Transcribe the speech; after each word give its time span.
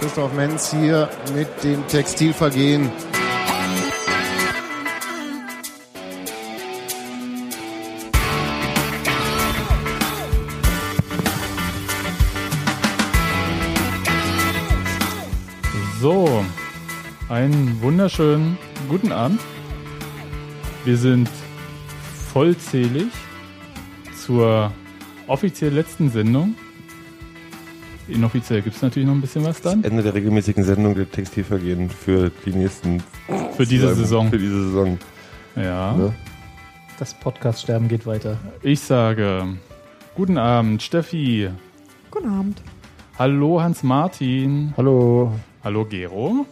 Christoph 0.00 0.32
Menz 0.34 0.70
hier 0.70 1.08
mit 1.34 1.48
dem 1.64 1.86
Textilvergehen. 1.88 2.90
So, 16.00 16.44
einen 17.28 17.80
wunderschönen 17.80 18.58
guten 18.88 19.12
Abend. 19.12 19.40
Wir 20.84 20.96
sind 20.96 21.30
vollzählig 22.32 23.06
zur 24.26 24.72
offiziell 25.26 25.72
letzten 25.72 26.10
Sendung. 26.10 26.54
Inoffiziell 28.08 28.62
gibt 28.62 28.76
es 28.76 28.82
natürlich 28.82 29.06
noch 29.06 29.14
ein 29.14 29.20
bisschen 29.20 29.44
was 29.44 29.60
dann. 29.60 29.84
Ende 29.84 30.02
der 30.02 30.14
regelmäßigen 30.14 30.64
Sendung 30.64 30.94
der 30.94 31.10
Textilvergehen 31.10 31.88
für 31.88 32.30
die 32.44 32.52
nächsten 32.52 33.02
Für 33.56 33.64
diese 33.64 33.94
Saison. 33.94 34.28
Für 34.30 34.38
diese 34.38 34.64
Saison. 34.64 34.98
Ja. 35.56 35.92
Ne? 35.92 36.12
Das 36.98 37.14
Podcast-Sterben 37.14 37.88
geht 37.88 38.06
weiter. 38.06 38.38
Ich 38.62 38.80
sage, 38.80 39.56
guten 40.14 40.38
Abend, 40.38 40.82
Steffi. 40.82 41.48
Guten 42.10 42.28
Abend. 42.28 42.62
Hallo, 43.18 43.62
Hans-Martin. 43.62 44.74
Hallo. 44.76 45.32
Hallo, 45.62 45.84
Gero. 45.84 46.46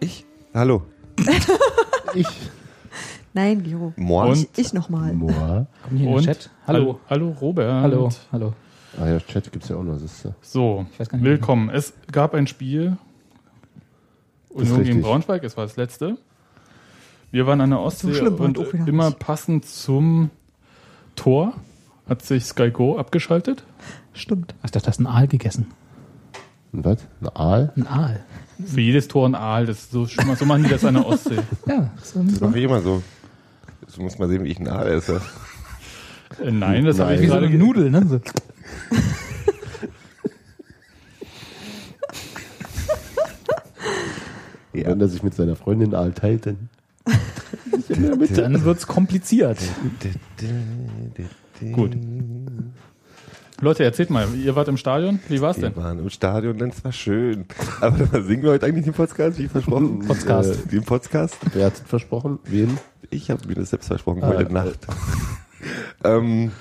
Ich? 0.00 0.24
Hallo. 0.54 0.82
Ich. 2.14 2.26
Nein, 3.32 3.62
Gero. 3.62 3.92
Moin. 3.96 4.30
Und 4.30 4.48
Ich 4.58 4.72
nochmal. 4.72 5.12
Moa. 5.12 5.66
Kommen 5.84 5.96
hier 5.98 6.08
in 6.08 6.14
Und? 6.14 6.26
den 6.26 6.34
Chat. 6.34 6.50
Hallo. 6.66 6.98
Hallo, 7.08 7.36
Robert. 7.40 7.82
Hallo. 7.82 8.08
Hallo. 8.32 8.54
Ah 9.00 9.06
ja, 9.06 9.20
Chat 9.20 9.52
gibt's 9.52 9.68
ja 9.68 9.76
auch 9.76 9.84
noch. 9.84 9.98
siehst 9.98 10.24
du. 10.24 10.34
So, 10.40 10.86
Ich 10.92 10.98
weiß 10.98 11.08
gar 11.08 11.18
nicht, 11.18 11.24
willkommen. 11.24 11.70
Es 11.70 11.92
gab 12.10 12.34
ein 12.34 12.46
Spiel. 12.48 12.96
Ist 14.50 14.56
Union 14.72 14.82
gegen. 14.82 15.02
Braunschweig, 15.02 15.44
es 15.44 15.56
war 15.56 15.64
das 15.64 15.76
letzte. 15.76 16.18
Wir 17.30 17.46
waren 17.46 17.60
an 17.60 17.70
der 17.70 17.78
Ostsee 17.78 18.12
schlimm 18.14 18.36
war 18.40 18.46
und 18.46 18.58
es 18.58 18.72
immer 18.72 19.06
nicht. 19.10 19.20
passend 19.20 19.64
zum 19.64 20.30
Tor 21.14 21.52
hat 22.08 22.22
sich 22.22 22.44
Sky 22.46 22.72
Go 22.72 22.98
abgeschaltet. 22.98 23.62
Stimmt. 24.12 24.54
Hast 24.64 24.74
du 24.74 24.80
das 24.80 24.98
ein 24.98 25.06
Aal 25.06 25.28
gegessen? 25.28 25.68
Und 26.72 26.84
was? 26.84 26.98
Ein 27.20 27.28
Aal? 27.28 27.72
Ein 27.76 27.86
Aal. 27.86 28.24
Für 28.66 28.80
jedes 28.80 29.06
Tor 29.06 29.28
ein 29.28 29.36
Aal. 29.36 29.66
Das 29.66 29.78
ist 29.78 29.92
so, 29.92 30.04
so 30.06 30.44
machen 30.44 30.64
die 30.64 30.68
das 30.70 30.84
an 30.84 30.94
der 30.94 31.06
Ostsee. 31.06 31.38
Ja. 31.68 31.90
So 32.02 32.20
Das 32.24 32.40
mache 32.40 32.58
ich 32.58 32.64
immer 32.64 32.80
so. 32.80 33.00
Du 33.94 34.02
musst 34.02 34.18
mal 34.18 34.28
sehen, 34.28 34.44
wie 34.44 34.48
ich 34.50 34.60
ein 34.60 34.68
Aal 34.68 34.88
esse. 34.88 35.20
Äh, 36.42 36.50
nein, 36.50 36.84
das 36.84 36.98
habe 36.98 37.14
ich 37.14 37.20
wie 37.20 37.26
so 37.26 37.32
gerade 37.32 37.46
eine 37.46 37.58
Nudel, 37.58 37.90
ne? 37.90 38.06
So. 38.06 38.16
Und 44.72 44.86
Wenn 44.86 45.00
er 45.00 45.08
sich 45.08 45.22
mit 45.22 45.34
seiner 45.34 45.56
Freundin 45.56 45.94
Aal 45.94 46.12
teilt, 46.12 46.46
dann. 46.46 46.68
Dann 47.88 48.64
wird's 48.64 48.86
kompliziert. 48.86 49.58
Gut. 51.72 51.96
Leute, 53.60 53.84
erzählt 53.84 54.10
mal, 54.10 54.26
ihr 54.34 54.56
wart 54.56 54.68
im 54.68 54.76
Stadion. 54.76 55.18
Wie 55.28 55.40
war's 55.40 55.56
denn? 55.56 55.74
Wir 55.76 55.82
waren 55.82 55.98
im 55.98 56.08
Stadion, 56.08 56.56
denn 56.56 56.70
es 56.70 56.82
war 56.82 56.92
schön. 56.92 57.44
Aber 57.80 57.98
was 58.12 58.24
singen 58.26 58.42
wir 58.42 58.52
heute 58.52 58.66
eigentlich 58.66 58.84
den 58.84 58.94
Podcast, 58.94 59.38
wie 59.38 59.48
versprochen? 59.48 59.98
Podcast. 60.06 60.66
Äh, 60.66 60.68
den 60.68 60.84
Podcast? 60.84 61.36
Wer 61.52 61.66
hat 61.66 61.74
es 61.74 61.80
versprochen? 61.80 62.38
Wen? 62.44 62.78
Ich 63.10 63.30
habe 63.30 63.46
mir 63.46 63.54
das 63.54 63.70
selbst 63.70 63.88
versprochen, 63.88 64.22
Ah, 64.22 64.28
heute 64.28 64.48
äh, 64.48 64.52
Nacht. 64.52 64.86
ähm, 66.04 66.52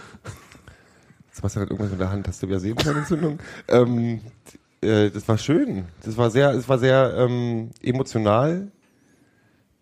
Sebastian 1.32 1.64
hat 1.64 1.70
irgendwas 1.72 1.92
in 1.94 2.00
der 2.00 2.12
Hand, 2.12 2.28
hast 2.28 2.42
du 2.44 2.48
wieder 2.48 2.60
Sebenscheinentzündung? 2.60 3.40
ähm, 3.68 4.22
äh, 4.82 5.10
das 5.10 5.28
war 5.28 5.38
schön. 5.38 5.86
Das 6.04 6.18
war 6.18 6.32
sehr, 6.32 6.52
es 6.52 6.68
war 6.68 6.80
sehr 6.80 7.14
ähm, 7.18 7.70
emotional. 7.82 8.72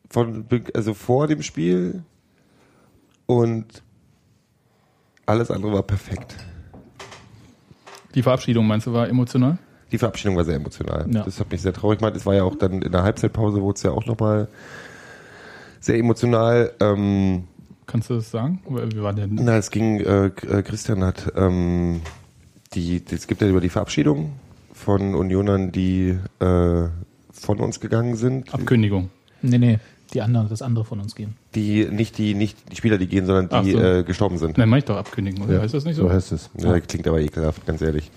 Von, 0.10 0.46
also 0.74 0.94
vor 0.94 1.28
dem 1.28 1.42
Spiel. 1.42 2.04
Und 3.26 3.84
alles 5.26 5.52
andere 5.52 5.74
war 5.74 5.84
perfekt. 5.84 6.36
Die 8.16 8.24
Verabschiedung, 8.24 8.66
meinst 8.68 8.88
du, 8.88 8.94
war 8.94 9.08
emotional? 9.10 9.58
Die 9.92 9.98
Verabschiedung 9.98 10.36
war 10.38 10.46
sehr 10.46 10.56
emotional. 10.56 11.06
Ja. 11.14 11.24
Das 11.24 11.40
hat 11.40 11.52
mich 11.52 11.62
sehr 11.62 11.74
traurig 11.74 12.00
gemacht. 12.00 12.16
Das 12.16 12.26
war 12.26 12.34
ja 12.36 12.44
auch 12.44 12.56
dann 12.56 12.82
in 12.82 12.92
der 12.92 13.04
Halbzeitpause, 13.04 13.62
wurde 13.62 13.78
es 13.78 13.84
ja 13.84 13.92
auch 13.92 14.06
nochmal 14.06 14.48
sehr 15.80 15.98
emotional. 15.98 16.72
Ähm, 16.80 17.44
Kannst 17.86 18.10
du 18.10 18.16
das 18.16 18.30
sagen? 18.30 18.60
Wir 18.68 19.02
waren 19.04 19.18
ja 19.18 19.28
Na, 19.30 19.58
es 19.58 19.72
ging, 19.72 20.00
äh, 20.02 20.26
äh, 20.26 20.62
Christian 20.62 21.04
hat, 21.04 21.32
ähm, 21.36 22.02
die, 22.74 23.02
es 23.10 23.28
gibt 23.28 23.42
ja 23.42 23.48
über 23.48 23.62
die 23.62 23.70
Verabschiedung 23.70 24.34
von 24.74 25.16
Unionern, 25.16 25.72
die 25.72 26.18
äh, 26.40 26.88
von 27.32 27.60
uns 27.60 27.80
gegangen 27.80 28.16
sind. 28.16 28.54
Abkündigung. 28.54 29.10
Nee, 29.42 29.58
nee. 29.58 29.80
Die 30.14 30.22
anderen, 30.22 30.48
das 30.48 30.62
andere 30.62 30.86
von 30.86 31.00
uns 31.00 31.16
gehen. 31.16 31.36
Die, 31.54 31.86
nicht 31.86 32.18
die, 32.18 32.34
nicht 32.34 32.72
die 32.72 32.76
Spieler, 32.78 32.98
die 32.98 33.08
gehen, 33.08 33.26
sondern 33.26 33.64
die 33.64 33.72
so. 33.74 33.80
äh, 33.82 34.04
gestorben 34.04 34.38
sind. 34.38 34.58
Nein, 34.58 34.70
mach 34.70 34.78
ich 34.78 34.86
doch 34.86 34.96
Abkündigen, 34.96 35.44
oder? 35.44 35.62
Heißt 35.62 35.74
das 35.74 35.84
nicht 35.84 35.96
so? 35.96 36.04
So 36.04 36.12
heißt 36.12 36.32
es. 36.32 36.50
Ja, 36.58 36.80
klingt 36.80 37.08
aber 37.08 37.20
ekelhaft, 37.20 37.66
ganz 37.66 37.82
ehrlich. 37.82 38.10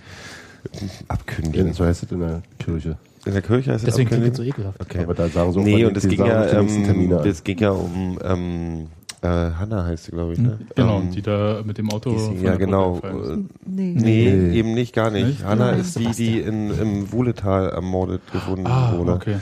Abkündigen. 1.08 1.72
So 1.72 1.84
heißt 1.84 2.04
es 2.04 2.12
in 2.12 2.20
der 2.20 2.42
Kirche. 2.58 2.96
In 3.26 3.32
der 3.32 3.42
Kirche 3.42 3.72
heißt 3.72 3.84
es 3.84 3.90
Deswegen 3.94 4.08
klingt 4.08 4.26
es 4.32 4.36
so 4.36 4.42
ekelhaft. 4.42 4.80
Okay. 4.80 5.02
Aber 5.02 5.14
da 5.14 5.28
sagen 5.28 5.52
so 5.52 5.60
Nee, 5.60 5.84
und 5.84 5.96
es 5.96 6.08
ging 6.08 6.18
ja, 6.24 6.46
ähm, 6.58 7.36
ging 7.44 7.58
ja 7.58 7.70
um 7.70 8.18
ähm, 8.24 8.86
äh, 9.22 9.26
Hanna 9.28 9.84
heißt 9.84 10.04
sie, 10.04 10.12
glaube 10.12 10.32
ich, 10.32 10.38
ne? 10.38 10.58
Genau, 10.74 11.00
Ähm, 11.00 11.10
die 11.10 11.20
da 11.20 11.60
mit 11.62 11.76
dem 11.76 11.90
Auto. 11.90 12.10
die 12.10 12.16
ist- 12.36 12.42
ja, 12.42 12.56
genau. 12.56 12.98
Äh, 13.00 13.36
Nee. 13.66 13.94
Nee, 13.94 14.32
Nee. 14.32 14.58
eben 14.58 14.72
nicht, 14.72 14.94
gar 14.94 15.10
nicht. 15.10 15.26
Nicht? 15.26 15.44
Hanna 15.44 15.70
ist 15.72 15.98
die, 15.98 16.06
die 16.12 16.40
in, 16.40 16.70
im 16.78 17.12
Wuhletal 17.12 17.68
ermordet 17.68 18.22
gefunden 18.32 18.66
Ah, 18.66 18.96
wurde. 18.96 19.12
okay. 19.12 19.36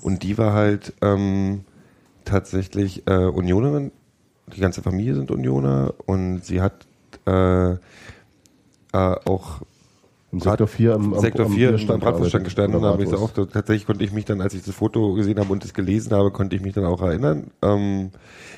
Und 0.00 0.22
die 0.22 0.38
war 0.38 0.54
halt 0.54 0.94
ähm, 1.02 1.60
tatsächlich 2.24 3.02
äh, 3.06 3.26
Unionerin. 3.26 3.92
Die 4.56 4.60
ganze 4.60 4.80
Familie 4.80 5.14
sind 5.14 5.30
Unioner 5.30 5.92
und 6.06 6.42
sie 6.44 6.62
hat 6.62 6.86
äh, 7.26 7.72
äh, 7.72 7.76
auch 8.92 9.60
Im 10.44 10.50
Sektor 10.50 10.66
4 10.66 10.94
am, 10.94 11.14
am 11.14 11.20
Sektor 11.20 11.46
am 11.46 11.52
4 11.52 11.68
Bierstand 11.70 12.00
Bratwurststand 12.02 12.44
gestanden 12.44 12.82
da 12.82 12.88
habe 12.88 13.04
ich 13.04 13.12
auch, 13.14 13.30
tatsächlich 13.30 13.86
konnte 13.86 14.04
ich 14.04 14.12
mich 14.12 14.24
dann, 14.24 14.40
als 14.40 14.54
ich 14.54 14.62
das 14.62 14.74
Foto 14.74 15.14
gesehen 15.14 15.38
habe 15.38 15.52
und 15.52 15.64
es 15.64 15.74
gelesen 15.74 16.12
habe, 16.12 16.30
konnte 16.30 16.56
ich 16.56 16.62
mich 16.62 16.74
dann 16.74 16.84
auch 16.84 17.02
erinnern. 17.02 17.50
Ähm, 17.62 18.10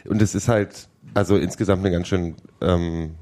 und 0.08 0.22
es 0.22 0.34
ist 0.34 0.48
halt, 0.48 0.88
also 1.14 1.36
insgesamt 1.36 1.84
eine 1.84 1.90
ganz 1.90 2.08
schön 2.08 2.34
ähm, 2.60 3.14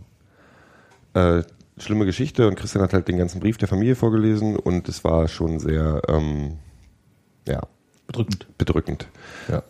äh, 1.15 1.43
schlimme 1.79 2.07
Geschichte 2.07 2.49
und 2.49 2.57
Christian 2.57 2.83
hat 2.83 2.93
halt 2.93 3.09
den 3.09 3.19
ganzen 3.19 3.41
Brief 3.41 3.57
der 3.59 3.69
Familie 3.69 3.95
vorgelesen 3.95 4.57
und 4.57 4.89
es 4.89 5.05
war 5.05 5.29
schon 5.29 5.59
sehr, 5.61 6.03
ähm, 6.09 6.59
ja, 7.47 7.63
Bedrückend. 8.07 8.47
bedrückend. 8.57 9.09
Ja. 9.49 9.63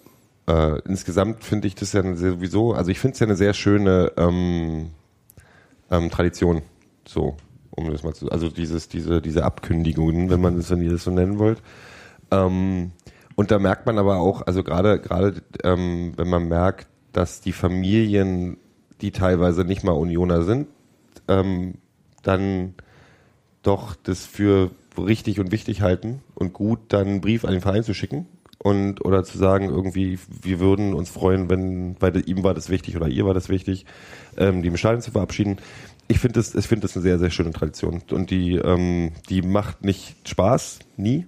Äh, 0.48 0.80
insgesamt 0.86 1.44
finde 1.44 1.68
ich 1.68 1.74
das 1.74 1.92
ja 1.92 2.02
sowieso, 2.14 2.72
also 2.72 2.90
ich 2.90 2.98
finde 2.98 3.14
es 3.14 3.20
ja 3.20 3.26
eine 3.26 3.36
sehr 3.36 3.52
schöne 3.52 4.12
ähm, 4.16 4.90
ähm, 5.90 6.10
Tradition, 6.10 6.62
so, 7.06 7.36
um 7.78 7.90
das 7.90 8.02
mal 8.02 8.14
zu, 8.14 8.30
also 8.30 8.48
dieses, 8.48 8.88
diese, 8.88 9.22
diese 9.22 9.44
Abkündigungen, 9.44 10.30
wenn 10.30 10.40
man 10.40 10.56
das, 10.56 10.70
wenn 10.70 10.82
ihr 10.82 10.90
das 10.90 11.04
so 11.04 11.10
nennen 11.10 11.38
wollt. 11.38 11.62
Ähm, 12.30 12.92
und 13.36 13.50
da 13.50 13.58
merkt 13.58 13.86
man 13.86 13.98
aber 13.98 14.18
auch, 14.18 14.42
also 14.46 14.62
gerade, 14.64 15.00
gerade, 15.00 15.42
ähm, 15.62 16.12
wenn 16.16 16.28
man 16.28 16.48
merkt, 16.48 16.88
dass 17.12 17.40
die 17.40 17.52
Familien, 17.52 18.58
die 19.00 19.12
teilweise 19.12 19.64
nicht 19.64 19.84
mal 19.84 19.92
Unioner 19.92 20.42
sind, 20.42 20.66
ähm, 21.28 21.74
dann 22.22 22.74
doch 23.62 23.94
das 23.94 24.26
für 24.26 24.70
richtig 24.96 25.38
und 25.38 25.52
wichtig 25.52 25.82
halten 25.82 26.20
und 26.34 26.52
gut 26.52 26.80
dann 26.88 27.06
einen 27.06 27.20
Brief 27.20 27.44
an 27.44 27.52
den 27.52 27.60
Verein 27.60 27.84
zu 27.84 27.94
schicken 27.94 28.26
und 28.58 29.04
oder 29.04 29.22
zu 29.22 29.38
sagen 29.38 29.68
irgendwie 29.68 30.18
wir 30.42 30.58
würden 30.58 30.94
uns 30.94 31.08
freuen, 31.08 31.48
wenn 31.48 31.96
weil 32.00 32.28
ihm 32.28 32.42
war 32.42 32.54
das 32.54 32.68
wichtig 32.70 32.96
oder 32.96 33.06
ihr 33.06 33.24
war 33.24 33.34
das 33.34 33.48
wichtig, 33.48 33.86
ähm, 34.36 34.62
die 34.62 34.76
Stadion 34.76 35.02
zu 35.02 35.12
verabschieden. 35.12 35.58
Ich 36.08 36.18
finde 36.18 36.40
das, 36.40 36.54
ich 36.54 36.66
finde 36.66 36.86
das 36.86 36.96
eine 36.96 37.02
sehr 37.02 37.18
sehr 37.18 37.30
schöne 37.30 37.52
Tradition 37.52 38.02
und 38.10 38.30
die 38.30 38.56
ähm, 38.56 39.12
die 39.28 39.42
macht 39.42 39.84
nicht 39.84 40.28
Spaß 40.28 40.80
nie, 40.96 41.26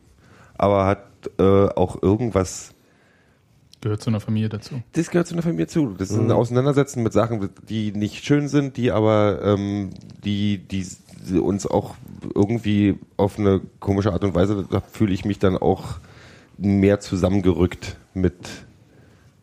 aber 0.57 0.87
hat 0.87 1.05
äh, 1.39 1.43
auch 1.43 2.03
irgendwas 2.03 2.75
Gehört 3.83 4.03
zu 4.03 4.11
einer 4.11 4.21
Familie 4.21 4.51
dazu. 4.51 4.83
das 4.93 5.11
gehört 5.11 5.27
zu 5.27 5.35
einer 5.35 5.43
Familie 5.43 5.67
zu. 5.67 5.95
Das 5.97 6.11
ist 6.11 6.19
ein 6.19 6.31
Auseinandersetzen 6.31 7.03
mit 7.03 7.15
Sachen, 7.15 7.49
die 7.69 7.93
nicht 7.93 8.25
schön 8.27 8.49
sind, 8.49 8.77
die 8.77 8.91
aber 8.91 9.41
ähm, 9.43 9.91
die, 10.23 10.59
die 10.59 10.85
uns 11.39 11.67
auch 11.67 11.95
irgendwie 12.35 12.99
auf 13.17 13.39
eine 13.39 13.63
komische 13.79 14.13
Art 14.13 14.23
und 14.23 14.35
Weise, 14.35 14.67
da 14.71 14.81
fühle 14.81 15.15
ich 15.15 15.25
mich 15.25 15.39
dann 15.39 15.57
auch 15.57 15.99
mehr 16.59 17.01
zusammengerückt 17.01 17.97
mit 18.13 18.35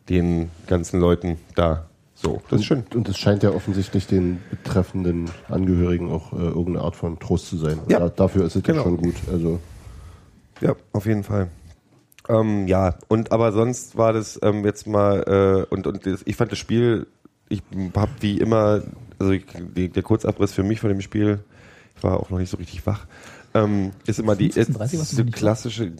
den 0.08 0.50
ganzen 0.66 1.00
Leuten 1.00 1.38
da. 1.56 1.88
So, 2.20 2.42
das 2.50 2.60
ist 2.60 2.66
schön. 2.66 2.82
Und, 2.94 3.08
es 3.08 3.16
scheint 3.16 3.44
ja 3.44 3.50
offensichtlich 3.50 4.08
den 4.08 4.40
betreffenden 4.50 5.30
Angehörigen 5.48 6.10
auch 6.10 6.32
äh, 6.32 6.36
irgendeine 6.36 6.80
Art 6.80 6.96
von 6.96 7.20
Trost 7.20 7.46
zu 7.48 7.56
sein. 7.56 7.78
Ja. 7.88 8.00
Da, 8.00 8.08
dafür 8.08 8.44
ist 8.44 8.56
es 8.56 8.62
Genau. 8.64 8.78
ja 8.78 8.84
schon 8.84 8.96
gut. 8.96 9.14
Also 9.30 9.60
Ja, 10.60 10.74
auf 10.92 11.06
jeden 11.06 11.22
Fall. 11.22 11.48
Ähm, 12.28 12.66
ja, 12.66 12.96
und 13.06 13.30
aber 13.30 13.52
sonst 13.52 13.96
war 13.96 14.12
das 14.12 14.38
ähm, 14.42 14.64
jetzt 14.64 14.88
mal 14.88 15.66
äh, 15.70 15.72
und 15.74 15.86
und 15.86 16.06
das, 16.06 16.22
ich 16.24 16.34
fand 16.34 16.50
das 16.50 16.58
Spiel, 16.58 17.06
ich 17.48 17.62
habe 17.94 18.10
wie 18.20 18.38
immer 18.38 18.82
also 19.20 19.32
ich, 19.32 19.44
die, 19.76 19.88
der 19.88 20.02
Kurzabriss 20.02 20.52
für 20.52 20.64
mich 20.64 20.80
von 20.80 20.90
dem 20.90 21.00
Spiel, 21.00 21.38
ich 21.96 22.02
war 22.02 22.18
auch 22.18 22.30
noch 22.30 22.38
nicht 22.38 22.50
so 22.50 22.56
richtig 22.56 22.84
wach, 22.84 23.06
ähm, 23.54 23.92
ist 24.06 24.18
immer 24.18 24.34
die 24.36 24.50
36, 24.50 24.98
was 25.00 25.12
ist 25.12 25.18
noch 25.18 25.24
die 25.26 25.32
klassische, 25.32 25.92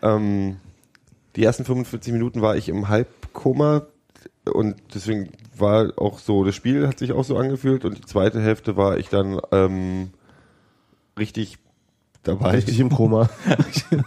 ähm, 0.00 0.56
die 1.36 1.44
ersten 1.44 1.64
45 1.64 2.12
Minuten 2.12 2.40
war 2.40 2.56
ich 2.56 2.68
im 2.68 2.88
Halbkoma 2.88 3.82
und 4.52 4.76
deswegen 4.94 5.30
war 5.56 5.92
auch 5.96 6.18
so, 6.18 6.44
das 6.44 6.54
Spiel 6.54 6.86
hat 6.86 6.98
sich 6.98 7.12
auch 7.12 7.24
so 7.24 7.36
angefühlt 7.36 7.84
und 7.84 7.96
die 7.98 8.02
zweite 8.02 8.40
Hälfte 8.40 8.76
war 8.76 8.98
ich 8.98 9.08
dann 9.08 9.40
ähm, 9.52 10.10
richtig 11.18 11.58
dabei. 12.22 12.50
Richtig 12.52 12.80
im 12.80 12.90
Koma. 12.90 13.28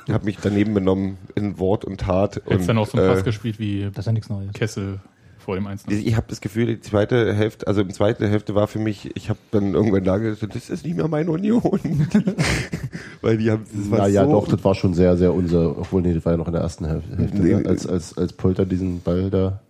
Ich 0.08 0.14
habe 0.14 0.26
mich 0.26 0.38
daneben 0.42 0.74
benommen 0.74 1.18
in 1.36 1.60
Wort 1.60 1.86
und 1.86 2.00
Tat. 2.02 2.38
Hättest 2.38 2.52
und, 2.62 2.68
dann 2.70 2.78
auch 2.80 2.88
so 2.88 2.98
einen 2.98 3.08
Pass 3.10 3.20
äh, 3.22 3.24
gespielt 3.24 3.60
wie 3.60 3.84
Das 3.84 4.00
ist 4.00 4.06
ja 4.08 4.12
nichts 4.12 4.30
Neues. 4.30 4.52
Kessel 4.54 5.00
vor 5.38 5.56
dem 5.56 5.66
1 5.66 5.86
ich 5.88 6.16
habe 6.18 6.26
das 6.28 6.42
Gefühl, 6.42 6.66
die 6.66 6.82
zweite 6.82 7.34
Hälfte, 7.34 7.68
also 7.68 7.82
die 7.84 7.94
zweite 7.94 8.28
Hälfte 8.28 8.54
war 8.54 8.68
für 8.68 8.80
mich, 8.80 9.16
ich 9.16 9.30
habe 9.30 9.40
dann 9.52 9.76
irgendwann 9.76 10.04
da 10.04 10.18
gesagt, 10.18 10.54
das 10.54 10.70
ist 10.70 10.84
nicht 10.86 10.98
mehr 10.98 11.08
meine 11.08 11.32
Union. 11.32 11.62
Weil 13.22 13.38
die 13.38 13.50
haben, 13.50 13.64
das 13.74 13.90
war 13.92 14.00
Naja, 14.00 14.26
so, 14.26 14.32
doch, 14.32 14.48
das 14.50 14.62
war 14.66 14.76
schon 14.76 14.94
sehr, 14.94 15.16
sehr 15.16 15.34
unser, 15.34 15.78
obwohl, 15.78 16.02
nee, 16.02 16.14
das 16.14 16.26
war 16.26 16.34
ja 16.34 16.38
noch 16.38 16.48
in 16.48 16.54
der 16.54 16.64
ersten 16.64 16.86
Häl- 16.86 17.02
Hälfte, 17.16 17.38
Nee. 17.42 17.56
ne? 17.56 17.64
als, 17.66 17.88
als, 17.88 18.18
als 18.18 18.34
Polter 18.34 18.66
diesen 18.66 19.02
Ball 19.02 19.30
da 19.30 19.62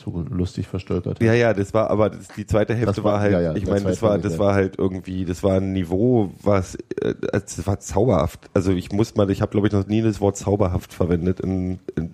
so 0.00 0.24
lustig 0.30 0.66
verstört 0.66 1.06
hat. 1.06 1.22
Ja, 1.22 1.32
ja, 1.34 1.54
das 1.54 1.72
war, 1.74 1.90
aber 1.90 2.10
das, 2.10 2.28
die 2.36 2.46
zweite 2.46 2.74
Hälfte 2.74 3.04
war- 3.04 3.12
war, 3.14 3.20
halt, 3.20 3.32
ja, 3.32 3.40
ja, 3.40 3.54
ich 3.54 3.66
meine, 3.66 3.84
das 3.84 4.02
war, 4.02 4.18
das 4.18 4.38
war 4.38 4.54
halt 4.54 4.78
irgendwie, 4.78 5.24
das 5.24 5.42
war 5.42 5.56
ein 5.56 5.72
Niveau, 5.72 6.32
was, 6.42 6.76
äh, 7.00 7.14
das 7.32 7.66
war 7.66 7.78
zauberhaft. 7.80 8.50
Also 8.54 8.72
ich 8.72 8.92
muss 8.92 9.14
mal, 9.14 9.30
ich 9.30 9.42
habe 9.42 9.50
glaube 9.52 9.66
ich 9.66 9.72
noch 9.72 9.86
nie 9.86 10.02
das 10.02 10.20
Wort 10.20 10.36
zauberhaft 10.36 10.92
verwendet 10.92 11.40
in, 11.40 11.78
in, 11.96 12.10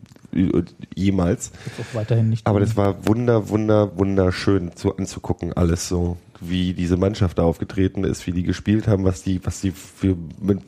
jemals. 0.95 1.53
Auch 1.81 1.95
weiterhin 1.97 2.29
nicht. 2.31 2.47
Aber 2.47 2.61
das 2.61 2.77
war 2.77 3.07
wunder, 3.07 3.49
wunder, 3.49 3.97
wunderschön 3.97 4.75
zu, 4.77 4.97
anzugucken, 4.97 5.53
alles 5.55 5.89
so, 5.89 6.17
wie 6.41 6.75
diese 6.75 6.97
Mannschaft 6.97 7.39
da 7.39 7.45
aufgetreten 7.45 8.05
ist, 8.05 8.27
wie 8.27 8.33
die 8.33 8.43
gespielt 8.43 8.87
haben, 8.89 9.05
was 9.05 9.23
die, 9.23 9.45
was 9.47 9.61
die 9.61 9.71
für, 9.71 10.17
mit, 10.41 10.59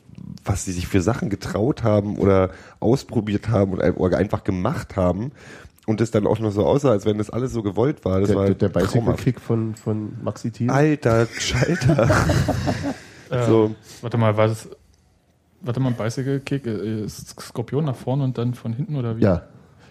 was 0.45 0.65
die 0.65 0.73
sich 0.73 0.87
für 0.89 1.01
Sachen 1.03 1.29
getraut 1.29 1.83
haben 1.83 2.17
oder 2.17 2.51
ausprobiert 2.81 3.49
haben 3.49 3.75
oder 3.75 4.19
einfach 4.19 4.45
gemacht 4.45 4.97
haben. 4.97 5.33
Und 5.89 6.03
es 6.03 6.11
dann 6.11 6.27
auch 6.27 6.39
noch 6.39 6.51
so 6.51 6.67
aussah, 6.67 6.91
als 6.91 7.07
wenn 7.07 7.17
das 7.17 7.31
alles 7.31 7.51
so 7.51 7.63
gewollt 7.63 8.05
war. 8.05 8.21
Das 8.21 8.29
Der, 8.29 8.37
war 8.37 8.45
der, 8.45 8.57
der 8.57 8.71
traumhaft. 8.71 9.25
Bicycle-Kick 9.25 9.41
von, 9.41 9.75
von 9.75 10.13
Maxi 10.23 10.51
Thiel. 10.51 10.69
Alter 10.71 11.27
Schalter. 11.39 12.11
so, 13.49 13.75
Warte 14.03 14.19
mal, 14.19 14.37
war 14.37 14.49
das. 14.49 14.69
Warte 15.63 15.81
mal, 15.81 15.93
Bicycle 15.93 16.41
Kick, 16.41 16.67
äh, 16.67 17.05
ist 17.05 17.41
Skorpion 17.41 17.87
nach 17.87 17.97
vorne 17.97 18.23
und 18.25 18.37
dann 18.37 18.53
von 18.53 18.75
hinten 18.75 18.97
oder 18.97 19.17
wie? 19.17 19.23
Ja, 19.23 19.45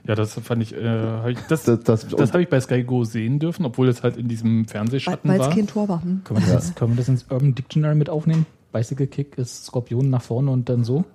Ja, 0.08 0.14
das 0.14 0.36
fand 0.36 0.62
ich, 0.62 0.76
äh, 0.76 0.88
hab 0.88 1.30
ich 1.30 1.40
das, 1.50 1.64
das, 1.64 1.80
das, 1.84 2.08
das, 2.08 2.32
habe 2.32 2.44
ich 2.44 2.50
bei 2.50 2.62
Sky 2.62 2.84
Go 2.84 3.04
sehen 3.04 3.40
dürfen, 3.40 3.66
obwohl 3.66 3.88
es 3.88 4.04
halt 4.04 4.18
in 4.18 4.28
diesem 4.28 4.66
Fernsehschatten 4.68 5.28
Weil 5.30 5.40
es 5.40 5.48
war. 5.48 5.54
kein 5.56 5.66
Tor 5.66 5.90
war. 5.90 6.04
Hm? 6.04 6.22
Können 6.24 6.46
wir, 6.46 6.54
das 6.54 6.76
können 6.76 6.92
wir 6.92 6.98
das 6.98 7.10
ins 7.10 7.26
Urban 7.30 7.56
Dictionary 7.56 7.96
mit 7.96 8.10
aufnehmen? 8.10 8.46
Bicycle 8.72 9.08
Kick 9.08 9.38
ist 9.40 9.66
Skorpion 9.66 10.12
nach 10.12 10.22
vorne 10.22 10.52
und 10.52 10.70
dann 10.70 10.84
so? 10.84 11.06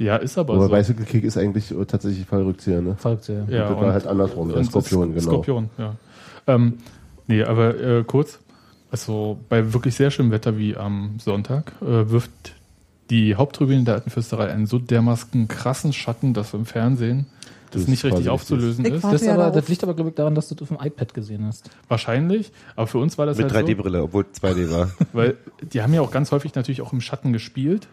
Ja, 0.00 0.16
ist 0.16 0.38
aber 0.38 0.54
aber 0.54 0.64
so. 0.64 0.70
Bicycle 0.70 1.04
Kick 1.04 1.24
ist 1.24 1.36
eigentlich 1.36 1.74
tatsächlich 1.86 2.24
Fallrückzieher, 2.26 2.80
ne? 2.80 2.96
Folgt 2.98 3.28
ja. 3.28 3.44
ja, 3.48 3.68
das 3.68 3.76
war 3.78 3.92
halt 3.92 4.06
andersrum, 4.06 4.48
der 4.48 4.56
und 4.56 4.64
Skorpion, 4.64 5.10
Sk- 5.10 5.14
genau. 5.14 5.26
Skorpion, 5.26 5.70
ja. 5.76 5.94
Ähm, 6.46 6.78
nee, 7.26 7.42
aber 7.42 7.78
äh, 7.78 8.04
kurz, 8.04 8.38
also 8.90 9.38
bei 9.50 9.74
wirklich 9.74 9.94
sehr 9.94 10.10
schönem 10.10 10.32
Wetter 10.32 10.56
wie 10.56 10.74
am 10.74 11.18
Sonntag 11.18 11.72
äh, 11.82 12.10
wirft 12.10 12.30
die 13.10 13.34
Haupttribüne 13.34 13.84
der 13.84 13.94
Alten 13.94 14.08
Fürsterei 14.08 14.50
einen 14.50 14.64
so 14.66 14.78
dermaßen 14.78 15.48
krassen 15.48 15.92
Schatten, 15.92 16.32
dass 16.32 16.54
im 16.54 16.64
Fernsehen 16.64 17.26
das, 17.70 17.82
Das 17.82 17.88
nicht 17.88 18.02
richtig 18.02 18.30
aufzulösen 18.30 18.84
ist. 18.86 19.04
Das, 19.04 19.12
ist 19.12 19.26
Ja, 19.26 19.34
aber, 19.34 19.50
das 19.50 19.68
liegt 19.68 19.82
aber, 19.82 19.92
glaube 19.94 20.10
ich, 20.10 20.16
daran, 20.16 20.34
dass 20.34 20.48
du 20.48 20.54
das 20.54 20.70
auf 20.70 20.78
dem 20.78 20.84
iPad 20.84 21.12
gesehen 21.12 21.44
hast. 21.44 21.68
Wahrscheinlich, 21.88 22.52
aber 22.74 22.86
für 22.86 22.98
uns 22.98 23.18
war 23.18 23.26
das 23.26 23.36
mit 23.36 23.52
halt 23.52 23.66
so, 23.66 23.72
3D-Brille, 23.72 24.02
obwohl 24.02 24.24
2D 24.24 24.70
war. 24.70 24.90
weil 25.12 25.36
die 25.62 25.82
haben 25.82 25.92
ja 25.92 26.00
auch 26.00 26.10
ganz 26.10 26.32
häufig 26.32 26.54
natürlich 26.54 26.80
auch 26.80 26.94
im 26.94 27.02
Schatten 27.02 27.34
gespielt. 27.34 27.86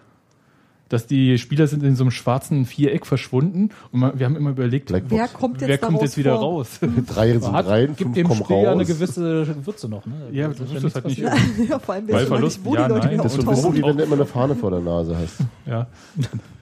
Dass 0.90 1.06
die 1.08 1.38
Spieler 1.38 1.68
sind 1.68 1.84
in 1.84 1.96
so 1.96 2.04
einem 2.04 2.12
schwarzen 2.12 2.66
Viereck 2.66 3.06
verschwunden 3.06 3.72
und 3.92 4.00
man, 4.00 4.18
wir 4.20 4.26
haben 4.26 4.36
immer 4.36 4.52
überlegt, 4.52 4.88
Blackbox. 4.88 5.20
Wer 5.22 5.28
kommt 5.28 5.62
jetzt, 5.62 5.68
wer 5.70 5.78
kommt 5.78 6.02
jetzt 6.02 6.18
wieder 6.18 6.36
vor? 6.38 6.44
raus? 6.44 6.80
Drei 7.08 7.32
sind 7.38 7.44
rein, 7.44 7.88
gibt 7.88 7.98
fünf 7.98 8.14
dem 8.16 8.28
kommen 8.28 8.44
Spiel 8.44 8.58
ja 8.64 8.72
eine 8.72 8.82
raus. 8.82 8.88
gewisse 8.88 9.66
Würze 9.66 9.90
noch. 9.90 10.06
Ne? 10.06 10.14
Ja, 10.32 10.48
Also, 10.48 10.64
das 10.64 10.74
wenn 10.74 10.88
ist 10.88 10.96
halt 10.96 11.06
nichts 11.06 11.58
nicht 11.58 11.70
Ja, 11.70 11.80
vor 11.80 11.96
allem, 11.96 12.08
Bei 12.08 12.26
Verlust, 12.26 12.58
nicht, 12.60 12.66
wo 12.66 12.76
ja, 12.76 12.84
die 12.88 12.94
Leute 12.94 13.06
nein, 13.08 13.14
wieder 13.16 13.24
Das 13.24 13.34
ist 13.36 13.42
so 13.42 13.50
ein 13.50 13.56
bisschen 13.56 13.76
wie 13.76 13.84
wenn 13.84 13.98
du 13.98 14.04
immer 14.04 14.16
eine 14.16 14.26
Fahne 14.26 14.56
vor 14.56 14.72
der 14.72 14.80
Nase 14.80 15.16
hast. 15.18 15.40
ja. 15.66 15.88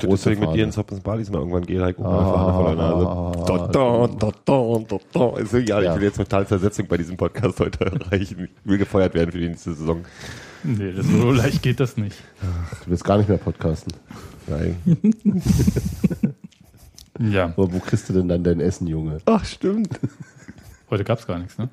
Große 0.00 0.30
Deswegen 0.30 0.40
mit 0.40 0.48
Fahne. 0.48 0.56
dir 0.58 0.64
ins 0.64 0.76
Hoppens 0.76 1.00
Balis 1.00 1.30
mal 1.30 1.38
irgendwann 1.38 1.66
gehe, 1.66 1.82
halt 1.82 1.96
Fahne 1.96 2.52
vor 2.52 2.66
der 2.66 2.76
Nase. 2.76 3.06
ah, 3.06 3.32
Da, 3.46 3.58
da, 3.66 4.06
da, 4.06 4.32
da, 4.44 4.78
da, 4.88 4.98
da. 5.12 5.30
Also, 5.34 5.58
ja, 5.58 5.80
ich 5.82 5.94
will 5.96 6.02
jetzt 6.04 6.16
total 6.16 6.44
Versetzung 6.46 6.86
bei 6.86 6.96
diesem 6.96 7.16
Podcast 7.16 7.60
heute 7.60 7.84
erreichen. 7.86 8.48
Ich 8.64 8.70
will 8.70 8.78
gefeuert 8.78 9.14
werden 9.14 9.32
für 9.32 9.38
die 9.38 9.48
nächste 9.48 9.74
Saison. 9.74 10.04
Nee, 10.64 10.92
das 10.92 11.06
so 11.06 11.30
leicht 11.30 11.62
geht 11.62 11.78
das 11.80 11.96
nicht. 11.96 12.16
Du 12.84 12.90
willst 12.90 13.04
gar 13.04 13.16
nicht 13.18 13.28
mehr 13.28 13.38
podcasten. 13.38 13.92
Nein. 14.46 14.76
Ja, 17.20 17.46
Aber 17.56 17.72
wo 17.72 17.80
kriegst 17.80 18.08
du 18.08 18.12
denn 18.12 18.28
dann 18.28 18.44
dein 18.44 18.60
Essen, 18.60 18.86
Junge? 18.86 19.18
Ach, 19.24 19.44
stimmt. 19.44 19.98
heute 20.88 21.02
gab's 21.02 21.26
gar 21.26 21.38
nichts, 21.38 21.58
ne? 21.58 21.68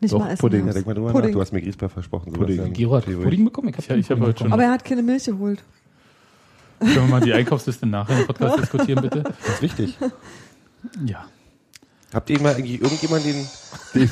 Nicht 0.00 0.14
Doch, 0.14 0.20
mal 0.20 0.30
essen. 0.30 0.40
Pudding. 0.40 0.66
Ja, 0.66 0.72
denk 0.72 0.86
mal 0.86 0.94
drüber 0.94 1.12
Pudding. 1.12 1.30
nach. 1.30 1.34
Du 1.34 1.40
hast 1.42 1.52
mir 1.52 1.60
Griesbär 1.60 1.88
versprochen. 1.90 2.32
Pudding. 2.32 2.72
Giro 2.72 2.94
hat. 2.96 3.04
Pudding 3.04 3.44
bekommen? 3.44 3.74
Ich, 3.76 3.86
Ja, 3.86 3.96
ich 3.96 4.10
habe 4.10 4.22
heute 4.22 4.44
schon. 4.44 4.52
Aber 4.52 4.62
er 4.62 4.70
hat 4.72 4.84
keine 4.84 5.02
Milch 5.02 5.24
geholt. 5.26 5.62
Können 6.80 6.94
wir 6.94 7.02
mal 7.02 7.20
die 7.20 7.32
Einkaufsliste 7.32 7.86
nachher 7.86 8.20
im 8.20 8.26
Podcast 8.26 8.58
diskutieren, 8.60 9.02
bitte? 9.02 9.22
Das 9.22 9.48
ist 9.54 9.62
wichtig. 9.62 9.98
Ja. 11.04 11.24
Habt 12.14 12.30
ihr 12.30 12.40
mal 12.40 12.54
eigentlich 12.54 12.80
irgendjemand 12.80 13.24
den, 13.26 13.46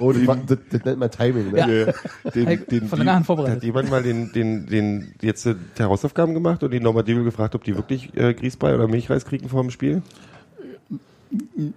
Oh, 0.00 0.12
das, 0.12 0.26
war- 0.26 0.36
das, 0.36 0.58
das 0.70 0.84
nennt 0.84 0.98
man 0.98 1.10
Timing, 1.10 1.52
ne? 1.52 1.58
Ja. 1.58 2.30
den, 2.30 2.46
Hey, 2.46 2.56
den 2.58 2.88
von 2.88 2.98
langer 2.98 3.14
Hand 3.14 3.26
vorbereitet. 3.26 3.56
Hat 3.56 3.62
jemand 3.64 3.90
mal 3.90 4.02
den, 4.02 4.32
den, 4.32 4.66
den 4.66 5.14
jetzt 5.22 5.46
äh, 5.46 5.54
die 5.78 5.82
Hausaufgaben 5.82 6.34
gemacht 6.34 6.62
und 6.62 6.72
die 6.72 6.80
Normadil 6.80 7.24
gefragt, 7.24 7.54
ob 7.54 7.64
die 7.64 7.74
wirklich 7.76 8.14
äh, 8.16 8.34
Grießbrei 8.34 8.74
oder 8.74 8.86
Milchreis 8.88 9.24
kriegen 9.24 9.48
vor 9.48 9.62
dem 9.62 9.70
Spiel? 9.70 10.02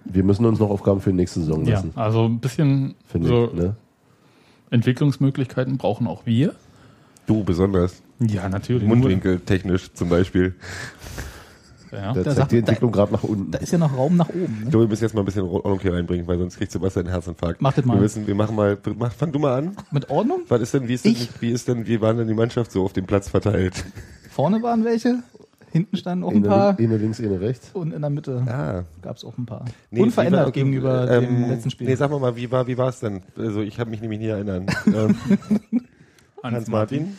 Wir 0.04 0.24
müssen 0.24 0.44
uns 0.44 0.58
noch 0.58 0.70
Aufgaben 0.70 1.00
für 1.00 1.10
die 1.10 1.16
nächste 1.16 1.40
Saison 1.40 1.64
ja, 1.64 1.74
lassen, 1.76 1.92
also 1.96 2.24
ein 2.26 2.38
bisschen 2.38 2.94
finde 3.06 3.28
so 3.28 3.44
ich. 3.46 3.54
Ne? 3.54 3.76
Entwicklungsmöglichkeiten 4.70 5.78
brauchen 5.78 6.06
auch 6.06 6.26
wir. 6.26 6.54
Du 7.26 7.42
besonders. 7.44 8.02
Ja, 8.20 8.48
natürlich. 8.48 8.86
Mundwinkel 8.86 9.40
technisch 9.40 9.92
zum 9.92 10.08
Beispiel. 10.08 10.54
Ja. 11.90 12.12
Da 12.12 12.14
Da 12.14 12.22
zeigt 12.24 12.36
sagt- 12.36 12.52
die 12.52 12.58
Entwicklung 12.58 12.92
gerade 12.92 13.12
nach 13.12 13.22
unten. 13.22 13.50
Da 13.50 13.58
ist 13.58 13.72
ja 13.72 13.78
noch 13.78 13.96
Raum 13.96 14.16
nach 14.16 14.28
oben. 14.28 14.62
Ne? 14.64 14.70
Du 14.70 14.86
müssen 14.86 15.04
jetzt 15.04 15.14
mal 15.14 15.22
ein 15.22 15.24
bisschen 15.24 15.44
Ordnung 15.44 15.80
hier 15.80 15.94
reinbringen, 15.94 16.26
weil 16.26 16.36
sonst 16.38 16.58
kriegt 16.58 16.70
Sebastian 16.70 17.06
einen 17.06 17.14
Herzinfarkt. 17.14 17.62
Mach 17.62 17.72
das 17.72 17.84
mal. 17.86 17.94
Wir 17.94 18.02
wissen, 18.02 18.26
wir 18.26 18.34
machen 18.34 18.54
mal, 18.56 18.76
mach, 18.98 19.12
fang 19.12 19.32
du 19.32 19.38
mal 19.38 19.56
an. 19.56 19.76
Mit 19.90 20.10
Ordnung? 20.10 20.42
Was 20.48 20.60
ist 20.60 20.74
denn, 20.74 20.86
wie 20.88 20.94
ist 20.94 21.04
denn, 21.06 21.12
Ich? 21.12 21.30
wie 21.40 21.50
ist 21.50 21.66
denn, 21.68 21.86
wie 21.86 22.00
waren 22.02 22.18
denn 22.18 22.28
die 22.28 22.34
Mannschaft 22.34 22.72
so 22.72 22.84
auf 22.84 22.92
dem 22.92 23.06
Platz 23.06 23.30
verteilt? 23.30 23.84
Vorne 24.28 24.62
waren 24.62 24.84
welche, 24.84 25.22
hinten 25.72 25.96
standen 25.96 26.24
auch 26.24 26.30
ein 26.30 26.36
Eine, 26.38 26.48
paar 26.48 26.78
eine 26.78 26.96
links, 26.98 27.20
eine 27.20 27.40
rechts. 27.40 27.70
und 27.72 27.94
in 27.94 28.00
der 28.02 28.10
Mitte 28.10 28.42
Ah. 28.46 28.84
gab 29.00 29.16
es 29.16 29.24
auch 29.24 29.38
ein 29.38 29.46
paar. 29.46 29.64
Nee, 29.90 30.02
Unverändert 30.02 30.40
wie 30.40 30.44
war- 30.44 30.52
gegenüber 30.52 31.10
ähm, 31.10 31.24
dem 31.24 31.48
letzten 31.48 31.70
Spiel. 31.70 31.86
Nee, 31.86 31.94
sag 31.94 32.10
mal 32.10 32.20
mal, 32.20 32.36
wie 32.36 32.50
war, 32.50 32.66
wie 32.66 32.76
war 32.76 32.88
es 32.90 33.00
denn? 33.00 33.22
Also 33.36 33.62
ich 33.62 33.80
habe 33.80 33.88
mich 33.88 34.02
nämlich 34.02 34.20
nie 34.20 34.26
erinnern. 34.28 34.66
ähm, 36.44 36.54
Hans 36.54 36.68
Martin? 36.68 37.14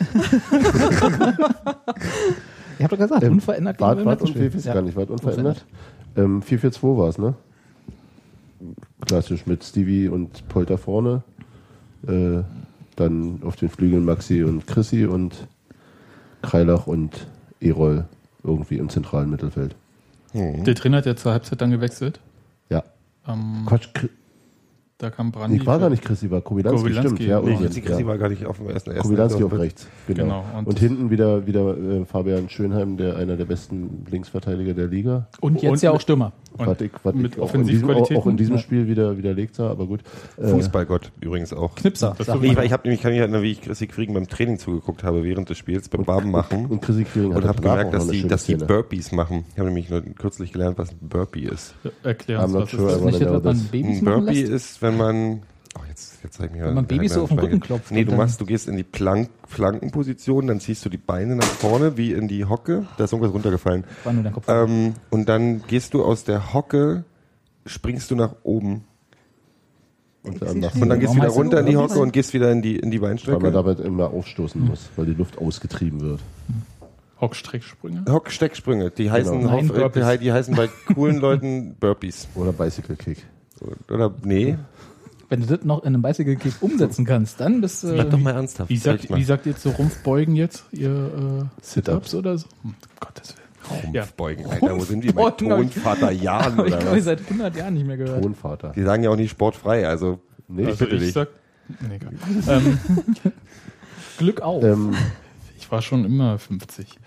ich 2.78 2.84
habe 2.84 2.96
doch 2.96 2.98
gesagt, 2.98 3.22
Ähm, 3.22 3.32
unverändert 3.34 3.78
gegenüber 3.78 4.04
wart 4.04 4.20
dem 4.20 4.28
und 4.28 4.34
wie 4.38 4.46
ist 4.46 4.60
Spiel. 4.60 4.72
gar 4.72 4.82
nicht, 4.82 4.96
wart 4.96 5.10
unverändert. 5.10 5.64
Ähm, 6.16 6.42
4-4-2 6.42 6.98
war 6.98 7.08
es, 7.08 7.18
ne? 7.18 7.34
Klassisch 9.06 9.46
mit 9.46 9.64
Stevie 9.64 10.08
und 10.08 10.46
Polter 10.48 10.78
vorne. 10.78 11.22
Äh, 12.06 12.42
dann 12.96 13.40
auf 13.44 13.56
den 13.56 13.68
Flügeln 13.70 14.04
Maxi 14.04 14.42
und 14.42 14.66
Chrissy 14.66 15.06
und 15.06 15.46
Kreilach 16.42 16.86
und 16.86 17.26
Erol 17.60 18.04
irgendwie 18.42 18.76
im 18.76 18.88
zentralen 18.88 19.30
Mittelfeld. 19.30 19.74
Der 20.32 20.74
Trainer 20.74 20.98
hat 20.98 21.06
ja 21.06 21.16
zur 21.16 21.32
Halbzeit 21.32 21.60
dann 21.60 21.70
gewechselt. 21.70 22.20
Ja. 22.68 22.84
Ähm, 23.26 23.64
Quatsch, 23.66 23.88
da 25.00 25.10
kam 25.10 25.32
Brandi. 25.32 25.58
nee, 25.58 25.66
war 25.66 25.78
gar 25.78 25.90
nicht 25.90 26.04
Chrissy, 26.04 26.30
war 26.30 26.40
Kobilanski, 26.40 26.82
Kobylanski, 26.82 27.16
stimmt. 27.16 27.28
Ja, 27.30 27.40
nee, 27.40 27.52
Ursinn, 27.52 27.66
Chrissy, 27.66 27.80
Chrissy 27.80 28.00
ja. 28.02 28.06
war 28.06 28.18
gar 28.18 28.28
nicht 28.28 28.46
auf 28.46 28.58
dem 28.58 28.68
ersten. 28.68 28.96
Kobylanski 28.98 29.42
auf 29.42 29.52
rechts, 29.58 29.86
genau. 30.06 30.22
Genau, 30.24 30.44
Und, 30.58 30.66
und- 30.68 30.78
hinten 30.78 31.10
wieder, 31.10 31.46
wieder 31.46 31.76
äh, 31.76 32.04
Fabian 32.04 32.48
Schönheim, 32.48 32.96
der 32.96 33.16
einer 33.16 33.36
der 33.36 33.46
besten 33.46 34.04
Linksverteidiger 34.10 34.74
der 34.74 34.86
Liga. 34.88 35.26
Und 35.40 35.62
jetzt 35.62 35.70
Und 35.72 35.82
ja 35.82 35.90
auch 35.92 36.00
Stürmer. 36.00 36.32
Und 36.56 36.66
was 36.66 36.80
ich, 36.80 36.90
was 37.02 37.14
mit 37.14 37.36
ich 37.36 37.42
auch 37.42 37.54
in 37.54 37.64
diesem, 37.64 37.90
auch, 37.90 38.26
in 38.26 38.36
diesem. 38.36 38.58
Spiel 38.58 38.88
wieder 38.88 39.16
widerlegt 39.16 39.54
sah, 39.54 39.70
aber 39.70 39.86
gut. 39.86 40.00
Äh, 40.36 40.48
Fußballgott 40.48 41.12
übrigens 41.20 41.52
auch. 41.52 41.74
Knipser. 41.74 42.14
Das 42.18 42.28
Nee, 42.28 42.52
ich, 42.52 42.58
ich, 42.58 42.72
hab, 42.72 42.86
ich 42.86 43.00
kann 43.00 43.12
mich 43.12 43.20
erinnern, 43.20 43.42
wie 43.42 43.52
ich 43.52 43.60
Chrissy 43.60 43.86
Kriegen 43.86 44.14
beim 44.14 44.28
Training 44.28 44.58
zugeguckt 44.58 45.04
habe 45.04 45.24
während 45.24 45.48
des 45.48 45.58
Spiels, 45.58 45.88
beim 45.88 46.04
Barbenmachen. 46.04 46.66
Und 46.66 46.82
Chrissy 46.82 47.04
Quiring 47.04 47.32
Und 47.32 47.44
habe 47.46 47.60
gemerkt, 47.62 47.94
dass 47.94 48.08
die, 48.08 48.26
dass 48.26 48.44
die. 48.44 48.56
Burpees 48.56 49.12
machen. 49.12 49.44
Ich 49.52 49.58
habe 49.58 49.68
nämlich 49.68 49.90
nur 49.90 50.02
kürzlich 50.02 50.52
gelernt, 50.52 50.78
was 50.78 50.90
ein 50.92 50.98
Burpee 51.00 51.44
ist. 51.44 51.74
Erklären 52.02 52.40
I'm 52.40 52.44
uns, 52.44 52.52
not 52.52 52.62
was 52.62 52.70
sure, 52.70 52.92
ist 52.92 52.94
Das 52.94 53.04
nicht 53.04 53.20
was 53.30 53.42
man 53.44 53.56
Ein 53.84 54.04
machen 54.04 54.24
Burpee 54.24 54.40
lässt? 54.42 54.52
ist, 54.52 54.82
wenn 54.82 54.96
man. 54.96 55.42
Oh, 55.78 55.82
jetzt, 55.88 56.09
jetzt 56.22 56.36
zeig 56.36 56.52
mir 56.52 56.64
Wenn 56.64 56.74
man 56.74 56.86
Babys 56.86 57.14
so 57.14 57.22
auf 57.22 57.28
den 57.30 57.38
Rücken 57.38 57.60
klopft 57.60 57.90
Nee, 57.90 58.04
du 58.04 58.14
machst, 58.14 58.40
du 58.40 58.46
gehst 58.46 58.68
in 58.68 58.76
die 58.76 58.82
Plank, 58.84 59.30
Flankenposition, 59.46 60.46
dann 60.46 60.60
ziehst 60.60 60.84
du 60.84 60.88
die 60.88 60.96
Beine 60.98 61.36
nach 61.36 61.44
vorne 61.44 61.96
wie 61.96 62.12
in 62.12 62.28
die 62.28 62.44
Hocke. 62.44 62.86
Da 62.96 63.04
ist 63.04 63.12
irgendwas 63.12 63.32
runtergefallen. 63.32 63.84
War 64.04 64.12
nur 64.12 64.22
dein 64.22 64.32
Kopf. 64.32 64.44
Ähm, 64.48 64.94
und 65.10 65.28
dann 65.28 65.62
gehst 65.66 65.94
du 65.94 66.04
aus 66.04 66.24
der 66.24 66.52
Hocke, 66.54 67.04
springst 67.66 68.10
du 68.10 68.16
nach 68.16 68.34
oben. 68.42 68.84
Und 70.22 70.42
dann 70.42 70.58
nach 70.60 70.74
Und 70.74 70.88
dann 70.88 71.00
gehst 71.00 71.14
du 71.14 71.16
wieder 71.16 71.28
runter 71.28 71.60
in 71.60 71.66
die 71.66 71.76
Hocke 71.76 71.98
und 71.98 72.12
gehst 72.12 72.34
wieder 72.34 72.52
in 72.52 72.60
die, 72.60 72.76
in 72.76 72.90
die 72.90 73.00
weil 73.00 73.08
man 73.10 73.16
Beinstrecke. 73.16 73.50
damit 73.52 73.80
immer 73.80 74.10
aufstoßen 74.10 74.60
muss, 74.62 74.90
weil 74.96 75.06
die 75.06 75.14
Luft 75.14 75.38
ausgetrieben 75.38 76.00
wird. 76.00 76.20
Hockstrecksprünge. 77.20 78.04
Hockstecksprünge, 78.08 78.90
die 78.90 79.10
heißen, 79.10 79.40
Genau. 79.40 79.52
Nein, 79.54 79.70
auf, 79.70 79.76
Burpees. 79.76 80.08
die, 80.12 80.18
die 80.18 80.32
heißen 80.32 80.54
bei 80.56 80.68
coolen 80.94 81.18
Leuten 81.18 81.74
Burpees. 81.80 82.28
Oder 82.34 82.52
Bicycle 82.52 82.96
Kick. 82.96 83.24
Oder, 83.90 84.12
nee, 84.24 84.56
Wenn 85.30 85.40
du 85.40 85.46
das 85.46 85.64
noch 85.64 85.80
in 85.84 85.86
einem 85.94 86.02
Bicycle 86.02 86.36
Kick 86.36 86.54
umsetzen 86.60 87.04
kannst, 87.06 87.40
dann 87.40 87.60
bist 87.62 87.82
du. 87.84 87.92
bleib 87.94 88.10
doch 88.10 88.18
mal 88.18 88.34
ernsthaft. 88.34 88.68
Wie 88.68 88.76
sag 88.76 88.98
sagt, 89.00 89.04
ich 89.10 89.16
wie 89.16 89.24
sagt 89.24 89.46
ihr 89.46 89.56
zu 89.56 89.70
Rumpfbeugen 89.70 90.34
jetzt? 90.36 90.64
Ihr 90.72 90.90
äh, 90.90 91.62
Sit-ups. 91.64 92.14
Oder 92.14 92.36
so? 92.36 92.46
Um 92.64 92.74
Gottes 92.98 93.34
Willen. 93.36 93.94
Ja. 93.94 94.04
Beugen, 94.16 94.46
Alter, 94.46 94.76
wo 94.76 94.80
sind 94.84 95.02
die? 95.04 95.12
Bei 95.12 95.22
Rumpfbeugen 95.22 95.68
ich- 95.68 95.74
Tonvater 95.74 96.10
Jahren 96.10 96.54
ich, 96.66 96.74
oder 96.74 96.80
ich, 96.80 96.98
was? 96.98 97.04
seit 97.04 97.20
100 97.20 97.56
Jahren 97.56 97.74
nicht 97.74 97.86
mehr 97.86 97.96
gehört. 97.96 98.22
Tonvater. 98.22 98.72
Die 98.74 98.82
sagen 98.82 99.02
ja 99.04 99.10
auch 99.10 99.16
nicht 99.16 99.30
sportfrei, 99.30 99.86
also 99.86 100.18
Nee, 100.48 100.66
Also 100.66 100.78
bitte 100.84 100.96
ich 100.96 101.02
dich. 101.02 101.12
sag, 101.12 101.28
nee, 101.88 101.94
egal. 101.94 102.12
ähm, 102.48 102.78
Glück 104.18 104.40
auf. 104.40 104.64
ähm, 104.64 104.94
ich 105.58 105.70
war 105.70 105.80
schon 105.80 106.04
immer 106.04 106.38
50. 106.40 106.98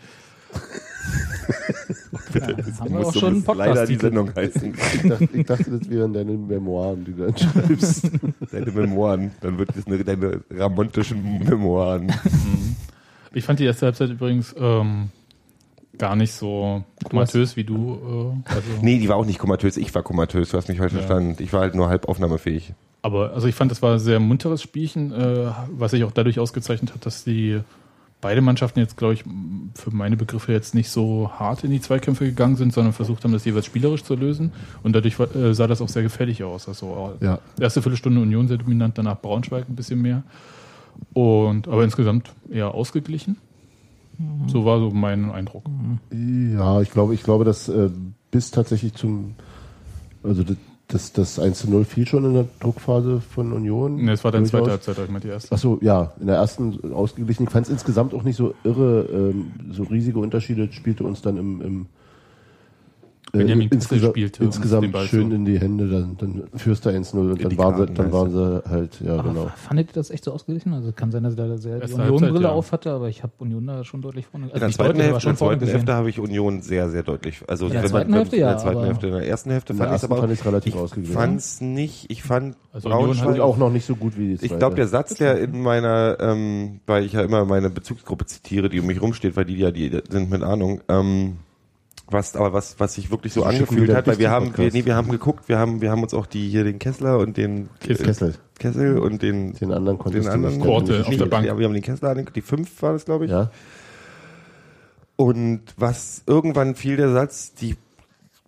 ja, 2.33 2.41
haben 2.79 2.89
wir 2.89 2.89
muss 2.99 3.07
auch 3.07 3.13
schon 3.15 3.43
einen 3.47 3.57
leider 3.57 3.85
die. 3.85 3.95
Sendung 3.95 4.29
heißen. 4.35 4.73
ich, 4.73 5.09
dachte, 5.09 5.29
ich 5.33 5.45
dachte, 5.45 5.71
das 5.77 5.89
wären 5.89 6.13
deine 6.13 6.31
Memoiren, 6.33 7.05
die 7.05 7.13
du 7.13 7.25
dann 7.25 7.37
schreibst. 7.37 8.09
Deine 8.51 8.71
Memoiren. 8.71 9.31
Dann 9.41 9.57
wird 9.57 9.69
das 9.75 9.85
eine, 9.87 10.03
deine 10.03 10.41
ramontischen 10.51 11.39
Memoiren. 11.43 12.11
Ich 13.33 13.43
fand 13.45 13.59
die 13.59 13.65
erste 13.65 13.85
Halbzeit 13.87 14.09
übrigens 14.09 14.55
ähm, 14.57 15.09
gar 15.97 16.15
nicht 16.15 16.33
so 16.33 16.83
komatös 17.09 17.55
wie 17.55 17.63
du. 17.63 18.33
Äh, 18.47 18.51
also, 18.51 18.67
Nee, 18.81 18.99
die 18.99 19.09
war 19.09 19.17
auch 19.17 19.25
nicht 19.25 19.39
komatös. 19.39 19.77
Ich 19.77 19.93
war 19.95 20.03
komatös. 20.03 20.49
Du 20.49 20.57
hast 20.57 20.69
mich 20.69 20.77
falsch 20.77 20.93
Ja. 20.93 20.99
verstanden. 20.99 21.41
Ich 21.41 21.51
war 21.53 21.61
halt 21.61 21.75
nur 21.75 21.89
halb 21.89 22.07
aufnahmefähig. 22.07 22.73
Aber 23.01 23.33
also 23.33 23.47
ich 23.47 23.55
fand, 23.55 23.69
das 23.69 23.81
war 23.81 23.93
ein 23.93 23.99
sehr 23.99 24.19
munteres 24.19 24.61
Spielchen, 24.61 25.11
äh, 25.11 25.51
was 25.71 25.91
sich 25.91 26.03
auch 26.05 26.11
dadurch 26.11 26.39
ausgezeichnet 26.39 26.93
hat, 26.93 27.05
dass 27.05 27.23
die 27.25 27.59
beide 28.23 28.41
Mannschaften 28.41 28.79
jetzt, 28.79 28.97
glaube 28.97 29.13
ich, 29.13 29.23
für 29.75 29.91
meine 29.91 30.17
Begriffe 30.17 30.51
jetzt 30.51 30.73
nicht 30.73 30.89
so 30.89 31.29
hart 31.37 31.63
in 31.63 31.69
die 31.69 31.81
Zweikämpfe 31.81 32.25
gegangen 32.25 32.55
sind, 32.55 32.73
sondern 32.73 32.93
versucht 32.93 33.23
haben, 33.23 33.33
das 33.33 33.45
jeweils 33.45 33.65
spielerisch 33.67 34.03
zu 34.03 34.15
lösen. 34.15 34.51
Und 34.81 34.95
dadurch 34.95 35.19
äh, 35.19 35.53
sah 35.53 35.67
das 35.67 35.81
auch 35.81 35.89
sehr 35.89 36.01
gefährlich 36.01 36.43
aus. 36.43 36.67
Also 36.67 37.13
äh, 37.21 37.25
Ja. 37.25 37.39
erste 37.59 37.81
Viertelstunde 37.83 38.19
Union 38.21 38.47
sehr 38.47 38.57
dominant, 38.57 38.97
danach 38.97 39.21
Braunschweig 39.21 39.69
ein 39.69 39.75
bisschen 39.75 40.01
mehr. 40.01 40.23
Und 41.13 41.67
aber 41.67 41.83
insgesamt 41.83 42.31
eher 42.49 42.73
ausgeglichen. 42.73 43.37
So 44.47 44.63
war 44.63 44.79
so 44.79 44.91
mein 44.91 45.31
Eindruck. 45.31 45.65
Ja, 46.11 46.81
ich 46.81 46.91
glaube, 46.91 47.13
ich 47.13 47.23
glaube, 47.23 47.45
dass 47.45 47.67
äh, 47.67 47.89
bis 48.31 48.51
tatsächlich 48.51 48.93
zum, 48.93 49.35
also 50.23 50.43
das, 50.87 51.13
das, 51.13 51.35
das 51.35 51.39
1 51.39 51.59
zu 51.59 51.69
0 51.69 51.85
fiel 51.85 52.07
schon 52.07 52.25
in 52.25 52.33
der 52.33 52.45
Druckphase 52.59 53.21
von 53.21 53.51
Union. 53.53 53.95
Nee, 53.95 54.11
es 54.11 54.23
war 54.23 54.31
dann 54.31 54.45
zweite. 54.45 54.71
Halbzeit, 54.71 54.97
ich 54.97 55.07
meine 55.07 55.21
die 55.21 55.29
erste. 55.29 55.51
Achso, 55.51 55.79
ja, 55.81 56.13
in 56.19 56.27
der 56.27 56.35
ersten 56.35 56.93
ausgeglichen. 56.93 57.43
Ich 57.43 57.49
fand 57.49 57.67
es 57.67 57.71
insgesamt 57.71 58.13
auch 58.13 58.23
nicht 58.23 58.35
so 58.35 58.53
irre, 58.63 59.07
ähm, 59.11 59.51
so 59.71 59.83
riesige 59.83 60.19
Unterschiede 60.19 60.71
spielte 60.71 61.03
uns 61.03 61.21
dann 61.21 61.37
im, 61.37 61.61
im 61.61 61.85
Benjamin 63.35 63.67
Kessel 63.67 63.97
insgesa- 63.97 64.09
spielte 64.11 64.43
insgesamt 64.43 64.91
Ball 64.91 65.07
schön 65.07 65.29
zu. 65.31 65.35
in 65.35 65.45
die 65.45 65.59
Hände, 65.59 65.89
dann, 65.89 66.17
dann 66.17 66.43
führst 66.55 66.85
du 66.85 66.89
1-0 66.91 67.15
und 67.31 67.43
dann 67.43 67.57
waren, 67.57 67.87
sie, 67.87 67.93
dann 67.95 68.11
waren 68.11 68.29
sie 68.31 68.63
halt, 68.69 69.01
ja 69.01 69.13
Aber 69.15 69.29
genau. 69.29 69.51
fandet 69.55 69.89
ihr 69.89 69.93
das 69.93 70.11
echt 70.11 70.23
so 70.25 70.31
ausgeglichen? 70.33 70.71
Also 70.71 70.91
kann 70.91 71.11
sein, 71.11 71.23
dass 71.23 71.33
ich 71.33 71.37
da 71.37 71.57
sehr 71.57 71.79
die 71.79 71.93
Union-Brille 71.93 72.41
ja. 72.43 72.49
auf 72.51 72.71
hatte, 72.71 72.91
aber 72.91 73.09
ich 73.09 73.23
habe 73.23 73.33
Union 73.39 73.65
da 73.65 73.83
schon 73.83 74.03
deutlich 74.03 74.27
vorne. 74.27 74.45
Also 74.45 74.53
In 74.55 74.59
der 74.59 74.67
nicht 74.67 74.75
zweiten 74.77 74.99
Hälfte, 74.99 75.23
in 75.29 75.33
der 75.33 75.35
zweiten. 75.37 75.65
Hälfte 75.67 75.93
habe 75.93 76.09
ich 76.11 76.19
Union 76.19 76.61
sehr, 76.61 76.89
sehr 76.91 77.01
deutlich. 77.01 77.41
Also 77.47 77.65
In 77.65 77.71
der 77.73 77.85
zweiten 77.85 78.11
man, 78.11 78.19
Hälfte, 78.19 78.35
in 78.35 78.41
der 78.43 78.51
ja, 78.51 78.57
zweiten 78.59 78.77
aber- 78.77 78.85
Hälfte. 78.85 79.07
In 79.07 79.13
der 79.13 79.27
ersten 79.27 79.49
Hälfte 79.49 79.73
fand 79.73 79.89
ich 79.89 79.95
es 79.97 80.03
aber 80.03 80.17
fand 80.17 80.31
ich's 80.33 80.45
relativ 80.45 80.75
ich 80.75 80.79
ausgeglichen. 80.79 81.13
fand's 81.15 81.59
nicht. 81.59 82.11
Ich 82.11 82.21
fand 82.21 82.55
Also 82.71 82.87
Union 82.89 83.05
Braunschweig 83.05 83.39
auch 83.39 83.57
noch 83.57 83.71
nicht 83.71 83.85
so 83.85 83.95
gut 83.95 84.15
wie 84.15 84.27
die 84.27 84.37
zweite. 84.37 84.53
Ich 84.53 84.59
glaube, 84.59 84.75
der 84.75 84.87
Satz, 84.87 85.15
der 85.15 85.39
in 85.39 85.59
meiner, 85.63 86.17
ähm, 86.19 86.81
weil 86.85 87.03
ich 87.03 87.13
ja 87.13 87.21
immer 87.23 87.45
meine 87.45 87.71
Bezugsgruppe 87.71 88.27
zitiere, 88.27 88.69
die 88.69 88.79
um 88.79 88.85
mich 88.85 89.01
rumsteht, 89.01 89.35
weil 89.35 89.45
die 89.45 89.57
ja 89.57 89.71
die 89.71 89.89
sind 90.07 90.29
mit 90.29 90.43
Ahnung, 90.43 90.81
ähm, 90.87 91.37
was 92.13 92.35
aber 92.35 92.53
was 92.53 92.79
was 92.79 92.93
sich 92.93 93.11
wirklich 93.11 93.33
so 93.33 93.43
angefühlt 93.43 93.93
hat, 93.93 94.07
weil 94.07 94.19
wir 94.19 94.29
haben 94.31 94.55
wir, 94.57 94.71
nee, 94.71 94.85
wir 94.85 94.95
haben 94.95 95.09
geguckt, 95.11 95.49
wir 95.49 95.57
haben 95.57 95.81
wir 95.81 95.91
haben 95.91 96.03
uns 96.03 96.13
auch 96.13 96.25
die 96.25 96.49
hier 96.49 96.63
den 96.63 96.79
Kessler 96.79 97.17
und 97.19 97.35
den 97.37 97.69
Kessel. 97.79 98.05
Kessel. 98.05 98.35
Kessel 98.59 98.97
und 98.99 99.21
den 99.21 99.53
Den 99.53 99.73
anderen 99.73 99.97
den 100.11 100.27
anderen. 100.27 100.59
Korte 100.61 100.93
nicht 100.99 101.07
auf 101.07 101.17
der 101.17 101.25
Bank. 101.25 101.45
Ja, 101.45 101.57
wir 101.57 101.65
haben 101.65 101.73
den 101.73 101.83
Kessler, 101.83 102.15
die 102.15 102.41
fünf 102.41 102.81
war 102.81 102.93
das, 102.93 103.05
glaube 103.05 103.25
ich. 103.25 103.31
Ja, 103.31 103.51
Und 105.15 105.61
was 105.77 106.23
irgendwann 106.25 106.75
fiel 106.75 106.97
der 106.97 107.11
Satz, 107.11 107.53
die 107.53 107.75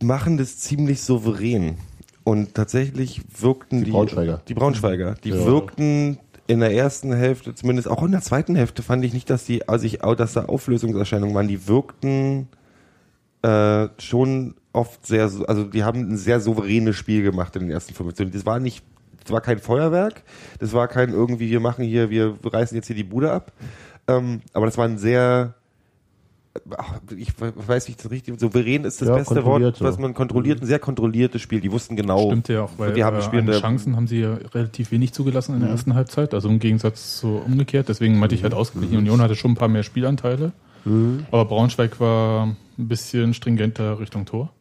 machen 0.01 0.38
das 0.38 0.57
ziemlich 0.60 1.01
souverän. 1.01 1.77
Und 2.24 2.55
tatsächlich 2.55 3.22
wirkten 3.39 3.79
Die 3.79 3.86
die, 3.86 3.91
Braunschweiger. 3.91 4.41
die 4.48 4.53
Braunschweiger, 4.55 5.15
die 5.24 5.29
Ja. 5.29 5.45
wirkten 5.45 6.17
in 6.48 6.60
der 6.60 6.74
ersten 6.74 7.13
Hälfte, 7.13 7.53
zumindest 7.55 7.88
auch 7.88 8.03
in 8.03 8.12
der 8.12 8.22
zweiten 8.22 8.55
Hälfte, 8.55 8.81
fand 8.84 9.03
ich 9.05 9.13
nicht, 9.13 9.29
dass 9.29 9.45
die, 9.45 9.67
also 9.67 9.86
ich, 9.86 10.00
dass 10.00 10.34
da 10.34 10.45
Auflösungserscheinungen 10.45 11.36
waren. 11.36 11.48
Die 11.48 11.67
wirkten 11.67 12.48
äh, 13.46 13.90
schon 14.02 14.56
oft 14.74 15.06
sehr, 15.06 15.30
so- 15.30 15.46
also 15.46 15.64
die 15.66 15.84
haben 15.84 16.00
ein 16.12 16.18
sehr 16.18 16.40
souveränes 16.40 16.96
Spiel 16.96 17.24
gemacht 17.24 17.56
in 17.56 17.64
den 17.64 17.72
ersten 17.72 17.94
15. 17.94 18.32
Das 18.32 18.46
war 18.46 18.60
nicht, 18.60 18.84
das 19.24 19.32
war 19.32 19.42
kein 19.42 19.60
Feuerwerk, 19.60 20.24
das 20.60 20.74
war 20.74 20.88
kein 20.88 21.10
irgendwie, 21.10 21.50
wir 21.50 21.60
machen 21.60 21.86
hier, 21.86 22.10
wir 22.10 22.38
reißen 22.44 22.75
jetzt 22.75 22.88
hier 22.88 22.96
die 22.96 23.04
Bude 23.04 23.32
ab. 23.32 23.52
Ähm, 24.08 24.42
aber 24.54 24.66
das 24.66 24.78
war 24.78 24.86
ein 24.86 24.98
sehr, 24.98 25.54
ach, 26.78 27.00
ich 27.16 27.34
weiß 27.40 27.88
nicht, 27.88 28.04
das 28.04 28.12
richtig, 28.12 28.40
souverän 28.40 28.84
ist 28.86 29.02
das 29.02 29.10
Ja, 29.10 29.16
beste 29.16 29.44
Wort, 29.46 29.82
was 29.82 29.98
man 29.98 30.14
kontrolliert, 30.14 30.62
ein 30.62 30.66
sehr 30.68 30.80
kontrolliertes 30.80 31.42
Spiel. 31.42 31.60
Die 31.62 31.72
wussten 31.72 31.96
genau, 31.96 32.28
Stimmt 32.28 32.48
ja 32.50 32.64
auch, 32.64 32.72
weil 32.78 32.94
die 32.94 33.04
haben 33.04 33.18
äh, 33.18 33.60
Chancen 33.60 33.96
haben 33.96 34.08
sie 34.08 34.22
ja 34.22 34.36
relativ 34.54 34.92
wenig 34.92 35.14
zugelassen 35.14 35.54
in 35.54 35.60
der 35.62 35.70
Mhm. 35.70 35.75
ersten 35.75 35.94
Halbzeit, 35.96 36.34
also 36.34 36.48
im 36.50 36.60
Gegensatz 36.60 37.18
zu 37.18 37.38
umgekehrt. 37.46 37.90
Deswegen 37.90 38.20
meinte 38.20 38.36
ich 38.36 38.44
halt 38.44 38.54
ausgeglichen. 38.54 38.98
Union 38.98 39.22
hatte 39.22 39.36
schon 39.36 39.52
ein 39.52 39.56
paar 39.56 39.68
mehr 39.68 39.84
Spielanteile, 39.84 40.52
Mhm. 40.86 41.25
aber 41.32 41.46
Braunschweig 41.46 42.00
war 42.00 42.48
ein 42.77 42.88
bisschen 42.88 43.34
stringenter 43.34 44.00
Richtung 44.00 44.25
Tor. 44.25 44.51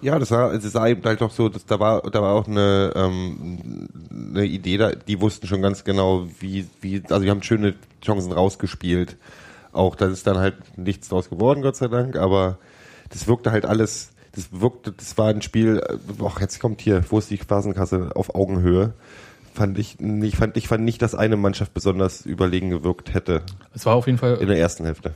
Ja, 0.00 0.18
das 0.18 0.30
war, 0.30 0.52
es 0.52 0.64
sah 0.64 0.88
eben 0.88 1.04
halt 1.04 1.20
doch 1.20 1.30
so, 1.30 1.48
dass 1.48 1.66
da 1.66 1.78
war, 1.78 2.02
da 2.10 2.20
war 2.20 2.34
auch 2.34 2.48
eine, 2.48 2.92
ähm, 2.96 3.88
eine 4.10 4.44
Idee 4.44 4.76
da, 4.76 4.92
die 4.92 5.20
wussten 5.20 5.46
schon 5.46 5.62
ganz 5.62 5.84
genau, 5.84 6.26
wie, 6.40 6.66
wie, 6.80 7.02
also 7.08 7.20
die 7.20 7.30
haben 7.30 7.42
schöne 7.42 7.74
Chancen 8.04 8.32
rausgespielt. 8.32 9.16
Auch 9.72 9.96
da 9.96 10.06
ist 10.06 10.26
dann 10.26 10.38
halt 10.38 10.56
nichts 10.76 11.08
draus 11.08 11.30
geworden, 11.30 11.62
Gott 11.62 11.76
sei 11.76 11.88
Dank, 11.88 12.16
aber 12.16 12.58
das 13.10 13.26
wirkte 13.26 13.50
halt 13.50 13.66
alles, 13.66 14.12
das 14.32 14.48
wirkte, 14.52 14.92
das 14.92 15.16
war 15.16 15.28
ein 15.28 15.42
Spiel, 15.42 15.78
äh, 15.78 15.96
ach, 16.24 16.40
jetzt 16.40 16.60
kommt 16.60 16.80
hier, 16.80 17.04
wo 17.08 17.18
ist 17.18 17.30
die 17.30 17.38
Phasenkasse 17.38 18.10
auf 18.14 18.34
Augenhöhe? 18.34 18.94
Fand 19.54 19.78
ich 19.78 20.00
nicht, 20.00 20.36
fand, 20.36 20.56
ich 20.56 20.66
fand 20.66 20.82
nicht, 20.84 21.00
dass 21.00 21.14
eine 21.14 21.36
Mannschaft 21.36 21.72
besonders 21.74 22.26
überlegen 22.26 22.70
gewirkt 22.70 23.14
hätte 23.14 23.42
Es 23.72 23.86
war 23.86 23.94
auf 23.94 24.06
jeden 24.06 24.18
Fall 24.18 24.34
in 24.40 24.48
der 24.48 24.58
ersten 24.58 24.84
Hälfte. 24.84 25.14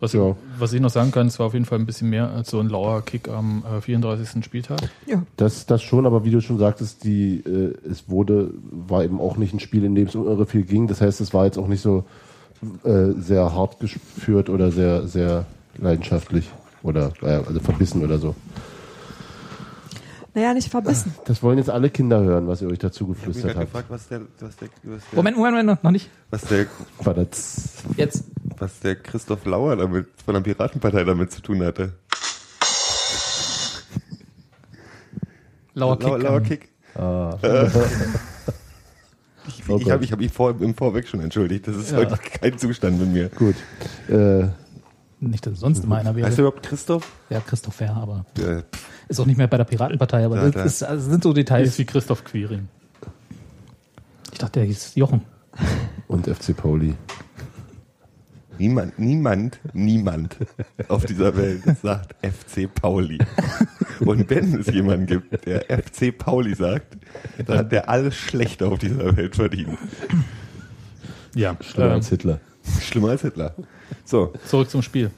Was, 0.00 0.12
Ja. 0.12 0.28
ich, 0.28 0.36
was 0.58 0.74
ich 0.74 0.82
noch 0.82 0.90
sagen 0.90 1.12
kann, 1.12 1.28
es 1.28 1.38
war 1.38 1.46
auf 1.46 1.54
jeden 1.54 1.64
Fall 1.64 1.78
ein 1.78 1.86
bisschen 1.86 2.10
mehr 2.10 2.28
als 2.28 2.50
so 2.50 2.60
ein 2.60 2.68
lauer 2.68 3.00
Kick 3.00 3.26
am 3.30 3.64
äh, 3.78 3.80
34. 3.80 4.44
Spieltag. 4.44 4.80
Das, 5.38 5.64
das 5.64 5.82
schon, 5.82 6.04
aber 6.04 6.26
wie 6.26 6.30
du 6.30 6.42
schon 6.42 6.58
sagtest, 6.58 7.04
die, 7.04 7.38
äh, 7.38 7.74
es 7.90 8.10
wurde, 8.10 8.50
war 8.70 9.02
eben 9.02 9.18
auch 9.18 9.38
nicht 9.38 9.54
ein 9.54 9.60
Spiel, 9.60 9.84
in 9.84 9.94
dem 9.94 10.08
es 10.08 10.14
um 10.14 10.26
irre 10.26 10.44
viel 10.44 10.64
ging. 10.64 10.86
Das 10.86 11.00
heißt, 11.00 11.22
es 11.22 11.32
war 11.32 11.46
jetzt 11.46 11.56
auch 11.56 11.66
nicht 11.68 11.80
so 11.80 12.04
äh, 12.84 13.12
sehr 13.18 13.54
hart 13.54 13.80
geführt 13.80 14.50
oder 14.50 14.72
sehr, 14.72 15.08
sehr 15.08 15.46
leidenschaftlich 15.78 16.50
oder 16.82 17.12
äh, 17.22 17.40
also 17.46 17.60
verbissen 17.60 18.04
oder 18.04 18.18
so. 18.18 18.34
Naja, 20.34 20.52
nicht 20.52 20.68
verbissen. 20.68 21.14
Das 21.26 21.42
wollen 21.44 21.58
jetzt 21.58 21.70
alle 21.70 21.90
Kinder 21.90 22.20
hören, 22.20 22.48
was 22.48 22.60
ihr 22.60 22.68
euch 22.68 22.78
dazu 22.80 23.04
Ich 23.04 23.08
hab 23.22 23.26
mich 23.28 23.36
geflüstert 23.36 23.52
grad 23.54 23.62
habt. 23.62 23.66
gefragt, 23.72 23.90
was 23.90 24.08
der, 24.08 24.20
was 24.40 24.56
der, 24.56 24.68
was 24.82 25.02
der, 25.10 25.16
Moment, 25.16 25.36
Moment, 25.36 25.56
Moment, 25.56 25.84
noch 25.84 25.90
nicht. 25.92 26.10
was 26.30 26.42
der 26.42 26.66
War 27.04 27.14
das 27.14 27.72
Jetzt. 27.96 28.24
was 28.58 28.80
der 28.80 28.96
Christoph 28.96 29.44
Lauer 29.44 29.76
damit 29.76 30.08
von 30.24 30.34
der 30.34 30.40
Piratenpartei 30.40 31.04
damit 31.04 31.30
zu 31.30 31.40
tun 31.40 31.62
hatte. 31.64 31.92
Lauer 35.74 35.98
Kick. 35.98 36.08
Lauer, 36.08 36.18
Lauer 36.18 36.36
ähm, 36.38 36.42
Kick. 36.44 36.68
ah, 36.96 37.36
Ich, 39.46 39.62
Oh 39.68 39.76
ich 39.76 39.84
Gott. 39.84 39.92
habe 39.92 40.04
ich 40.04 40.10
hab 40.12 40.18
mich 40.20 40.32
vor, 40.32 40.54
im 40.58 40.74
Vorweg 40.74 41.06
schon 41.06 41.20
entschuldigt. 41.20 41.68
Das 41.68 41.76
ist 41.76 41.92
heute 41.94 42.16
kein 42.16 42.56
Zustand 42.58 42.98
mit 42.98 43.08
mir. 43.12 43.28
gut. 43.28 43.54
Äh, 44.08 44.48
Nicht, 45.20 45.46
dass 45.46 45.60
sonst 45.60 45.84
immer 45.84 45.96
einer 45.96 46.10
Heißt 46.14 46.18
du 46.18 46.22
wäre. 46.42 46.48
überhaupt 46.48 46.62
Christoph? 46.66 47.10
Ja, 47.28 47.40
Christoph 47.40 47.74
Fair, 47.74 47.94
aber 47.94 48.24
Äh, 48.38 48.62
pff, 48.62 48.88
ist 49.08 49.20
auch 49.20 49.26
nicht 49.26 49.36
mehr 49.36 49.46
bei 49.48 49.56
der 49.56 49.64
Piratenpartei, 49.64 50.24
aber 50.24 50.36
Ja, 50.36 50.42
das, 50.44 50.52
da- 50.54 50.64
ist, 50.64 50.82
also 50.82 51.10
sind 51.10 51.22
so 51.22 51.30
Ist 51.30 51.36
Details. 51.36 51.78
wie 51.78 51.84
Christoph 51.84 52.24
Quiring. 52.24 52.68
Ich 54.32 54.38
dachte, 54.38 54.60
der 54.60 54.66
hieß 54.66 54.94
Jochen. 54.96 55.22
und 56.08 56.26
FC 56.26 56.56
Pauli. 56.56 56.94
niemand, 58.58 58.98
niemand, 58.98 59.60
niemand 59.72 60.36
auf 60.88 61.04
dieser 61.04 61.36
Welt 61.36 61.62
sagt 61.82 62.14
FC 62.24 62.72
Pauli. 62.72 63.18
Und 64.00 64.28
wenn 64.30 64.58
es 64.60 64.66
jemanden 64.66 65.06
gibt, 65.06 65.46
der 65.46 65.64
FC 65.82 66.16
Pauli 66.16 66.54
sagt, 66.54 66.96
dann 67.46 67.58
hat 67.58 67.72
der 67.72 67.88
alles 67.88 68.14
Schlechte 68.16 68.66
auf 68.66 68.78
dieser 68.80 69.16
Welt 69.16 69.36
verdient. 69.36 69.78
Ja, 71.34 71.56
Schlimmer 71.60 71.88
ähm, 71.90 71.94
als 71.94 72.08
Hitler. 72.08 72.40
Schlimmer 72.80 73.10
als 73.10 73.22
Hitler. 73.22 73.54
So, 74.04 74.32
zurück 74.46 74.70
zum 74.70 74.82
Spiel. 74.82 75.10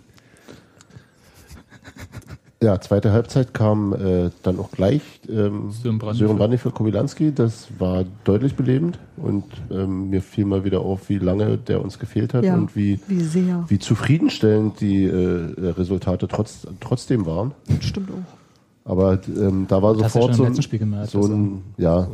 Ja, 2.62 2.80
zweite 2.80 3.12
Halbzeit 3.12 3.52
kam 3.52 3.92
äh, 3.92 4.30
dann 4.42 4.58
auch 4.58 4.70
gleich 4.70 5.02
ähm, 5.28 5.70
Sören 5.70 5.98
Brandy 5.98 6.56
für- 6.56 6.70
Kowilanski. 6.70 7.32
Das 7.34 7.68
war 7.78 8.04
deutlich 8.24 8.54
belebend 8.54 8.98
und 9.18 9.44
ähm, 9.70 10.08
mir 10.08 10.22
fiel 10.22 10.46
mal 10.46 10.64
wieder 10.64 10.80
auf, 10.80 11.10
wie 11.10 11.18
lange 11.18 11.58
der 11.58 11.82
uns 11.82 11.98
gefehlt 11.98 12.32
hat 12.32 12.44
Ja, 12.44 12.54
und 12.54 12.74
wie, 12.74 12.98
wie 13.08 13.20
sehr. 13.20 13.64
wie 13.68 13.78
zufriedenstellend 13.78 14.80
die 14.80 15.04
äh, 15.04 15.68
Resultate 15.70 16.28
trotz, 16.28 16.66
trotzdem 16.80 17.26
waren. 17.26 17.52
Stimmt 17.80 18.10
auch. 18.10 18.90
Aber 18.90 19.18
ähm, 19.28 19.66
da 19.68 19.82
war 19.82 19.94
Das 19.94 20.14
sofort 20.14 20.34
so, 20.36 20.44
gemerkt, 20.44 21.10
ein, 21.14 21.62
ja, 21.76 22.08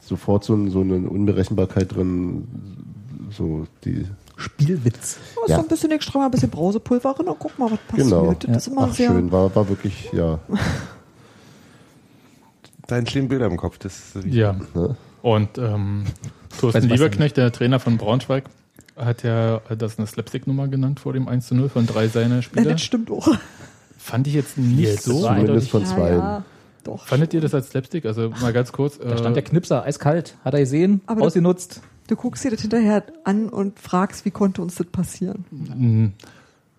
sofort 0.00 0.44
so, 0.44 0.54
ein, 0.54 0.70
so 0.70 0.80
eine 0.80 1.06
Unberechenbarkeit 1.08 1.94
drin, 1.94 2.44
so 3.30 3.66
die, 3.84 4.06
Spielwitz. 4.42 5.18
Oh, 5.36 5.44
Ja. 5.48 5.56
So 5.56 5.62
ein 5.62 5.68
bisschen 5.68 5.90
extra 5.92 6.18
mal 6.18 6.24
ein 6.26 6.30
bisschen 6.30 6.50
Brausepulver 6.50 7.18
rein 7.18 7.28
und 7.28 7.38
guck 7.38 7.58
mal, 7.58 7.70
was 7.70 7.78
passiert. 7.88 8.08
Genau. 8.08 8.34
Das 8.40 8.56
ist 8.56 8.72
immer 8.72 8.88
ach 8.90 8.94
sehr. 8.94 9.08
schön, 9.10 9.30
war, 9.32 9.54
war 9.54 9.68
wirklich, 9.68 10.10
ja, 10.12 10.38
Da 12.86 12.98
entstehen 12.98 13.28
Bilder 13.28 13.46
im 13.46 13.56
Kopf. 13.56 13.78
Das 13.78 14.14
ist 14.16 14.24
Ja. 14.26 14.54
ne? 14.74 14.96
Und 15.22 15.56
ähm, 15.56 16.04
Thorsten 16.60 16.82
was 16.82 16.90
Lieberknecht, 16.90 17.36
der 17.36 17.52
Trainer 17.52 17.78
von 17.78 17.96
Braunschweig, 17.96 18.44
hat 18.96 19.22
ja 19.22 19.60
das 19.78 19.98
eine 19.98 20.06
Slapstick-Nummer 20.06 20.68
genannt 20.68 21.00
vor 21.00 21.12
dem 21.12 21.28
1 21.28 21.46
zu 21.46 21.54
0 21.54 21.68
von 21.68 21.86
drei 21.86 22.08
seiner 22.08 22.36
Ja, 22.36 22.42
Spieler. 22.42 22.72
das 22.72 22.82
stimmt 22.82 23.10
auch. 23.10 23.28
Fand 23.96 24.26
ich 24.26 24.34
jetzt 24.34 24.58
nicht 24.58 24.80
Jetzt 24.80 25.04
so. 25.04 25.20
zumindest 25.22 25.70
von 25.70 25.82
Ja, 25.82 25.86
zwei. 25.88 26.10
ja, 26.10 26.44
doch. 26.82 27.06
Fandet 27.06 27.32
ihr 27.34 27.40
das 27.40 27.54
als 27.54 27.70
Slapstick? 27.70 28.04
Also 28.04 28.30
mal 28.40 28.52
ganz 28.52 28.72
kurz. 28.72 28.98
Da 28.98 29.16
stand 29.16 29.36
der 29.36 29.44
Knipser, 29.44 29.84
eiskalt. 29.84 30.36
Hat 30.44 30.54
er 30.54 30.60
gesehen, 30.60 31.00
Aber 31.06 31.20
das- 31.20 31.28
ausgenutzt. 31.28 31.80
Du 32.08 32.16
guckst 32.16 32.44
dir 32.44 32.50
das 32.50 32.60
hinterher 32.60 33.04
an 33.24 33.48
und 33.48 33.78
fragst, 33.78 34.24
wie 34.24 34.30
konnte 34.30 34.60
uns 34.62 34.74
das 34.74 34.86
passieren? 34.86 35.44
Mm, 35.50 36.06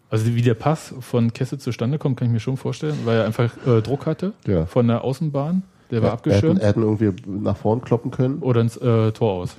Also 0.10 0.26
wie 0.36 0.42
der 0.42 0.54
Pass 0.54 0.94
von 1.00 1.34
Kesse 1.34 1.58
zustande 1.58 1.98
kommt, 1.98 2.18
kann 2.18 2.28
ich 2.28 2.34
mir 2.34 2.40
schon 2.40 2.58
vorstellen, 2.58 2.98
weil 3.06 3.18
er 3.20 3.26
einfach 3.26 3.52
äh, 3.66 3.82
Druck 3.82 4.06
hatte 4.06 4.34
Ja. 4.46 4.66
von 4.66 4.88
der 4.88 5.04
Außenbahn. 5.04 5.64
Der 5.92 6.02
war 6.02 6.10
er, 6.10 6.14
abgeschirmt. 6.14 6.60
er 6.62 6.68
hätten 6.70 6.82
irgendwie 6.82 7.14
nach 7.26 7.58
vorn 7.58 7.82
kloppen 7.82 8.12
können. 8.12 8.40
oder 8.40 8.62
ins 8.62 8.78
äh, 8.78 9.12
Tor 9.12 9.34
aus. 9.34 9.56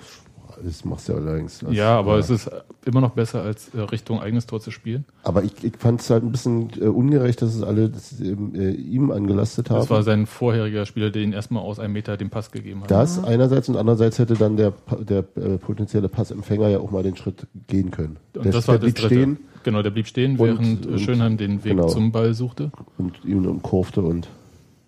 Das 0.65 0.85
machst 0.85 1.09
du 1.09 1.13
ja 1.13 1.19
allerdings. 1.19 1.59
Das- 1.61 1.73
Ja, 1.75 1.99
aber 1.99 2.19
es 2.19 2.31
ist 2.31 2.51
immer 2.87 3.01
noch 3.01 3.11
besser, 3.11 3.43
als 3.43 3.69
äh, 3.75 3.81
Richtung 3.81 4.21
eigenes 4.21 4.47
Tor 4.47 4.61
zu 4.61 4.71
spielen. 4.71 5.05
Aber 5.23 5.43
ich, 5.45 5.53
ich 5.63 5.77
fand 5.79 6.01
es 6.01 6.11
halt 6.11 6.23
ein 6.25 6.33
bisschen 6.33 6.71
äh, 6.81 6.87
ungerecht, 6.87 7.43
dass 7.43 7.55
es 7.55 7.63
alle 7.63 7.91
das, 7.91 8.21
äh, 8.21 8.71
ihm 8.71 9.11
angelastet 9.11 9.71
haben. 9.71 9.79
Das 9.81 9.91
war 9.91 10.03
sein 10.03 10.27
vorheriger 10.27 10.87
Spieler, 10.87 11.11
der 11.11 11.23
ihn 11.23 11.33
erstmal 11.33 11.63
aus 11.63 11.79
einem 11.79 11.93
Meter 11.93 12.17
den 12.17 12.31
Pass 12.31 12.51
gegeben 12.51 12.83
hat. 12.83 12.91
das 12.91 13.23
einerseits 13.23 13.69
und 13.69 13.77
andererseits 13.77 14.19
hätte 14.19 14.35
dann 14.35 14.57
der, 14.57 14.73
der 15.01 15.25
äh, 15.37 15.59
potenzielle 15.59 16.09
Passempfänger 16.09 16.69
ja 16.69 16.79
auch 16.79 16.91
mal 16.91 17.03
den 17.03 17.17
Schritt 17.17 17.47
gehen 17.67 17.91
können. 17.91 18.17
Und 18.35 18.45
der, 18.47 18.53
das 18.53 18.67
war 18.69 18.75
der 18.79 18.87
blieb 18.87 18.95
das 18.97 19.03
Dritte. 19.05 19.15
stehen 19.23 19.39
Genau, 19.65 19.81
der 19.83 19.91
blieb 19.91 20.07
stehen, 20.07 20.33
Und- 20.39 20.47
während 20.47 20.87
äh, 20.87 20.89
und- 20.91 20.99
Schönheim 21.01 21.37
den 21.39 21.65
Weg 21.65 21.73
genau. 21.77 21.89
zum 21.89 22.13
Ball 22.13 22.35
suchte. 22.35 22.71
und 22.99 23.25
ihn 23.25 23.47
umkurfte 23.47 24.03
und 24.03 24.29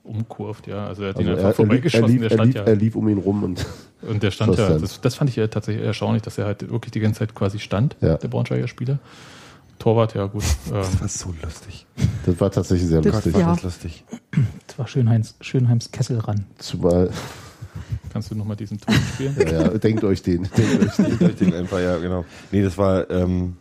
Umkurvt, 0.07 0.67
ja. 0.67 0.87
Also 0.87 1.03
er 1.03 1.11
hat 1.11 1.17
also 1.17 1.31
ihn 1.31 1.37
er, 1.39 1.47
einfach 1.47 1.59
er, 1.65 1.67
lief, 1.75 1.85
er, 1.85 1.91
vorbeigeschossen. 1.91 2.07
lief, 2.09 2.21
der 2.21 2.31
er, 2.31 2.35
stand 2.35 2.47
lief, 2.47 2.55
ja. 2.57 2.63
er 2.65 2.77
lief 2.77 2.97
um 2.97 3.09
ihn 3.09 3.19
rum 3.19 3.43
und 3.45 3.67
Und 4.03 4.23
der 4.23 4.31
stand 4.31 4.57
ja, 4.57 4.79
das, 4.79 5.01
das 5.01 5.15
fand 5.17 5.31
ich 5.31 5.37
ja 5.37 5.47
tatsächlich 5.49 5.85
erstaunlich, 5.85 6.23
dass 6.23 6.39
er 6.39 6.45
halt 6.47 6.71
wirklich 6.71 6.93
die 6.93 7.01
ganze 7.01 7.21
Zeit 7.21 7.35
quasi 7.35 7.59
stand, 7.59 7.97
Ja. 8.01 8.17
der 8.17 8.29
Braunschweiger 8.29 8.69
Spieler. 8.69 8.99
Torwart, 9.79 10.15
ja 10.15 10.27
gut. 10.27 10.45
Ähm, 10.69 10.73
Das 10.75 11.01
war 11.01 11.09
so 11.09 11.35
lustig. 11.43 11.87
das 12.25 12.41
war 12.41 12.51
tatsächlich 12.51 12.89
sehr 12.89 13.01
Das- 13.03 13.15
lustig. 13.15 13.37
ja. 13.37 13.53
Das 13.55 13.63
lustig. 13.63 14.05
Das 14.67 14.79
war 14.79 14.87
Schönheims, 14.87 15.35
Schönheims 15.41 15.91
Kessel 15.91 16.19
ran. 16.19 16.47
Zumal, 16.59 17.11
kannst 18.13 18.31
du 18.31 18.35
nochmal 18.37 18.57
diesen 18.57 18.81
Ton 18.81 18.95
spielen? 19.15 19.35
ja, 19.39 19.63
ja, 19.63 19.69
denkt 19.79 20.05
euch 20.05 20.23
den. 20.23 20.49
Denkt 20.57 20.83
euch 20.83 20.97
den. 20.97 21.19
Durch 21.19 21.37
den 21.37 21.55
einfach, 21.55 21.81
ja, 21.81 21.97
genau. 21.99 22.25
Nee, 22.53 22.63
das 22.63 22.79
war, 22.79 23.11
ähm, 23.11 23.57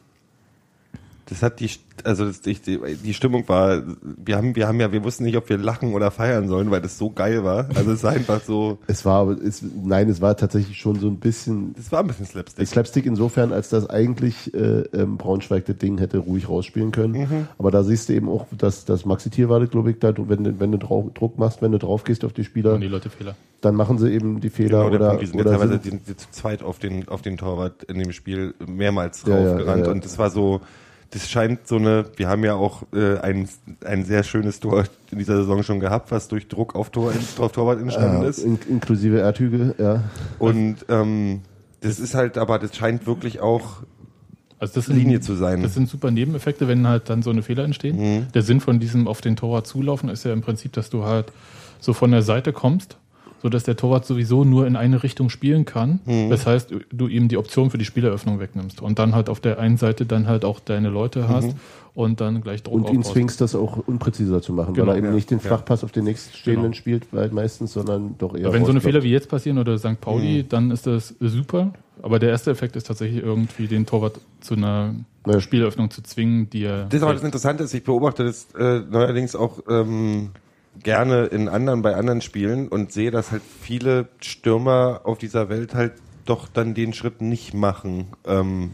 das 1.27 1.41
hat 1.41 1.59
die, 1.59 1.69
also 2.03 2.25
das, 2.25 2.41
die, 2.41 2.55
die 2.55 3.13
Stimmung 3.15 3.47
war, 3.49 3.81
wir 4.23 4.37
haben, 4.37 4.55
wir 4.55 4.67
haben 4.67 4.79
ja, 4.79 4.91
wir 4.91 5.03
wussten 5.03 5.23
nicht, 5.23 5.35
ob 5.37 5.49
wir 5.49 5.57
lachen 5.57 5.93
oder 5.93 6.11
feiern 6.11 6.47
sollen, 6.47 6.69
weil 6.69 6.81
das 6.81 6.99
so 6.99 7.09
geil 7.09 7.43
war. 7.43 7.67
Also 7.73 7.91
es 7.93 8.03
war 8.03 8.11
einfach 8.11 8.41
so, 8.43 8.77
Es 8.85 9.05
war, 9.05 9.21
aber 9.21 9.31
es, 9.41 9.63
nein, 9.83 10.07
es 10.07 10.21
war 10.21 10.37
tatsächlich 10.37 10.77
schon 10.77 10.99
so 10.99 11.07
ein 11.07 11.17
bisschen 11.17 11.73
das 11.75 11.91
war 11.91 12.01
ein 12.01 12.07
bisschen 12.07 12.27
Slapstick. 12.27 12.67
Slapstick 12.67 13.05
insofern, 13.07 13.51
als 13.53 13.69
dass 13.69 13.89
eigentlich 13.89 14.53
äh, 14.53 14.81
ähm, 14.93 15.17
Braunschweig 15.17 15.65
das 15.65 15.77
Ding 15.77 15.97
hätte 15.97 16.19
ruhig 16.19 16.47
rausspielen 16.47 16.91
können. 16.91 17.13
Mhm. 17.13 17.47
Aber 17.57 17.71
da 17.71 17.83
siehst 17.83 18.09
du 18.09 18.13
eben 18.13 18.29
auch, 18.29 18.45
dass 18.55 18.85
das 18.85 19.05
Maxi 19.05 19.31
Tier 19.31 19.49
war, 19.49 19.65
glaube 19.65 19.89
ich, 19.91 19.99
da, 19.99 20.13
wenn, 20.15 20.43
du- 20.43 20.59
wenn 20.59 20.71
du 20.71 20.77
drauf, 20.77 21.05
Druck 21.15 21.39
machst, 21.39 21.61
wenn 21.63 21.71
du 21.71 21.79
drauf 21.79 22.03
gehst 22.03 22.23
auf 22.23 22.33
die 22.33 22.43
Spieler, 22.43 22.73
Und 22.75 22.81
die 22.81 22.87
Leute 22.87 23.09
Fehler. 23.09 23.35
dann 23.61 23.73
machen 23.73 23.97
sie 23.97 24.11
eben 24.13 24.41
die 24.41 24.51
Fehler 24.51 24.83
Genau, 24.83 24.89
der 24.91 24.99
oder, 24.99 25.07
Punkt, 25.09 25.21
die 25.23 25.25
sind 25.27 25.35
ja 25.39 25.41
oder 25.41 25.51
teilweise 25.57 25.73
sind, 25.81 25.85
die, 25.85 26.11
die 26.13 26.17
zu 26.17 26.27
zweit 26.29 26.61
auf 26.61 26.77
den, 26.77 27.07
auf 27.07 27.23
den 27.23 27.37
Torwart 27.37 27.81
in 27.85 27.97
dem 27.97 28.11
Spiel 28.11 28.53
mehrmals 28.67 29.23
Ja, 29.25 29.39
ja, 29.39 29.59
ja, 29.59 29.77
ja. 29.77 29.89
Und 29.91 30.05
das 30.05 30.19
war 30.19 30.29
so, 30.29 30.61
das 31.15 31.29
scheint 31.29 31.65
so 31.65 31.77
eine, 31.77 32.05
wir 32.17 32.27
haben 32.27 32.43
ja 32.43 32.55
auch 32.55 32.83
äh, 32.93 33.17
ein, 33.19 33.47
ein 33.85 34.03
sehr 34.03 34.21
schönes 34.23 34.59
Tor 34.59 34.83
in 35.11 35.17
dieser 35.17 35.37
Saison 35.37 35.63
schon 35.63 35.79
gehabt, 35.79 36.11
was 36.11 36.27
durch 36.27 36.49
Druck 36.49 36.75
auf, 36.75 36.89
Tor, 36.89 37.13
auf 37.37 37.51
Torwart 37.53 37.79
entstanden 37.79 38.25
äh, 38.25 38.29
ist. 38.29 38.39
in, 38.39 38.59
inklusive 38.67 39.19
Erdhügel, 39.19 39.75
ja. 39.77 40.03
Und 40.39 40.85
ähm, 40.89 41.39
das 41.79 41.99
ist 42.01 42.15
halt, 42.15 42.37
aber 42.37 42.59
das 42.59 42.75
scheint 42.75 43.07
wirklich 43.07 43.39
auch 43.39 43.83
Also 44.59 44.73
das 44.73 44.87
sind, 44.87 44.97
Linie 44.97 45.21
zu 45.21 45.35
sein. 45.35 45.63
Das 45.63 45.73
sind 45.73 45.87
super 45.87 46.11
Nebeneffekte, 46.11 46.67
wenn 46.67 46.85
halt 46.85 47.09
dann 47.09 47.21
so 47.21 47.29
eine 47.29 47.43
Fehler 47.43 47.63
entstehen. 47.63 47.97
Mhm. 47.97 48.31
Der 48.33 48.41
Sinn 48.41 48.59
von 48.59 48.81
diesem 48.81 49.07
auf 49.07 49.21
den 49.21 49.37
Torwart 49.37 49.67
zulaufen 49.67 50.09
ist 50.09 50.25
ja 50.25 50.33
im 50.33 50.41
Prinzip, 50.41 50.73
dass 50.73 50.89
du 50.89 51.05
halt 51.05 51.31
so 51.79 51.93
von 51.93 52.11
der 52.11 52.23
Seite 52.23 52.51
kommst, 52.51 52.97
so 53.45 53.49
dass 53.49 53.61
der 53.63 53.75
Torwart 53.77 54.07
sowieso 54.07 54.43
nur 54.43 54.65
in 54.65 54.75
eine 54.75 55.03
Richtung 55.03 55.29
spielen 55.29 55.65
kann. 55.65 55.99
Mhm. 56.05 56.31
Das 56.31 56.47
heißt, 56.47 56.73
du 56.91 57.07
ihm 57.07 57.27
die 57.27 57.37
Option 57.37 57.69
für 57.69 57.77
die 57.77 57.85
Spieleröffnung 57.85 58.39
wegnimmst 58.39 58.81
und 58.81 58.97
dann 58.97 59.13
halt 59.13 59.29
auf 59.29 59.39
der 59.39 59.59
einen 59.59 59.77
Seite 59.77 60.07
dann 60.07 60.27
halt 60.27 60.43
auch 60.43 60.59
deine 60.59 60.89
Leute 60.89 61.27
hast 61.29 61.55
und 61.93 62.21
dann 62.21 62.41
gleich 62.41 62.63
Druck 62.63 62.73
Und 62.73 62.81
ihn 62.89 62.97
aufbaust. 62.97 63.11
zwingst, 63.13 63.41
das 63.41 63.53
auch 63.53 63.77
unpräziser 63.85 64.41
zu 64.41 64.51
machen, 64.51 64.73
Genau, 64.73 64.87
weil 64.87 64.95
er 64.95 64.97
eben 64.97 65.07
ja, 65.09 65.13
nicht 65.13 65.29
den 65.29 65.37
ja. 65.37 65.43
Flachpass 65.43 65.83
auf 65.83 65.91
den 65.91 66.05
nächststehenden 66.05 66.63
Genau. 66.71 66.73
spielt, 66.75 67.05
weil 67.13 67.29
meistens, 67.29 67.73
sondern 67.73 68.15
doch 68.17 68.35
eher 68.35 68.47
Aber 68.47 68.55
wenn 68.55 68.65
so 68.65 68.71
eine. 68.71 68.81
Fehler 68.81 69.03
wie 69.03 69.11
jetzt 69.11 69.29
passieren 69.29 69.59
oder 69.59 69.77
St. 69.77 70.01
Pauli, 70.01 70.41
Mhm. 70.41 70.49
dann 70.49 70.71
ist 70.71 70.87
das 70.87 71.13
super. 71.19 71.71
Aber 72.01 72.17
der 72.17 72.29
erste 72.29 72.49
Effekt 72.49 72.75
ist 72.75 72.87
tatsächlich 72.87 73.23
irgendwie 73.23 73.67
den 73.67 73.85
Torwart 73.85 74.19
zu 74.41 74.55
einer 74.55 74.95
Ja. 75.27 75.39
Spieleröffnung 75.39 75.91
zu 75.91 76.01
zwingen, 76.01 76.49
die 76.49 76.63
er. 76.63 76.85
Das 76.85 76.95
ist 76.95 77.03
aber 77.03 77.13
das 77.13 77.21
Interessante 77.23 77.63
ist, 77.63 77.75
ich 77.75 77.83
beobachte 77.83 78.23
das 78.23 78.47
äh, 78.57 78.79
neuerdings 78.89 79.35
auch 79.35 79.59
ähm, 79.69 80.31
gerne 80.83 81.25
in 81.25 81.49
anderen, 81.49 81.81
bei 81.81 81.95
anderen 81.95 82.21
Spielen 82.21 82.67
und 82.67 82.91
sehe, 82.91 83.11
dass 83.11 83.31
halt 83.31 83.41
viele 83.61 84.07
Stürmer 84.21 85.01
auf 85.03 85.17
dieser 85.17 85.49
Welt 85.49 85.73
halt 85.75 85.93
doch 86.25 86.47
dann 86.47 86.73
den 86.73 86.93
Schritt 86.93 87.21
nicht 87.21 87.53
machen. 87.53 88.07
Ähm, 88.25 88.71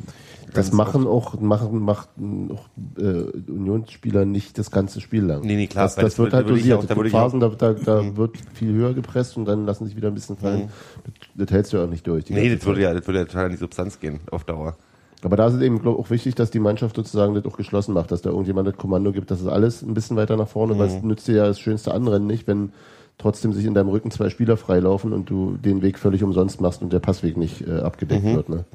Das 0.53 0.71
machen 0.71 1.05
auch, 1.07 1.39
machen, 1.39 1.79
macht 1.79 2.09
auch 2.49 2.67
äh, 2.97 3.51
Unionsspieler 3.51 4.25
nicht 4.25 4.57
das 4.57 4.71
ganze 4.71 5.01
Spiel 5.01 5.23
lang. 5.23 5.41
Nee, 5.41 5.55
nee, 5.55 5.67
klar, 5.67 5.85
Das, 5.85 5.95
das 5.95 6.03
das 6.05 6.17
wird 6.19 6.33
halt 6.33 6.49
dosiert. 6.49 6.89
da 6.89 6.95
Phasen, 6.95 7.39
da, 7.39 7.49
da, 7.49 7.73
da 7.73 8.01
Mhm. 8.01 8.17
wird 8.17 8.37
viel 8.53 8.73
höher 8.73 8.93
gepresst 8.93 9.35
und 9.37 9.45
dann 9.45 9.65
lassen 9.65 9.85
sich 9.85 9.95
wieder 9.95 10.07
ein 10.09 10.13
bisschen 10.13 10.37
fallen. 10.37 10.69
Das, 11.03 11.13
das 11.47 11.51
hältst 11.51 11.73
du 11.73 11.77
ja 11.77 11.83
auch 11.85 11.89
nicht 11.89 12.07
durch. 12.07 12.29
Nee, 12.29 12.53
das 12.55 12.65
würde 12.65 12.81
ja, 12.81 12.93
das 12.93 13.05
würde 13.07 13.19
ja 13.19 13.25
total 13.25 13.45
an 13.45 13.51
die 13.51 13.57
Substanz 13.57 13.99
gehen, 13.99 14.19
auf 14.31 14.43
Dauer. 14.45 14.75
Aber 15.23 15.35
da 15.37 15.47
ist 15.47 15.53
es 15.53 15.61
eben 15.61 15.79
glaub, 15.81 15.99
auch 15.99 16.09
wichtig, 16.09 16.35
dass 16.35 16.49
die 16.51 16.59
Mannschaft 16.59 16.95
sozusagen 16.95 17.35
das 17.35 17.45
auch 17.45 17.57
geschlossen 17.57 17.93
macht, 17.93 18.11
dass 18.11 18.21
da 18.21 18.29
irgendjemand 18.31 18.67
das 18.67 18.75
Kommando 18.77 19.11
gibt, 19.11 19.29
dass 19.31 19.39
es 19.41 19.47
alles 19.47 19.81
ein 19.83 19.93
bisschen 19.93 20.17
weiter 20.17 20.35
nach 20.37 20.47
vorne, 20.47 20.77
weil 20.79 20.87
Mhm. 20.89 20.95
es 20.95 21.03
nützt 21.03 21.27
dir 21.27 21.35
ja 21.35 21.45
das 21.47 21.59
schönste 21.59 21.93
Anrennen 21.93 22.27
nicht, 22.27 22.47
wenn 22.47 22.71
trotzdem 23.17 23.53
sich 23.53 23.65
in 23.65 23.75
deinem 23.75 23.89
Rücken 23.89 24.09
zwei 24.09 24.29
Spieler 24.29 24.57
freilaufen 24.57 25.13
und 25.13 25.29
du 25.29 25.57
den 25.57 25.83
Weg 25.83 25.99
völlig 25.99 26.23
umsonst 26.23 26.59
machst 26.59 26.81
und 26.81 26.91
der 26.91 26.99
Passweg 26.99 27.37
nicht 27.37 27.67
äh, 27.67 27.79
abgedeckt 27.81 28.23
Mhm. 28.23 28.35
wird. 28.35 28.49
Ne? 28.49 28.65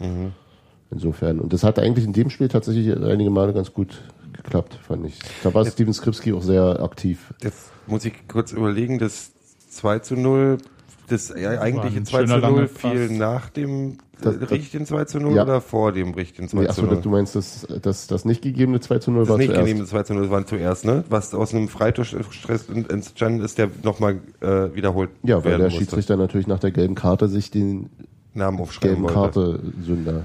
Insofern. 0.91 1.41
Und 1.41 1.53
das 1.53 1.65
hat 1.65 1.79
eigentlich 1.81 2.05
in 2.05 2.13
dem 2.13 2.31
Spiel 2.31 2.49
tatsächlich 2.49 2.97
einige 2.97 3.31
Male 3.31 3.53
ganz 3.53 3.73
gut 3.73 4.03
geklappt, 4.33 4.75
fand 4.87 5.05
ich. 5.07 5.19
Da 5.43 5.53
war 5.53 5.65
Steven 5.67 5.93
Skripski 5.93 6.33
auch 6.33 6.43
sehr 6.43 6.81
aktiv. 6.81 7.35
Jetzt 7.43 7.73
muss 7.89 8.05
ich 8.05 8.13
kurz 8.29 8.53
überlegen, 8.53 8.99
das 9.01 9.33
2 9.71 9.99
zu 9.99 10.15
0, 10.15 10.59
das 11.09 11.33
ja, 11.37 11.61
eigentliche 11.61 11.99
ein 11.99 12.07
2 12.07 12.23
zu 12.23 12.29
schöner 12.29 12.49
0 12.49 12.57
langer 12.57 12.69
fiel 12.69 13.11
nach 13.11 13.49
dem 13.51 13.99
Das- 14.21 14.37
äh, 14.37 14.39
das- 14.41 14.51
richtigen 14.51 14.87
2 14.87 15.05
zu 15.05 15.21
0 15.21 15.35
Ja. 15.35 15.43
oder 15.43 15.61
vor 15.61 15.93
dem 15.93 16.15
richtigen 16.15 16.49
2 16.49 16.59
Nee, 16.59 16.65
zu 16.65 16.71
achso, 16.71 16.83
0? 16.87 17.01
du 17.03 17.11
meinst, 17.11 17.35
das, 17.37 17.67
das, 17.83 18.07
das 18.07 18.25
nicht 18.25 18.43
gegebene 18.43 18.81
2 18.81 18.99
zu 18.99 19.11
0 19.11 19.21
Das 19.23 19.29
war 19.31 19.39
nicht 19.39 19.49
zuerst. 19.49 19.61
genehmigte 19.63 19.89
2 19.91 20.03
zu 20.05 20.15
0 20.15 20.31
waren 20.31 20.47
zuerst, 20.47 20.85
ne? 20.85 21.05
Was 21.09 21.35
aus 21.35 21.55
einem 21.55 21.69
Freistoßstress 21.69 22.69
entstanden 22.89 23.45
ist, 23.45 23.59
der 23.59 23.69
nochmal 23.83 24.21
äh, 24.41 24.75
wiederholt 24.75 25.11
Ja, 25.23 25.37
weil 25.37 25.45
werden 25.45 25.59
der 25.59 25.67
musste. 25.69 25.81
Schiedsrichter 25.81 26.17
natürlich 26.17 26.47
nach 26.47 26.59
der 26.61 26.71
gelben 26.71 26.95
Karte 26.95 27.29
sich 27.29 27.51
den 27.51 27.91
Namen 28.35 28.59
aufschreiben 28.61 29.03
gelben 29.03 29.15
wollte. 29.15 29.15
Karte 29.15 29.61
Sünder 29.85 30.25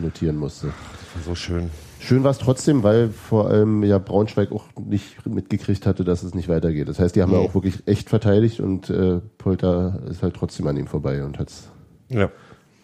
notieren 0.00 0.36
musste. 0.36 0.68
Das 0.68 1.26
war 1.26 1.32
so 1.32 1.34
schön. 1.34 1.70
Schön 2.04 2.22
war 2.22 2.32
es 2.32 2.38
trotzdem, 2.38 2.82
weil 2.82 3.08
vor 3.08 3.48
allem 3.48 3.82
ja 3.82 3.96
Braunschweig 3.98 4.52
auch 4.52 4.64
nicht 4.78 5.24
mitgekriegt 5.26 5.86
hatte, 5.86 6.04
dass 6.04 6.22
es 6.22 6.34
nicht 6.34 6.50
weitergeht. 6.50 6.86
Das 6.88 6.98
heißt, 6.98 7.16
die 7.16 7.22
haben 7.22 7.32
ja 7.32 7.38
Mhm. 7.38 7.46
auch 7.46 7.54
wirklich 7.54 7.82
echt 7.86 8.10
verteidigt 8.10 8.60
und 8.60 8.90
äh, 8.90 9.20
Polter 9.38 10.00
ist 10.10 10.22
halt 10.22 10.34
trotzdem 10.36 10.66
an 10.66 10.76
ihm 10.76 10.86
vorbei 10.86 11.24
und 11.24 11.38
hat's 11.38 11.70
Ja. 12.10 12.28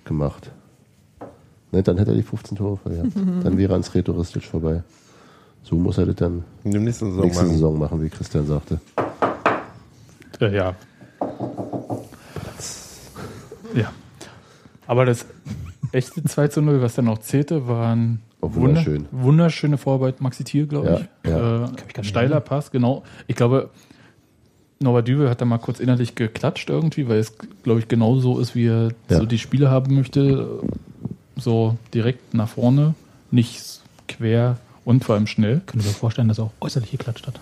gemacht. 0.05 0.51
Ne, 1.71 1.83
dann 1.83 1.99
hätte 1.99 2.13
er 2.13 2.17
die 2.17 2.23
15 2.23 2.57
Tore 2.57 2.79
verjagt. 2.79 3.13
dann 3.45 3.59
wäre 3.59 3.73
er 3.73 3.75
ans 3.75 3.95
Rhetoristisch 3.95 4.49
vorbei. 4.49 4.83
So 5.63 5.77
muss 5.77 5.99
er 5.99 6.07
das 6.07 6.17
dann 6.17 6.43
In 6.65 6.71
der 6.71 6.81
nächsten 6.81 7.11
Saison 7.11 7.25
nächste 7.25 7.43
machen. 7.45 7.55
Saison 7.55 7.79
machen, 7.79 8.03
wie 8.03 8.09
Christian 8.09 8.47
sagte. 8.47 8.81
Äh, 10.41 10.57
ja. 10.57 10.75
Ja. 13.75 13.93
Aber 14.87 15.05
das 15.05 15.27
echte 15.93 16.25
2 16.25 16.49
zu 16.49 16.63
0, 16.63 16.81
was 16.81 16.95
dann 16.95 17.09
auch 17.09 17.19
zählte, 17.19 17.69
waren 17.69 18.23
Wunder, 18.55 18.69
wunderschön. 18.69 19.07
wunderschöne 19.11 19.79
Vorarbeit 19.79 20.21
Maxi 20.21 20.45
Thiel, 20.45 20.67
glaube 20.67 21.07
ich. 21.25 21.31
Ja. 21.31 21.65
Äh, 21.65 21.69
steiler. 22.05 22.41
Pass, 22.41 22.71
genau. 22.71 23.03
Ich 23.27 23.37
glaube, 23.37 23.71
Norbert 24.81 25.09
Düvel 25.09 25.29
hat 25.29 25.41
da 25.41 25.45
mal 25.45 25.59
kurz 25.59 25.79
innerlich 25.81 26.15
geklatscht 26.15 26.71
irgendwie, 26.71 27.09
weil 27.09 27.19
es, 27.19 27.35
glaube 27.63 27.81
ich, 27.81 27.89
genau 27.89 28.17
so 28.17 28.39
ist, 28.39 28.55
wie 28.55 28.67
er 28.67 28.93
Ja. 29.09 29.19
so 29.19 29.27
die 29.27 29.39
Spiele 29.39 29.71
haben 29.71 29.95
möchte. 29.95 30.61
So 31.37 31.77
direkt 31.95 32.35
nach 32.35 32.49
vorne, 32.49 32.95
nicht 33.31 33.81
quer 34.09 34.59
und 34.85 35.05
vor 35.05 35.15
allem 35.15 35.27
schnell. 35.27 35.61
Können 35.67 35.85
wir 35.85 35.91
vorstellen, 35.91 36.29
dass 36.29 36.39
er 36.39 36.45
auch 36.45 36.53
äußerlich 36.61 36.91
geklatscht 36.91 37.27
hat. 37.27 37.39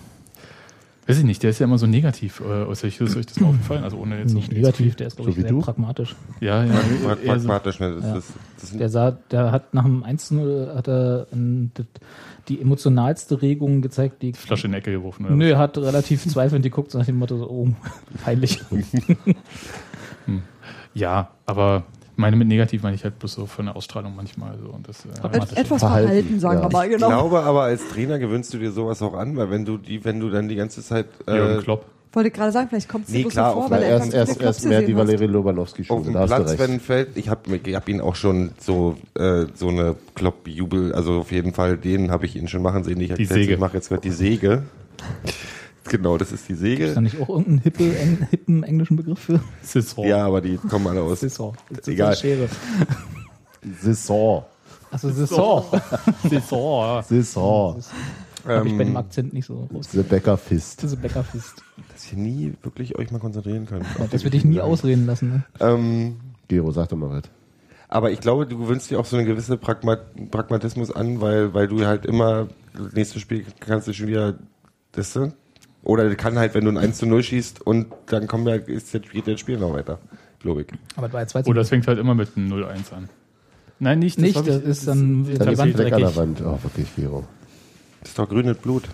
Weiß 1.09 1.19
ich 1.19 1.25
nicht, 1.25 1.43
der 1.43 1.51
ist 1.51 1.59
ja 1.59 1.65
immer 1.65 1.79
so 1.79 1.87
negativ 1.87 2.41
äh. 2.47 2.71
Ist 2.71 2.85
euch 2.85 2.99
das 2.99 3.41
mal 3.41 3.49
aufgefallen? 3.49 3.83
Also 3.83 3.97
ohne 3.97 4.19
jetzt 4.19 4.35
Nicht 4.35 4.53
negativ, 4.53 4.95
der 4.97 5.07
ist, 5.07 5.17
glaube 5.17 5.31
So 5.31 5.33
ich, 5.33 5.37
wie 5.39 5.43
sehr 5.43 5.51
du? 5.51 5.61
pragmatisch. 5.61 6.15
Ja, 6.41 6.63
ja. 6.65 6.73
Prag- 7.03 7.19
eher 7.25 7.41
so- 7.41 7.47
Pragmatisch, 7.49 7.81
ne? 7.81 7.95
Das, 7.95 8.05
Ja. 8.05 8.15
das, 8.15 8.33
das 8.61 8.71
Der 8.77 8.89
sah, 8.91 9.11
der 9.31 9.51
hat 9.51 9.73
nach 9.73 9.85
dem 9.85 10.03
1 10.05 10.31
hat 10.75 10.87
er 10.89 11.27
die 12.49 12.61
emotionalste 12.61 13.41
Regung 13.43 13.81
gezeigt, 13.83 14.23
die 14.23 14.33
Flasche 14.35 14.67
in 14.67 14.73
die 14.73 14.79
Ecke 14.79 14.91
geworfen. 14.93 15.25
Oder? 15.27 15.35
Nö, 15.35 15.49
er 15.51 15.59
hat 15.59 15.77
relativ 15.79 16.25
zweifelnd 16.29 16.63
geguckt, 16.63 16.91
so 16.91 16.99
nach 16.99 17.07
dem 17.07 17.17
Motto, 17.17 17.39
so, 17.39 17.49
oh, 17.51 17.69
peinlich. 18.25 18.61
Ja, 20.95 21.31
aber 21.47 21.85
meine 22.19 22.37
mit 22.37 22.49
negativ 22.49 22.83
meine 22.83 22.97
ich 22.97 23.05
halt 23.05 23.19
bloß 23.19 23.33
so 23.33 23.47
von 23.47 23.67
der 23.67 23.77
Ausstrahlung 23.77 24.15
manchmal. 24.17 24.59
So. 24.59 24.71
Und 24.71 24.89
das, 24.89 25.05
äh. 25.05 25.09
Et 25.09 25.57
etwas 25.57 25.81
Verhalten, 25.81 26.09
verhalten, 26.09 26.41
sagen 26.41 26.59
ja. 26.59 26.65
wir 26.65 26.73
mal, 26.73 26.87
Ich 26.87 26.93
genau. 26.93 27.09
glaube 27.09 27.41
aber 27.41 27.63
als 27.63 27.89
Trainer 27.89 28.19
gewöhnst 28.19 28.53
du 28.53 28.59
dir 28.59 28.73
sowas 28.73 29.01
auch 29.03 29.15
an, 29.15 29.37
weil 29.37 29.51
wenn 29.51 29.65
du 29.65 29.79
die, 29.79 30.05
wenn 30.05 30.19
du 30.19 30.29
dann 30.29 30.49
die 30.49 30.57
ganze 30.57 30.83
Zeit 30.83 31.07
Jürgen 31.27 31.61
äh, 31.61 31.63
Klopp. 31.63 31.87
Wollte 32.13 32.29
ich 32.29 32.35
gerade 32.35 32.53
sagen, 32.53 32.69
vielleicht 32.71 32.89
kommt 32.89 33.07
es 33.07 33.13
Nee, 33.13 33.25
klar, 33.25 33.51
so 33.51 33.57
vor, 33.57 33.65
auf 33.67 33.71
weil 33.71 33.83
er 33.83 33.91
erst, 33.91 34.15
erst, 34.15 34.41
erst 34.41 34.65
mehr 34.65 34.83
die. 34.83 34.97
Valerie 34.97 35.27
Lobanowski 35.27 35.83
auf 35.83 35.87
Schule, 35.87 36.05
dem 36.05 36.19
hast 36.19 36.31
du 36.31 36.37
Platz, 36.37 36.51
recht. 36.51 36.59
wenn 36.59 36.81
fällt, 36.81 37.17
ich 37.17 37.29
habe 37.29 37.57
ich 37.63 37.75
hab 37.75 37.89
ihn 37.89 38.01
auch 38.01 38.17
schon 38.17 38.51
so 38.59 38.97
äh, 39.15 39.45
so 39.55 39.69
eine 39.69 39.95
Klopp-Jubel, 40.15 40.95
also 40.95 41.21
auf 41.21 41.31
jeden 41.31 41.53
Fall 41.53 41.77
den 41.77 42.11
habe 42.11 42.27
ich 42.27 42.35
ihn 42.35 42.49
schon 42.49 42.63
machen 42.63 42.83
sehen. 42.83 42.99
Ich 43.01 43.13
Die 43.13 43.27
Säge. 43.27 43.55
Ich 43.55 43.61
mache 43.61 43.75
jetzt 43.75 43.91
gerade 43.91 44.03
die 44.03 44.11
Säge. 44.11 44.65
Genau, 45.89 46.19
das 46.19 46.33
ist 46.33 46.49
die 46.49 46.53
Ist 46.53 46.61
da 46.63 46.67
Säge. 46.67 47.01
nicht 47.01 47.21
auch 47.21 47.29
irgendein 47.29 47.59
hippe, 47.59 47.99
eng, 47.99 48.27
hippen 48.31 48.63
englischen 48.63 48.97
Begriff 48.97 49.19
für? 49.19 49.41
Cicero. 49.65 50.05
Ja, 50.05 50.27
aber 50.27 50.41
die 50.41 50.57
kommen 50.57 50.87
alle 50.87 51.03
aus. 51.03 51.21
Saison. 51.21 51.55
Das 51.71 51.81
ist 51.81 51.89
Egal. 51.89 52.09
eine 52.09 52.17
Schere. 52.17 52.49
Saison. 53.81 54.45
Achso, 54.91 55.11
Saison. 55.11 55.65
Cicero, 56.29 56.83
ja. 56.85 57.03
Saison. 57.03 57.83
Habe 58.47 58.69
ich 58.69 58.73
bei 58.79 58.85
dem 58.85 58.91
Ähm, 58.93 58.97
Akzent 58.97 59.33
nicht 59.35 59.47
so 59.47 59.69
raus. 59.75 59.89
The 59.93 60.03
Becker 60.03 60.37
Fist. 60.39 60.83
Diese 60.83 60.97
Bäckerfist. 60.97 61.63
dass 61.93 62.11
ihr 62.13 62.19
nie 62.19 62.55
wirklich 62.63 62.97
euch 62.99 63.11
mal 63.11 63.19
konzentrieren 63.19 63.67
könnt. 63.67 63.85
Ja, 63.99 64.07
das 64.11 64.25
würde 64.25 64.37
ich 64.37 64.45
nie 64.45 64.61
ausreden 64.61 65.05
lassen. 65.07 65.29
Ne? 65.31 65.45
Ähm, 65.61 66.17
Gero, 66.47 66.71
sag 66.71 66.89
doch 66.89 66.97
mal 66.97 67.11
was. 67.11 67.25
Aber 67.89 68.11
ich 68.11 68.21
glaube, 68.21 68.47
du 68.47 68.57
gewöhnst 68.59 68.91
dir 68.91 69.01
auch 69.01 69.05
so 69.05 69.17
eine 69.17 69.27
gewisse 69.27 69.57
Pragma 69.59 69.97
Pragmatismus 70.31 70.91
an, 70.91 71.21
weil, 71.21 71.53
weil 71.53 71.69
du 71.69 71.85
halt 71.85 72.07
immer, 72.07 72.49
das 72.75 72.93
nächste 72.93 73.19
Spiel 73.21 73.45
kannst 73.61 73.89
du 73.89 73.93
schon 73.93 74.07
wieder, 74.07 74.39
das, 74.93 75.19
oder 75.89 76.15
kann 76.15 76.39
halt, 76.39 76.55
wenn 76.55 76.65
du 76.65 76.71
ein 76.71 76.77
1 76.79 76.99
zu 76.99 77.07
0 77.07 77.23
schießt 77.23 77.63
und 77.67 77.87
dann 78.07 78.27
kommt 78.27 78.47
ja, 78.47 78.55
ist 78.57 78.93
jetzt, 78.93 79.11
geht 79.11 79.27
das 79.27 79.41
Spiel 79.41 79.59
noch 79.59 79.73
weiter, 79.73 79.99
glaube 80.39 80.63
ich. 80.63 80.67
Aber 80.97 81.09
das 81.09 81.15
war 81.15 81.21
ja 81.23 81.27
2 81.27 81.43
zu 81.43 81.51
Oder 81.51 81.63
es 81.63 81.69
fängt 81.71 81.89
halt 81.89 81.99
immer 81.99 82.15
mit 82.15 82.37
einem 82.37 82.53
0-1 82.53 82.93
an. 82.95 83.09
Nein, 83.81 83.99
nicht. 84.01 84.19
Nicht, 84.19 84.37
hab 84.37 84.45
das 84.45 84.59
ich- 84.59 84.65
ist 84.65 84.87
dann 84.89 85.25
das- 85.25 85.33
die 85.33 85.39
Dann 85.39 85.47
das- 85.47 85.53
ist 85.55 85.59
Wand 85.79 85.93
an 85.93 86.01
der. 86.01 86.17
Wand. 86.17 86.43
Oh, 86.45 86.59
wirklich, 86.63 86.95
Gero. 86.95 87.25
Das 88.01 88.11
ist 88.11 88.19
doch 88.19 88.29
grünes 88.29 88.57
Blut. 88.59 88.85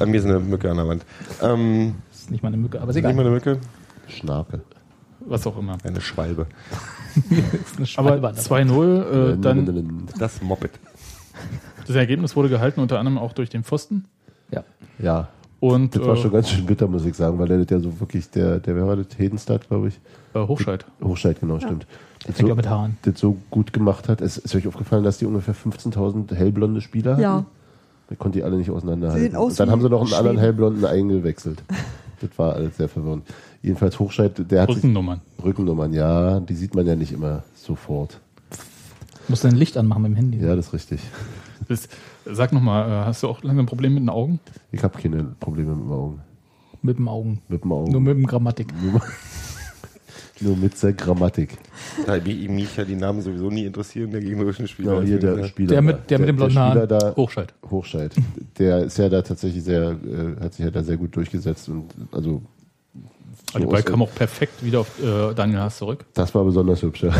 An 0.00 0.10
mir 0.10 0.16
ist 0.18 0.24
eine 0.24 0.40
Mücke 0.40 0.70
an 0.70 0.76
der 0.78 0.88
Wand. 0.88 1.04
Ähm, 1.42 1.94
Das 2.10 2.20
ist 2.22 2.30
nicht 2.30 2.42
mal 2.42 2.48
eine 2.48 2.56
Mücke, 2.56 2.80
aber 2.80 2.90
ist 2.90 2.96
nicht 2.96 3.04
mal 3.04 3.10
egal. 3.10 3.24
eine 3.26 3.30
Mücke, 3.34 3.58
Schnarke. 4.08 4.60
Was 5.20 5.46
auch 5.46 5.56
immer. 5.58 5.76
eine 5.84 6.00
Schwalbe. 6.00 6.46
Das 7.14 7.24
eine 7.36 7.38
Aber 7.78 7.86
Schwalbe 7.86 8.22
Wand. 8.22 8.38
2-0, 8.38 9.34
äh, 9.34 9.38
dann 9.40 9.64
dann. 9.66 10.08
Das 10.18 10.40
Moped. 10.42 10.70
das 11.86 11.94
Ergebnis 11.96 12.34
wurde 12.36 12.48
gehalten, 12.48 12.80
unter 12.80 12.98
anderem 12.98 13.18
auch 13.18 13.32
durch 13.32 13.50
den 13.50 13.64
Pfosten. 13.64 14.04
Ja. 14.50 14.64
Ja, 14.98 15.28
Und 15.60 15.94
das 15.96 16.02
war 16.04 16.14
äh, 16.14 16.16
schon 16.16 16.32
ganz 16.32 16.50
schön 16.50 16.66
bitter, 16.66 16.86
muss 16.86 17.04
ich 17.04 17.14
sagen, 17.14 17.38
weil 17.38 17.48
der 17.48 17.64
ja 17.64 17.80
so 17.80 17.98
wirklich, 18.00 18.28
der, 18.30 18.58
der 18.58 18.76
wer 18.76 18.86
war 18.86 18.96
das? 18.96 19.06
Hedenstadt, 19.16 19.68
glaube 19.68 19.88
ich. 19.88 20.00
äh, 20.34 20.46
Hochscheid. 20.46 20.84
Hochscheid, 21.02 21.40
genau, 21.40 21.58
stimmt. 21.58 21.86
Das 22.26 22.38
so, 22.38 22.46
ja 22.46 22.54
mit 22.54 22.68
Haaren. 22.68 22.96
das 23.02 23.18
so 23.18 23.36
gut 23.50 23.72
gemacht 23.72 24.08
hat. 24.08 24.20
Es 24.20 24.38
ist 24.38 24.54
euch 24.54 24.66
aufgefallen, 24.66 25.04
dass 25.04 25.18
die 25.18 25.26
ungefähr 25.26 25.54
15.000 25.54 26.34
hellblonde 26.34 26.80
Spieler 26.80 27.12
hatten? 27.12 27.22
Ja. 27.22 27.44
Man 28.08 28.18
konnte 28.18 28.38
die 28.38 28.44
alle 28.44 28.56
nicht 28.56 28.70
auseinanderhalten. 28.70 29.22
Sehen 29.22 29.36
aus 29.36 29.52
Und 29.52 29.60
dann 29.60 29.70
haben 29.70 29.80
sie 29.82 29.88
noch 29.88 30.02
einen 30.02 30.12
anderen 30.14 30.38
hellblonden 30.38 30.84
eingewechselt. 30.84 31.62
das 32.20 32.30
war 32.38 32.54
alles 32.54 32.76
sehr 32.76 32.88
verwirrend. 32.88 33.24
Jedenfalls 33.62 33.98
Hochscheid, 33.98 34.32
der 34.50 34.62
hat 34.62 34.68
sich 34.68 34.78
Rückennummern. 34.78 35.20
Rückennummern, 35.42 35.92
ja, 35.92 36.40
die 36.40 36.54
sieht 36.54 36.74
man 36.74 36.86
ja 36.86 36.96
nicht 36.96 37.12
immer 37.12 37.42
sofort. 37.54 38.20
Musst 39.28 39.44
du 39.44 39.48
ein 39.48 39.56
Licht 39.56 39.76
anmachen 39.78 40.02
mit 40.02 40.12
dem 40.12 40.16
Handy. 40.16 40.38
Ja, 40.38 40.54
das 40.54 40.66
ist 40.66 40.72
richtig. 40.74 41.00
Das, 41.66 41.88
sag 42.26 42.52
nochmal, 42.52 42.88
äh, 42.88 43.04
hast 43.06 43.22
du 43.22 43.28
auch 43.28 43.42
langsam 43.42 43.64
ein 43.64 43.68
Problem 43.68 43.94
mit 43.94 44.02
den 44.02 44.08
Augen? 44.10 44.40
Ich 44.72 44.82
habe 44.82 44.98
keine 45.00 45.24
Probleme 45.40 45.74
mit 45.74 45.84
den 45.86 45.92
Augen. 45.92 46.20
Mit 46.82 46.98
dem 46.98 47.08
Augen. 47.08 47.42
Mit 47.48 47.64
dem 47.64 47.72
Augen. 47.72 47.92
Nur 47.92 48.00
mit 48.00 48.16
dem 48.16 48.26
Grammatik. 48.26 48.68
Nur, 48.82 49.00
nur 50.40 50.56
mit 50.56 50.82
der 50.82 50.92
Grammatik. 50.92 51.56
Da 52.06 52.16
mich, 52.18 52.48
mich 52.48 52.76
ja 52.76 52.84
die 52.84 52.96
Namen 52.96 53.22
sowieso 53.22 53.48
nie 53.50 53.64
interessieren, 53.64 54.10
der 54.10 54.20
gegnerischen 54.20 54.68
Spieler. 54.68 54.96
Genau, 54.96 55.06
hier 55.06 55.18
der 55.18 55.30
Deswegen, 55.32 55.48
Spieler. 55.48 55.68
Der 55.68 55.82
mit- 55.82 55.96
da. 55.96 56.00
der 56.08 56.18
mit 56.18 56.28
den 56.28 56.36
blonden 56.36 56.52
Spieler 56.58 56.86
da, 56.86 57.14
Hochscheid. 57.16 57.54
Hochscheid. 57.70 58.14
Der 58.58 58.84
ist 58.84 58.98
ja 58.98 59.08
da 59.08 59.22
tatsächlich 59.22 59.62
sehr, 59.64 59.92
äh, 59.92 60.40
hat 60.44 60.54
sich 60.54 60.64
ja 60.64 60.70
da 60.70 60.82
sehr 60.82 60.96
gut 60.98 61.14
durchgesetzt 61.16 61.68
und 61.68 61.86
also 62.12 62.42
Aber 63.52 63.60
der 63.60 63.62
so 63.62 63.68
Ball 63.72 63.82
kam 63.82 64.02
auch 64.02 64.14
perfekt 64.14 64.62
wieder 64.64 64.80
auf 64.80 65.02
äh, 65.02 65.32
Daniel 65.34 65.60
Haas 65.60 65.78
zurück. 65.78 66.04
das 66.14 66.34
war 66.34 66.44
besonders 66.44 66.82
hübsch, 66.82 67.04
ja. 67.04 67.14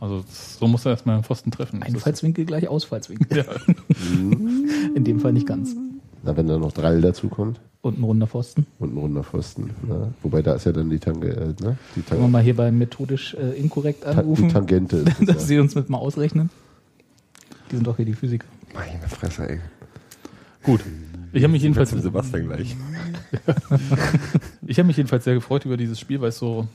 Also 0.00 0.24
so 0.28 0.68
muss 0.68 0.84
er 0.84 0.92
erstmal 0.92 1.18
den 1.18 1.24
Pfosten 1.24 1.50
treffen. 1.50 1.82
Einfallswinkel 1.82 2.44
gleich 2.44 2.68
Ausfallswinkel. 2.68 3.28
Ja. 3.38 3.44
In 4.94 5.04
dem 5.04 5.20
Fall 5.20 5.32
nicht 5.32 5.46
ganz. 5.46 5.74
Na, 6.22 6.36
wenn 6.36 6.46
da 6.46 6.58
noch 6.58 6.72
Drall 6.72 7.00
dazu 7.00 7.28
kommt 7.28 7.60
Und 7.82 7.98
ein 7.98 8.04
runder 8.04 8.26
Pfosten. 8.26 8.66
und 8.78 8.94
ein 8.94 8.98
runder 8.98 9.22
Pfosten. 9.24 9.70
Ne? 9.86 10.12
Wobei 10.22 10.42
da 10.42 10.54
ist 10.54 10.66
ja 10.66 10.72
dann 10.72 10.90
die, 10.90 10.98
Tange, 10.98 11.26
äh, 11.28 11.46
ne? 11.62 11.78
die, 11.96 12.02
Können 12.02 12.20
wir 12.20 12.20
Tang 12.20 12.30
mal 12.30 12.42
hier 12.42 12.56
bei 12.56 12.70
methodisch 12.70 13.34
äh, 13.34 13.58
inkorrekt 13.58 14.02
Ta 14.02 14.12
die 14.12 14.18
anrufen, 14.20 14.48
Tangente. 14.48 14.96
ist 15.06 15.20
das 15.20 15.26
dass 15.26 15.36
ja. 15.36 15.40
sie 15.40 15.58
uns 15.58 15.74
mit 15.74 15.88
mal 15.88 15.98
ausrechnen. 15.98 16.50
Die 17.70 17.76
sind 17.76 17.86
doch 17.86 17.96
hier 17.96 18.06
die 18.06 18.14
Physiker. 18.14 18.46
Meine 18.74 19.08
Fresse, 19.08 19.48
ey. 19.48 19.60
Gut. 20.62 20.80
Ich 21.32 21.42
habe 21.42 21.52
mich 21.52 21.62
jedenfalls, 21.62 21.90
Sebastian 21.90 22.46
gleich. 22.46 22.74
ich 24.66 24.78
habe 24.78 24.86
mich 24.86 24.96
jedenfalls 24.96 25.24
sehr 25.24 25.34
gefreut 25.34 25.64
über 25.66 25.76
dieses 25.76 26.00
Spiel, 26.00 26.20
weil 26.20 26.30
es 26.30 26.38
so, 26.38 26.66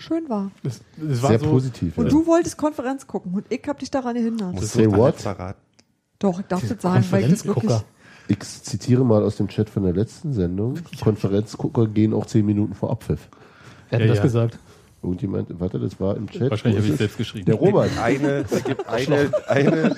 Schön 0.00 0.28
war. 0.30 0.50
es, 0.64 0.80
es 0.98 1.22
war 1.22 1.30
Sehr 1.30 1.40
so, 1.40 1.50
positiv. 1.50 1.98
Und 1.98 2.06
ja. 2.06 2.10
du 2.10 2.26
wolltest 2.26 2.56
Konferenz 2.56 3.06
gucken 3.06 3.34
und 3.34 3.44
ich 3.50 3.62
hab 3.68 3.78
dich 3.78 3.90
daran 3.90 4.14
gehindert. 4.14 4.54
Musst 4.54 4.72
Say 4.72 4.90
what? 4.90 5.14
Doch, 6.18 6.40
ich 6.40 6.46
darf 6.46 6.66
das 6.66 6.80
sagen, 6.80 7.04
weil 7.10 7.24
ich 7.24 7.30
das 7.30 7.44
wirklich... 7.44 7.70
Konferenzgucker. 7.70 7.84
Ich 8.28 8.38
zitiere 8.40 9.04
mal 9.04 9.22
aus 9.22 9.36
dem 9.36 9.48
Chat 9.48 9.68
von 9.68 9.82
der 9.82 9.92
letzten 9.92 10.32
Sendung. 10.32 10.78
Konferenzgucker 11.02 11.86
gehen 11.86 12.14
auch 12.14 12.24
zehn 12.26 12.46
Minuten 12.46 12.74
vor 12.74 12.90
Abpfiff. 12.90 13.28
Wer 13.90 13.98
hat 13.98 14.02
Ja, 14.02 14.08
das 14.08 14.16
ja. 14.18 14.22
gesagt? 14.22 14.58
Irgendjemand, 15.02 15.48
warte, 15.60 15.78
das 15.78 15.98
war 16.00 16.16
im 16.16 16.28
Chat. 16.30 16.50
wahrscheinlich 16.50 16.80
habe 16.80 16.92
ich 16.92 16.98
selbst 16.98 17.14
es? 17.14 17.18
geschrieben. 17.18 17.46
Der 17.46 17.56
Robert. 17.56 17.90
Eine, 18.02 18.44
es 18.50 18.64
gibt 18.64 18.88
eine, 18.88 19.30
eine, 19.48 19.96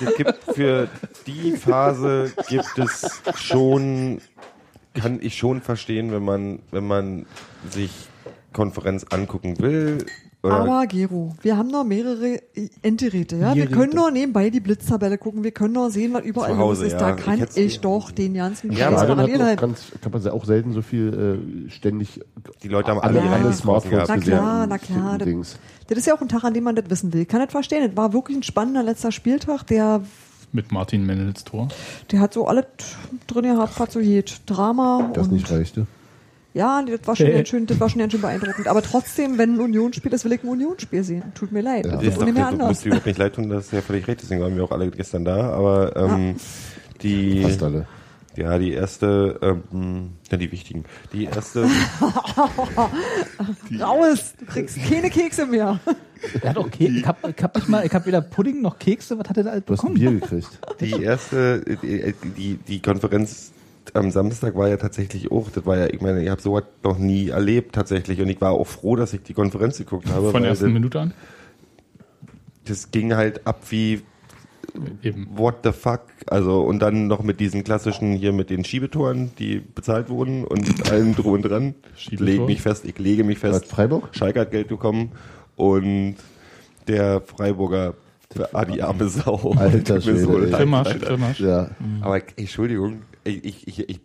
es 0.00 0.16
gibt 0.16 0.44
für 0.54 0.88
die 1.26 1.52
Phase 1.52 2.32
gibt 2.48 2.78
es 2.78 3.20
schon, 3.36 4.20
kann 4.94 5.18
ich 5.20 5.36
schon 5.36 5.60
verstehen, 5.60 6.10
wenn 6.10 6.24
man, 6.24 6.60
wenn 6.70 6.86
man 6.86 7.26
sich 7.70 8.08
Konferenz 8.52 9.04
angucken 9.10 9.58
will. 9.58 10.04
Oder 10.42 10.54
Aber 10.54 10.86
Gero, 10.86 11.34
wir 11.42 11.56
haben 11.56 11.68
noch 11.68 11.82
mehrere 11.82 12.40
Endgeräte, 12.82 13.36
ja. 13.36 13.56
Wir 13.56 13.66
können 13.66 13.92
noch 13.94 14.10
nebenbei 14.12 14.50
die 14.50 14.60
Blitztabelle 14.60 15.18
gucken, 15.18 15.42
wir 15.42 15.50
können 15.50 15.74
noch 15.74 15.88
sehen, 15.90 16.14
was 16.14 16.22
überall 16.24 16.52
Zu 16.52 16.58
Hause, 16.58 16.82
los 16.84 16.92
ist. 16.92 17.00
ja. 17.00 17.10
Da 17.10 17.16
Ich 17.16 17.24
kann 17.24 17.38
hätt's- 17.40 17.56
ich, 17.56 17.80
doch 17.80 18.12
den 18.12 18.34
ganzen 18.34 18.70
Ja, 18.72 18.90
Scheiß 18.92 19.06
parallel 19.08 19.42
halten. 19.42 19.74
kann 20.00 20.12
man 20.12 20.28
auch 20.28 20.44
selten 20.44 20.72
so 20.72 20.80
viel 20.82 21.66
äh, 21.66 21.70
ständig 21.70 22.20
die 22.62 22.68
Leute 22.68 22.90
haben 22.92 23.00
alle, 23.00 23.18
alle 23.20 23.28
Ja. 23.28 23.34
alle 23.34 23.44
ihre 23.46 23.52
Smartphones 23.52 24.08
Na 24.08 24.16
klar, 24.16 24.66
na 24.68 24.78
klar, 24.78 25.18
das-. 25.18 25.56
Das 25.88 25.98
ist 25.98 26.06
ja 26.06 26.14
auch 26.14 26.20
ein 26.20 26.28
Tag, 26.28 26.44
an 26.44 26.54
dem 26.54 26.62
man 26.64 26.76
das 26.76 26.88
wissen 26.88 27.12
will. 27.12 27.22
Ich 27.22 27.28
kann 27.28 27.40
das 27.40 27.50
verstehen. 27.50 27.84
Das 27.88 27.96
war 27.96 28.12
wirklich 28.12 28.36
ein 28.36 28.42
spannender 28.44 28.84
letzter 28.84 29.10
Spieltag. 29.10 29.64
Der, 29.66 30.02
Mit 30.52 30.70
Martin 30.70 31.04
Mendels 31.04 31.42
Tor. 31.44 31.66
der 32.12 32.20
hat 32.20 32.32
so 32.32 32.46
alles 32.46 32.66
drin 33.26 33.42
gehabt, 33.42 33.78
was 33.80 33.92
so 33.92 33.98
geht. 33.98 34.40
Drama 34.46 35.10
Das 35.14 35.26
und 35.26 35.32
nicht 35.32 35.50
reichte. 35.50 35.86
Ja, 36.54 36.82
das 36.82 37.06
war 37.06 37.16
schon 37.16 37.26
ganz 37.32 37.48
schön, 37.48 37.66
das 37.66 37.80
war 37.80 37.88
schon 37.88 38.00
ganz 38.00 38.12
schön 38.12 38.20
beeindruckend. 38.20 38.66
Aber 38.68 38.82
trotzdem, 38.82 39.38
wenn 39.38 39.54
ein 39.54 39.60
Unionsspiel 39.60 40.12
ist, 40.12 40.24
will 40.24 40.32
ich 40.32 40.42
ein 40.42 40.48
Unionsspiel 40.48 41.04
sehen. 41.04 41.22
Tut 41.34 41.52
mir 41.52 41.60
leid. 41.60 41.86
Ja. 41.86 41.92
Das 41.92 42.02
ist 42.04 42.16
doch, 42.16 42.24
du 42.26 42.32
musst 42.32 42.44
anders. 42.44 42.80
dir 42.80 42.86
überhaupt 42.88 43.06
nicht 43.06 43.18
leid 43.18 43.34
tun, 43.34 43.48
das 43.48 43.66
ist 43.66 43.72
ja 43.72 43.82
völlig 43.82 44.06
recht, 44.08 44.22
deswegen 44.22 44.40
waren 44.40 44.56
wir 44.56 44.64
auch 44.64 44.72
alle 44.72 44.90
gestern 44.90 45.24
da, 45.24 45.50
aber 45.50 45.96
ähm, 45.96 46.36
die, 47.02 47.42
Fast 47.42 47.62
alle. 47.62 47.86
ja, 48.36 48.58
die 48.58 48.72
erste, 48.72 49.38
ähm, 49.72 50.10
ja, 50.30 50.36
die 50.36 50.50
wichtigen, 50.50 50.84
die 51.12 51.24
erste, 51.24 51.64
Raus! 53.80 54.34
Du 54.38 54.46
kriegst 54.46 54.78
keine 54.88 55.10
Kekse 55.10 55.46
mehr. 55.46 55.78
Der 56.42 56.50
hat 56.50 56.58
auch 56.58 56.70
Kekse. 56.70 56.98
Ich 56.98 57.06
hab, 57.06 57.28
ich 57.28 57.42
hab 57.42 57.54
nicht 57.54 57.68
mal, 57.68 57.86
ich 57.86 57.92
hab 57.92 58.06
weder 58.06 58.20
Pudding 58.20 58.60
noch 58.60 58.78
Kekse. 58.78 59.18
Was 59.18 59.28
hat 59.28 59.36
er 59.36 59.44
da 59.44 59.50
alles 59.50 59.64
Du 59.66 59.72
hast 59.74 59.84
ein 59.84 59.94
bekommen? 59.94 60.18
Bier 60.18 60.20
gekriegt. 60.20 60.48
Die 60.80 61.02
erste, 61.02 61.60
die, 61.82 62.14
die, 62.36 62.56
die 62.56 62.82
Konferenz 62.82 63.52
am 63.94 64.10
Samstag 64.10 64.54
war 64.56 64.68
ja 64.68 64.76
tatsächlich 64.76 65.30
auch, 65.30 65.50
das 65.50 65.66
war 65.66 65.76
ja, 65.76 65.86
ich 65.86 66.00
meine, 66.00 66.22
ich 66.22 66.28
habe 66.28 66.40
sowas 66.40 66.64
noch 66.82 66.98
nie 66.98 67.28
erlebt 67.28 67.74
tatsächlich 67.74 68.20
und 68.20 68.28
ich 68.28 68.40
war 68.40 68.52
auch 68.52 68.66
froh, 68.66 68.96
dass 68.96 69.12
ich 69.12 69.22
die 69.22 69.34
Konferenz 69.34 69.78
geguckt 69.78 70.08
habe, 70.10 70.30
Von 70.30 70.42
der 70.42 70.50
ersten 70.50 70.66
das, 70.66 70.72
Minute 70.72 71.00
an. 71.00 71.14
das 72.64 72.90
ging 72.90 73.14
halt 73.14 73.46
ab 73.46 73.62
wie 73.70 74.02
Eben. 75.02 75.26
what 75.34 75.56
the 75.64 75.72
fuck? 75.72 76.02
Also, 76.26 76.60
und 76.60 76.80
dann 76.80 77.06
noch 77.06 77.22
mit 77.22 77.40
diesen 77.40 77.64
klassischen 77.64 78.14
hier 78.14 78.32
mit 78.32 78.50
den 78.50 78.64
Schiebetoren, 78.64 79.30
die 79.38 79.60
bezahlt 79.60 80.08
wurden 80.08 80.44
und 80.44 80.90
allem 80.90 81.14
drum 81.14 81.34
und 81.34 81.42
dran. 81.42 81.74
Lege 82.10 82.44
mich 82.44 82.60
fest, 82.60 82.84
ich 82.84 82.98
lege 82.98 83.24
mich 83.24 83.38
fest. 83.38 83.66
Freiburg? 83.66 84.10
Schalke 84.12 84.40
hat 84.40 84.50
Geld 84.50 84.68
bekommen 84.68 85.12
und 85.56 86.16
der 86.86 87.20
Freiburger, 87.20 87.94
ah, 88.52 88.64
die 88.64 88.82
arme 88.82 89.08
Sau. 89.08 89.54
Alter 89.56 90.00
so 90.00 90.12
Schwede, 90.12 90.28
Alter. 90.28 90.58
Trimmarsch. 90.58 91.40
Ja. 91.40 91.70
Aber 92.00 92.16
ey, 92.16 92.22
Entschuldigung, 92.36 93.02
ich, 93.24 93.66
ich, 93.68 93.88
ich, 93.88 94.00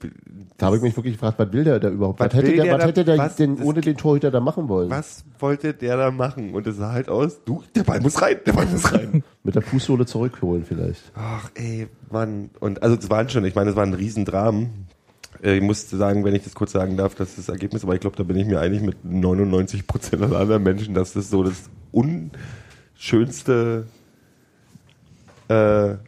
Da 0.57 0.65
habe 0.67 0.77
ich 0.77 0.81
mich 0.81 0.95
wirklich 0.95 1.13
gefragt, 1.15 1.39
was 1.39 1.51
will 1.53 1.63
der 1.63 1.79
da 1.79 1.89
überhaupt? 1.89 2.19
Was, 2.19 2.27
Was 2.27 2.33
hätte 2.35 2.51
der, 2.53 2.63
der 2.65 2.77
was 2.77 2.85
hätte 2.85 3.05
der 3.05 3.17
was- 3.17 3.35
denn 3.35 3.61
ohne 3.61 3.81
den 3.81 3.95
Torhüter 3.97 4.31
da 4.31 4.39
machen 4.39 4.67
wollen? 4.69 4.89
was 4.89 5.23
wollte 5.39 5.73
der 5.73 5.97
da 5.97 6.11
machen? 6.11 6.53
Und 6.53 6.67
es 6.67 6.77
sah 6.77 6.91
halt 6.91 7.09
aus, 7.09 7.43
du, 7.45 7.63
der 7.75 7.83
Ball 7.83 8.01
muss 8.01 8.21
rein, 8.21 8.37
der 8.45 8.53
Ball 8.53 8.65
muss 8.65 8.91
rein. 8.93 9.23
Mit 9.43 9.55
der 9.55 9.61
Fußsohle 9.61 10.05
zurückholen 10.05 10.65
vielleicht. 10.65 11.11
Ach, 11.15 11.49
ey, 11.55 11.87
Mann. 12.11 12.49
Und 12.59 12.81
also 12.83 12.95
es 12.95 13.09
waren 13.09 13.29
schon, 13.29 13.45
ich 13.45 13.55
meine, 13.55 13.69
es 13.71 13.75
war 13.75 13.83
ein 13.83 13.93
Riesendramen. 13.93 14.87
Äh, 15.41 15.57
Ich 15.57 15.61
muss 15.63 15.89
sagen, 15.89 16.23
wenn 16.25 16.35
ich 16.35 16.43
das 16.43 16.53
kurz 16.55 16.71
sagen 16.71 16.95
darf, 16.97 17.15
das 17.15 17.29
ist 17.29 17.37
das 17.39 17.49
Ergebnis, 17.49 17.83
aber 17.83 17.93
ich 17.95 17.99
glaube, 18.01 18.15
da 18.15 18.23
bin 18.23 18.37
ich 18.37 18.45
mir 18.45 18.59
einig 18.59 18.81
mit 18.81 19.03
99 19.03 19.87
Prozent 19.87 20.21
aller 20.21 20.39
anderen 20.39 20.63
Menschen, 20.63 20.93
dass 20.93 21.13
das 21.13 21.29
so 21.29 21.43
das 21.43 21.69
unschönste, 22.95 23.85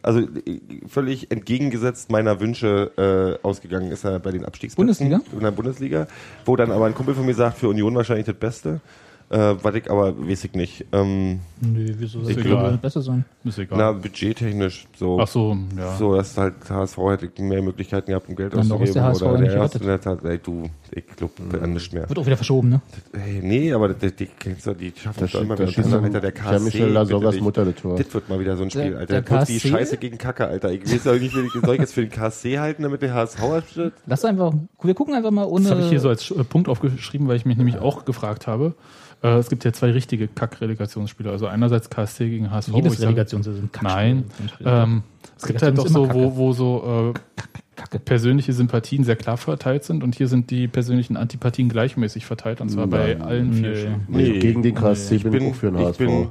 also 0.02 0.20
äh, 0.20 0.60
völlig 0.88 1.30
entgegengesetzt 1.30 2.10
meiner 2.10 2.40
Wünsche 2.40 3.38
äh, 3.42 3.46
ausgegangen 3.46 3.90
ist 3.90 4.04
er 4.04 4.18
bei 4.18 4.30
den 4.30 4.44
Abstiegsplätzen 4.44 5.08
Bundesliga? 5.08 5.20
in 5.32 5.40
der 5.40 5.50
Bundesliga, 5.50 6.06
wo 6.44 6.56
dann 6.56 6.70
aber 6.70 6.86
ein 6.86 6.94
Kumpel 6.94 7.14
von 7.14 7.26
mir 7.26 7.34
sagt, 7.34 7.58
für 7.58 7.68
Union 7.68 7.94
wahrscheinlich 7.94 8.26
das 8.26 8.36
Beste. 8.36 8.80
Äh, 9.28 9.56
was 9.60 9.74
ich 9.74 9.90
aber 9.90 10.16
weiß 10.16 10.44
ich 10.44 10.52
nicht. 10.52 10.84
Ähm, 10.92 11.40
Nö, 11.60 11.92
wieso 11.98 12.22
soll 12.22 12.34
das 12.34 12.78
besser 12.80 13.02
sein? 13.02 13.24
Ist 13.42 13.58
egal. 13.58 13.76
na, 13.78 13.90
budgettechnisch 13.92 14.86
so. 14.96 15.18
Ach 15.20 15.26
so, 15.26 15.56
ja. 15.76 15.96
So, 15.96 16.14
dass 16.14 16.36
halt 16.38 16.54
HSV 16.68 16.96
hätte 17.10 17.42
mehr 17.42 17.60
Möglichkeiten 17.60 18.10
gehabt, 18.10 18.28
um 18.28 18.36
Geld 18.36 18.52
Dann 18.52 18.68
doch 18.68 18.76
auszugeben. 18.80 18.88
ist 18.88 18.94
der 18.94 19.02
HSV 19.04 19.22
oder 19.22 19.38
nicht 19.40 19.52
der 19.52 19.60
erste, 19.62 19.78
gerettet. 19.80 20.04
der 20.04 20.12
hat, 20.12 20.24
ey, 20.24 20.38
du, 20.38 20.70
ich 20.92 21.06
glaube 21.16 21.32
an 21.60 21.72
nichts 21.72 21.92
mehr. 21.92 22.08
Wird 22.08 22.18
auch 22.20 22.26
wieder 22.26 22.36
verschoben, 22.36 22.68
ne? 22.68 22.80
Hey, 23.14 23.40
nee, 23.42 23.72
aber 23.72 23.88
die, 23.94 24.12
die, 24.14 24.26
kennst 24.38 24.64
du, 24.66 24.74
die 24.74 24.92
schaffen 24.96 25.18
Da 25.18 25.24
das 25.26 25.32
doch 25.32 25.40
immer 25.42 25.58
wieder. 25.58 25.66
Alter, 25.76 26.00
dann 26.10 26.20
der 26.22 26.32
KSC. 26.32 26.78
Bitte 26.80 27.30
dich. 27.32 27.40
Mutter 27.40 27.64
das 27.64 27.74
Tor. 27.74 27.96
Das 27.98 28.14
wird 28.14 28.28
mal 28.28 28.38
wieder 28.38 28.56
so 28.56 28.62
ein 28.62 28.70
Spiel, 28.70 28.90
Der- 28.90 28.98
Alter. 29.00 29.12
der 29.14 29.22
kommt 29.22 29.48
die 29.48 29.54
KSC? 29.54 29.68
Scheiße 29.70 29.96
gegen 29.96 30.18
Kacke, 30.18 30.46
Alter. 30.46 30.70
Ich 30.70 30.84
weiß 30.84 31.06
auch 31.08 31.14
nicht, 31.18 31.34
wie 31.34 31.60
soll 31.66 31.74
ich 31.74 31.80
jetzt 31.80 31.94
für 31.94 32.02
den 32.02 32.10
KSC 32.10 32.60
halten, 32.60 32.84
damit 32.84 33.02
der 33.02 33.12
HSV 33.12 33.42
abschnitt? 33.42 33.92
Lass 34.06 34.24
einfach, 34.24 34.52
wir 34.82 34.94
gucken 34.94 35.14
einfach 35.14 35.32
mal 35.32 35.46
ohne. 35.46 35.62
Das 35.64 35.72
habe 35.72 35.80
ich 35.82 35.88
hier 35.88 35.98
so 36.00 36.10
als 36.10 36.30
äh, 36.30 36.44
Punkt 36.44 36.68
aufgeschrieben, 36.68 37.26
weil 37.26 37.36
ich 37.36 37.44
mich 37.44 37.56
nämlich 37.56 37.78
auch 37.78 38.04
gefragt 38.04 38.46
habe. 38.46 38.74
Äh, 39.22 39.38
es 39.38 39.48
gibt 39.48 39.64
ja 39.64 39.72
zwei 39.72 39.90
richtige 39.90 40.28
Kack-Relegationsspiele. 40.28 41.30
Also 41.30 41.46
einerseits 41.46 41.88
KSC 41.90 42.28
gegen 42.28 42.50
HSV. 42.50 42.72
jedes 42.74 43.00
Relegationsspiel 43.00 43.56
sind 43.56 43.72
Kackspiele. 43.72 44.04
Nein. 44.04 44.24
Ähm, 44.64 45.02
es 45.36 45.46
gibt 45.46 45.62
halt 45.62 45.78
doch 45.78 45.86
so, 45.88 46.12
wo, 46.12 46.36
wo 46.36 46.52
so 46.52 47.12
äh, 47.14 47.98
persönliche 48.04 48.52
Sympathien 48.52 49.04
sehr 49.04 49.16
klar 49.16 49.36
verteilt 49.36 49.84
sind 49.84 50.02
und 50.02 50.14
hier 50.14 50.28
sind 50.28 50.50
die 50.50 50.66
persönlichen 50.68 51.16
Antipathien 51.16 51.68
gleichmäßig 51.68 52.24
verteilt 52.26 52.60
und 52.60 52.70
zwar 52.70 52.86
bei 52.86 53.14
Nein. 53.14 53.22
allen 53.22 53.52
vier 53.52 53.68
Nö. 53.68 53.76
Spielen. 53.76 54.04
Nee, 54.08 54.22
Nee. 54.32 54.38
gegen 54.38 54.62
den 54.62 54.74
KSC 54.74 55.16
Ich 55.16 55.22
bin, 55.24 55.34
ich 55.34 55.50
auch 55.50 55.54
für 55.54 55.70
den 55.70 55.78
HSV. 55.78 55.98
bin, 55.98 56.28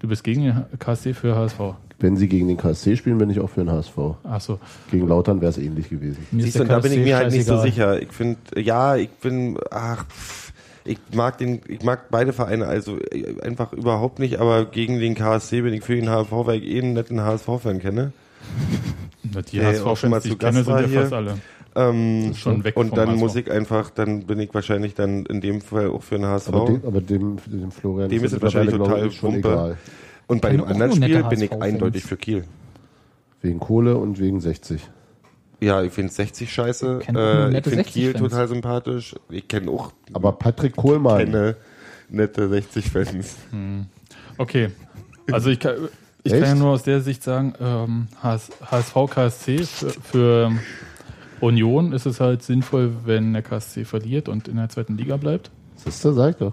Du 0.00 0.08
bist 0.08 0.22
gegen 0.24 0.42
den 0.42 0.64
KSC 0.78 1.14
für 1.14 1.34
HSV. 1.36 1.58
Wenn 2.00 2.16
sie 2.16 2.28
gegen 2.28 2.48
den 2.48 2.56
KSC 2.58 2.96
spielen, 2.96 3.16
bin 3.18 3.30
ich 3.30 3.40
auch 3.40 3.48
für 3.48 3.60
den 3.64 3.70
HSV. 3.70 3.96
Achso. 4.24 4.58
Gegen 4.90 5.06
Lautern 5.08 5.40
wäre 5.40 5.50
es 5.50 5.58
ähnlich 5.58 5.88
gewesen. 5.88 6.26
Mir 6.32 6.40
ist 6.40 6.44
siehst 6.46 6.58
du, 6.60 6.64
da 6.64 6.80
bin 6.80 6.92
ich 6.92 6.98
mir 6.98 7.16
halt 7.16 7.30
nicht 7.32 7.46
so 7.46 7.58
sicher. 7.60 8.02
Ich 8.02 8.12
finde, 8.12 8.38
ja, 8.60 8.96
ich 8.96 9.08
bin, 9.10 9.56
ach, 9.70 10.04
pff, 10.06 10.43
ich 10.84 10.98
mag 11.14 11.38
den, 11.38 11.60
ich 11.68 11.82
mag 11.82 12.10
beide 12.10 12.32
Vereine 12.32 12.66
also 12.66 12.98
äh, 12.98 13.40
einfach 13.42 13.72
überhaupt 13.72 14.18
nicht, 14.18 14.38
aber 14.38 14.64
gegen 14.66 14.98
den 15.00 15.14
KSC 15.14 15.62
bin 15.62 15.72
ich 15.74 15.82
für 15.82 15.94
den 15.96 16.10
HSV, 16.10 16.30
weil 16.32 16.62
ich 16.62 16.70
eh 16.70 16.80
einen 16.82 16.92
netten 16.92 17.20
HSV-Fan 17.22 17.80
kenne. 17.80 18.12
Die 19.50 19.58
Der 19.58 19.86
auch 19.86 19.96
schon 19.96 20.10
mal 20.10 20.20
HSV-Fans, 20.20 20.22
die 20.22 20.28
zu 20.28 20.34
ich 20.34 20.38
kenne, 20.38 20.64
Gast 20.64 20.66
sind 20.66 20.80
ja 20.80 20.86
hier. 20.86 21.00
fast 21.00 21.12
alle. 21.14 21.38
Ähm, 21.76 22.34
Schon 22.36 22.62
weg 22.62 22.76
und 22.76 22.96
dann 22.96 23.08
HSV. 23.08 23.18
muss 23.20 23.34
ich 23.34 23.50
einfach, 23.50 23.90
dann 23.90 24.26
bin 24.26 24.38
ich 24.38 24.52
wahrscheinlich 24.54 24.94
dann 24.94 25.26
in 25.26 25.40
dem 25.40 25.60
Fall 25.60 25.90
auch 25.90 26.02
für 26.02 26.16
den 26.16 26.26
HSV. 26.26 26.48
Aber 26.48 26.66
dem, 26.66 26.84
aber 26.86 27.00
dem, 27.00 27.36
dem 27.46 27.70
Florian 27.72 28.08
Dem 28.10 28.22
ist 28.22 28.32
es 28.32 28.40
wahrscheinlich 28.42 28.76
total 28.76 29.10
Wumpe. 29.22 29.38
egal. 29.38 29.76
und 30.28 30.40
bei 30.40 30.50
dem 30.50 30.62
anderen 30.62 30.92
Spiel 30.92 31.24
bin 31.24 31.40
ich 31.42 31.52
eindeutig 31.52 32.04
für 32.04 32.16
Kiel. 32.16 32.44
Wegen 33.42 33.58
Kohle 33.58 33.96
und 33.96 34.20
wegen 34.20 34.40
60. 34.40 34.82
Ja, 35.64 35.82
ich 35.82 35.92
finde 35.92 36.12
60 36.12 36.52
scheiße. 36.52 37.00
Nur 37.12 37.20
Äh, 37.22 37.58
ich 37.58 37.64
finde 37.64 37.84
Kiel 37.84 38.10
60-Fans. 38.10 38.30
total 38.30 38.48
sympathisch. 38.48 39.14
Ich 39.30 39.48
kenne 39.48 39.70
auch 39.70 39.92
Aber 40.12 40.32
Patrick 40.32 40.76
Kohlmann, 40.76 41.18
keine 41.18 41.56
nette 42.08 42.46
60-Fans. 42.48 43.36
Okay. 44.38 44.70
Also 45.32 45.50
ich 45.50 45.58
kann, 45.60 45.76
ich 46.22 46.32
Echt? 46.32 46.42
kann 46.44 46.56
ja 46.58 46.62
nur 46.62 46.72
aus 46.72 46.82
der 46.82 47.00
Sicht 47.00 47.22
sagen, 47.22 47.54
ähm, 47.60 48.08
HS, 48.22 48.50
HSV, 48.70 48.94
KSC, 49.10 49.58
für, 49.64 49.90
für 49.90 50.52
Union 51.40 51.92
ist 51.92 52.06
es 52.06 52.20
halt 52.20 52.42
sinnvoll, 52.42 52.92
wenn 53.04 53.32
der 53.32 53.42
KSC 53.42 53.84
verliert 53.84 54.28
und 54.28 54.48
in 54.48 54.56
der 54.56 54.68
zweiten 54.68 54.96
Liga 54.96 55.16
bleibt. 55.16 55.50
siehst 55.76 56.04
du, 56.04 56.12
sag 56.12 56.30
ich 56.30 56.36
doch. 56.36 56.52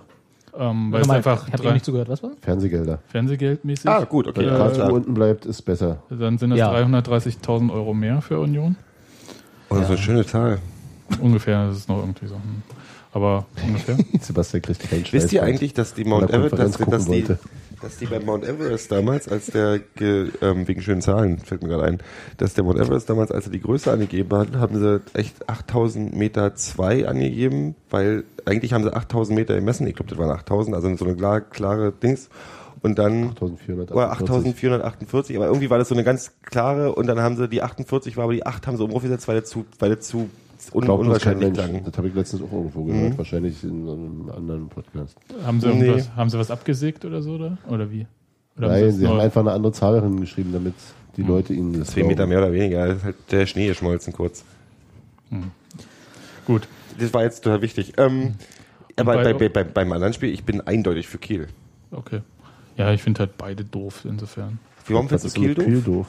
Ähm, 0.57 0.91
weil 0.91 0.99
Warte 0.99 1.01
es 1.01 1.07
mal, 1.07 1.15
einfach 1.15 1.47
ich 1.47 1.53
habe 1.53 1.63
drei, 1.63 1.73
nicht 1.73 1.85
zugehört, 1.85 2.09
was 2.09 2.21
war? 2.23 2.31
Fernsehgelder. 2.41 2.99
Fernsehgeldmäßig. 3.07 3.89
Ah, 3.89 4.03
gut, 4.03 4.27
okay. 4.27 4.41
Wenn 4.45 4.53
Äh, 4.53 4.57
Karlsruhe 4.57 4.83
klar. 4.83 4.93
unten 4.93 5.13
bleibt, 5.13 5.45
ist 5.45 5.61
besser. 5.61 6.03
Dann 6.09 6.37
sind 6.37 6.49
das 6.49 6.59
Ja. 6.59 6.73
330.000 6.73 7.71
Euro 7.71 7.93
mehr 7.93 8.21
für 8.21 8.37
Union. 8.39 8.75
Oh, 9.71 9.75
das 9.75 9.83
ist 9.83 9.89
eine 9.89 9.97
schöne 9.99 10.25
Zahl. 10.25 10.59
Ungefähr, 11.21 11.67
das 11.67 11.77
ist 11.77 11.89
noch 11.89 11.99
irgendwie 11.99 12.27
so. 12.27 12.35
Aber 13.13 13.45
ungefähr. 13.65 13.97
Sebastian 14.21 14.61
kriegt 14.61 14.89
keinen 14.89 15.05
Scheiß. 15.05 15.13
Wisst 15.13 15.33
ihr 15.33 15.43
eigentlich, 15.43 15.73
dass 15.73 15.93
die 15.93 16.03
Mount 16.03 16.29
Everest, 16.29 16.59
dass, 16.59 16.77
dass, 16.77 17.05
die, 17.05 17.25
dass 17.81 17.97
die 17.97 18.05
beim 18.05 18.25
Mount 18.25 18.43
Everest 18.43 18.91
damals, 18.91 19.29
als 19.29 19.45
der, 19.47 19.79
ge, 19.95 20.29
ähm, 20.41 20.67
wegen 20.67 20.81
schönen 20.81 21.01
Zahlen, 21.01 21.39
fällt 21.39 21.63
mir 21.63 21.69
gerade 21.69 21.83
ein, 21.83 21.99
dass 22.37 22.53
der 22.53 22.65
Mount 22.65 22.79
Everest 22.79 23.09
damals, 23.09 23.31
als 23.31 23.45
er 23.45 23.51
die 23.53 23.61
Größe 23.61 23.89
angegeben 23.91 24.37
hat, 24.37 24.55
haben 24.55 24.77
sie 24.77 25.01
echt 25.13 25.49
8000 25.49 26.15
Meter 26.15 26.53
zwei 26.55 27.07
angegeben, 27.07 27.75
weil 27.89 28.25
eigentlich 28.45 28.73
haben 28.73 28.83
sie 28.83 28.93
8000 28.93 29.37
Meter 29.37 29.55
gemessen, 29.55 29.87
ich 29.87 29.95
glaube, 29.95 30.09
das 30.09 30.19
waren 30.19 30.31
8000, 30.31 30.75
also 30.75 30.93
so 30.97 31.05
eine 31.05 31.15
klar, 31.15 31.39
klare 31.39 31.93
Dings. 31.93 32.29
Und 32.83 32.97
dann, 32.97 33.29
8448. 33.29 33.95
oder 33.95 34.11
8448, 34.11 35.35
aber 35.37 35.45
irgendwie 35.47 35.69
war 35.69 35.77
das 35.77 35.89
so 35.89 35.95
eine 35.95 36.03
ganz 36.03 36.31
klare, 36.43 36.95
und 36.95 37.05
dann 37.07 37.19
haben 37.19 37.37
sie 37.37 37.47
die 37.47 37.61
48, 37.61 38.17
war 38.17 38.23
aber 38.23 38.33
die 38.33 38.45
8 38.45 38.65
haben 38.65 38.77
sie 38.77 38.83
umgesetzt, 38.83 39.27
weil 39.27 39.39
das 39.39 39.49
zu, 39.49 39.65
weil 39.77 39.95
das 39.95 40.07
zu 40.07 40.29
un, 40.73 40.81
kein 40.81 40.89
unwahrscheinlich 40.89 41.43
Mensch. 41.53 41.59
klang. 41.59 41.83
Das 41.85 41.95
habe 41.97 42.07
ich 42.07 42.15
letztens 42.15 42.41
auch 42.41 42.51
irgendwo 42.51 42.83
gehört. 42.85 43.17
Wahrscheinlich 43.19 43.63
in 43.63 43.87
einem 43.87 44.31
anderen 44.35 44.67
Podcast. 44.69 45.15
haben, 45.45 45.61
sie 45.61 45.67
Nee. 45.67 45.85
irgendwas, 45.85 46.15
haben 46.15 46.29
sie 46.31 46.39
was 46.39 46.49
abgesägt 46.49 47.05
oder 47.05 47.21
so? 47.21 47.33
Oder, 47.33 47.57
oder 47.67 47.91
wie? 47.91 48.07
Oder 48.57 48.67
haben 48.67 48.73
Nein, 48.73 48.85
das 48.87 48.95
sie 48.97 49.05
haben 49.07 49.13
nur- 49.15 49.23
einfach 49.23 49.41
eine 49.41 49.51
andere 49.51 49.73
Zahl 49.73 50.01
hingeschrieben, 50.01 50.51
damit 50.51 50.73
die 51.17 51.23
Leute 51.23 51.53
ihnen 51.53 51.77
das 51.79 51.89
Zehn 51.91 52.07
Meter 52.07 52.25
glauben. 52.25 52.29
mehr 52.29 52.39
oder 52.39 52.51
weniger, 52.53 52.87
das 52.87 52.97
ist 52.97 53.03
halt 53.03 53.15
der 53.31 53.45
Schnee 53.45 53.67
geschmolzen 53.67 54.11
kurz. 54.13 54.43
Gut. 56.45 56.67
Das 56.99 57.13
war 57.13 57.23
jetzt 57.23 57.43
total 57.43 57.61
wichtig. 57.61 57.93
Ähm, 57.97 58.33
aber 58.97 59.15
bei- 59.15 59.33
bei, 59.33 59.49
bei, 59.49 59.49
bei, 59.49 59.63
beim 59.63 59.91
anderen 59.91 60.13
Spiel, 60.13 60.33
ich 60.33 60.43
bin 60.43 60.61
eindeutig 60.61 61.07
für 61.07 61.17
Kiel. 61.17 61.47
Okay. 61.91 62.21
Ja, 62.77 62.91
ich 62.91 63.01
finde 63.03 63.19
halt 63.19 63.37
beide 63.37 63.63
doof 63.63 64.05
insofern. 64.09 64.59
Warum 64.87 65.07
findest 65.07 65.25
ist 65.27 65.37
du 65.37 65.41
Kiel 65.41 65.55
Kiel 65.55 65.75
doof? 65.81 65.85
doof? 65.85 66.07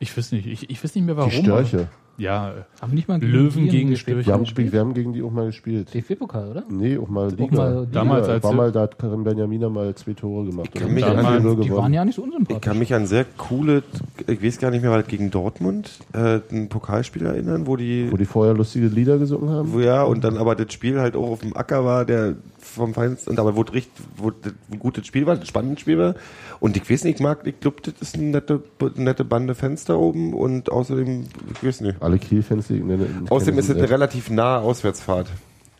Ich 0.00 0.16
weiß 0.16 0.32
nicht, 0.32 0.46
ich, 0.46 0.70
ich 0.70 0.82
weiß 0.82 0.94
nicht 0.94 1.04
mehr 1.04 1.16
warum. 1.16 1.30
Die 1.30 1.36
Störche. 1.38 1.88
Ja, 2.18 2.50
äh, 2.50 2.54
Haben 2.80 2.94
nicht 2.94 3.06
mal 3.06 3.20
Löwen 3.22 3.64
die 3.64 3.68
gegen 3.70 3.96
Störche. 3.96 4.26
Wir 4.26 4.32
haben, 4.32 4.42
gespielt? 4.42 4.72
wir 4.72 4.80
haben 4.80 4.92
gegen 4.92 5.12
die 5.12 5.22
auch 5.22 5.30
mal 5.30 5.46
gespielt. 5.46 5.94
DFB-Pokal, 5.94 6.48
oder? 6.50 6.64
Nee, 6.68 6.98
auch 6.98 7.08
mal 7.08 7.30
Liga. 7.30 7.54
mal 7.54 7.80
Liga. 7.82 7.86
Damals, 7.92 8.28
als 8.28 8.42
war 8.42 8.52
mal, 8.54 8.72
da 8.72 8.80
hat 8.82 8.98
Karim 8.98 9.22
Benjamina 9.22 9.68
mal 9.68 9.94
zwei 9.94 10.14
Tore 10.14 10.46
gemacht. 10.46 10.74
kann 10.74 10.88
Und 10.88 10.94
mich 10.94 11.04
an- 11.04 11.16
4-0 11.16 11.38
Die 11.40 11.44
waren 11.46 11.60
gewonnen. 11.68 11.94
ja 11.94 12.04
nicht 12.04 12.16
so 12.16 12.22
Ich 12.22 12.26
unsympathisch. 12.32 12.60
kann 12.60 12.78
mich 12.80 12.92
an 12.92 13.06
sehr 13.06 13.24
coole, 13.36 13.84
ich 14.26 14.42
weiß 14.42 14.58
gar 14.58 14.72
nicht 14.72 14.82
mehr, 14.82 14.90
war 14.90 15.00
gegen 15.04 15.30
Dortmund, 15.30 15.92
äh, 16.12 16.40
ein 16.50 16.68
Pokalspiel 16.68 17.24
erinnern, 17.24 17.68
wo 17.68 17.76
die, 17.76 18.10
Wo 18.10 18.16
die 18.16 18.24
vorher 18.24 18.52
lustige 18.54 18.88
Lieder 18.88 19.18
gesungen 19.18 19.50
haben. 19.50 19.72
wo 19.72 19.78
ja, 19.78 20.02
und 20.02 20.24
dann 20.24 20.38
aber 20.38 20.56
das 20.56 20.72
Spiel 20.72 20.98
halt 20.98 21.14
auch 21.14 21.30
auf 21.30 21.40
dem 21.40 21.56
Acker 21.56 21.84
war, 21.84 22.04
der 22.04 22.34
vom 22.68 22.94
Feinsten, 22.94 23.30
und 23.30 23.40
aber 23.40 23.56
wo, 23.56 23.62
das 23.64 23.74
richtig, 23.74 24.04
wo 24.16 24.30
das 24.30 24.52
ein 24.70 24.78
gutes 24.78 25.06
Spiel 25.06 25.26
war, 25.26 25.36
ein 25.36 25.46
spannendes 25.46 25.80
Spiel 25.80 25.98
war. 25.98 26.14
Und 26.60 26.76
ich 26.76 26.88
weiß 26.88 27.04
nicht, 27.04 27.16
ich 27.16 27.20
mag, 27.20 27.46
ich 27.46 27.60
glaube, 27.60 27.78
das 27.82 27.94
ist 28.00 28.14
eine 28.14 28.24
nette, 28.24 28.62
nette 28.96 29.24
Bande 29.24 29.54
Fans 29.54 29.84
da 29.84 29.94
oben 29.94 30.34
und 30.34 30.70
außerdem, 30.70 31.26
ich 31.54 31.66
weiß 31.66 31.80
nicht. 31.80 32.02
Alle 32.02 32.18
Kiel-Fans, 32.18 32.68
die 32.68 32.76
ich 32.76 32.84
nenne. 32.84 33.06
Außerdem 33.28 33.58
ist 33.58 33.68
es 33.68 33.76
eine 33.76 33.90
relativ 33.90 34.30
nahe 34.30 34.60
Auswärtsfahrt. 34.60 35.28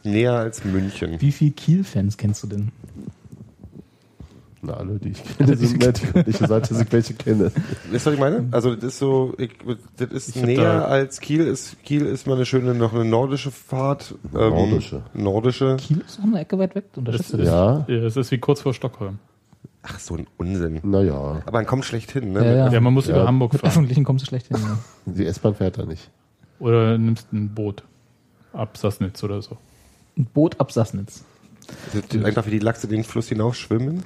Näher 0.04 0.34
als 0.34 0.64
München. 0.64 1.20
Wie 1.20 1.32
viel 1.32 1.50
Kiel-Fans 1.50 2.16
kennst 2.16 2.42
du 2.42 2.46
denn? 2.46 2.72
Na, 4.60 4.74
alle, 4.74 4.98
die 4.98 5.10
ich 5.10 5.22
kenne, 5.36 5.56
sind 5.56 5.78
nett. 5.80 6.02
Ich 6.14 6.26
nicht 6.26 6.38
gesagt, 6.40 6.70
dass 6.70 6.80
ich 6.80 6.90
welche 6.92 7.14
kenne. 7.14 7.52
Wisst 7.90 8.06
ihr, 8.06 8.10
was 8.10 8.14
ich 8.14 8.18
meine? 8.20 8.48
Also 8.50 8.74
das 8.74 8.84
ist 8.84 8.98
so, 8.98 9.34
ich, 9.38 9.50
das 9.96 10.10
ist 10.10 10.34
Ich 10.36 10.42
näher 10.42 10.62
da- 10.80 10.84
als 10.86 11.20
Kiel. 11.20 11.46
Ist, 11.46 11.80
Kiel 11.84 12.04
ist 12.06 12.26
mal 12.26 12.34
eine 12.34 12.44
schöne, 12.44 12.74
noch 12.74 12.92
eine 12.92 13.04
nordische 13.04 13.50
Fahrt. 13.52 14.14
Ähm, 14.34 14.40
Nordische. 14.50 15.02
Nordische. 15.14 15.76
Kiel 15.78 16.02
ist 16.04 16.18
auch 16.18 16.24
eine 16.24 16.40
Ecke 16.40 16.58
weit 16.58 16.74
weg. 16.74 16.86
Unterschätzt 16.96 17.32
du 17.32 17.36
das? 17.36 17.46
Ja, 17.46 17.84
ja, 17.86 18.04
es 18.04 18.16
ist 18.16 18.30
wie 18.32 18.38
kurz 18.38 18.60
vor 18.62 18.74
Stockholm. 18.74 19.18
Ach, 19.82 19.98
so 20.00 20.16
ein 20.16 20.26
Unsinn. 20.38 20.80
naja. 20.82 21.14
Aber 21.46 21.52
man 21.58 21.64
kommt 21.66 21.84
schlecht 21.84 22.10
hin, 22.10 22.32
ne? 22.32 22.44
Ja, 22.44 22.52
ja. 22.66 22.72
Ja, 22.72 22.80
man 22.80 22.92
muss 22.92 23.06
Ja. 23.06 23.14
über 23.16 23.26
Hamburg 23.28 23.52
Mit 23.52 23.60
fahren. 23.62 23.70
Öffentlichen 23.70 24.02
kommst 24.04 24.24
du 24.24 24.26
schlecht 24.28 24.48
hin. 24.48 24.56
Ja. 24.60 24.78
Die 25.12 25.24
S-Bahn 25.24 25.54
fährt 25.54 25.78
da 25.78 25.86
nicht. 25.86 26.10
Oder 26.58 26.98
nimmst 26.98 27.32
ein 27.32 27.54
Boot. 27.54 27.84
Ab 28.52 28.76
Sassnitz 28.76 29.22
oder 29.22 29.40
so. 29.40 29.56
Ein 30.16 30.24
Boot 30.26 30.58
ab 30.58 30.72
Sassnitz. 30.72 31.22
Einfach 32.24 32.46
wie 32.46 32.50
die 32.50 32.58
Lachse 32.58 32.88
den 32.88 33.04
Fluss 33.04 33.28
hinauf 33.28 33.54
schwimmen. 33.54 34.02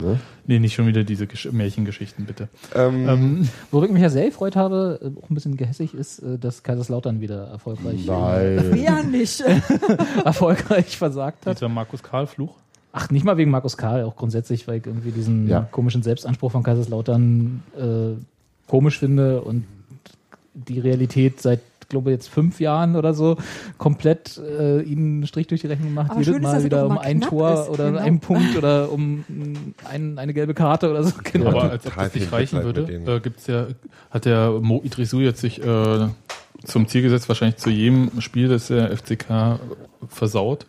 Ne? 0.00 0.20
Nee, 0.46 0.58
nicht 0.60 0.74
schon 0.74 0.86
wieder 0.86 1.04
diese 1.04 1.26
Gesch 1.26 1.50
Märchengeschichten, 1.50 2.24
bitte. 2.24 2.48
Ähm, 2.74 3.08
Ähm, 3.08 3.48
Worüber 3.70 3.86
ich 3.86 3.92
mich 3.92 4.02
ja 4.02 4.10
sehr 4.10 4.26
gefreut 4.26 4.54
habe, 4.56 5.00
äh, 5.02 5.18
auch 5.20 5.28
ein 5.28 5.34
bisschen 5.34 5.56
gehässig 5.56 5.92
ist, 5.94 6.20
äh, 6.20 6.38
dass 6.38 6.62
Kaiserslautern 6.62 7.20
wieder 7.20 7.48
erfolgreich, 7.48 8.06
Nein. 8.06 8.64
Wer 8.70 9.02
nicht? 9.02 9.42
erfolgreich 10.24 10.96
versagt 10.96 11.46
hat. 11.46 11.56
dieser 11.58 11.68
Markus 11.68 12.02
Karl-Fluch. 12.02 12.54
Ach, 12.92 13.10
nicht 13.10 13.24
mal 13.24 13.36
wegen 13.36 13.50
Markus 13.50 13.76
Karl, 13.76 14.04
auch 14.04 14.16
grundsätzlich, 14.16 14.66
weil 14.66 14.78
ich 14.78 14.86
irgendwie 14.86 15.10
diesen 15.10 15.46
Ja. 15.48 15.60
komischen 15.70 16.02
Selbstanspruch 16.02 16.52
von 16.52 16.62
Kaiserslautern 16.62 17.62
äh, 17.76 18.70
komisch 18.70 18.98
finde 18.98 19.42
und 19.42 19.64
die 20.54 20.80
Realität 20.80 21.40
seit, 21.40 21.60
glaube 21.88 22.10
jetzt 22.10 22.28
fünf 22.28 22.60
Jahren 22.60 22.96
oder 22.96 23.14
so 23.14 23.36
komplett 23.78 24.38
äh, 24.38 24.82
ihnen 24.82 25.18
einen 25.18 25.26
Strich 25.26 25.46
durch 25.46 25.62
die 25.62 25.66
Rechnung 25.66 25.94
macht. 25.94 26.10
Aber 26.10 26.20
Jedes 26.20 26.36
ist, 26.36 26.42
Mal 26.42 26.54
er 26.54 26.64
wieder 26.64 26.86
um 26.86 26.98
ein 26.98 27.20
Tor 27.20 27.62
ist, 27.62 27.70
oder 27.70 27.90
genau. 27.90 28.00
einen 28.00 28.20
Punkt 28.20 28.56
oder 28.56 28.92
um 28.92 29.24
ein, 29.90 30.18
eine 30.18 30.34
gelbe 30.34 30.54
Karte 30.54 30.90
oder 30.90 31.04
so. 31.04 31.12
Genau. 31.32 31.48
Aber 31.48 31.70
als 31.70 31.86
ob 31.86 31.94
das 31.94 32.14
nicht 32.14 32.32
reichen 32.32 32.62
würde, 32.62 32.82
äh, 32.82 33.20
gibt's 33.20 33.46
ja, 33.46 33.66
hat 34.10 34.24
der 34.24 34.50
Mo 34.50 34.80
Idrisu 34.84 35.20
jetzt 35.20 35.40
sich 35.40 35.62
äh, 35.64 36.08
zum 36.64 36.88
Ziel 36.88 37.02
gesetzt, 37.02 37.28
wahrscheinlich 37.28 37.56
zu 37.56 37.70
jedem 37.70 38.20
Spiel, 38.20 38.48
das 38.48 38.68
der 38.68 38.96
FCK 38.96 39.60
versaut, 40.08 40.66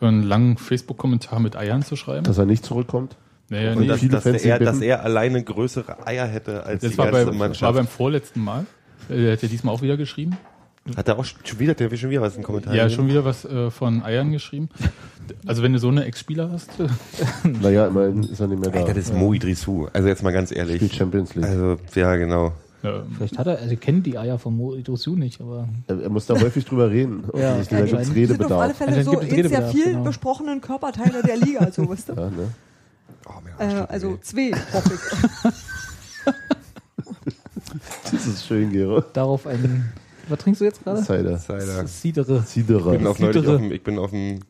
einen 0.00 0.22
langen 0.22 0.56
Facebook-Kommentar 0.56 1.40
mit 1.40 1.56
Eiern 1.56 1.82
zu 1.82 1.96
schreiben. 1.96 2.24
Dass 2.24 2.38
er 2.38 2.46
nicht 2.46 2.64
zurückkommt? 2.64 3.16
naja, 3.48 3.72
und 3.72 3.80
nee, 3.80 3.86
dass, 3.86 4.00
viele 4.00 4.12
dass, 4.12 4.24
Fans 4.24 4.42
er, 4.44 4.58
dass 4.58 4.80
er 4.80 5.02
alleine 5.02 5.42
größere 5.42 6.06
Eier 6.06 6.26
hätte 6.26 6.64
als 6.64 6.82
das 6.82 6.92
die 6.92 6.98
war, 6.98 7.06
ganze 7.06 7.26
bei, 7.26 7.30
war 7.30 7.34
Mannschaft. 7.34 7.74
beim 7.74 7.86
vorletzten 7.86 8.44
Mal. 8.44 8.66
Äh, 9.08 9.16
Der 9.16 9.32
hat 9.32 9.42
ja 9.42 9.48
diesmal 9.48 9.74
auch 9.74 9.82
wieder 9.82 9.96
geschrieben. 9.96 10.36
Hat 10.96 11.08
er 11.08 11.18
auch 11.18 11.24
schon 11.24 11.58
wieder, 11.58 11.74
der 11.74 11.94
schon 11.96 12.10
wieder 12.10 12.20
was 12.22 12.34
in 12.34 12.40
den 12.40 12.46
Kommentaren. 12.46 12.76
Ja, 12.76 12.88
schon 12.90 13.08
wieder 13.08 13.24
was 13.24 13.44
äh, 13.44 13.70
von 13.70 14.02
Eiern 14.02 14.32
geschrieben. 14.32 14.68
Also 15.46 15.62
wenn 15.62 15.72
du 15.72 15.78
so 15.78 15.88
eine 15.88 16.04
Ex-Spieler 16.04 16.50
hast, 16.50 16.70
äh, 16.80 16.88
Naja, 17.62 17.86
immerhin 17.88 18.22
ist 18.24 18.40
er 18.40 18.46
nicht 18.46 18.60
mehr 18.60 18.70
da. 18.70 18.80
Alter, 18.80 18.94
das 18.94 19.04
ist 19.06 19.14
Mo 19.14 19.32
Idrisu. 19.34 19.88
Also 19.92 20.08
jetzt 20.08 20.22
mal 20.22 20.32
ganz 20.32 20.50
ehrlich. 20.52 20.76
Spielt 20.76 20.94
Champions 20.94 21.34
League. 21.34 21.44
Also, 21.44 21.76
ja, 21.94 22.16
genau. 22.16 22.52
äh, 22.82 23.00
Vielleicht 23.16 23.38
hat 23.38 23.46
er, 23.46 23.58
also 23.58 23.72
ich 23.72 23.80
kenne 23.80 24.00
die 24.00 24.16
Eier 24.16 24.38
von 24.38 24.56
Mo 24.56 24.74
Idrisu 24.74 25.16
nicht, 25.16 25.40
aber 25.40 25.68
Er, 25.86 26.00
er 26.00 26.08
muss 26.10 26.26
da 26.26 26.40
häufig 26.40 26.64
drüber 26.64 26.90
reden. 26.90 27.24
Ja, 27.36 27.54
Also, 27.54 27.70
da 27.70 27.80
gibt 27.82 27.92
es 27.92 28.06
sind 28.08 28.08
auf 28.08 28.08
alle 28.08 28.16
Redebedarf. 28.16 28.76
Fälle 28.76 28.96
Also, 28.96 29.12
so 29.12 29.20
der 29.20 29.30
Redebedarf, 29.32 29.70
viel 29.72 29.84
genau. 29.84 30.04
besprochenen 30.04 30.60
Körperteile 30.60 31.22
der 31.22 31.36
Liga, 31.36 31.70
so 31.70 31.88
weißt 31.88 32.08
du. 32.10 32.12
Ja, 32.14 32.30
ne? 32.30 32.48
Oh, 33.26 33.62
Äh, 33.62 33.64
also 33.88 34.16
zwei, 34.22 34.52
hoffe 34.72 34.92
ich. 34.94 35.52
Das 38.10 38.26
ist 38.26 38.46
schön, 38.46 38.72
Gero. 38.72 39.00
darauf 39.12 39.46
ein. 39.46 39.92
Was 40.28 40.38
trinkst 40.38 40.60
du 40.60 40.64
jetzt 40.64 40.82
gerade? 40.84 41.02
Cider. 41.02 41.38
Cider. 41.38 41.86
Cidere. 41.86 42.92
Ich 42.92 42.98
bin 42.98 43.06
auf 43.06 43.18
neulich 43.18 43.46
auf 43.46 43.56
dem, 43.56 43.72
ich 43.72 43.82
bin 43.82 43.98
auf 43.98 44.10
dem, 44.10 44.40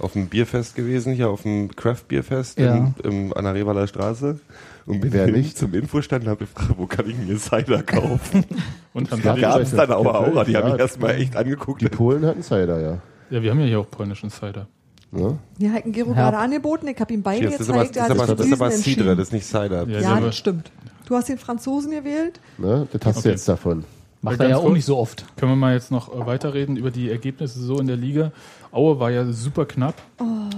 auf 0.00 0.12
dem 0.12 0.26
Bierfest 0.28 0.74
gewesen, 0.74 1.12
hier 1.12 1.28
auf 1.30 1.42
dem 1.42 1.74
Craft 1.74 2.04
Bierfest 2.08 2.58
Ja. 2.58 2.74
in, 2.76 2.94
im, 3.04 3.32
an 3.34 3.44
der 3.44 3.54
Revaler 3.54 3.86
Straße. 3.86 4.38
Und 4.86 5.00
bin 5.00 5.12
Wer 5.12 5.26
nicht? 5.26 5.58
zum 5.58 5.74
Infostand 5.74 6.24
und 6.24 6.30
habe 6.30 6.46
gefragt, 6.46 6.72
wo 6.78 6.86
kann 6.86 7.08
ich 7.10 7.16
mir 7.16 7.36
Cider 7.38 7.82
kaufen? 7.82 8.44
und 8.94 9.10
haben 9.10 9.22
Ja, 9.22 9.36
wir, 9.36 9.42
gab 9.42 9.60
es 9.60 9.70
dann 9.72 9.90
Aua 9.92 10.14
Aura, 10.18 10.44
die 10.44 10.56
haben 10.56 10.66
Ja. 10.66 10.72
mich 10.72 10.80
erstmal 10.80 11.10
echt 11.16 11.36
angeguckt. 11.36 11.82
Die 11.82 11.88
Polen 11.88 12.24
hatten 12.24 12.42
Cider, 12.42 12.80
ja. 12.80 12.98
ja, 13.30 13.42
wir 13.42 13.50
haben 13.50 13.60
ja 13.60 13.66
hier 13.66 13.80
auch 13.80 13.90
polnischen 13.90 14.30
Cider. 14.30 14.66
Ne? 15.10 15.38
Mir 15.58 15.72
hat 15.72 15.84
ein 15.84 15.92
Gero 15.92 16.10
Ja. 16.10 16.14
gerade 16.14 16.38
angeboten, 16.38 16.86
ich 16.88 16.98
habe 17.00 17.12
ihm 17.12 17.22
beide 17.22 17.40
Cheers, 17.48 17.52
das 17.58 17.60
ist 17.68 17.70
aber, 17.70 17.84
gezeigt, 17.84 17.96
das 17.96 18.08
er 18.08 18.14
ist 18.14 18.20
aber, 18.22 18.36
das 18.36 18.46
ist 18.46 18.52
aber 18.52 18.70
Cidre, 18.70 19.16
das 19.16 19.26
ist 19.28 19.32
nicht 19.32 19.46
Cider. 19.46 19.86
Ja, 19.88 20.00
Ja, 20.00 20.08
haben 20.16 20.24
das 20.24 20.36
stimmt. 20.36 20.70
Du 21.06 21.14
hast 21.16 21.28
den 21.28 21.38
Franzosen 21.38 21.90
gewählt. 21.90 22.40
Ne? 22.58 22.86
Das 22.92 23.04
hast 23.06 23.16
du 23.16 23.20
Okay. 23.20 23.28
jetzt 23.30 23.48
davon. 23.48 23.84
Macht 24.20 24.38
Ja, 24.38 24.44
er 24.44 24.50
ja 24.50 24.56
auch 24.56 24.62
kurz. 24.62 24.74
nicht 24.74 24.84
so 24.84 24.98
oft. 24.98 25.24
Können 25.36 25.52
wir 25.52 25.56
mal 25.56 25.74
jetzt 25.74 25.90
noch 25.92 26.12
äh, 26.14 26.26
weiterreden 26.26 26.76
über 26.76 26.90
die 26.90 27.10
Ergebnisse 27.10 27.60
so 27.60 27.78
in 27.78 27.86
der 27.86 27.96
Liga. 27.96 28.32
Aue 28.72 28.98
war 28.98 29.10
ja 29.10 29.24
super 29.32 29.64
knapp. 29.66 29.94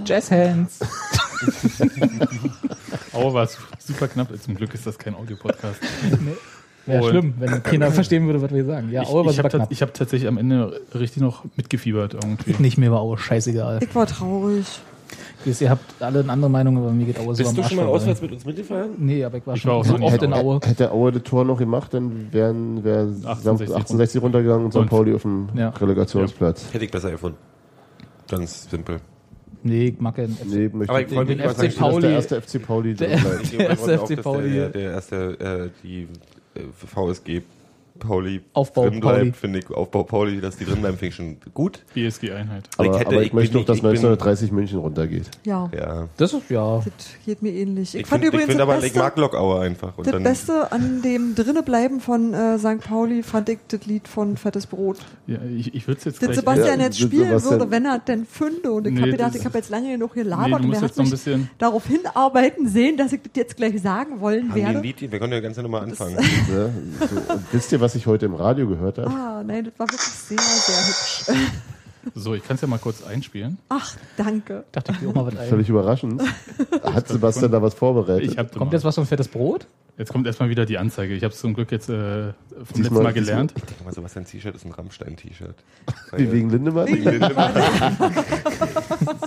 Jazzhands. 0.05 0.79
Aue 3.13 3.33
war 3.33 3.47
su- 3.47 3.59
super 3.79 4.07
knapp. 4.07 4.29
Zum 4.41 4.55
Glück 4.55 4.73
ist 4.73 4.85
das 4.87 4.97
kein 4.97 5.15
Audio-Podcast. 5.15 5.79
Wäre 6.85 7.03
Und- 7.03 7.09
schlimm, 7.09 7.33
wenn 7.37 7.61
keiner 7.63 7.91
verstehen 7.91 8.25
würde, 8.25 8.41
was 8.41 8.51
wir 8.51 8.65
sagen. 8.65 8.89
Ja, 8.91 9.03
ich 9.03 9.07
Aue 9.09 9.23
war 9.25 9.31
ich 9.31 9.37
super 9.37 9.49
habe 9.59 9.75
hab 9.75 9.93
tatsächlich 9.93 10.27
am 10.27 10.37
Ende 10.37 10.81
richtig 10.95 11.21
noch 11.21 11.43
mitgefiebert 11.55 12.13
irgendwie. 12.15 12.55
Nicht 12.59 12.77
mehr 12.77 12.91
war 12.91 13.01
Aue 13.01 13.17
scheißegal. 13.17 13.79
Ich 13.83 13.93
war 13.93 14.07
traurig. 14.07 14.65
Ihr 15.45 15.69
habt 15.69 16.01
alle 16.01 16.19
eine 16.21 16.31
andere 16.31 16.49
Meinung, 16.49 16.77
aber 16.77 16.91
mir 16.91 17.05
geht 17.05 17.19
Aue 17.19 17.35
so 17.35 17.43
am 17.43 17.57
Arsch 17.59 17.73
vorbei. 17.75 18.15
mit 18.21 18.31
uns 18.31 18.45
mitgefahren? 18.45 18.89
Nee, 18.97 19.23
aber 19.23 19.37
ich 19.37 19.47
war 19.47 19.55
Ich 19.55 19.61
schon 19.61 19.71
war 19.71 19.77
auch 19.77 19.85
so 19.85 19.93
noch 19.93 20.01
oft 20.03 20.11
nicht 20.13 20.23
in 20.23 20.33
Aue. 20.33 20.59
Hätte 20.63 20.91
Aue 20.91 21.11
das 21.11 21.23
Tor 21.23 21.45
noch 21.45 21.57
gemacht, 21.57 21.93
dann 21.93 22.27
wären 22.31 22.83
wäre 22.83 23.01
1860 23.07 23.75
1860 23.75 24.21
runtergegangen 24.21 24.65
und 24.65 24.71
St. 24.71 24.77
Und- 24.79 24.89
Pauli 24.89 25.13
auf 25.13 25.21
dem 25.23 25.49
Ja. 25.55 25.69
Relegationsplatz. 25.69 26.73
Hätte 26.73 26.85
ich 26.85 26.91
besser 26.91 27.11
gefunden. 27.11 27.37
Ganz 28.29 28.69
simpel. 28.69 28.97
Nee, 29.63 29.85
ich 29.89 29.99
mag 29.99 30.15
den 30.15 30.31
FC. 30.35 30.45
Nee, 30.47 30.69
möchte 30.73 30.89
Aber 30.91 31.01
ich 31.01 31.07
freue 31.13 31.25
Den 31.25 31.37
mich, 31.37 31.45
was 31.45 31.55
FC 31.57 31.63
ich- 31.67 31.77
Pauli- 31.77 32.01
der 32.01 32.11
erste 32.11 32.41
FC 32.41 32.59
Pauli 32.59 32.93
Der- 32.95 33.09
drin 33.09 33.19
bleibt. 33.21 33.51
Der 33.59 33.59
freue 33.77 33.91
erste 33.91 33.97
FC 34.07 34.15
dass 34.15 34.23
Pauli. 34.23 34.49
Der, 34.53 34.69
der 34.69 34.91
erste, 34.91 35.15
äh, 35.39 35.69
die 35.83 36.07
äh, 36.55 36.61
VSG 36.75 37.41
Pauli 38.01 38.41
Aufbau 38.53 38.89
drin 38.89 38.99
bleibt, 38.99 39.37
finde 39.37 39.59
ich, 39.59 39.69
Aufbau 39.69 40.03
Pauli, 40.03 40.41
dass 40.41 40.57
die 40.57 40.65
drin 40.65 40.81
bleiben, 40.81 40.97
finde 40.97 41.07
ich 41.09 41.15
schon 41.15 41.37
gut. 41.53 41.83
BSG-Einheit. 41.93 42.65
Aber 42.77 42.85
Ich 42.87 42.91
ich, 42.93 42.99
hätte- 42.99 43.07
aber 43.11 43.21
ich, 43.21 43.27
ich 43.27 43.33
möchte 43.33 43.57
noch, 43.57 43.65
dass 43.65 43.75
nicht- 43.77 43.85
ich 43.85 44.01
bin- 44.01 44.09
1930 44.09 44.51
München 44.51 44.79
runtergeht. 44.79 45.29
Ja, 45.45 45.69
Ja. 45.73 46.07
Das 46.17 46.33
ist 46.33 46.49
ja. 46.49 46.77
das 46.83 46.93
geht 47.25 47.41
mir 47.41 47.51
ähnlich. 47.51 47.95
Ich, 47.95 48.01
Ich 48.01 48.07
fand 48.07 48.21
finde 48.23 48.27
übrigens 48.35 48.47
find 48.49 48.59
das 48.59 48.67
aber, 48.67 48.75
ich 48.77 48.81
Beste, 48.83 48.99
mag 48.99 49.17
Lokauer 49.17 49.61
einfach. 49.61 49.97
Und 49.97 50.07
das 50.07 50.11
dann, 50.13 50.23
Beste 50.23 50.71
an 50.71 51.01
dem 51.01 51.35
Drinnebleiben 51.35 52.01
von 52.01 52.33
äh, 52.33 52.57
St. 52.59 52.79
Pauli 52.81 53.23
fand 53.23 53.47
ich 53.49 53.59
das 53.67 53.85
Lied 53.85 54.07
von 54.07 54.35
Fettes 54.37 54.65
Brot. 54.67 54.97
Ja, 55.27 55.37
ich 55.57 55.73
ich 55.75 55.87
würde 55.87 55.99
es 55.99 56.05
jetzt 56.05 56.15
Das 56.21 56.27
gleich... 56.27 56.35
Sebastian 56.37 56.79
Ja, 56.79 56.85
jetzt 56.87 56.99
spielen 56.99 57.27
Sebastian- 57.29 57.59
würde, 57.59 57.71
wenn 57.71 57.85
er 57.85 57.99
denn 57.99 58.25
fünde. 58.25 58.71
Und 58.71 58.87
ich 58.87 58.93
Nee, 58.93 59.01
habe 59.01 59.11
gedacht, 59.11 59.35
ich 59.35 59.45
habe 59.45 59.57
jetzt 59.57 59.69
lange 59.69 59.91
genug 59.91 60.15
nee, 60.15 60.23
gelabert 60.23 60.63
du 60.63 60.67
und 60.67 60.73
er 60.73 60.81
hat 60.81 60.97
mich 60.97 61.23
darauf 61.57 61.85
hinarbeiten 61.85 62.67
sehen, 62.67 62.97
dass 62.97 63.13
ich 63.13 63.21
das 63.21 63.31
jetzt 63.35 63.57
gleich 63.57 63.81
sagen 63.81 64.19
wollen 64.19 64.49
haben 64.49 64.55
werde. 64.55 64.79
Lied, 64.81 65.01
wir 65.11 65.19
können 65.19 65.33
ja 65.33 65.39
ganz 65.39 65.57
normal 65.57 65.83
anfangen. 65.83 66.17
So, 66.49 67.33
und 67.33 67.43
wisst 67.51 67.71
ihr, 67.71 67.79
was 67.81 67.90
ich 67.95 68.07
heute 68.07 68.25
im 68.25 68.35
Radio 68.35 68.67
gehört 68.67 68.97
habe? 68.97 69.09
Ah, 69.09 69.43
nein, 69.45 69.65
das 69.65 69.73
war 69.77 69.87
wirklich 69.87 70.01
sehr, 70.01 70.37
sehr 70.37 70.87
hübsch. 70.87 71.25
So, 72.15 72.33
ich 72.33 72.43
kann 72.43 72.55
es 72.55 72.61
ja 72.61 72.67
mal 72.67 72.79
kurz 72.79 73.03
einspielen. 73.03 73.59
Ach, 73.69 73.95
danke. 74.17 74.63
Dachte 74.71 74.91
ich 74.91 75.01
mir 75.01 75.09
auch 75.09 75.13
mal 75.13 75.27
was 75.27 75.37
ein. 75.37 75.49
Völlig 75.49 75.69
überraschend. 75.69 76.21
Hat 76.83 77.07
Sebastian 77.07 77.51
da 77.51 77.61
was 77.61 77.75
vorbereitet? 77.75 78.31
Ich 78.31 78.37
hab 78.37 78.51
Kommt 78.55 78.73
jetzt 78.73 78.83
was 78.83 78.95
von 78.95 79.05
fettes 79.05 79.27
Brot? 79.27 79.67
Jetzt 79.97 80.11
kommt 80.11 80.25
erstmal 80.25 80.49
wieder 80.49 80.65
die 80.65 80.79
Anzeige. 80.79 81.13
Ich 81.13 81.23
habe 81.23 81.33
es 81.33 81.39
zum 81.39 81.53
Glück 81.53 81.71
jetzt 81.71 81.89
äh, 81.89 82.33
vom 82.63 82.81
letzten 82.81 83.03
Mal 83.03 83.13
gelernt. 83.13 83.53
Ich 83.55 83.63
denke 83.63 83.83
mal, 83.83 83.93
Sebastian 83.93 84.25
T-Shirt 84.25 84.55
ist 84.55 84.65
ein 84.65 84.71
Rammstein-T-Shirt. 84.71 85.55
Wie 86.15 86.31
wegen 86.31 86.49
Lindemann? 86.49 86.87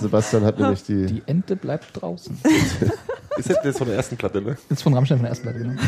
Sebastian 0.01 0.43
hat 0.43 0.59
nämlich 0.59 0.83
die. 0.83 1.05
Die 1.05 1.23
Ente 1.27 1.55
bleibt 1.55 2.01
draußen. 2.01 2.37
Ist 3.37 3.49
das 3.49 3.61
das 3.63 3.77
von 3.77 3.87
der 3.87 3.95
ersten 3.95 4.17
Platte, 4.17 4.41
ne? 4.41 4.57
Das 4.67 4.79
ist 4.79 4.83
von 4.83 4.93
Rammstein 4.93 5.19
von 5.19 5.23
der 5.23 5.29
ersten 5.29 5.43
Platte, 5.43 5.59
genau. 5.59 5.81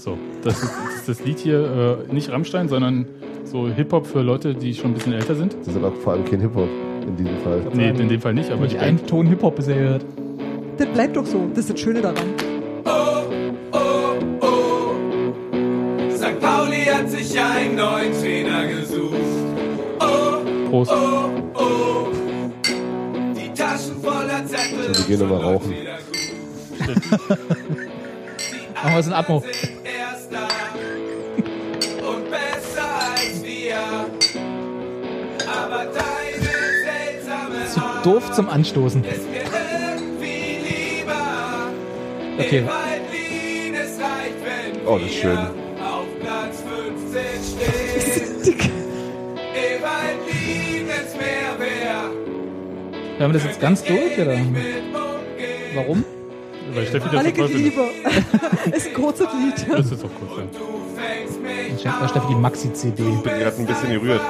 So, 0.00 0.16
das 0.42 0.62
ist, 0.62 0.62
das 0.62 0.94
ist 0.94 1.08
das 1.10 1.24
Lied 1.26 1.38
hier, 1.40 2.06
äh, 2.08 2.14
nicht 2.14 2.30
Rammstein, 2.30 2.70
sondern 2.70 3.04
so 3.44 3.68
Hip-Hop 3.68 4.06
für 4.06 4.22
Leute, 4.22 4.54
die 4.54 4.72
schon 4.72 4.92
ein 4.92 4.94
bisschen 4.94 5.12
älter 5.12 5.34
sind. 5.34 5.54
Das 5.60 5.68
ist 5.68 5.76
aber 5.76 5.92
vor 5.92 6.14
allem 6.14 6.24
kein 6.24 6.40
Hip-Hop 6.40 6.70
in 7.06 7.16
diesem 7.18 7.36
Fall. 7.40 7.60
Nee, 7.74 7.90
in 7.90 8.08
dem 8.08 8.18
Fall 8.18 8.32
nicht, 8.32 8.50
aber 8.50 8.66
Band. 8.66 8.78
einen 8.78 9.06
Ton 9.06 9.26
Hip-Hop 9.26 9.56
bisher 9.56 9.76
gehört. 9.76 10.06
Das 10.78 10.86
bleibt 10.88 11.16
doch 11.18 11.26
so. 11.26 11.50
Das 11.50 11.58
ist 11.66 11.74
das 11.74 11.80
Schöne 11.80 12.00
daran. 12.00 12.16
St. 16.16 16.40
Pauli 16.40 16.84
hat 16.86 17.10
sich 17.10 17.38
einen 17.38 17.76
neuen 17.76 18.12
Trainer 18.18 18.68
gesucht. 18.68 19.16
Oh, 20.00 20.70
Prost. 20.70 20.92
die 23.36 23.52
Taschen 23.52 23.96
voller 24.02 24.46
Zettel. 24.46 24.94
So, 24.94 25.08
wir 25.08 25.16
gehen 25.18 25.28
nochmal 25.28 25.44
rauchen. 25.44 25.74
Machen 28.82 28.92
wir 28.94 28.98
es 28.98 29.06
in 29.06 29.12
Atmo. 29.12 29.44
Erster 30.30 32.08
und 32.08 32.30
besser 32.30 32.88
als 33.16 33.42
wir. 33.42 33.76
Aber 35.46 35.84
deine 35.86 36.52
seltsame 36.84 37.66
Zu 37.72 37.80
doof 38.08 38.32
zum 38.32 38.48
Anstoßen. 38.48 39.02
ist 39.04 39.28
mir 39.30 39.42
irgendwie 39.42 40.98
lieber. 41.00 41.70
Okay. 42.38 42.58
Ewaldin, 42.58 43.74
es 43.74 43.98
reicht, 43.98 44.40
wenn 44.44 44.86
Oh, 44.86 44.98
das 44.98 45.08
ist 45.08 45.14
schön. 45.16 45.32
wir 45.32 45.86
auf 45.86 46.06
Platz 46.20 46.62
15 46.62 47.22
stehen. 48.54 48.70
Ewaldin, 49.54 50.88
wenn's 50.88 51.14
mehr 51.16 51.58
wär. 51.58 52.02
Hören 53.18 53.32
wir 53.32 53.38
das 53.40 53.44
jetzt 53.44 53.60
ganz 53.60 53.82
durch, 53.82 54.18
oder? 54.18 54.36
Mit 54.36 54.44
umgehen. 54.46 55.74
Warum? 55.74 56.04
Weil 56.74 56.86
Steffi 56.86 57.08
das 57.10 57.24
Weil 57.24 57.34
so 57.34 57.42
es 57.44 57.52
liebe. 57.54 57.80
ist 58.76 58.86
ein 58.88 58.94
kurzes 58.94 59.26
Lied. 59.32 59.66
Das 59.78 59.90
ist 59.90 60.02
doch 60.04 60.10
kurz, 60.18 60.38
ja. 60.38 60.44
Ich 61.74 61.82
schenke 61.82 62.08
Steffi 62.08 62.26
die 62.28 62.34
Maxi-CD. 62.34 63.02
Ich 63.02 63.20
bin 63.22 63.32
gerade 63.38 63.56
ein 63.56 63.66
bisschen 63.66 63.90
gerührt, 63.92 64.20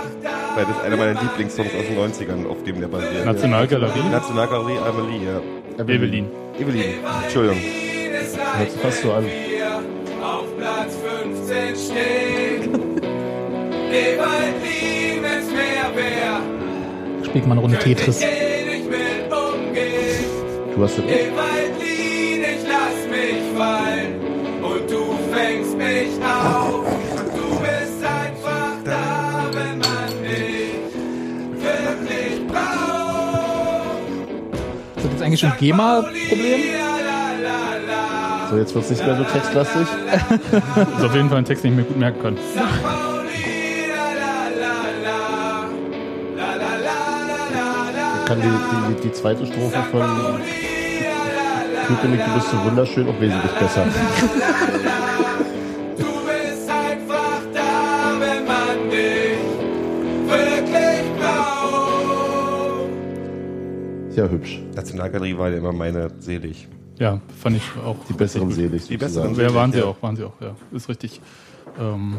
weil 0.55 0.65
das 0.67 0.81
einer 0.85 0.97
meiner 0.97 1.21
Lieblingssongs 1.21 1.71
aus 1.75 1.87
den 1.87 1.99
90ern, 1.99 2.47
auf 2.49 2.63
dem 2.65 2.81
der 2.81 2.89
basiert. 2.89 3.25
Nationalgalerie. 3.27 4.09
Nationalgalerie 4.11 4.79
Amelie, 4.79 5.27
ja. 5.27 5.41
Evelyn. 5.85 6.27
Evelyn, 6.59 6.85
Entschuldigung. 7.25 7.59
es 7.59 8.37
Hört 8.37 8.71
sich 8.71 8.81
fast 8.81 9.03
so 9.03 9.13
an. 9.13 9.25
auf 10.23 10.45
Platz 10.59 10.95
15 11.47 11.77
stehen. 11.77 12.75
Ewaldin, 13.93 15.23
wenn's 15.23 15.51
mehr 15.51 15.91
wär. 15.95 17.25
Spielt 17.25 17.47
mal 17.47 17.53
eine 17.53 17.61
Runde 17.63 17.79
Tetris. 17.79 18.21
Du 20.75 20.85
hast 20.85 20.99
das 20.99 21.05
Wald 23.61 24.15
und 24.63 24.91
du 24.91 25.19
fängst 25.33 25.77
mich 25.77 26.09
auf. 26.25 26.87
Du 27.37 27.47
bist 27.61 28.03
einfach 28.03 28.77
da, 28.85 29.51
wenn 29.53 29.79
man 29.79 30.09
dich 30.25 30.81
wirklich 31.61 32.47
braucht. 32.49 33.99
Ist 34.97 35.05
das 35.05 35.13
jetzt 35.13 35.23
eigentlich 35.23 35.41
schon 35.41 35.53
GEMA-Problem? 35.59 36.61
So, 38.49 38.57
jetzt 38.57 38.75
wird 38.75 38.85
es 38.85 38.91
nicht 38.91 39.07
mehr 39.07 39.17
so 39.17 39.25
textlastig. 39.25 39.83
ist 39.83 41.05
auf 41.05 41.15
jeden 41.15 41.29
Fall 41.29 41.39
ein 41.39 41.45
Text, 41.45 41.63
den 41.63 41.73
ich 41.73 41.77
mir 41.77 41.85
gut 41.85 41.99
merken 41.99 42.23
kann. 42.23 42.39
Ich 48.17 48.27
kann 48.27 48.41
die, 48.41 48.95
die, 48.95 49.09
die 49.09 49.13
zweite 49.13 49.47
Strophe 49.47 49.83
von 49.91 50.41
Köpenick, 51.97 52.25
du 52.25 52.35
bist 52.35 52.51
so 52.51 52.65
wunderschön, 52.65 53.09
auch 53.09 53.21
wesentlich 53.21 53.53
besser. 53.53 53.85
Du 55.97 56.05
bist 56.05 56.69
einfach 56.71 57.41
da, 57.53 58.13
wenn 58.21 58.45
man 58.47 58.91
dich 58.91 59.41
wirklich 60.29 61.05
braucht. 61.19 62.91
Ja, 64.17 64.29
hübsch. 64.29 64.61
Nationalgalerie 64.75 65.37
war 65.37 65.49
ja 65.51 65.59
immer 65.59 65.73
meine 65.73 66.11
selig. 66.21 66.69
Ja, 66.99 67.21
fand 67.43 67.57
ich 67.57 67.63
auch. 67.85 67.97
Die 68.09 68.13
besseren 68.13 68.53
selig. 68.53 68.87
Die 68.87 68.97
besseren 68.97 69.35
Ja, 69.35 69.53
waren 69.55 69.73
sie 69.73 69.79
Ja. 69.79 69.87
auch, 69.87 70.01
waren 70.03 70.17
sie 70.17 70.25
auch, 70.25 70.41
ja. 70.41 70.55
Ist 70.73 70.89
richtig. 70.89 71.21
Ähm, 71.81 72.17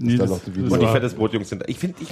Nee, 0.00 0.16
das- 0.16 0.30
noch 0.30 0.38
die 0.40 0.46
das 0.50 0.56
Video. 0.56 0.72
Und 0.74 0.80
die 0.80 0.86
fettes 0.86 1.14
Brotjungs 1.14 1.48
sind. 1.48 1.64
Ich 1.68 1.78
finde, 1.78 1.96
ich, 2.00 2.10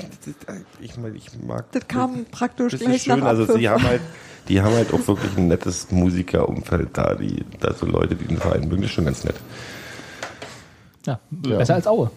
ich, 0.81 0.93
ich 1.15 1.43
mag. 1.47 1.71
Das 1.73 1.87
kam 1.89 2.25
praktisch 2.31 2.73
Das 2.73 2.81
gleich 2.81 2.97
ist 2.97 3.05
schön. 3.05 3.19
nach 3.21 3.27
Also 3.27 3.43
Abpfiff. 3.43 3.59
sie 3.59 3.69
haben 3.69 3.83
halt, 3.83 4.01
die 4.49 4.61
haben 4.61 4.75
halt 4.75 4.93
auch 4.93 5.07
wirklich 5.09 5.37
ein 5.37 5.49
nettes 5.49 5.91
Musikerumfeld 5.91 6.89
da. 6.93 7.15
Die, 7.15 7.45
da 7.61 7.73
so 7.75 7.87
Leute, 7.87 8.15
die 8.15 8.25
den 8.27 8.39
Verein 8.39 8.63
mögen, 8.69 8.83
das 8.83 8.91
ist 8.91 8.95
schon 8.95 9.05
ganz 9.05 9.25
nett. 9.25 9.37
Ja, 11.07 11.21
Ja. 11.47 11.59
besser 11.59 11.75
als 11.75 11.87
Aue. 11.87 12.11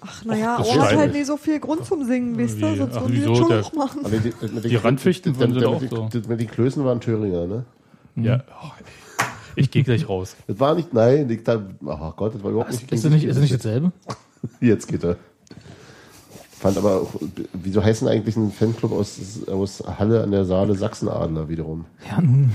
Ach 0.00 0.24
naja, 0.24 0.58
Aue 0.58 0.80
hat 0.80 0.96
halt 0.96 1.12
nicht 1.12 1.26
so 1.26 1.36
viel 1.36 1.58
Grund 1.58 1.84
zum 1.84 2.04
Singen, 2.06 2.38
wisst 2.38 2.58
ihr? 2.58 2.76
Sonst 2.76 2.94
würden 2.94 3.12
die 3.12 3.20
das 3.24 3.36
schon 3.38 3.48
noch 3.48 3.72
machen. 3.72 4.00
Die, 4.04 4.30
den- 4.30 4.62
Die 4.62 4.76
Randfichten 4.76 5.32
die- 5.32 5.46
die- 5.46 5.52
die- 5.58 5.64
auch 5.66 5.80
so. 5.82 6.08
die- 6.12 6.20
die- 6.22 6.36
Die 6.36 6.46
Klößen 6.46 6.84
waren 6.84 7.00
Thüringer, 7.00 7.46
ne? 7.46 7.64
ja, 8.16 8.42
oh, 8.62 8.66
ey. 8.78 8.84
Ich 9.58 9.70
gehe 9.70 9.82
gleich 9.82 10.08
raus. 10.08 10.36
Das 10.46 10.60
war 10.60 10.74
nicht, 10.74 10.92
nein, 10.92 11.28
ich 11.30 11.42
da, 11.42 11.62
ach 11.86 12.16
Gott, 12.16 12.34
das 12.34 12.42
war 12.42 12.50
überhaupt 12.50 12.70
nicht. 12.70 12.90
Ist 12.90 13.04
das 13.04 13.10
nicht, 13.10 13.24
ist 13.24 13.34
das 13.36 13.42
nicht 13.42 13.54
dasselbe? 13.54 13.92
Jetzt 14.60 14.86
geht 14.86 15.04
er. 15.04 15.16
Fand 16.58 16.76
aber 16.76 17.02
auch, 17.02 17.14
wieso 17.52 17.82
heißen 17.82 18.08
eigentlich 18.08 18.36
ein 18.36 18.50
Fanclub 18.50 18.92
aus, 18.92 19.18
aus 19.46 19.82
Halle 19.98 20.22
an 20.22 20.32
der 20.32 20.44
Saale 20.44 20.74
Sachsenadler 20.74 21.48
wiederum? 21.48 21.84
Ja, 22.08 22.20
nun. 22.20 22.50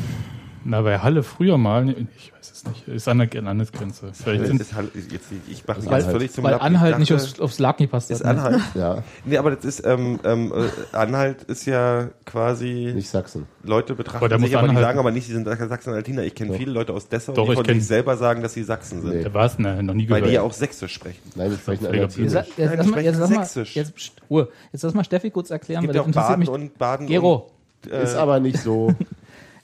Na, 0.66 0.82
bei 0.82 1.00
Halle 1.00 1.24
früher 1.24 1.58
mal, 1.58 1.90
ich 1.90 2.32
weiß 2.34 2.52
es 2.52 2.64
nicht, 2.66 2.88
ist 2.88 3.08
an 3.10 3.20
der 3.20 3.42
Landesgrenze. 3.42 4.12
Vielleicht 4.14 4.46
sind, 4.46 4.62
ist 4.62 4.74
halt, 4.74 4.92
jetzt, 4.96 5.26
ich 5.50 5.68
mache 5.68 5.82
mich 5.82 5.90
Weil, 5.90 6.02
jetzt 6.02 6.12
völlig 6.12 6.32
zum 6.32 6.44
weil 6.46 6.52
Lappen. 6.52 6.66
Anhalt 6.68 6.94
Ich 6.94 7.00
nicht 7.00 7.14
aufs, 7.14 7.40
aufs 7.40 7.60
Lag 7.60 7.76
gepasst 7.78 8.10
hat. 8.10 8.16
Ist 8.18 8.24
ne? 8.24 8.30
Anhalt? 8.30 8.62
Ja, 8.76 9.04
Nee, 9.26 9.38
aber 9.38 9.52
das 9.52 9.66
ist, 9.66 9.86
ähm, 9.86 10.20
ähm, 10.24 10.54
äh, 10.56 10.96
Anhalt 10.96 11.44
ist 11.44 11.66
ja 11.66 12.10
quasi, 12.26 12.92
nicht 12.96 13.10
Sachsen. 13.10 13.46
Leute 13.64 13.94
Aber 13.94 14.04
betrachten 14.04 14.32
muss 14.40 14.50
sich, 14.50 14.56
aber 14.58 14.68
die 14.68 14.70
anhalten. 14.70 14.88
sagen 14.88 15.00
aber 15.00 15.12
nicht, 15.12 15.28
sie 15.28 15.34
sind 15.34 15.46
Sachsen-Altiner. 15.48 16.24
Ich 16.24 16.36
kenne 16.36 16.54
viele 16.58 16.72
Leute 16.72 16.94
aus 16.94 17.10
Dessau, 17.10 17.34
Doch, 17.34 17.46
die 17.46 17.52
ich 17.52 17.58
von 17.58 17.66
kenn- 17.66 17.76
sich 17.76 17.88
selber 17.88 18.16
sagen, 18.16 18.42
dass 18.42 18.54
sie 18.54 18.64
Sachsen 18.64 19.02
sind. 19.02 19.12
Nee. 19.16 19.24
der 19.24 19.34
war 19.34 19.46
es 19.46 19.60
ne, 19.60 19.84
noch 19.84 19.94
nie 19.94 20.04
Weil 20.10 20.22
gehört. 20.22 20.30
die 20.30 20.34
ja 20.36 20.42
auch 20.44 20.54
Sächsisch 20.54 20.94
sprechen. 20.94 21.20
Nein, 21.36 21.52
wir 21.52 21.58
sprechen 21.58 21.86
Albertinisch. 21.88 22.32
Jetzt, 22.34 22.58
jetzt, 22.58 22.90
Nein, 22.90 23.04
jetzt, 23.04 23.20
lass 23.20 23.30
mal, 23.30 23.46
Sächsisch. 23.46 23.76
jetzt, 23.76 23.96
pst, 23.96 24.14
Ruhe. 24.30 24.48
Jetzt 24.72 24.84
lass 24.84 24.94
mal 24.94 25.04
Steffi 25.04 25.30
kurz 25.30 25.50
erklären, 25.50 25.84
Es 25.84 25.92
gibt 25.92 25.94
weil 25.94 26.02
ja 26.08 26.12
das 26.12 26.18
auch 26.18 26.26
interessiert 26.28 26.48
Baden 26.48 26.62
mich. 26.64 26.72
und 26.72 26.78
Baden 26.78 27.08
Gero, 27.08 27.52
und, 27.86 27.92
äh, 27.92 28.04
Ist 28.04 28.16
aber 28.16 28.40
nicht 28.40 28.60
so. 28.60 28.94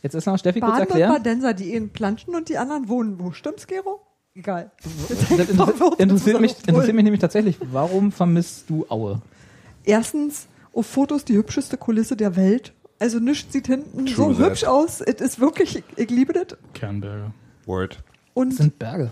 jetzt 0.02 0.14
lass 0.14 0.26
mal 0.26 0.38
Steffi 0.38 0.60
kurz 0.60 0.72
Baden 0.72 0.84
und 0.84 0.90
erklären. 0.90 1.12
Badenser, 1.14 1.54
die 1.54 1.74
in 1.74 1.90
planschen 1.90 2.36
und 2.36 2.50
die 2.50 2.58
anderen 2.58 2.88
wohnen. 2.90 3.20
Wo 3.20 3.32
stimmt's, 3.32 3.68
Gero? 3.68 4.02
Egal. 4.36 4.72
Das 5.10 5.30
inter- 5.50 6.00
interessiert 6.00 6.40
mich, 6.40 6.56
interessiert 6.68 6.96
mich 6.96 7.04
nämlich 7.04 7.20
tatsächlich, 7.22 7.58
warum 7.72 8.12
vermisst 8.12 8.70
du 8.70 8.86
Aue? 8.90 9.22
Erstens, 9.84 10.48
auf 10.74 10.86
Fotos 10.86 11.26
die 11.26 11.34
hübscheste 11.36 11.78
Kulisse 11.78 12.16
der 12.16 12.36
Welt. 12.36 12.74
Also 13.00 13.20
nichts 13.20 13.52
sieht 13.54 13.68
hinten 13.68 14.06
True 14.06 14.34
so 14.36 14.42
that. 14.42 14.52
hübsch 14.52 14.64
aus. 14.66 15.02
Es 15.02 15.22
ist 15.22 15.40
wirklich, 15.40 15.84
ich, 15.96 16.10
liebe 16.10 16.34
das. 16.34 16.58
Kernberger. 16.74 17.34
Word. 17.66 18.04
Und 18.34 18.50
Das 18.52 18.58
sind 18.58 18.78
Berge. 18.80 19.12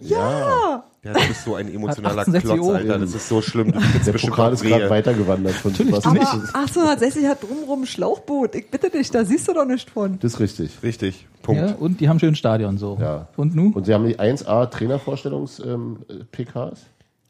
Ja, 0.00 0.84
Ja, 1.02 1.14
du 1.14 1.28
bist 1.28 1.44
so 1.44 1.54
ein 1.54 1.72
emotionaler 1.72 2.20
68 2.22 2.50
Klotz. 2.50 2.74
Alter. 2.74 2.98
Das 2.98 3.14
ist 3.14 3.28
so 3.28 3.40
schlimm. 3.40 3.72
Du 3.72 3.80
kriegst 3.80 4.06
Der 4.06 4.12
Pokal 4.12 4.52
ist 4.52 4.62
gerade 4.62 4.90
weitergewandert 4.90 5.54
von 5.54 5.72
was 5.90 6.04
aber 6.04 6.12
nicht. 6.14 6.30
1860 6.30 7.26
hat 7.26 7.42
drumrum 7.42 7.82
ein 7.82 7.86
Schlauchboot. 7.86 8.54
Ich 8.54 8.70
bitte 8.70 8.90
dich, 8.90 9.10
da 9.10 9.24
siehst 9.24 9.48
du 9.48 9.54
doch 9.54 9.64
nicht 9.64 9.88
von. 9.88 10.18
Das 10.20 10.34
ist 10.34 10.40
richtig. 10.40 10.72
Richtig. 10.82 11.26
Punkt. 11.42 11.62
Ja, 11.62 11.74
und 11.76 12.00
die 12.00 12.10
haben 12.10 12.20
schön 12.20 12.34
Stadion 12.34 12.76
so. 12.76 12.98
Ja. 13.00 13.28
Und 13.36 13.54
nu? 13.54 13.72
Und 13.74 13.86
sie 13.86 13.94
haben 13.94 14.06
die 14.06 14.18
1A 14.18 14.66
Trainervorstellungs-PKs. 14.66 16.80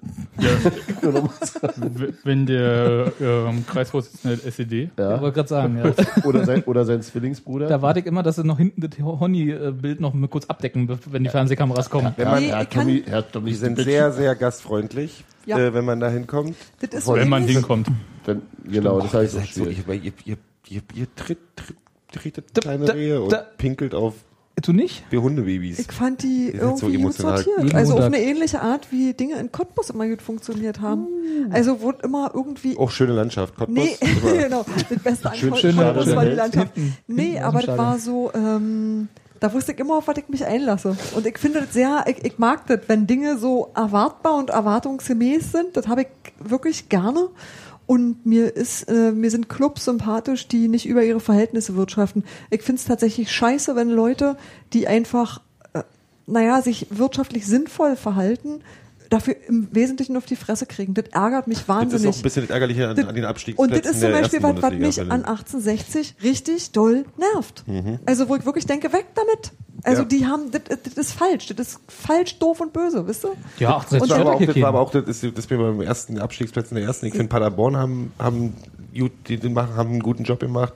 W- 1.02 2.12
Wenn 2.24 2.46
der 2.46 3.12
ähm, 3.20 3.66
Kreisvorsitzende 3.66 4.36
der 4.38 4.46
SED, 4.46 4.72
Ich 4.84 4.90
Ja. 4.98 5.20
wollte 5.20 5.34
gerade 5.34 5.48
sagen, 5.48 5.78
ja. 5.78 5.92
Oder, 6.24 6.44
sein, 6.44 6.62
oder 6.64 6.84
sein 6.84 7.02
Zwillingsbruder. 7.02 7.66
Da 7.68 7.82
warte 7.82 8.00
ich 8.00 8.06
immer, 8.06 8.22
dass 8.22 8.36
sie 8.36 8.44
noch 8.44 8.58
hinten 8.58 8.80
das 8.80 8.98
Honey-Bild 8.98 10.00
noch 10.00 10.14
mal 10.14 10.28
kurz 10.28 10.46
abdecken, 10.46 10.88
wenn 11.10 11.24
die 11.24 11.30
Fernsehkameras 11.30 11.90
kommen. 11.90 12.12
Wenn 12.16 12.28
man, 12.28 12.42
Nee, 12.42 12.48
Herr 12.50 12.62
ich 12.62 12.70
kann- 12.70 12.82
Tommy, 12.86 13.02
Herr 13.06 13.30
Tommy 13.30 13.50
die 13.50 13.56
sind 13.56 13.78
sehr, 13.78 14.12
sehr 14.12 14.34
gastfreundlich, 14.34 15.24
Ja. 15.46 15.58
äh, 15.58 15.74
wenn 15.74 15.84
man 15.84 16.00
da 16.00 16.08
hinkommt. 16.08 16.56
Wenn 17.06 17.28
man 17.28 17.44
hinkommt. 17.44 17.88
wenn, 18.24 18.42
Genau, 18.64 19.00
das 19.00 19.12
heißt 19.14 19.34
Ihr 19.34 19.40
auch 19.40 19.44
so, 19.46 19.64
schwierig. 19.64 19.84
ihr, 19.88 19.94
ihr, 19.94 20.12
ihr, 20.24 20.36
ihr, 20.68 20.82
ihr 20.94 21.06
tritt, 21.16 21.38
tritt, 21.56 21.76
tretet 22.12 22.54
kleine 22.54 22.84
da- 22.86 22.92
Rehe 22.92 23.20
und 23.20 23.32
da- 23.32 23.44
pinkelt 23.58 23.94
auf 23.94 24.14
Du 24.62 24.72
nicht? 24.72 25.04
wir 25.10 25.22
Hundebabys. 25.22 25.78
Ich 25.78 25.92
fand 25.92 26.22
die 26.22 26.50
Die 26.52 26.58
sind 26.58 26.78
so 26.78 26.86
irgendwie 26.86 27.02
gut 27.04 27.18
emotional. 27.20 27.42
sortiert. 27.42 27.74
Also 27.74 27.94
auf 27.94 28.04
eine 28.04 28.20
ähnliche 28.20 28.60
Art, 28.60 28.90
wie 28.92 29.14
Dinge 29.14 29.36
in 29.36 29.50
Cottbus 29.52 29.90
immer 29.90 30.06
gut 30.08 30.22
funktioniert 30.22 30.80
haben. 30.80 31.02
Mm. 31.02 31.52
Also 31.52 31.80
wo 31.80 31.90
immer 31.92 32.30
irgendwie... 32.34 32.76
Auch 32.76 32.90
schöne 32.90 33.12
Landschaft. 33.12 33.56
Cottbus, 33.56 33.76
Nee, 33.76 33.96
genau. 34.42 34.64
Das 34.88 34.98
Beste 35.02 35.30
an 35.30 35.36
Schön- 35.36 35.50
Cottbus 35.50 35.60
schön 35.60 35.76
war 35.76 36.24
die 36.24 36.30
Landschaft. 36.32 36.74
hinten 36.74 36.96
Nee, 37.06 37.38
aber 37.40 37.62
das 37.62 37.78
war 37.78 37.98
so... 37.98 38.30
Ähm, 38.34 39.08
da 39.38 39.50
wusste 39.54 39.72
ich 39.72 39.78
immer, 39.78 39.96
auf 39.96 40.06
was 40.08 40.18
ich 40.18 40.28
mich 40.28 40.44
einlasse. 40.44 40.96
Und 41.14 41.26
ich 41.26 41.38
finde 41.38 41.60
das 41.62 41.72
sehr... 41.72 42.04
Ich, 42.06 42.24
ich 42.24 42.38
mag 42.38 42.66
das, 42.66 42.80
wenn 42.88 43.06
Dinge 43.06 43.38
so 43.38 43.70
erwartbar 43.74 44.36
und 44.36 44.50
erwartungsgemäß 44.50 45.52
sind. 45.52 45.76
Das 45.76 45.88
habe 45.88 46.02
ich 46.02 46.08
wirklich 46.38 46.88
gerne. 46.88 47.28
Und 47.90 48.24
mir 48.24 48.54
ist, 48.54 48.84
äh, 48.84 49.10
mir 49.10 49.32
sind 49.32 49.48
Clubs 49.48 49.84
sympathisch, 49.84 50.46
die 50.46 50.68
nicht 50.68 50.86
über 50.86 51.02
ihre 51.02 51.18
Verhältnisse 51.18 51.74
wirtschaften. 51.74 52.22
Ich 52.48 52.62
finde 52.62 52.78
es 52.78 52.84
tatsächlich 52.84 53.32
scheiße, 53.32 53.74
wenn 53.74 53.90
Leute, 53.90 54.36
die 54.72 54.86
einfach, 54.86 55.40
äh, 55.72 55.82
naja, 56.24 56.62
sich 56.62 56.86
wirtschaftlich 56.90 57.48
sinnvoll 57.48 57.96
verhalten, 57.96 58.60
dafür 59.10 59.36
im 59.48 59.68
Wesentlichen 59.72 60.16
auf 60.16 60.24
die 60.24 60.36
Fresse 60.36 60.64
kriegen. 60.66 60.94
Das 60.94 61.06
ärgert 61.12 61.46
mich 61.48 61.58
Das 61.58 61.68
wahnsinnig. 61.68 62.04
ist 62.08 62.14
auch 62.14 62.18
ein 62.20 62.22
bisschen 62.22 62.42
das 62.44 62.50
Ärgerliche 62.50 62.88
an, 62.88 62.98
an 62.98 63.14
den 63.14 63.24
Abstiegsplätzen 63.24 63.74
Und 63.76 63.84
das 63.84 63.92
ist 63.92 64.00
zum 64.00 64.12
Beispiel 64.12 64.42
was, 64.42 64.62
was 64.62 64.72
mich 64.72 65.00
an 65.00 65.10
1860 65.24 66.14
richtig 66.22 66.72
doll 66.72 67.04
nervt. 67.34 67.64
Also 68.06 68.28
wo 68.28 68.36
ich 68.36 68.46
wirklich 68.46 68.66
denke, 68.66 68.92
weg 68.92 69.06
damit. 69.14 69.52
Also 69.82 70.02
Ja. 70.02 70.08
die 70.08 70.26
haben, 70.26 70.50
das, 70.50 70.62
das 70.82 70.94
ist 70.94 71.12
falsch. 71.12 71.46
Das 71.54 71.68
ist 71.68 71.80
falsch, 71.88 72.38
doof 72.38 72.60
und 72.60 72.72
böse, 72.72 73.06
wisst 73.06 73.24
ihr? 73.24 73.32
Ja, 73.58 73.76
Und 73.76 73.92
Das 73.92 74.08
war, 74.10 74.18
aber 74.20 74.34
auch, 74.34 74.40
das 74.44 74.60
war 74.60 74.68
aber 74.68 74.80
auch 74.80 74.90
das, 74.90 75.22
ist, 75.22 75.36
das 75.36 75.50
mir 75.50 75.58
beim 75.58 75.80
ersten 75.80 76.18
Abstiegsplätzen 76.18 76.76
der 76.76 76.84
ersten. 76.84 77.06
Ich 77.06 77.12
finde, 77.12 77.28
Paderborn 77.28 77.76
haben, 77.76 78.12
haben, 78.18 78.54
gut, 78.96 79.12
die, 79.28 79.38
die 79.38 79.48
machen, 79.48 79.74
haben 79.76 79.90
einen 79.90 80.00
guten 80.02 80.24
Job 80.24 80.40
gemacht. 80.40 80.74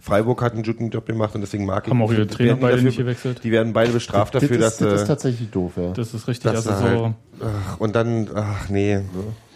Freiburg 0.00 0.40
hat 0.42 0.54
einen 0.54 0.62
guten 0.62 0.88
Job 0.90 1.04
gemacht 1.06 1.34
und 1.34 1.42
deswegen 1.42 1.66
mag 1.66 1.84
ich 1.86 1.90
Haben 1.90 2.00
auch 2.02 2.10
ihre 2.10 2.26
die 2.26 2.34
Trainer 2.34 2.56
beide 2.56 2.72
dafür- 2.76 2.84
nicht 2.86 2.96
gewechselt. 2.96 3.44
Die 3.44 3.50
werden 3.52 3.72
beide 3.74 3.92
bestraft 3.92 4.34
dafür, 4.34 4.56
das, 4.58 4.78
dass 4.78 4.80
ist, 4.80 4.80
das 4.80 4.94
ist 4.94 5.02
äh, 5.02 5.06
tatsächlich 5.06 5.50
doof, 5.50 5.72
ja. 5.76 5.92
Das 5.92 6.14
ist 6.14 6.26
richtig. 6.26 6.50
dass 6.52 6.66
Also 6.66 6.86
sie 6.86 6.90
so, 6.96 7.02
halt, 7.04 7.14
ach, 7.42 7.80
und 7.80 7.94
dann, 7.94 8.28
ach 8.34 8.68
nee. 8.70 9.00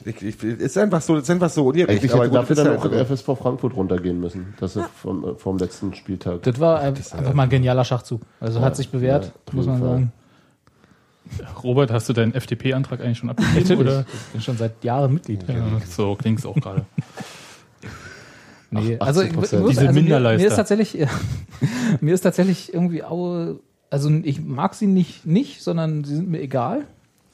Ich, 0.05 0.23
ich, 0.23 0.43
ist 0.43 0.77
einfach 0.77 1.01
so, 1.01 1.17
ist 1.17 1.31
einfach 1.31 1.49
so 1.49 1.67
ungerecht. 1.67 1.89
Eigentlich 1.89 2.13
aber 2.13 2.25
hätte 2.25 2.31
gut, 2.33 2.41
dafür 2.41 2.57
dann 2.57 2.69
halt 2.69 2.79
auch 2.81 2.85
so. 3.09 3.15
FSV 3.17 3.39
Frankfurt 3.43 3.75
runtergehen 3.75 4.21
müssen. 4.21 4.53
Das 4.61 4.77
ist 4.77 4.85
vom, 5.03 5.25
äh, 5.25 5.35
vom 5.37 5.57
letzten 5.57 5.95
Spieltag. 5.95 6.43
Das 6.43 6.61
war 6.61 6.83
äh, 6.83 6.89
einfach 6.89 7.33
mal 7.33 7.45
ein 7.45 7.49
genialer 7.49 7.85
Schachzug. 7.87 8.21
Also 8.39 8.61
hat 8.61 8.77
sich 8.77 8.91
bewährt, 8.91 9.25
ja, 9.25 9.53
muss 9.53 9.65
man 9.67 9.81
sagen. 9.81 10.13
Robert, 11.63 11.91
hast 11.91 12.07
du 12.09 12.13
deinen 12.13 12.35
FDP-Antrag 12.35 13.01
eigentlich 13.01 13.17
schon 13.19 13.31
abgegeben? 13.31 13.81
Oder? 13.81 14.01
Ich 14.13 14.33
bin 14.33 14.41
schon 14.43 14.59
seit 14.59 14.85
Jahren 14.85 15.15
Mitglied. 15.15 15.43
Ja, 15.49 15.55
so 15.89 16.15
klingt 16.17 16.39
es 16.41 16.45
auch 16.47 16.55
gerade. 16.55 16.85
Nee, 18.75 18.97
Ach, 19.01 19.07
also, 19.07 19.23
ich, 19.23 19.33
18%. 19.33 19.37
muss- 19.61 19.71
Diese 19.71 19.89
also 19.89 20.01
mir, 20.01 20.21
mir 20.21 20.47
ist 20.47 20.57
tatsächlich, 20.57 20.99
mir 22.01 22.15
ist 22.15 22.21
tatsächlich 22.23 22.73
irgendwie 22.75 23.03
Aue, 23.05 23.61
also 23.91 24.11
ich 24.11 24.41
mag 24.45 24.75
sie 24.75 24.87
nicht, 24.87 25.25
nicht, 25.27 25.63
sondern 25.63 26.05
sie 26.05 26.17
sind 26.17 26.29
mir 26.29 26.41
egal. 26.41 26.85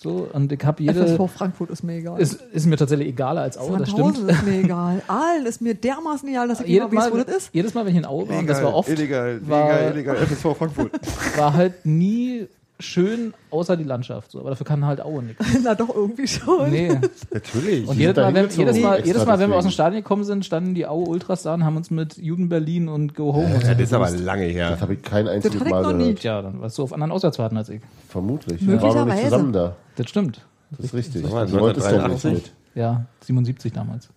So, 0.03 0.26
und 0.32 0.51
ich 0.51 0.64
habe 0.64 0.82
jede, 0.82 1.07
FSV 1.07 1.30
Frankfurt 1.30 1.68
ist 1.70 1.82
mir 1.82 1.97
egal. 1.97 2.18
ist, 2.18 2.41
ist 2.53 2.64
mir 2.64 2.78
tatsächlich 2.78 3.09
egaler 3.09 3.43
als 3.43 3.59
Aue, 3.59 3.76
das 3.76 3.91
stimmt. 3.91 4.16
ist 4.16 4.47
mir 4.47 4.61
egal. 4.64 5.03
Aalen 5.09 5.45
ist 5.45 5.61
mir 5.61 5.74
dermaßen 5.74 6.26
egal, 6.26 6.49
dass 6.49 6.61
ich 6.62 6.68
Jedes 6.68 6.91
mal 6.91 6.97
weiß, 6.97 7.11
Mal, 7.12 7.20
wo 7.20 7.24
das 7.24 7.36
ist. 7.36 7.51
jedes 7.53 7.74
Mal, 7.74 7.84
wenn 7.84 7.93
ich 7.93 7.99
in 7.99 8.07
Aue 8.07 8.26
war, 8.28 8.43
das 8.43 8.62
war 8.62 8.74
oft, 8.74 8.88
illegal, 8.88 9.41
war- 9.47 9.68
illegal, 9.93 10.16
illegal, 10.16 10.16
FSV 10.26 10.57
Frankfurt. 10.57 10.93
war 11.36 11.53
halt 11.53 11.84
nie 11.84 12.47
schön, 12.81 13.35
außer 13.51 13.76
die 13.76 13.85
Landschaft. 13.85 14.31
So. 14.31 14.41
Aber 14.41 14.51
dafür 14.51 14.66
kann 14.66 14.85
halt 14.85 15.01
Aue 15.01 15.22
nichts. 15.22 15.45
Na 15.64 15.74
doch, 15.74 15.95
irgendwie 15.95 16.26
schon. 16.26 16.70
Nee. 16.70 16.99
Natürlich. 17.33 17.87
Und 17.87 17.97
jedes 17.97 18.16
Mal, 18.16 18.35
wenn, 18.35 18.49
jedes, 18.51 18.81
Mal, 18.81 19.07
jedes 19.07 19.24
Mal, 19.26 19.39
wenn 19.39 19.51
wir 19.51 19.57
aus 19.57 19.64
dem. 19.64 19.70
Stadion 19.70 20.03
gekommen 20.03 20.24
sind, 20.24 20.45
standen 20.45 20.74
die 20.74 20.87
Aue 20.87 21.07
Ultras 21.09 21.43
da 21.43 21.55
und 21.55 21.64
haben 21.64 21.76
uns 21.76 21.91
mit 21.91 22.16
Juden 22.18 22.49
Berlin 22.49 22.89
und 22.89 23.14
Go 23.14 23.35
Home 23.35 23.55
und 23.55 23.62
so 23.62 23.68
das 23.68 23.78
ist 23.81 23.93
aber 23.93 24.11
lange 24.11 24.45
her. 24.45 24.70
Das 24.70 24.81
habe 24.81 24.95
ich 24.95 25.03
kein 25.03 25.28
einziges 25.28 25.61
ich 25.61 25.68
Mal 25.68 25.83
noch 25.83 25.93
nie. 25.93 26.05
gehört. 26.05 26.20
Tja, 26.20 26.43
dann 26.43 26.61
warst 26.61 26.76
du 26.78 26.83
auf 26.83 26.93
anderen 26.93 27.12
Auswärtsfahrten 27.12 27.57
als 27.57 27.68
ich. 27.68 27.81
Vermutlich. 28.09 28.66
Wir 28.66 28.81
waren 28.83 28.97
noch 29.09 29.14
nicht 29.14 29.24
zusammen 29.24 29.53
da. 29.53 29.76
Das 29.97 30.09
stimmt. 30.09 30.45
Das 30.72 30.87
ist 30.87 30.95
richtig. 30.95 31.22
Sag 31.22 31.33
mal, 31.33 31.47
Du 31.47 31.59
wolltest 31.61 31.87
doch 31.87 31.93
nicht 31.93 32.05
1983? 32.05 32.33
mit. 32.33 32.53
Ja, 32.74 33.07
77 33.20 33.72
damals. 33.72 34.09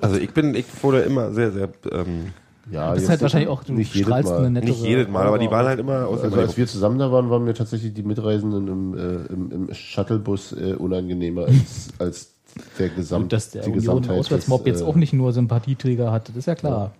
Also 0.00 0.16
ich 0.16 0.30
bin, 0.32 0.54
ich 0.54 0.66
wurde 0.82 1.00
immer 1.00 1.32
sehr, 1.32 1.52
sehr, 1.52 1.68
ähm, 1.90 2.32
Ja, 2.70 2.94
Das 2.94 3.04
ist 3.04 3.08
halt 3.08 3.22
wahrscheinlich 3.22 3.48
auch, 3.48 3.62
du 3.62 3.74
nicht 3.74 3.94
jedes 3.94 4.08
strahlst 4.08 4.30
eine 4.32 4.42
Mal. 4.42 4.50
nettere 4.50 4.70
nicht 4.70 4.82
jedes 4.84 5.08
Mal, 5.08 5.26
aber 5.26 5.38
die 5.38 5.50
waren 5.50 5.66
halt 5.66 5.78
immer 5.78 6.06
aus 6.08 6.20
Also 6.22 6.40
als 6.40 6.56
wir 6.56 6.66
zusammen 6.66 6.98
da 6.98 7.12
waren, 7.12 7.30
waren 7.30 7.44
mir 7.44 7.54
tatsächlich 7.54 7.94
die 7.94 8.02
Mitreisenden 8.02 8.66
im, 8.66 8.94
äh, 8.94 9.32
im, 9.32 9.50
im 9.68 9.74
Shuttlebus 9.74 10.52
äh, 10.52 10.74
unangenehmer 10.74 11.46
als, 11.46 11.88
als 11.98 12.32
der 12.78 12.88
Gesamt, 12.88 13.24
Und 13.24 13.32
dass 13.32 13.50
der 13.50 13.62
die 13.62 13.88
Auswärtsmob 13.88 14.64
des, 14.64 14.72
jetzt 14.72 14.82
äh, 14.82 14.84
auch 14.84 14.96
nicht 14.96 15.12
nur 15.12 15.32
Sympathieträger 15.32 16.10
hat, 16.10 16.28
das 16.28 16.36
ist 16.36 16.46
ja 16.46 16.54
klar. 16.54 16.92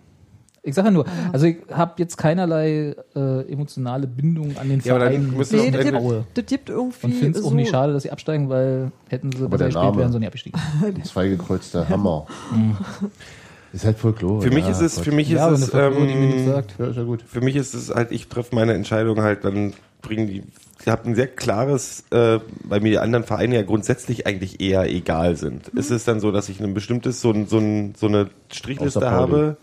Ich 0.63 0.75
sage 0.75 0.89
ja 0.89 0.91
nur, 0.91 1.05
also 1.31 1.45
ich 1.45 1.57
habe 1.71 1.93
jetzt 1.97 2.17
keinerlei 2.17 2.93
äh, 3.15 3.51
emotionale 3.51 4.05
Bindung 4.05 4.57
an 4.57 4.67
den 4.67 4.81
Ja, 4.81 4.95
aber 4.95 5.05
dann 5.05 5.31
Verein 5.31 5.61
Nee, 5.61 5.71
das 5.71 5.83
gibt, 5.85 5.97
das 6.33 6.45
gibt 6.45 6.69
irgendwie 6.69 7.05
Und 7.05 7.13
finde 7.13 7.39
es 7.39 7.45
auch 7.45 7.49
so, 7.51 7.55
nicht 7.55 7.69
schade, 7.69 7.93
dass 7.93 8.03
sie 8.03 8.11
absteigen, 8.11 8.49
weil 8.49 8.91
hätten 9.07 9.31
sie 9.31 9.47
besser 9.47 9.57
der 9.57 9.67
gespielt, 9.67 9.95
wären 9.95 10.11
sie 10.11 10.19
nicht 10.19 10.27
abgestiegen. 10.27 10.59
Ein 10.83 11.03
zweigekreuzter 11.05 11.87
Hammer. 11.87 12.27
ist 13.77 13.85
halt 13.85 13.97
Folklore. 13.97 14.41
Für 14.41 14.51
mich 14.51 14.65
ja, 14.65 14.71
ist 14.71 14.81
es, 14.81 14.95
Gott. 14.95 15.05
für 15.05 15.11
mich 15.11 15.29
ist 15.29 15.37
Ja, 15.37 15.47
wenn 15.47 15.61
es, 15.61 15.69
Folklore 15.69 16.07
ähm, 16.07 16.45
sagt. 16.45 16.75
Ja, 16.77 16.87
ist 16.87 16.97
ja 16.97 17.03
gut. 17.03 17.23
für 17.25 17.41
mich 17.41 17.55
ist 17.55 17.73
es 17.73 17.89
halt, 17.93 18.11
ich 18.11 18.27
treffe 18.27 18.53
meine 18.55 18.73
Entscheidung 18.73 19.21
halt, 19.21 19.43
dann 19.45 19.73
bringen 20.01 20.27
die, 20.27 20.43
ich 20.81 20.87
habe 20.87 21.05
ein 21.05 21.15
sehr 21.15 21.27
klares, 21.27 22.03
äh, 22.11 22.39
weil 22.63 22.81
mir 22.81 22.89
die 22.89 22.99
anderen 22.99 23.23
Vereine 23.25 23.55
ja 23.55 23.61
grundsätzlich 23.63 24.27
eigentlich 24.27 24.59
eher 24.59 24.89
egal 24.89 25.35
sind. 25.35 25.73
Mhm. 25.73 25.79
Ist 25.79 25.91
es 25.91 26.03
dann 26.03 26.19
so, 26.19 26.31
dass 26.31 26.49
ich 26.49 26.59
ein 26.61 26.73
bestimmtes, 26.73 27.21
so, 27.21 27.31
ein, 27.31 27.47
so, 27.47 27.57
ein, 27.59 27.93
so 27.97 28.07
eine 28.07 28.29
Strichliste 28.51 29.09
habe? 29.09 29.57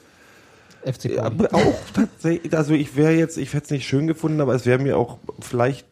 FC 0.84 1.06
Ja, 1.16 1.30
Pauli. 1.30 1.48
auch 1.50 1.74
tatsächlich, 1.94 2.56
also 2.56 2.74
ich 2.74 2.96
wäre 2.96 3.12
jetzt, 3.12 3.38
ich 3.38 3.52
hätte 3.54 3.64
es 3.64 3.70
nicht 3.70 3.86
schön 3.86 4.06
gefunden, 4.06 4.40
aber 4.40 4.54
es 4.54 4.66
wäre 4.66 4.78
mir 4.78 4.96
auch 4.98 5.18
vielleicht 5.40 5.86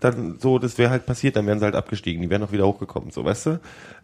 dann 0.00 0.38
so, 0.38 0.58
das 0.58 0.78
wäre 0.78 0.90
halt 0.90 1.06
passiert, 1.06 1.36
dann 1.36 1.46
wären 1.46 1.58
sie 1.58 1.64
halt 1.64 1.74
abgestiegen, 1.74 2.22
die 2.22 2.30
wären 2.30 2.42
auch 2.42 2.52
wieder 2.52 2.66
hochgekommen, 2.66 3.10
so, 3.10 3.24
weißt 3.24 3.46
du? 3.46 3.60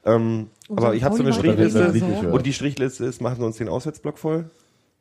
Ähm, 0.07 0.49
aber 0.69 0.95
ich 0.95 1.03
habe 1.05 1.17
so 1.17 1.23
eine 1.23 1.33
Strichliste 1.33 1.93
Saison. 1.93 2.33
und 2.33 2.45
die 2.47 2.53
Strichliste 2.53 3.05
ist, 3.05 3.21
machen 3.21 3.37
sie 3.37 3.45
uns 3.45 3.57
den 3.57 3.69
Auswärtsblock 3.69 4.19
voll. 4.19 4.51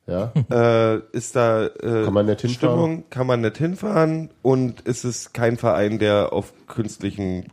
Ja, 0.06 0.32
Äh, 0.50 0.98
ist 1.12 1.34
da 1.34 1.64
äh, 1.66 2.04
Kann 2.04 2.12
man 2.12 2.26
nicht 2.26 2.42
hinfahren? 2.42 2.54
Stimmung, 2.74 3.04
kann 3.10 3.26
man 3.26 3.40
nicht 3.40 3.56
hinfahren 3.56 4.30
und 4.42 4.82
ist 4.82 5.04
es 5.04 5.32
kein 5.32 5.56
Verein, 5.56 5.98
der 5.98 6.32
auf 6.34 6.52
künstlichen 6.66 7.46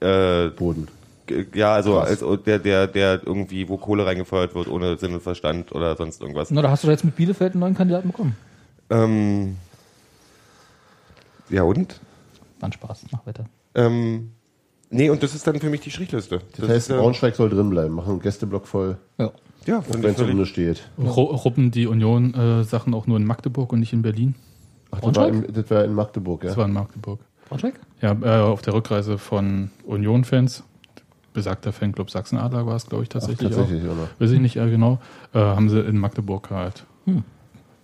äh, 0.00 0.48
Boden. 0.50 0.86
ja, 1.54 1.74
also 1.74 1.94
Krass. 1.94 2.22
als, 2.22 2.42
der, 2.44 2.60
der, 2.60 2.86
der 2.86 3.20
irgendwie, 3.26 3.68
wo 3.68 3.76
Kohle 3.76 4.06
reingefeuert 4.06 4.54
wird, 4.54 4.68
ohne 4.68 4.96
Sinn 4.98 5.14
und 5.14 5.22
Verstand 5.22 5.72
oder 5.72 5.96
sonst 5.96 6.20
irgendwas. 6.20 6.50
Na, 6.52 6.62
da 6.62 6.70
hast 6.70 6.84
du 6.84 6.88
jetzt 6.88 7.04
mit 7.04 7.16
Bielefeld 7.16 7.54
einen 7.54 7.60
neuen 7.60 7.74
Kandidaten 7.74 8.08
bekommen. 8.08 8.36
Ähm, 8.90 9.56
ja 11.50 11.62
und? 11.64 12.00
War 12.60 12.68
ein 12.68 12.72
Spaß, 12.72 13.04
mach 13.10 13.26
weiter. 13.26 13.46
Ähm, 13.74 14.30
nee, 14.90 15.10
und 15.10 15.22
das 15.22 15.34
ist 15.34 15.46
dann 15.46 15.58
für 15.58 15.70
mich 15.70 15.80
die 15.80 15.90
Strichliste. 15.90 16.40
Das, 16.58 16.68
heißt, 16.68 16.90
ist, 16.90 16.96
äh, 16.96 16.98
Braunschweig 16.98 17.34
soll 17.36 17.50
drin 17.50 17.70
bleiben, 17.70 17.94
machen 17.94 18.10
einen 18.12 18.20
Gästeblock 18.20 18.66
voll, 18.66 18.96
Ja. 19.18 19.30
ja, 19.66 19.82
wenn 19.88 20.04
es 20.04 20.16
völlig, 20.16 20.48
steht. 20.48 20.88
Ru- 20.98 21.34
Ruppen 21.34 21.70
die 21.70 21.86
Union-Sachen 21.86 22.94
auch 22.94 23.06
nur 23.06 23.16
in 23.16 23.24
Magdeburg 23.24 23.72
und 23.72 23.80
nicht 23.80 23.92
in 23.92 24.02
Berlin? 24.02 24.34
Ach, 24.90 25.00
das 25.00 25.14
war, 25.16 25.28
in, 25.28 25.52
das 25.52 25.70
war 25.70 25.84
in 25.84 25.92
Magdeburg, 25.94 26.42
ja. 26.44 26.48
Das 26.50 26.56
war 26.56 26.66
in 26.66 26.72
Magdeburg. 26.72 27.20
Braunschweig? 27.48 27.74
Ja, 28.00 28.12
äh, 28.22 28.40
auf 28.42 28.62
der 28.62 28.74
Rückreise 28.74 29.18
von 29.18 29.70
Union-Fans, 29.84 30.64
besagter 31.32 31.72
Fanclub 31.72 32.10
Sachsen-Adler 32.10 32.66
war 32.66 32.76
es, 32.76 32.86
glaube 32.86 33.02
ich, 33.04 33.08
tatsächlich, 33.08 33.50
tatsächlich, 33.50 33.82
auch. 33.88 33.92
oder? 33.92 34.08
Weiß 34.18 34.30
ich 34.30 34.40
nicht 34.40 34.56
äh, 34.56 34.70
genau. 34.70 34.98
Äh, 35.34 35.38
haben 35.40 35.68
sie 35.68 35.80
in 35.80 35.98
Magdeburg 35.98 36.50
halt. 36.50 36.84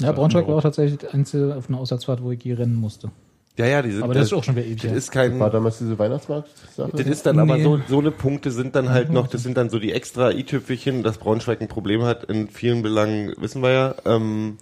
Ja, 0.00 0.10
Braunschweig 0.12 0.48
war 0.48 0.56
auch 0.56 0.62
tatsächlich 0.62 0.98
die 0.98 1.08
einzige 1.08 1.54
auf 1.54 1.68
einer 1.68 1.78
Auswärtsfahrt, 1.78 2.22
wo 2.22 2.32
ich 2.32 2.42
je 2.42 2.54
rennen 2.54 2.74
musste. 2.76 3.10
Ja, 3.58 3.66
ja, 3.66 3.82
die 3.82 3.90
sind, 3.92 4.02
Aber 4.02 4.14
das 4.14 4.26
ist 4.26 4.32
auch 4.32 4.42
schon 4.44 4.56
wieder 4.56 4.66
ewig. 4.66 4.80
das 4.82 4.92
ist 4.92 5.10
kein, 5.12 5.38
War 5.38 5.50
damals 5.50 5.78
diese 5.78 5.98
Weihnachtsmarkt-Sache? 5.98 6.90
Das 6.96 7.06
ist 7.06 7.26
dann 7.26 7.38
aber 7.38 7.56
Nee. 7.58 7.62
so, 7.64 7.80
so 7.86 7.98
eine 7.98 8.10
Punkte 8.10 8.50
sind 8.50 8.74
dann 8.74 8.88
halt 8.90 9.10
noch, 9.10 9.26
das 9.26 9.42
sind 9.42 9.56
dann 9.56 9.68
so 9.68 9.78
die 9.78 9.92
extra 9.92 10.30
i-Tüpfelchen, 10.30 11.02
dass 11.02 11.18
Braunschweig 11.18 11.60
ein 11.60 11.68
Problem 11.68 12.02
hat 12.02 12.24
in 12.24 12.48
vielen 12.48 12.82
Belangen, 12.82 13.34
wissen 13.38 13.62
wir 13.62 13.70
ja. 13.72 13.94
Ähm, 14.06 14.56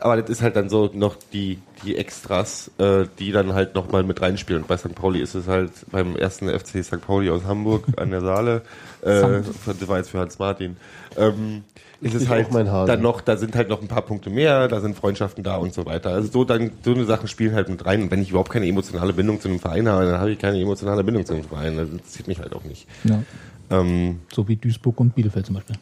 aber 0.00 0.20
das 0.20 0.28
ist 0.28 0.42
halt 0.42 0.56
dann 0.56 0.68
so 0.68 0.90
noch 0.92 1.16
die, 1.32 1.58
die 1.84 1.96
Extras, 1.96 2.70
äh, 2.78 3.06
die 3.18 3.32
dann 3.32 3.54
halt 3.54 3.74
nochmal 3.74 4.02
mit 4.02 4.20
reinspielen. 4.20 4.62
Und 4.62 4.68
bei 4.68 4.76
St. 4.76 4.94
Pauli 4.94 5.20
ist 5.20 5.34
es 5.34 5.48
halt 5.48 5.72
beim 5.90 6.16
ersten 6.16 6.48
FC 6.50 6.84
St. 6.84 7.00
Pauli 7.00 7.30
aus 7.30 7.44
Hamburg 7.44 7.84
an 7.96 8.10
der 8.10 8.20
Saale, 8.20 8.62
äh, 9.02 9.40
das 9.66 9.88
war 9.88 9.96
jetzt 9.96 10.10
für 10.10 10.18
Hans 10.18 10.38
Martin, 10.38 10.76
ähm, 11.16 11.64
ist 12.00 12.14
es 12.14 12.28
halt 12.28 12.48
dann 12.54 13.00
noch, 13.02 13.20
da 13.20 13.36
sind 13.36 13.54
halt 13.54 13.68
noch 13.68 13.80
ein 13.80 13.88
paar 13.88 14.02
Punkte 14.02 14.28
mehr, 14.30 14.68
da 14.68 14.80
sind 14.80 14.96
Freundschaften 14.96 15.42
da 15.42 15.56
und 15.56 15.72
so 15.72 15.86
weiter. 15.86 16.10
Also 16.10 16.30
so 16.30 16.44
dann, 16.44 16.70
so 16.84 16.92
eine 16.92 17.04
Sachen 17.04 17.26
spielen 17.28 17.54
halt 17.54 17.68
mit 17.68 17.84
rein. 17.86 18.02
Und 18.02 18.10
wenn 18.10 18.20
ich 18.22 18.30
überhaupt 18.30 18.50
keine 18.50 18.66
emotionale 18.66 19.12
Bindung 19.12 19.40
zu 19.40 19.48
einem 19.48 19.58
Verein 19.60 19.88
habe, 19.88 20.04
dann 20.06 20.20
habe 20.20 20.30
ich 20.30 20.38
keine 20.38 20.60
emotionale 20.60 21.02
Bindung 21.04 21.24
zu 21.24 21.34
einem 21.34 21.44
Verein. 21.44 21.76
Das 21.76 21.88
interessiert 21.88 22.28
mich 22.28 22.38
halt 22.38 22.54
auch 22.54 22.64
nicht. 22.64 22.86
Ja. 23.04 23.22
Ähm, 23.70 24.20
So 24.32 24.46
wie 24.46 24.56
Duisburg 24.56 25.00
und 25.00 25.14
Bielefeld 25.14 25.46
zum 25.46 25.56
Beispiel. 25.56 25.76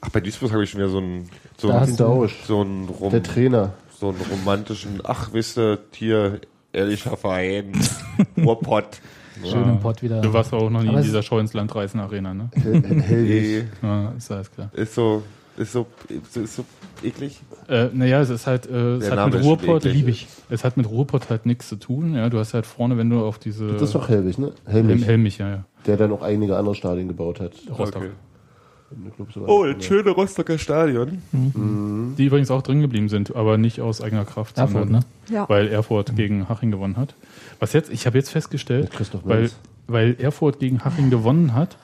ach, 0.00 0.08
bei 0.10 0.20
Duisburg 0.20 0.52
habe 0.52 0.64
ich 0.64 0.70
schon 0.70 0.80
wieder 0.80 0.90
so 0.90 0.98
einen, 0.98 1.28
so 1.58 1.68
Da 1.68 1.80
einen, 1.80 1.96
Dausch, 1.96 2.36
so 2.46 2.60
einen, 2.60 2.88
rom, 2.88 3.10
der 3.10 3.22
Trainer. 3.22 3.72
so 3.98 4.08
einen 4.08 4.20
romantischen, 4.30 5.00
ach, 5.04 5.30
wisst 5.32 5.58
ihr, 5.58 5.78
hier, 5.92 6.40
ehrlicher 6.72 7.16
Verein, 7.16 7.72
Ruhrpott. 8.36 9.00
Schön 9.44 9.68
im 9.68 9.80
Pott 9.80 10.02
wieder. 10.02 10.20
Du 10.20 10.32
warst 10.32 10.52
auch 10.52 10.68
noch 10.70 10.82
nie 10.82 10.88
Aber 10.88 10.98
in 10.98 11.00
es- 11.00 11.06
dieser 11.06 11.22
Show 11.22 11.38
ins 11.38 11.52
Land 11.54 11.74
reisen 11.74 12.00
Arena, 12.00 12.34
ne? 12.34 12.50
Nee, 12.64 13.64
Ja, 13.82 14.12
ist 14.16 14.30
alles 14.30 14.50
klar. 14.50 14.70
ist 14.74 14.94
so, 14.94 15.22
ist 15.56 15.72
so, 15.72 15.86
ist 16.34 16.56
so 16.56 16.64
eklig. 17.02 17.40
Äh, 17.68 17.88
naja, 17.92 18.20
es 18.20 18.30
ist 18.30 18.46
halt, 18.46 18.66
äh, 18.70 18.94
es 18.94 19.00
Der 19.00 19.10
hat 19.10 19.16
Name 19.16 19.36
mit 19.36 19.44
Ruhrpott, 19.44 19.84
eklig. 19.86 19.94
lieb 19.98 20.08
ich. 20.08 20.26
Es 20.48 20.64
hat 20.64 20.76
mit 20.76 20.88
Ruhrpott 20.88 21.30
halt 21.30 21.46
nichts 21.46 21.68
zu 21.68 21.76
tun. 21.76 22.14
Ja, 22.14 22.28
du 22.28 22.38
hast 22.38 22.54
halt 22.54 22.66
vorne, 22.66 22.96
wenn 22.98 23.08
du 23.10 23.24
auf 23.24 23.38
diese 23.38 23.68
Das 23.72 23.82
ist 23.82 23.94
doch 23.94 24.08
Hellwig, 24.08 24.38
ne? 24.38 24.52
Helm, 24.66 24.86
Helmich, 24.88 25.06
Helmich, 25.06 25.38
ja, 25.38 25.48
ja. 25.48 25.64
der 25.86 25.96
dann 25.96 26.12
auch 26.12 26.22
einige 26.22 26.56
andere 26.56 26.74
Stadien 26.74 27.08
gebaut 27.08 27.40
hat. 27.40 27.52
Rostock. 27.78 28.02
Okay. 28.02 28.10
Oh, 29.46 29.64
das 29.64 29.84
schöne 29.84 30.10
Rostocker 30.10 30.58
Stadion. 30.58 31.22
Die 31.32 32.24
übrigens 32.24 32.50
auch 32.50 32.60
drin 32.62 32.80
geblieben 32.80 33.08
sind, 33.08 33.36
aber 33.36 33.56
nicht 33.56 33.80
aus 33.80 34.00
eigener 34.02 34.24
Kraft, 34.24 34.58
Erfurt, 34.58 34.82
sondern 34.88 35.02
ne? 35.28 35.34
Ja. 35.34 35.48
weil 35.48 35.68
Erfurt 35.68 36.16
gegen 36.16 36.48
Haching 36.48 36.72
gewonnen 36.72 36.96
hat. 36.96 37.14
Was 37.60 37.72
jetzt, 37.74 37.90
ich 37.90 38.06
habe 38.06 38.18
jetzt 38.18 38.30
festgestellt, 38.30 38.90
weil, 39.22 39.50
weil 39.86 40.16
Erfurt 40.18 40.58
gegen 40.58 40.84
Haching 40.84 41.10
gewonnen 41.10 41.54
hat, 41.54 41.76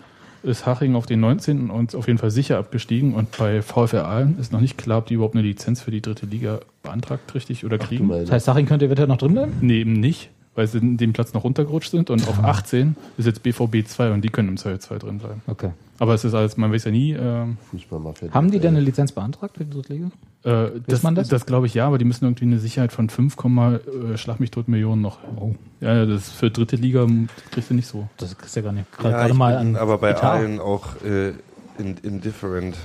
ist 0.42 0.64
Haching 0.64 0.94
auf 0.94 1.06
den 1.06 1.20
19. 1.20 1.70
und 1.70 1.94
auf 1.94 2.06
jeden 2.06 2.18
Fall 2.18 2.30
sicher 2.30 2.58
abgestiegen 2.58 3.14
und 3.14 3.36
bei 3.36 3.62
VfR 3.62 4.06
Aalen 4.06 4.38
ist 4.38 4.52
noch 4.52 4.60
nicht 4.60 4.78
klar, 4.78 4.98
ob 4.98 5.06
die 5.06 5.14
überhaupt 5.14 5.34
eine 5.34 5.42
Lizenz 5.42 5.82
für 5.82 5.90
die 5.90 6.00
dritte 6.00 6.26
Liga 6.26 6.60
beantragt 6.82 7.34
richtig 7.34 7.64
oder 7.64 7.78
kriegen. 7.78 8.08
Das 8.08 8.30
heißt, 8.30 8.46
Saching 8.46 8.66
könnte 8.66 8.86
eventuell 8.86 9.08
noch 9.08 9.18
drin 9.18 9.32
bleiben? 9.32 9.52
Nee, 9.60 9.80
eben 9.80 9.94
nicht, 9.94 10.30
weil 10.54 10.66
sie 10.66 10.80
den 10.80 11.12
Platz 11.12 11.34
noch 11.34 11.44
runtergerutscht 11.44 11.90
sind 11.90 12.10
und 12.10 12.26
auf 12.28 12.42
18 12.42 12.96
ist 13.18 13.26
jetzt 13.26 13.42
BVB 13.42 13.86
2 13.86 14.12
und 14.12 14.22
die 14.22 14.30
können 14.30 14.48
im 14.48 14.56
Zweifelsfall 14.56 14.98
drin 14.98 15.18
bleiben. 15.18 15.42
Okay. 15.46 15.70
Aber 15.98 16.14
es 16.14 16.24
ist 16.24 16.34
alles, 16.34 16.56
man 16.56 16.72
weiß 16.72 16.84
ja 16.84 16.90
nie. 16.90 17.12
ähm, 17.12 17.56
Fußballmafia. 17.70 18.30
Haben 18.32 18.50
die 18.50 18.60
denn 18.60 18.76
eine 18.76 18.84
Lizenz 18.84 19.12
beantragt 19.12 19.56
für 19.56 19.64
die 19.64 19.70
Drittliga? 19.70 20.10
Äh, 20.46 20.80
das 20.86 21.02
man 21.02 21.16
das? 21.16 21.28
das, 21.28 21.44
glaube 21.44 21.66
ich 21.66 21.74
ja, 21.74 21.88
aber 21.88 21.98
die 21.98 22.04
müssen 22.04 22.24
irgendwie 22.24 22.44
eine 22.44 22.60
Sicherheit 22.60 22.92
von 22.92 23.10
5, 23.10 23.36
äh, 23.36 24.16
schlag 24.16 24.38
mich 24.38 24.52
tot 24.52 24.68
Millionen 24.68 25.02
noch. 25.02 25.18
Oh. 25.34 25.54
Ja, 25.80 25.92
ja, 25.94 26.06
das 26.06 26.30
für 26.30 26.50
dritte 26.52 26.76
Liga 26.76 27.04
kriegst 27.50 27.70
du 27.70 27.74
nicht 27.74 27.88
so. 27.88 28.08
Das 28.16 28.32
ist 28.32 28.54
ja 28.54 28.62
gar 28.62 28.72
nicht. 28.72 28.90
Gerade 28.92 29.10
Ja, 29.10 29.16
gerade 29.18 29.32
ich 29.32 29.38
mal 29.38 29.56
an 29.56 29.74
aber 29.74 29.98
bei 29.98 30.10
Etat. 30.10 30.34
allen 30.34 30.60
auch 30.60 31.02
äh, 31.04 31.30
in, 31.78 31.96
indifferent. 32.02 32.76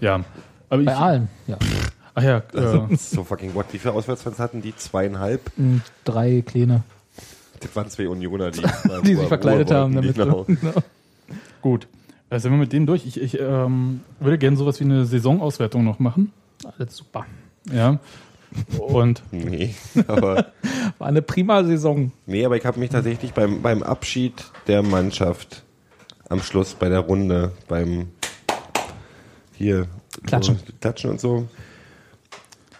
Ja. 0.00 0.24
Aber 0.68 0.80
ich, 0.80 0.86
Bei 0.86 0.96
Aalen, 0.96 1.28
ja. 1.46 1.56
Ach 2.14 2.22
ja, 2.22 2.42
Also, 2.52 2.88
äh, 2.90 2.96
so 2.96 3.22
fucking 3.22 3.54
what? 3.54 3.66
Wie 3.70 3.78
viele 3.78 3.94
Auswärtsfans 3.94 4.38
hatten 4.40 4.60
die? 4.60 4.74
Zweieinhalb? 4.74 5.52
Mm, 5.56 5.76
Drei 6.04 6.42
kleine, 6.44 6.82
Das 7.60 7.76
waren 7.76 7.88
zwei 7.90 8.08
Unioner, 8.08 8.50
die, 8.50 8.62
die 9.06 9.14
sich 9.14 9.28
verkleidet 9.28 9.70
haben 9.70 9.94
damit. 9.94 10.16
Genau. 10.16 10.44
Genau. 10.44 10.72
gut. 11.60 11.86
Äh, 12.28 12.40
sind 12.40 12.50
wir 12.50 12.58
mit 12.58 12.72
denen 12.72 12.86
durch? 12.86 13.06
Ich, 13.06 13.20
ich 13.20 13.38
ähm, 13.38 14.00
würde 14.18 14.38
gerne 14.38 14.56
sowas 14.56 14.80
wie 14.80 14.84
eine 14.84 15.04
Saisonauswertung 15.04 15.84
noch 15.84 16.00
machen. 16.00 16.32
Alles 16.64 16.96
super. 16.96 17.26
Ja. 17.70 17.98
Und 18.78 19.22
Nee, 19.30 19.74
aber, 20.06 20.52
War 20.98 21.08
eine 21.08 21.22
prima 21.22 21.64
Saison. 21.64 22.12
nee, 22.26 22.44
aber 22.44 22.56
ich 22.56 22.66
habe 22.66 22.78
mich 22.78 22.90
tatsächlich 22.90 23.32
beim, 23.32 23.62
beim 23.62 23.82
Abschied 23.82 24.44
der 24.66 24.82
Mannschaft 24.82 25.62
am 26.28 26.40
Schluss 26.42 26.74
bei 26.74 26.88
der 26.88 27.00
Runde, 27.00 27.52
beim 27.68 28.08
hier 29.54 29.86
Klatschen. 30.26 30.56
So, 30.58 30.72
Klatschen 30.80 31.10
und 31.10 31.20
so, 31.20 31.48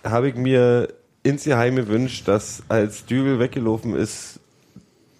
habe 0.05 0.29
ich 0.29 0.35
mir 0.35 0.89
insgeheim 1.23 1.77
gewünscht, 1.77 2.29
dass 2.29 2.63
als 2.69 3.07
Dübel 3.07 3.39
weggelaufen 3.39 3.95
ist, 3.95 4.41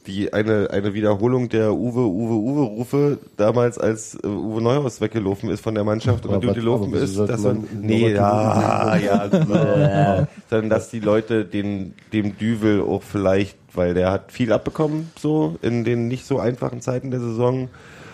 die 0.07 0.33
eine, 0.33 0.71
eine 0.71 0.95
Wiederholung 0.95 1.49
der 1.49 1.73
Uwe, 1.73 2.01
Uwe, 2.01 2.35
Uwe-Rufe 2.35 3.19
damals, 3.37 3.79
als 3.79 4.17
äh, 4.23 4.27
Uwe 4.27 4.61
Neuhaus 4.61 5.01
weggelaufen 5.01 5.49
ist 5.51 5.61
von 5.63 5.75
der 5.75 5.85
Mannschaft 5.85 6.27
und 6.27 6.45
was- 6.45 6.55
gelaufen 6.55 6.93
ist, 6.95 7.17
dass 7.19 7.41
man 7.43 7.67
nee, 7.81 8.13
ja, 8.13 8.97
ja, 8.97 9.29
so, 9.31 9.39
sondern 10.51 10.71
dass 10.71 10.91
die 10.91 11.01
Leute 11.01 11.45
den, 11.45 11.95
dem 12.13 12.37
Düvel 12.37 12.81
auch 12.83 13.03
vielleicht, 13.03 13.57
weil 13.75 13.95
der 13.95 14.11
hat 14.11 14.33
viel 14.33 14.53
abbekommen, 14.53 15.11
so, 15.19 15.57
in 15.63 15.85
den 15.85 16.09
nicht 16.09 16.27
so 16.27 16.39
einfachen 16.39 16.81
Zeiten 16.81 17.11
der 17.11 17.21
Saison. 17.21 17.69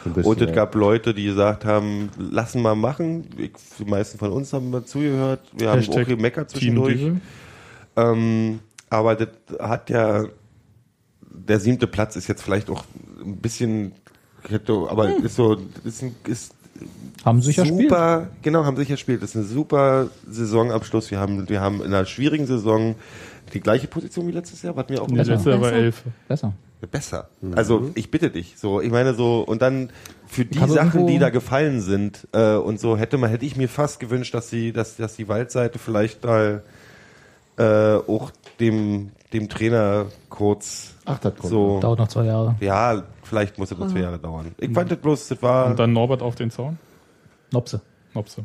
Bisschen, 0.05 0.25
und 0.25 0.41
es 0.41 0.53
gab 0.55 0.75
Leute, 0.75 1.13
die 1.13 1.25
gesagt 1.25 1.65
haben, 1.65 2.11
lassen 2.19 2.63
mal 2.63 2.77
machen. 2.77 3.25
Ich, 3.37 3.51
die 3.79 3.85
meisten 3.85 4.17
von 4.19 4.31
uns 4.31 4.53
haben 4.53 4.71
mal 4.71 4.85
zugehört. 4.85 5.41
Wir 5.57 5.71
haben 5.71 5.79
Hashtag 5.79 6.05
auch 6.05 6.09
gemeckert 6.09 6.51
zwischendurch. 6.51 7.11
Ähm, 7.97 8.61
aber 8.91 9.17
das 9.17 9.29
hat 9.59 9.91
ja, 9.91 10.25
der 11.31 11.61
siebte 11.61 11.87
Platz 11.87 12.17
ist 12.17 12.29
jetzt 12.29 12.43
vielleicht 12.43 12.71
auch 12.71 12.85
ein 13.25 13.37
bisschen, 13.37 13.93
hätte- 14.49 14.87
aber 14.89 15.17
ist 15.17 15.37
so, 15.37 15.57
ist, 15.85 16.03
ein, 16.03 16.15
ist 16.27 16.55
Haben 17.25 17.43
sicher 17.43 17.65
Spiel. 17.67 17.83
super, 17.83 18.29
genau, 18.43 18.65
haben 18.65 18.77
sicher 18.77 18.95
gespielt. 18.95 19.23
Das 19.23 19.31
ist 19.31 19.37
ein 19.37 19.45
super 19.47 20.09
Saisonabschluss. 20.29 21.11
Wir 21.11 21.19
haben, 21.21 21.49
wir 21.49 21.61
haben 21.61 21.77
in 21.81 21.87
einer 21.87 22.05
schwierigen 22.07 22.47
Saison 22.47 22.95
die 23.55 23.61
gleiche 23.61 23.87
Position 23.89 24.27
wie 24.29 24.33
letztes 24.33 24.63
Jahr, 24.63 24.77
was 24.77 24.89
mir 24.89 25.01
auch 25.03 25.09
letztes 25.09 25.45
Jahr 25.45 25.61
war 25.61 25.71
Besser. 25.71 25.77
elf. 25.83 26.03
Besser. 26.29 26.55
besser. 26.91 27.29
Also 27.57 27.91
ich 27.95 28.11
bitte 28.11 28.31
dich. 28.31 28.55
So, 28.59 28.81
ich 28.81 28.91
meine 28.91 29.15
so 29.15 29.41
und 29.41 29.63
dann 29.63 29.91
für 30.27 30.45
die 30.45 30.59
Aber 30.59 30.73
Sachen, 30.75 31.01
irgendwo- 31.01 31.07
die 31.09 31.19
da 31.19 31.31
gefallen 31.31 31.81
sind 31.81 32.29
äh, 32.33 32.55
und 32.57 32.79
so 32.79 32.97
hätte 32.99 33.17
man 33.19 33.31
hätte 33.31 33.47
ich 33.47 33.57
mir 33.57 33.69
fast 33.69 33.99
gewünscht, 34.01 34.35
dass 34.35 34.51
die 34.51 34.73
dass 34.73 34.97
dass 34.97 35.17
die 35.17 35.27
Waldseite 35.29 35.79
vielleicht 35.79 36.23
mal 36.25 36.63
äh, 37.57 37.95
auch 37.97 38.31
dem 38.61 39.11
dem 39.33 39.49
Trainer 39.49 40.07
kurz 40.29 40.95
Ach, 41.09 41.19
das 41.19 41.35
kommt. 41.37 41.51
so 41.51 41.81
Dauert 41.81 41.99
noch 41.99 42.09
zwei 42.09 42.25
Jahre. 42.25 42.57
ja 42.61 43.03
vielleicht 43.23 43.59
muss 43.59 43.71
es 43.71 43.79
noch 43.79 43.89
zwei 43.89 44.01
Jahre 44.01 44.19
dauern. 44.19 44.53
Ich 44.59 44.73
fand 44.73 44.91
das 44.91 44.99
bloß 44.99 45.29
das 45.29 45.43
war 45.43 45.67
Und 45.67 45.79
dann 45.79 45.93
Norbert 45.93 46.23
auf 46.23 46.35
den 46.35 46.51
Zaun. 46.51 46.79
Nopse. 47.53 47.81
Nopse. 48.15 48.45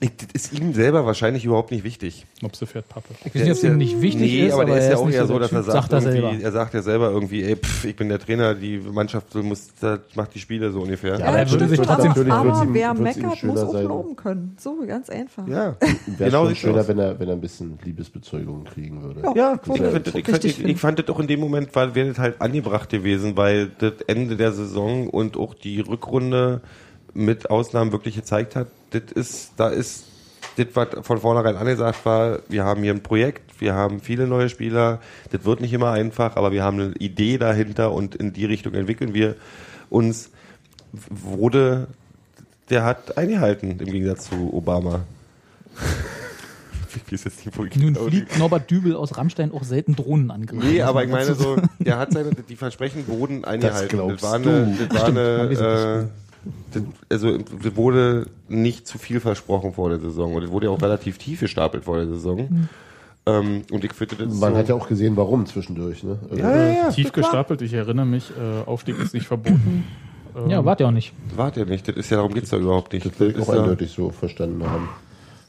Ich, 0.00 0.16
das 0.16 0.28
ist 0.32 0.52
ihm 0.58 0.74
selber 0.74 1.04
wahrscheinlich 1.06 1.44
überhaupt 1.44 1.72
nicht 1.72 1.82
wichtig. 1.82 2.24
Nopse 2.40 2.66
fährt 2.66 2.88
Pappe. 2.88 3.08
Ich 3.24 3.34
weiß 3.34 3.42
nicht, 3.42 3.50
ob 3.50 3.56
es 3.56 3.64
ihm 3.64 3.76
nicht 3.78 4.00
wichtig 4.00 4.30
nee, 4.32 4.46
ist, 4.46 4.52
aber 4.52 4.64
der 4.64 4.78
ist 4.78 4.84
er 4.84 4.90
ja 4.92 4.96
auch 4.98 5.10
eher 5.10 5.26
so, 5.26 5.38
dass 5.40 5.50
er 5.50 5.62
sagt, 5.64 5.90
sagt 5.90 5.92
er 5.92 6.00
selber. 6.12 6.32
er 6.40 6.52
sagt 6.52 6.74
ja 6.74 6.82
selber 6.82 7.10
irgendwie, 7.10 7.42
ey, 7.42 7.56
pff, 7.56 7.84
ich 7.84 7.96
bin 7.96 8.08
der 8.08 8.20
Trainer, 8.20 8.54
die 8.54 8.78
Mannschaft 8.78 9.34
muss, 9.34 9.68
das 9.80 9.98
macht 10.14 10.34
die 10.36 10.38
Spiele 10.38 10.70
so 10.70 10.82
ungefähr. 10.82 11.18
Ja, 11.18 11.26
Aber 11.26 11.38
er 11.38 11.50
würde 11.50 11.64
stimmt 11.64 11.70
sich 11.70 11.80
trotzdem- 11.80 12.30
aber, 12.30 12.50
aber 12.52 12.64
ihm- 12.64 12.74
wer 12.74 12.94
meckert, 12.94 13.42
muss 13.42 13.60
auch 13.60 13.72
sein. 13.72 13.86
loben 13.86 14.14
können. 14.14 14.56
So, 14.60 14.76
ganz 14.86 15.10
einfach. 15.10 15.48
Ja, 15.48 15.74
Wäre 16.06 16.30
genau 16.30 16.46
schon 16.46 16.54
schöner, 16.54 16.80
aus. 16.80 16.88
wenn 16.88 16.98
er, 17.00 17.18
wenn 17.18 17.28
er 17.28 17.34
ein 17.34 17.40
bisschen 17.40 17.76
Liebesbezeugung 17.84 18.64
kriegen 18.64 19.02
würde. 19.02 19.22
Ja, 19.34 19.58
würde 19.64 19.84
ich, 19.86 19.92
fand, 19.92 20.06
das- 20.06 20.14
ich, 20.14 20.24
fand, 20.24 20.28
richtig 20.44 20.58
ich, 20.60 20.64
ich 20.64 20.78
fand 20.78 20.98
das 21.00 21.08
auch 21.08 21.18
in 21.18 21.26
dem 21.26 21.40
Moment, 21.40 21.74
weil 21.74 21.96
wäre 21.96 22.08
das 22.08 22.18
halt 22.18 22.40
angebracht 22.40 22.88
gewesen, 22.88 23.36
weil 23.36 23.70
das 23.78 23.94
Ende 24.06 24.36
der 24.36 24.52
Saison 24.52 25.08
und 25.08 25.36
auch 25.36 25.54
die 25.54 25.80
Rückrunde 25.80 26.60
mit 27.14 27.50
Ausnahmen 27.50 27.92
wirklich 27.92 28.16
gezeigt 28.16 28.56
hat, 28.56 28.68
das 28.90 29.02
ist, 29.14 29.52
da 29.56 29.68
ist, 29.68 30.04
das, 30.56 30.66
was 30.74 30.88
von 31.06 31.18
vornherein 31.18 31.56
angesagt 31.56 32.04
war, 32.04 32.40
wir 32.48 32.64
haben 32.64 32.82
hier 32.82 32.92
ein 32.92 33.02
Projekt, 33.02 33.60
wir 33.60 33.74
haben 33.74 34.00
viele 34.00 34.26
neue 34.26 34.48
Spieler, 34.48 35.00
das 35.30 35.44
wird 35.44 35.60
nicht 35.60 35.72
immer 35.72 35.92
einfach, 35.92 36.36
aber 36.36 36.52
wir 36.52 36.62
haben 36.62 36.80
eine 36.80 36.92
Idee 36.94 37.38
dahinter 37.38 37.92
und 37.92 38.14
in 38.14 38.32
die 38.32 38.44
Richtung 38.44 38.74
entwickeln 38.74 39.14
wir 39.14 39.36
uns, 39.90 40.30
wurde, 40.92 41.88
der 42.70 42.84
hat 42.84 43.16
eingehalten 43.18 43.70
im 43.70 43.78
Gegensatz 43.78 44.28
zu 44.28 44.52
Obama. 44.52 45.00
Nun 47.76 47.94
fliegt 47.94 48.38
Norbert 48.38 48.70
Dübel 48.70 48.96
aus 48.96 49.16
Rammstein 49.16 49.52
auch 49.52 49.62
selten 49.62 49.94
Drohnenangriffe. 49.94 50.66
Nee, 50.66 50.82
aber 50.82 51.04
ich 51.04 51.10
meine 51.10 51.34
so, 51.34 51.56
der 51.78 51.98
hat 51.98 52.12
seine, 52.12 52.30
die 52.30 52.56
Versprechen 52.56 53.06
wurden 53.06 53.44
eingehalten. 53.44 53.88
glaubst 53.88 54.22
war 54.22 54.34
eine, 54.34 54.76
du. 54.78 54.86
das 54.86 55.00
war 55.00 55.08
eine, 55.08 55.20
äh, 55.20 55.54
das, 55.54 56.06
also 57.08 57.28
es 57.36 57.76
wurde 57.76 58.26
nicht 58.48 58.86
zu 58.86 58.98
viel 58.98 59.20
versprochen 59.20 59.72
vor 59.72 59.88
der 59.90 59.98
Saison 59.98 60.34
und 60.34 60.42
es 60.42 60.50
wurde 60.50 60.66
ja 60.66 60.72
auch 60.72 60.82
relativ 60.82 61.18
tief 61.18 61.40
gestapelt 61.40 61.84
vor 61.84 61.96
der 61.96 62.06
Saison. 62.06 62.68
Ähm, 63.26 63.62
und 63.70 63.84
ich 63.84 63.92
finde 63.92 64.16
das 64.16 64.34
Man 64.34 64.52
so, 64.52 64.58
hat 64.58 64.68
ja 64.68 64.74
auch 64.74 64.88
gesehen, 64.88 65.16
warum 65.16 65.44
zwischendurch. 65.46 66.02
Ne? 66.02 66.18
Also, 66.30 66.42
ja, 66.42 66.56
ja, 66.56 66.72
ja, 66.72 66.90
Tief 66.90 67.12
gestapelt, 67.12 67.60
ich 67.62 67.74
erinnere 67.74 68.06
mich, 68.06 68.30
äh, 68.30 68.66
Aufstieg 68.66 68.98
ist 68.98 69.12
nicht 69.14 69.26
verboten. 69.26 69.84
Ähm, 70.36 70.50
Ja, 70.50 70.64
wart 70.64 70.80
ja 70.80 70.86
auch 70.86 70.92
nicht. 70.92 71.12
warte 71.36 71.60
ja 71.60 71.66
nicht, 71.66 71.86
das 71.88 71.96
ist 71.96 72.10
ja, 72.10 72.18
darum 72.18 72.32
geht's 72.32 72.50
ja 72.50 72.58
überhaupt 72.58 72.92
nicht. 72.92 73.04
Das 73.04 73.18
will 73.20 73.30
ich 73.30 73.36
ist 73.36 73.48
auch 73.48 73.54
ja, 73.54 73.60
eindeutig 73.60 73.90
so 73.90 74.10
verstanden 74.10 74.64
haben. 74.64 74.88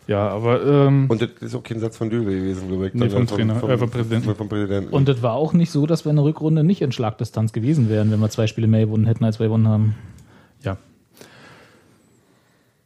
Ja, 0.08 0.28
aber 0.28 0.66
ähm, 0.66 1.06
und 1.08 1.22
das 1.22 1.30
ist 1.40 1.54
auch 1.56 1.62
kein 1.62 1.80
Satz 1.80 1.96
von 1.96 2.10
Dübel 2.10 2.34
gewesen, 2.40 2.68
glaube 2.68 2.88
ich. 2.88 2.94
Nee, 2.96 3.10
vom 3.10 3.28
Trainer, 3.28 3.64
äh, 3.64 3.78
vom 3.78 3.92
Präsidenten. 3.92 4.34
Vom 4.34 4.50
Präsidenten. 4.50 4.92
Und 4.92 5.08
das 5.08 5.22
war 5.22 5.34
auch 5.34 5.54
nicht 5.54 5.70
so, 5.70 5.86
dass 5.86 6.04
wir 6.04 6.10
in 6.10 6.16
der 6.16 6.26
Rückrunde 6.26 6.64
nicht 6.64 6.82
in 6.82 6.92
Schlagdistanz 6.92 7.54
gewesen 7.54 7.90
wären, 7.90 8.12
wenn 8.12 8.20
wir 8.20 8.30
zwei 8.30 8.48
Spiele 8.48 8.66
mehr 8.66 8.82
gewonnen 8.88 9.06
hätten, 9.06 9.24
als 9.24 9.40
wir 9.40 9.46
gewonnen 9.46 9.68
haben. 9.68 9.96
ja, 10.64 10.78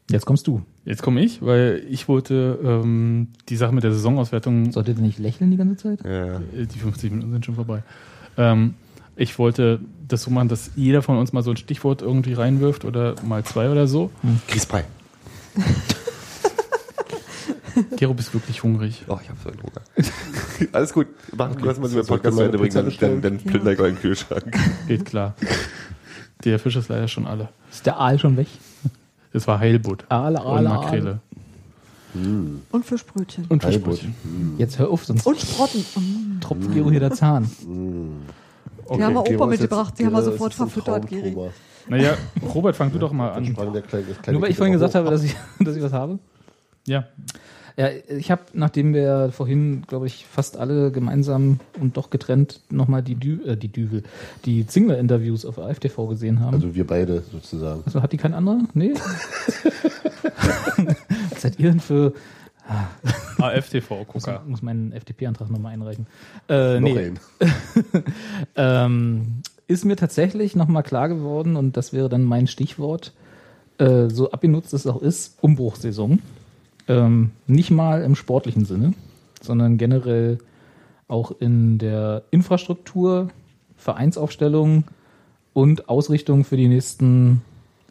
Jetzt 0.09 0.25
kommst 0.25 0.47
du. 0.47 0.61
jetzt 0.85 1.01
komme 1.01 1.21
ich, 1.21 1.41
weil 1.41 1.83
ich 1.89 2.07
wollte 2.07 2.59
ähm, 2.63 3.29
die 3.49 3.55
Sache 3.55 3.73
mit 3.73 3.83
der 3.83 3.91
Saisonauswertung 3.93 4.71
Solltet 4.71 4.97
ihr 4.97 5.03
nicht 5.03 5.17
lächeln 5.17 5.49
die 5.51 5.57
ganze 5.57 5.77
Zeit? 5.77 6.03
ja. 6.05 6.35
Äh, 6.37 6.65
Die 6.65 6.79
50 6.79 7.11
Minuten 7.11 7.31
sind 7.31 7.45
schon 7.45 7.55
vorbei. 7.55 7.83
Ähm, 8.37 8.73
ich 9.15 9.37
wollte 9.39 9.79
das 10.07 10.23
so 10.23 10.31
machen, 10.31 10.49
dass 10.49 10.71
jeder 10.75 11.01
von 11.01 11.17
uns 11.17 11.31
mal 11.33 11.41
so 11.43 11.51
ein 11.51 11.57
Stichwort 11.57 12.01
irgendwie 12.01 12.33
reinwirft 12.33 12.83
oder 12.83 13.15
mal 13.23 13.43
zwei 13.43 13.69
oder 13.69 13.87
so. 13.87 14.09
Grießbrei. 14.49 14.83
Gero, 17.95 18.13
bist 18.13 18.33
wirklich 18.33 18.61
hungrig. 18.61 19.03
Oh, 19.07 19.17
ich 19.21 19.29
hab 19.29 19.37
so 19.41 19.49
einen 19.49 19.61
Hunger. 19.63 19.81
Alles 20.73 20.93
gut. 20.93 21.07
Mach 21.35 21.55
du 21.55 21.65
erstmal 21.65 21.89
den 21.89 21.93
Soll 21.93 22.01
ich 22.03 22.07
Podcast 22.07 22.35
zu 22.35 22.41
mal 22.41 22.45
Ende 22.45 22.57
bringen, 22.59 22.73
dann, 22.73 22.91
dann, 22.99 23.21
dann 23.21 23.37
plünder 23.39 23.71
ich 23.73 23.79
euren 23.79 23.95
Kühlschrank. 23.99 24.55
Geht 24.87 25.05
klar. 25.05 25.33
Der 26.43 26.59
Fisch 26.59 26.75
ist 26.75 26.89
leider 26.89 27.07
schon 27.07 27.25
alle. 27.25 27.49
Ist 27.71 27.85
der 27.85 27.97
Aal 27.97 28.19
schon 28.19 28.37
weg? 28.37 28.47
Es 29.33 29.47
war 29.47 29.59
Heilbutt 29.59 30.05
Aal, 30.09 30.35
und 30.35 30.41
Aal, 30.41 30.63
Makrele 30.63 31.19
Und 32.71 32.85
Fischbrötchen. 32.85 33.45
und. 33.49 33.63
Fischbrötchen. 33.63 34.13
Jetzt 34.57 34.77
hör 34.77 34.89
auf, 34.89 35.05
sonst 35.05 35.25
Und 35.25 35.39
Sprotten. 35.39 35.81
Mm. 35.95 36.41
tropft 36.41 36.71
Gero 36.71 36.91
hier 36.91 36.99
der 36.99 37.11
Zahn. 37.11 37.49
Die 38.95 39.03
haben 39.03 39.13
wir 39.15 39.21
Opa 39.21 39.45
mitgebracht, 39.47 39.95
die 39.97 40.05
haben 40.05 40.13
wir 40.13 40.21
sofort 40.21 40.53
verfüttert, 40.53 41.07
Geri. 41.07 41.35
Naja, 41.87 42.13
Robert, 42.53 42.75
fang 42.75 42.91
du 42.91 42.99
doch 42.99 43.11
mal 43.11 43.31
an. 43.31 43.43
kleine, 43.53 43.81
kleine 43.81 44.05
Nur 44.31 44.41
weil 44.41 44.51
ich 44.51 44.57
vorhin 44.57 44.73
gesagt 44.73 44.93
hoch. 44.93 44.99
habe, 44.99 45.09
dass 45.09 45.23
ich, 45.23 45.35
dass 45.59 45.75
ich 45.75 45.83
was 45.83 45.91
habe. 45.91 46.19
Ja, 46.85 47.05
Ja, 47.75 47.89
ich 48.07 48.29
habe, 48.29 48.43
nachdem 48.53 48.93
wir 48.93 49.31
vorhin, 49.31 49.83
glaube 49.87 50.05
ich, 50.05 50.25
fast 50.25 50.57
alle 50.57 50.91
gemeinsam 50.91 51.59
und 51.79 51.97
doch 51.97 52.09
getrennt 52.11 52.61
nochmal 52.69 53.01
die, 53.01 53.15
Dü 53.15 53.43
äh, 53.45 53.57
die 53.57 53.69
Düvel, 53.69 54.03
die 54.45 54.67
Zingler-Interviews 54.67 55.45
auf 55.45 55.57
AfTV 55.57 56.07
gesehen 56.07 56.39
haben. 56.39 56.53
Also 56.53 56.75
wir 56.75 56.85
beide 56.85 57.23
sozusagen. 57.31 57.81
Also 57.85 58.03
hat 58.03 58.13
die 58.13 58.17
kein 58.17 58.33
anderer? 58.33 58.59
Nee? 58.73 58.93
Was 61.31 61.41
seid 61.41 61.59
ihr 61.59 61.71
denn 61.71 61.79
für... 61.79 62.13
AFTV-Gucker. 63.39 64.43
Muss 64.47 64.61
meinen 64.61 64.93
FDP-Antrag 64.93 65.49
nochmal 65.49 65.73
einreichen. 65.73 66.07
Äh, 66.47 66.79
Noch 66.79 66.89
nee, 66.89 66.97
ein. 66.97 67.19
ähm, 68.55 69.41
ist 69.67 69.83
mir 69.83 69.95
tatsächlich 69.95 70.55
nochmal 70.55 70.83
klar 70.83 71.09
geworden, 71.09 71.55
und 71.55 71.75
das 71.75 71.91
wäre 71.91 72.07
dann 72.07 72.23
mein 72.23 72.47
Stichwort, 72.47 73.11
äh, 73.79 74.09
so 74.09 74.31
abgenutzt 74.31 74.73
es 74.73 74.87
auch 74.87 75.01
ist, 75.01 75.37
Umbruchssaison. 75.41 76.19
Ähm, 76.87 77.31
nicht 77.47 77.71
mal 77.71 78.01
im 78.03 78.15
sportlichen 78.15 78.65
Sinne, 78.65 78.93
sondern 79.41 79.77
generell 79.77 80.39
auch 81.07 81.31
in 81.39 81.77
der 81.77 82.23
Infrastruktur, 82.31 83.29
Vereinsaufstellung 83.77 84.85
und 85.53 85.89
Ausrichtung 85.89 86.43
für 86.43 86.57
die 86.57 86.67
nächsten 86.67 87.41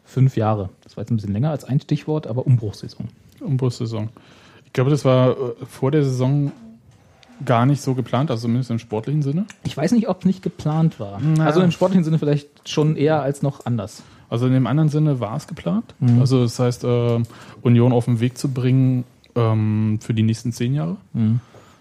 fünf 0.03 0.35
Jahre. 0.35 0.69
Das 0.83 0.97
war 0.97 1.03
jetzt 1.03 1.11
ein 1.11 1.15
bisschen 1.15 1.33
länger 1.33 1.51
als 1.51 1.63
ein 1.63 1.79
Stichwort, 1.79 2.27
aber 2.27 2.45
Umbruchssaison. 2.45 3.07
Umbruchssaison. 3.39 4.09
Ich 4.65 4.73
glaube, 4.73 4.89
das 4.89 5.05
war 5.05 5.31
äh, 5.31 5.65
vor 5.67 5.91
der 5.91 6.03
Saison 6.03 6.51
gar 7.45 7.65
nicht 7.65 7.81
so 7.81 7.93
geplant, 7.93 8.31
also 8.31 8.43
zumindest 8.43 8.71
im 8.71 8.79
sportlichen 8.79 9.21
Sinne. 9.21 9.45
Ich 9.63 9.75
weiß 9.75 9.91
nicht, 9.91 10.07
ob 10.07 10.19
es 10.19 10.25
nicht 10.25 10.43
geplant 10.43 10.99
war. 10.99 11.19
Na. 11.21 11.45
Also 11.45 11.61
im 11.61 11.71
sportlichen 11.71 12.03
Sinne 12.03 12.19
vielleicht 12.19 12.69
schon 12.69 12.95
eher 12.95 13.21
als 13.21 13.41
noch 13.41 13.65
anders. 13.65 14.03
Also 14.33 14.47
in 14.47 14.53
dem 14.53 14.65
anderen 14.65 14.89
Sinne 14.89 15.19
war 15.19 15.37
es 15.37 15.45
geplant. 15.45 15.93
Also 16.19 16.41
das 16.41 16.57
heißt, 16.57 16.85
äh, 16.85 17.19
Union 17.61 17.93
auf 17.93 18.05
den 18.05 18.19
Weg 18.19 18.35
zu 18.35 18.51
bringen 18.51 19.03
ähm, 19.35 19.99
für 20.01 20.15
die 20.15 20.23
nächsten 20.23 20.51
zehn 20.51 20.73
Jahre. 20.73 20.97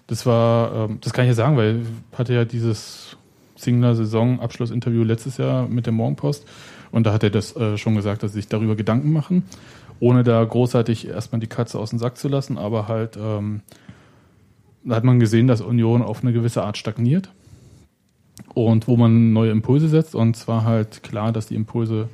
Das 0.07 0.27
war, 0.27 0.91
ähm, 0.91 0.99
das 1.01 1.15
kann 1.15 1.25
ich 1.25 1.31
ja 1.31 1.35
sagen, 1.35 1.57
weil 1.57 1.81
ich 2.13 2.19
hatte 2.19 2.35
ja 2.35 2.45
dieses 2.45 3.17
Singler 3.57 3.95
Saison-Abschlussinterview 3.95 5.03
letztes 5.03 5.39
Jahr 5.39 5.67
mit 5.67 5.87
der 5.87 5.95
Morgenpost. 5.95 6.45
Und 6.91 7.07
da 7.07 7.15
hat 7.15 7.23
er 7.23 7.31
das 7.31 7.57
äh, 7.57 7.79
schon 7.79 7.95
gesagt, 7.95 8.23
dass 8.23 8.33
sie 8.33 8.41
sich 8.41 8.49
darüber 8.49 8.77
Gedanken 8.77 9.15
machen, 9.15 9.45
ohne 9.99 10.23
da 10.23 10.45
großartig 10.45 11.09
erstmal 11.09 11.41
die 11.41 11.47
Katze 11.47 11.79
aus 11.79 11.89
dem 11.89 11.99
Sack 11.99 12.19
zu 12.19 12.29
lassen, 12.29 12.59
aber 12.59 12.87
halt 12.87 13.17
ähm, 13.19 13.63
da 14.85 14.95
hat 14.95 15.05
man 15.05 15.21
gesehen, 15.21 15.47
dass 15.47 15.63
Union 15.63 16.03
auf 16.03 16.23
eine 16.23 16.35
gewisse 16.35 16.65
Art 16.65 16.77
stagniert 16.77 17.31
und 18.53 18.89
wo 18.89 18.99
man 18.99 19.33
neue 19.33 19.53
Impulse 19.53 19.89
setzt. 19.89 20.15
Und 20.15 20.37
zwar 20.37 20.65
halt 20.65 21.03
klar, 21.03 21.33
dass 21.33 21.47
die 21.47 21.55
Impulse 21.55 22.11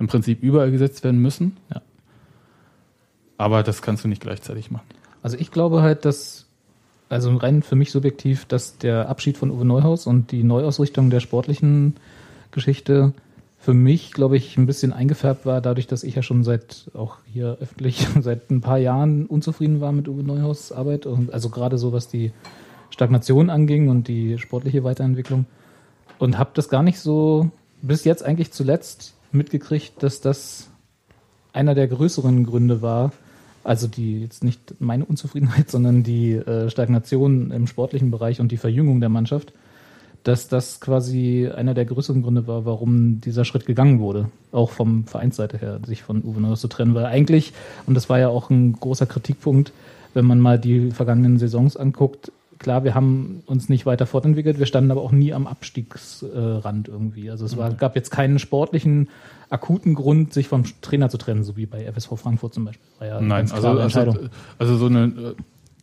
im 0.00 0.08
Prinzip 0.08 0.42
überall 0.42 0.72
gesetzt 0.72 1.04
werden 1.04 1.20
müssen. 1.20 1.56
Ja. 1.72 1.82
Aber 3.38 3.62
das 3.62 3.82
kannst 3.82 4.02
du 4.02 4.08
nicht 4.08 4.20
gleichzeitig 4.20 4.70
machen. 4.70 4.86
Also 5.22 5.36
ich 5.38 5.52
glaube 5.52 5.82
halt, 5.82 6.04
dass 6.04 6.46
also 7.08 7.34
rein 7.36 7.62
für 7.62 7.76
mich 7.76 7.90
subjektiv, 7.90 8.44
dass 8.46 8.78
der 8.78 9.08
Abschied 9.08 9.36
von 9.36 9.50
Uwe 9.50 9.64
Neuhaus 9.64 10.06
und 10.06 10.30
die 10.32 10.42
Neuausrichtung 10.42 11.10
der 11.10 11.20
sportlichen 11.20 11.96
Geschichte 12.50 13.12
für 13.58 13.74
mich, 13.74 14.12
glaube 14.12 14.36
ich, 14.36 14.56
ein 14.56 14.66
bisschen 14.66 14.92
eingefärbt 14.92 15.44
war, 15.44 15.60
dadurch, 15.60 15.86
dass 15.86 16.02
ich 16.02 16.14
ja 16.14 16.22
schon 16.22 16.44
seit, 16.44 16.90
auch 16.94 17.18
hier 17.30 17.58
öffentlich, 17.60 18.06
seit 18.20 18.50
ein 18.50 18.62
paar 18.62 18.78
Jahren 18.78 19.26
unzufrieden 19.26 19.80
war 19.80 19.92
mit 19.92 20.08
Uwe 20.08 20.22
Neuhaus 20.22 20.72
Arbeit. 20.72 21.04
Und 21.04 21.32
also 21.32 21.50
gerade 21.50 21.76
so, 21.76 21.92
was 21.92 22.08
die 22.08 22.32
Stagnation 22.88 23.50
anging 23.50 23.88
und 23.88 24.08
die 24.08 24.38
sportliche 24.38 24.82
Weiterentwicklung. 24.82 25.44
Und 26.18 26.38
habe 26.38 26.50
das 26.54 26.68
gar 26.68 26.82
nicht 26.82 27.00
so 27.00 27.50
bis 27.82 28.04
jetzt 28.04 28.22
eigentlich 28.22 28.52
zuletzt 28.52 29.14
mitgekriegt, 29.32 30.02
dass 30.02 30.20
das 30.20 30.68
einer 31.52 31.74
der 31.74 31.88
größeren 31.88 32.44
Gründe 32.44 32.82
war, 32.82 33.12
also 33.64 33.86
die 33.86 34.22
jetzt 34.22 34.44
nicht 34.44 34.74
meine 34.80 35.04
Unzufriedenheit, 35.04 35.70
sondern 35.70 36.02
die 36.02 36.32
äh, 36.32 36.70
Stagnation 36.70 37.50
im 37.50 37.66
sportlichen 37.66 38.10
Bereich 38.10 38.40
und 38.40 38.52
die 38.52 38.56
Verjüngung 38.56 39.00
der 39.00 39.08
Mannschaft, 39.08 39.52
dass 40.22 40.48
das 40.48 40.80
quasi 40.80 41.48
einer 41.48 41.74
der 41.74 41.86
größeren 41.86 42.22
Gründe 42.22 42.46
war, 42.46 42.66
warum 42.66 43.20
dieser 43.20 43.44
Schritt 43.44 43.64
gegangen 43.64 44.00
wurde, 44.00 44.30
auch 44.52 44.70
vom 44.70 45.04
Vereinsseite 45.06 45.56
her, 45.58 45.80
sich 45.86 46.02
von 46.02 46.22
Uwe 46.22 46.40
Neuhaus 46.40 46.60
zu 46.60 46.68
trennen, 46.68 46.94
weil 46.94 47.06
eigentlich, 47.06 47.52
und 47.86 47.94
das 47.94 48.08
war 48.10 48.18
ja 48.18 48.28
auch 48.28 48.50
ein 48.50 48.74
großer 48.74 49.06
Kritikpunkt, 49.06 49.72
wenn 50.12 50.26
man 50.26 50.40
mal 50.40 50.58
die 50.58 50.90
vergangenen 50.90 51.38
Saisons 51.38 51.76
anguckt, 51.76 52.32
klar, 52.60 52.84
wir 52.84 52.94
haben 52.94 53.42
uns 53.46 53.68
nicht 53.68 53.86
weiter 53.86 54.06
fortentwickelt, 54.06 54.60
wir 54.60 54.66
standen 54.66 54.92
aber 54.92 55.00
auch 55.00 55.10
nie 55.10 55.32
am 55.32 55.48
Abstiegsrand 55.48 56.86
irgendwie. 56.86 57.28
Also 57.30 57.44
es 57.44 57.56
war, 57.56 57.72
gab 57.72 57.96
jetzt 57.96 58.10
keinen 58.10 58.38
sportlichen, 58.38 59.08
akuten 59.48 59.94
Grund, 59.94 60.32
sich 60.32 60.46
vom 60.46 60.62
Trainer 60.80 61.08
zu 61.08 61.18
trennen, 61.18 61.42
so 61.42 61.56
wie 61.56 61.66
bei 61.66 61.90
FSV 61.90 62.12
Frankfurt 62.16 62.54
zum 62.54 62.66
Beispiel. 62.66 62.86
Ja 63.00 63.20
Nein, 63.20 63.50
also, 63.50 63.68
also, 63.68 63.80
Entscheidung. 63.80 64.18
also 64.58 64.76
so 64.76 64.86
eine, 64.86 65.34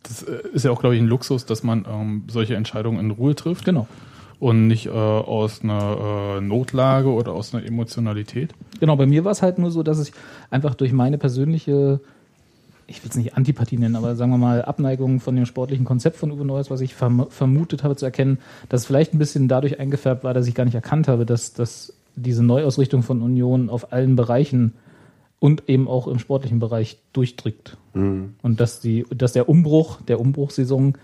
das 0.04 0.22
ist 0.22 0.64
ja 0.64 0.70
auch, 0.70 0.80
glaube 0.80 0.94
ich, 0.96 1.02
ein 1.02 1.08
Luxus, 1.08 1.44
dass 1.44 1.62
man 1.62 1.84
ähm, 1.90 2.22
solche 2.28 2.54
Entscheidungen 2.56 2.98
in 3.00 3.10
Ruhe 3.10 3.34
trifft 3.34 3.64
Genau. 3.64 3.86
und 4.38 4.68
nicht 4.68 4.86
äh, 4.86 4.90
aus 4.90 5.62
einer 5.62 6.36
äh, 6.38 6.40
Notlage 6.40 7.08
oder 7.10 7.32
aus 7.32 7.52
einer 7.54 7.66
Emotionalität. 7.66 8.54
Genau, 8.80 8.96
bei 8.96 9.06
mir 9.06 9.24
war 9.24 9.32
es 9.32 9.42
halt 9.42 9.58
nur 9.58 9.70
so, 9.72 9.82
dass 9.82 10.00
ich 10.00 10.12
einfach 10.50 10.74
durch 10.76 10.92
meine 10.92 11.18
persönliche, 11.18 12.00
ich 12.88 13.02
will 13.04 13.10
es 13.10 13.16
nicht 13.16 13.36
Antipathie 13.36 13.76
nennen, 13.76 13.96
aber 13.96 14.16
sagen 14.16 14.30
wir 14.30 14.38
mal 14.38 14.62
Abneigung 14.62 15.20
von 15.20 15.36
dem 15.36 15.46
sportlichen 15.46 15.84
Konzept 15.84 16.16
von 16.16 16.32
Uwe 16.32 16.44
Neuhaus, 16.44 16.70
was 16.70 16.80
ich 16.80 16.94
verm 16.94 17.26
vermutet 17.28 17.84
habe 17.84 17.94
zu 17.94 18.06
erkennen, 18.06 18.38
dass 18.68 18.80
es 18.80 18.86
vielleicht 18.86 19.14
ein 19.14 19.18
bisschen 19.18 19.46
dadurch 19.46 19.78
eingefärbt 19.78 20.24
war, 20.24 20.34
dass 20.34 20.46
ich 20.48 20.54
gar 20.54 20.64
nicht 20.64 20.74
erkannt 20.74 21.06
habe, 21.06 21.26
dass, 21.26 21.52
dass 21.52 21.92
diese 22.16 22.42
Neuausrichtung 22.42 23.02
von 23.02 23.22
Union 23.22 23.68
auf 23.68 23.92
allen 23.92 24.16
Bereichen 24.16 24.72
und 25.38 25.68
eben 25.68 25.86
auch 25.86 26.08
im 26.08 26.18
sportlichen 26.18 26.58
Bereich 26.58 26.98
durchdrückt. 27.12 27.76
Und 28.42 28.60
dass, 28.60 28.80
die, 28.80 29.04
dass 29.14 29.34
der 29.34 29.48
Umbruch, 29.48 30.00
der 30.02 30.18
Umbruchssaison 30.18 30.94
äh, 30.94 30.98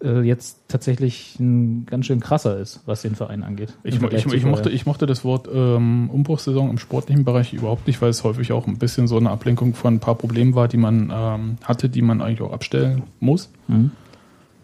jetzt 0.00 0.58
tatsächlich 0.68 1.40
ein 1.40 1.84
ganz 1.86 2.06
schön 2.06 2.20
krasser 2.20 2.56
ist, 2.56 2.80
was 2.86 3.02
den 3.02 3.16
Verein 3.16 3.42
angeht. 3.42 3.74
Ich, 3.82 3.98
Vergleich 3.98 4.26
ich, 4.26 4.32
ich, 4.32 4.44
mochte, 4.44 4.70
ich 4.70 4.86
mochte 4.86 5.06
das 5.06 5.24
Wort 5.24 5.48
ähm, 5.52 6.08
Umbruchssaison 6.10 6.70
im 6.70 6.78
sportlichen 6.78 7.24
Bereich 7.24 7.52
überhaupt 7.52 7.88
nicht, 7.88 8.00
weil 8.00 8.10
es 8.10 8.22
häufig 8.22 8.52
auch 8.52 8.68
ein 8.68 8.78
bisschen 8.78 9.08
so 9.08 9.16
eine 9.16 9.30
Ablenkung 9.30 9.74
von 9.74 9.94
ein 9.94 10.00
paar 10.00 10.14
Problemen 10.14 10.54
war, 10.54 10.68
die 10.68 10.76
man 10.76 11.12
ähm, 11.12 11.58
hatte, 11.64 11.88
die 11.88 12.02
man 12.02 12.22
eigentlich 12.22 12.42
auch 12.42 12.52
abstellen 12.52 13.02
muss. 13.18 13.50
Mhm. 13.66 13.90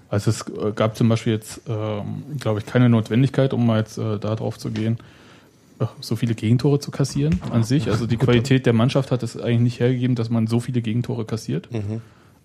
Also 0.08 0.30
es 0.30 0.42
äh, 0.42 0.70
gab 0.72 0.96
zum 0.96 1.08
Beispiel 1.08 1.32
jetzt, 1.32 1.62
ähm, 1.68 2.22
glaube 2.38 2.60
ich, 2.60 2.66
keine 2.66 2.88
Notwendigkeit, 2.88 3.52
um 3.52 3.66
mal 3.66 3.80
jetzt 3.80 3.98
äh, 3.98 4.20
da 4.20 4.36
drauf 4.36 4.58
zu 4.58 4.70
gehen, 4.70 4.98
äh, 5.80 5.86
so 5.98 6.14
viele 6.14 6.36
Gegentore 6.36 6.78
zu 6.78 6.92
kassieren 6.92 7.40
an 7.50 7.64
sich. 7.64 7.90
Also 7.90 8.06
die 8.06 8.16
Qualität 8.16 8.66
der 8.66 8.72
Mannschaft 8.72 9.10
hat 9.10 9.24
es 9.24 9.36
eigentlich 9.36 9.60
nicht 9.60 9.80
hergegeben, 9.80 10.14
dass 10.14 10.30
man 10.30 10.46
so 10.46 10.60
viele 10.60 10.82
Gegentore 10.82 11.24
kassiert. 11.24 11.68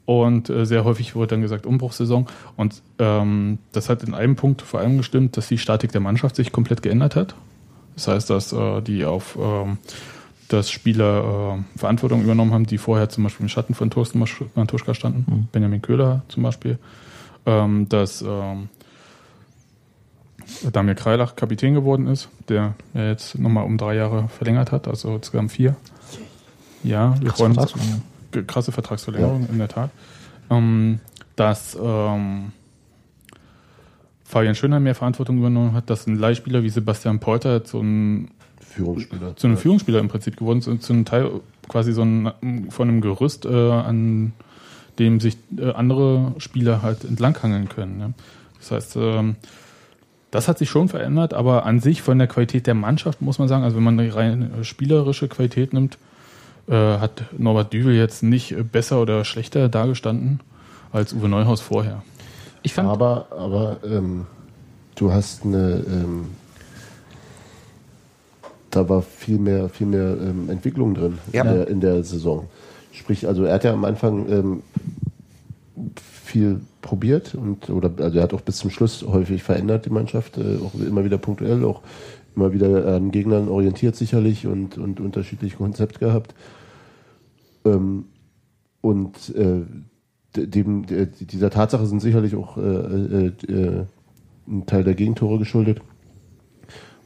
Und 0.09 0.49
äh, 0.49 0.65
sehr 0.65 0.85
häufig 0.85 1.13
wurde 1.13 1.27
dann 1.27 1.41
gesagt 1.43 1.67
Umbruchssaison. 1.67 2.25
Und 2.57 2.81
ähm, 2.97 3.59
das 3.73 3.89
hat 3.89 4.01
in 4.01 4.15
einem 4.15 4.35
Punkt 4.35 4.63
vor 4.63 4.79
allem 4.79 4.97
gestimmt, 4.97 5.37
dass 5.37 5.49
die 5.49 5.59
Statik 5.59 5.91
der 5.91 6.01
Mannschaft 6.01 6.35
sich 6.35 6.51
komplett 6.51 6.81
geändert 6.81 7.15
hat. 7.15 7.35
Das 7.93 8.07
heißt, 8.07 8.27
dass 8.31 8.51
äh, 8.51 8.81
die 8.81 9.05
auf 9.05 9.37
ähm, 9.39 9.77
dass 10.47 10.71
Spieler 10.71 11.59
äh, 11.59 11.77
Verantwortung 11.77 12.23
übernommen 12.23 12.53
haben, 12.53 12.65
die 12.65 12.79
vorher 12.79 13.09
zum 13.09 13.23
Beispiel 13.23 13.43
im 13.43 13.49
Schatten 13.49 13.75
von 13.75 13.91
Thorsten 13.91 14.17
Matuschka 14.55 14.95
standen, 14.95 15.47
Benjamin 15.51 15.83
Köhler 15.83 16.23
zum 16.27 16.41
Beispiel, 16.41 16.79
ähm, 17.45 17.87
dass 17.87 18.23
ähm, 18.23 18.69
Damir 20.73 20.95
Kreilach 20.95 21.35
Kapitän 21.35 21.75
geworden 21.75 22.07
ist, 22.07 22.29
der 22.47 22.73
ja 22.95 23.09
jetzt 23.09 23.37
nochmal 23.37 23.63
um 23.63 23.77
drei 23.77 23.93
Jahre 23.93 24.27
verlängert 24.29 24.71
hat, 24.71 24.87
also 24.87 25.17
insgesamt 25.17 25.51
vier. 25.51 25.75
Ja, 26.83 27.13
wir 27.21 27.31
freuen 27.31 27.55
uns. 27.55 27.75
Krasse 28.47 28.71
Vertragsverlängerung, 28.71 29.47
in 29.51 29.57
der 29.57 29.67
Tat. 29.67 29.89
Ähm, 30.49 30.99
dass 31.35 31.77
ähm, 31.81 32.51
Fabian 34.23 34.55
Schönheim 34.55 34.83
mehr 34.83 34.95
Verantwortung 34.95 35.37
übernommen 35.37 35.73
hat, 35.73 35.89
dass 35.89 36.05
ein 36.05 36.17
Leihspieler 36.17 36.63
wie 36.63 36.69
Sebastian 36.69 37.19
Polter 37.19 37.63
zu 37.63 37.79
einem, 37.79 38.29
Führungsspieler. 38.59 39.35
zu 39.35 39.47
einem 39.47 39.57
Führungsspieler 39.57 39.99
im 39.99 40.07
Prinzip 40.07 40.37
geworden 40.37 40.59
ist 40.59 40.67
und 40.67 40.83
zu 40.83 40.93
einem 40.93 41.05
Teil 41.05 41.31
quasi 41.67 41.93
so 41.93 42.03
ein, 42.03 42.31
von 42.69 42.89
einem 42.89 43.01
Gerüst, 43.01 43.45
äh, 43.45 43.71
an 43.71 44.33
dem 44.99 45.19
sich 45.19 45.37
äh, 45.57 45.71
andere 45.71 46.33
Spieler 46.37 46.81
halt 46.81 47.05
entlanghangeln 47.05 47.69
können. 47.69 47.97
Ne? 47.97 48.13
Das 48.59 48.71
heißt, 48.71 48.97
ähm, 48.97 49.35
das 50.29 50.47
hat 50.47 50.59
sich 50.59 50.69
schon 50.69 50.89
verändert, 50.89 51.33
aber 51.33 51.65
an 51.65 51.79
sich 51.79 52.01
von 52.01 52.19
der 52.19 52.27
Qualität 52.27 52.67
der 52.67 52.75
Mannschaft 52.75 53.21
muss 53.21 53.39
man 53.39 53.47
sagen, 53.47 53.63
also 53.63 53.77
wenn 53.77 53.83
man 53.83 53.99
eine 53.99 54.13
rein 54.13 54.51
spielerische 54.63 55.27
Qualität 55.27 55.73
nimmt, 55.73 55.97
äh, 56.69 56.73
hat 56.73 57.23
Norbert 57.37 57.73
Düvel 57.73 57.95
jetzt 57.95 58.23
nicht 58.23 58.55
besser 58.71 59.01
oder 59.01 59.25
schlechter 59.25 59.69
dargestanden 59.69 60.39
als 60.91 61.13
Uwe 61.13 61.27
Neuhaus 61.29 61.61
vorher. 61.61 62.03
Ich 62.63 62.73
fand, 62.73 62.89
Aber, 62.89 63.27
aber 63.31 63.77
ähm, 63.83 64.25
du 64.95 65.11
hast 65.11 65.45
eine, 65.45 65.83
ähm, 65.87 66.25
da 68.69 68.87
war 68.87 69.01
viel 69.01 69.39
mehr, 69.39 69.69
viel 69.69 69.87
mehr 69.87 70.17
ähm, 70.21 70.49
Entwicklung 70.49 70.93
drin 70.93 71.17
Ja. 71.31 71.43
in, 71.43 71.47
der, 71.55 71.67
in 71.67 71.81
der 71.81 72.03
Saison. 72.03 72.47
Sprich, 72.91 73.27
also 73.27 73.43
er 73.43 73.55
hat 73.55 73.63
ja 73.63 73.73
am 73.73 73.85
Anfang 73.85 74.29
ähm, 74.29 74.63
viel 76.25 76.59
probiert 76.81 77.35
und 77.35 77.69
oder 77.69 77.91
also 78.03 78.17
er 78.17 78.23
hat 78.23 78.33
auch 78.33 78.41
bis 78.41 78.57
zum 78.57 78.69
Schluss 78.69 79.03
häufig 79.07 79.41
verändert 79.43 79.85
die 79.85 79.89
Mannschaft, 79.89 80.37
äh, 80.37 80.57
auch 80.63 80.73
immer 80.75 81.03
wieder 81.03 81.17
punktuell, 81.17 81.63
auch 81.63 81.81
immer 82.35 82.53
wieder 82.53 82.95
an 82.95 83.11
Gegnern 83.11 83.47
orientiert 83.47 83.95
sicherlich 83.95 84.47
und, 84.47 84.77
und 84.77 84.99
unterschiedliche 84.99 85.57
Konzept 85.57 85.99
gehabt. 85.99 86.33
Ähm, 87.65 88.05
und 88.81 89.35
äh, 89.35 89.61
de- 90.35 90.47
dem, 90.47 90.85
der, 90.85 91.05
dieser 91.07 91.49
Tatsache 91.49 91.85
sind 91.85 92.01
sicherlich 92.01 92.35
auch 92.35 92.57
äh, 92.57 92.61
äh, 92.61 93.27
äh, 93.47 93.85
ein 94.47 94.65
Teil 94.65 94.83
der 94.83 94.95
Gegentore 94.95 95.37
geschuldet. 95.39 95.81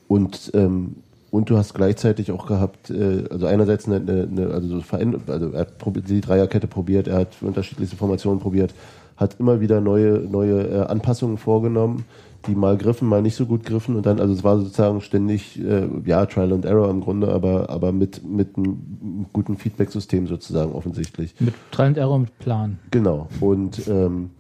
Und, 0.08 0.52
ähm, 0.54 0.98
und 1.32 1.50
du 1.50 1.58
hast 1.58 1.74
gleichzeitig 1.74 2.32
auch 2.32 2.46
gehabt, 2.46 2.90
äh, 2.92 3.24
also 3.30 3.48
einerseits 3.48 3.88
eine, 3.88 3.98
eine, 3.98 4.48
also, 4.52 4.82
also 5.28 5.52
er 5.52 5.60
hat 5.60 5.74
die 6.08 6.22
Dreierkette 6.22 6.68
probiert, 6.68 7.08
er 7.08 7.20
hat 7.20 7.42
unterschiedlichste 7.42 7.98
Formationen 7.98 8.40
probiert, 8.40 8.74
hat 9.18 9.40
immer 9.40 9.60
wieder 9.60 9.82
neue, 9.82 10.20
neue 10.20 10.68
äh, 10.68 10.86
Anpassungen 10.86 11.38
vorgenommen, 11.38 12.06
die 12.48 12.56
mal 12.56 12.78
griffen, 12.78 13.08
mal 13.08 13.22
nicht 13.22 13.36
so 13.36 13.46
gut 13.46 13.66
griffen 13.66 13.96
und 13.96 14.06
dann, 14.06 14.20
also 14.20 14.34
es 14.34 14.44
war 14.44 14.58
sozusagen 14.60 15.02
ständig, 15.02 15.60
äh, 15.64 15.88
ja, 16.06 16.26
Trial 16.26 16.54
and 16.54 16.66
Error 16.66 16.90
im 16.90 17.02
Grunde, 17.02 17.30
aber, 17.30 17.70
aber 17.70 17.92
mit, 17.92 18.24
mit 18.24 18.58
einem 18.58 19.26
guten 19.32 19.58
Feedback-System 19.58 20.28
sozusagen 20.28 20.74
offensichtlich. 20.74 21.36
mit 21.40 21.54
Trial 21.72 21.90
and 21.90 21.98
Error 21.98 22.20
mit 22.20 22.38
Plan. 22.40 22.80
Genau. 22.92 23.28
Und 23.40 23.88
ähm, 23.88 24.32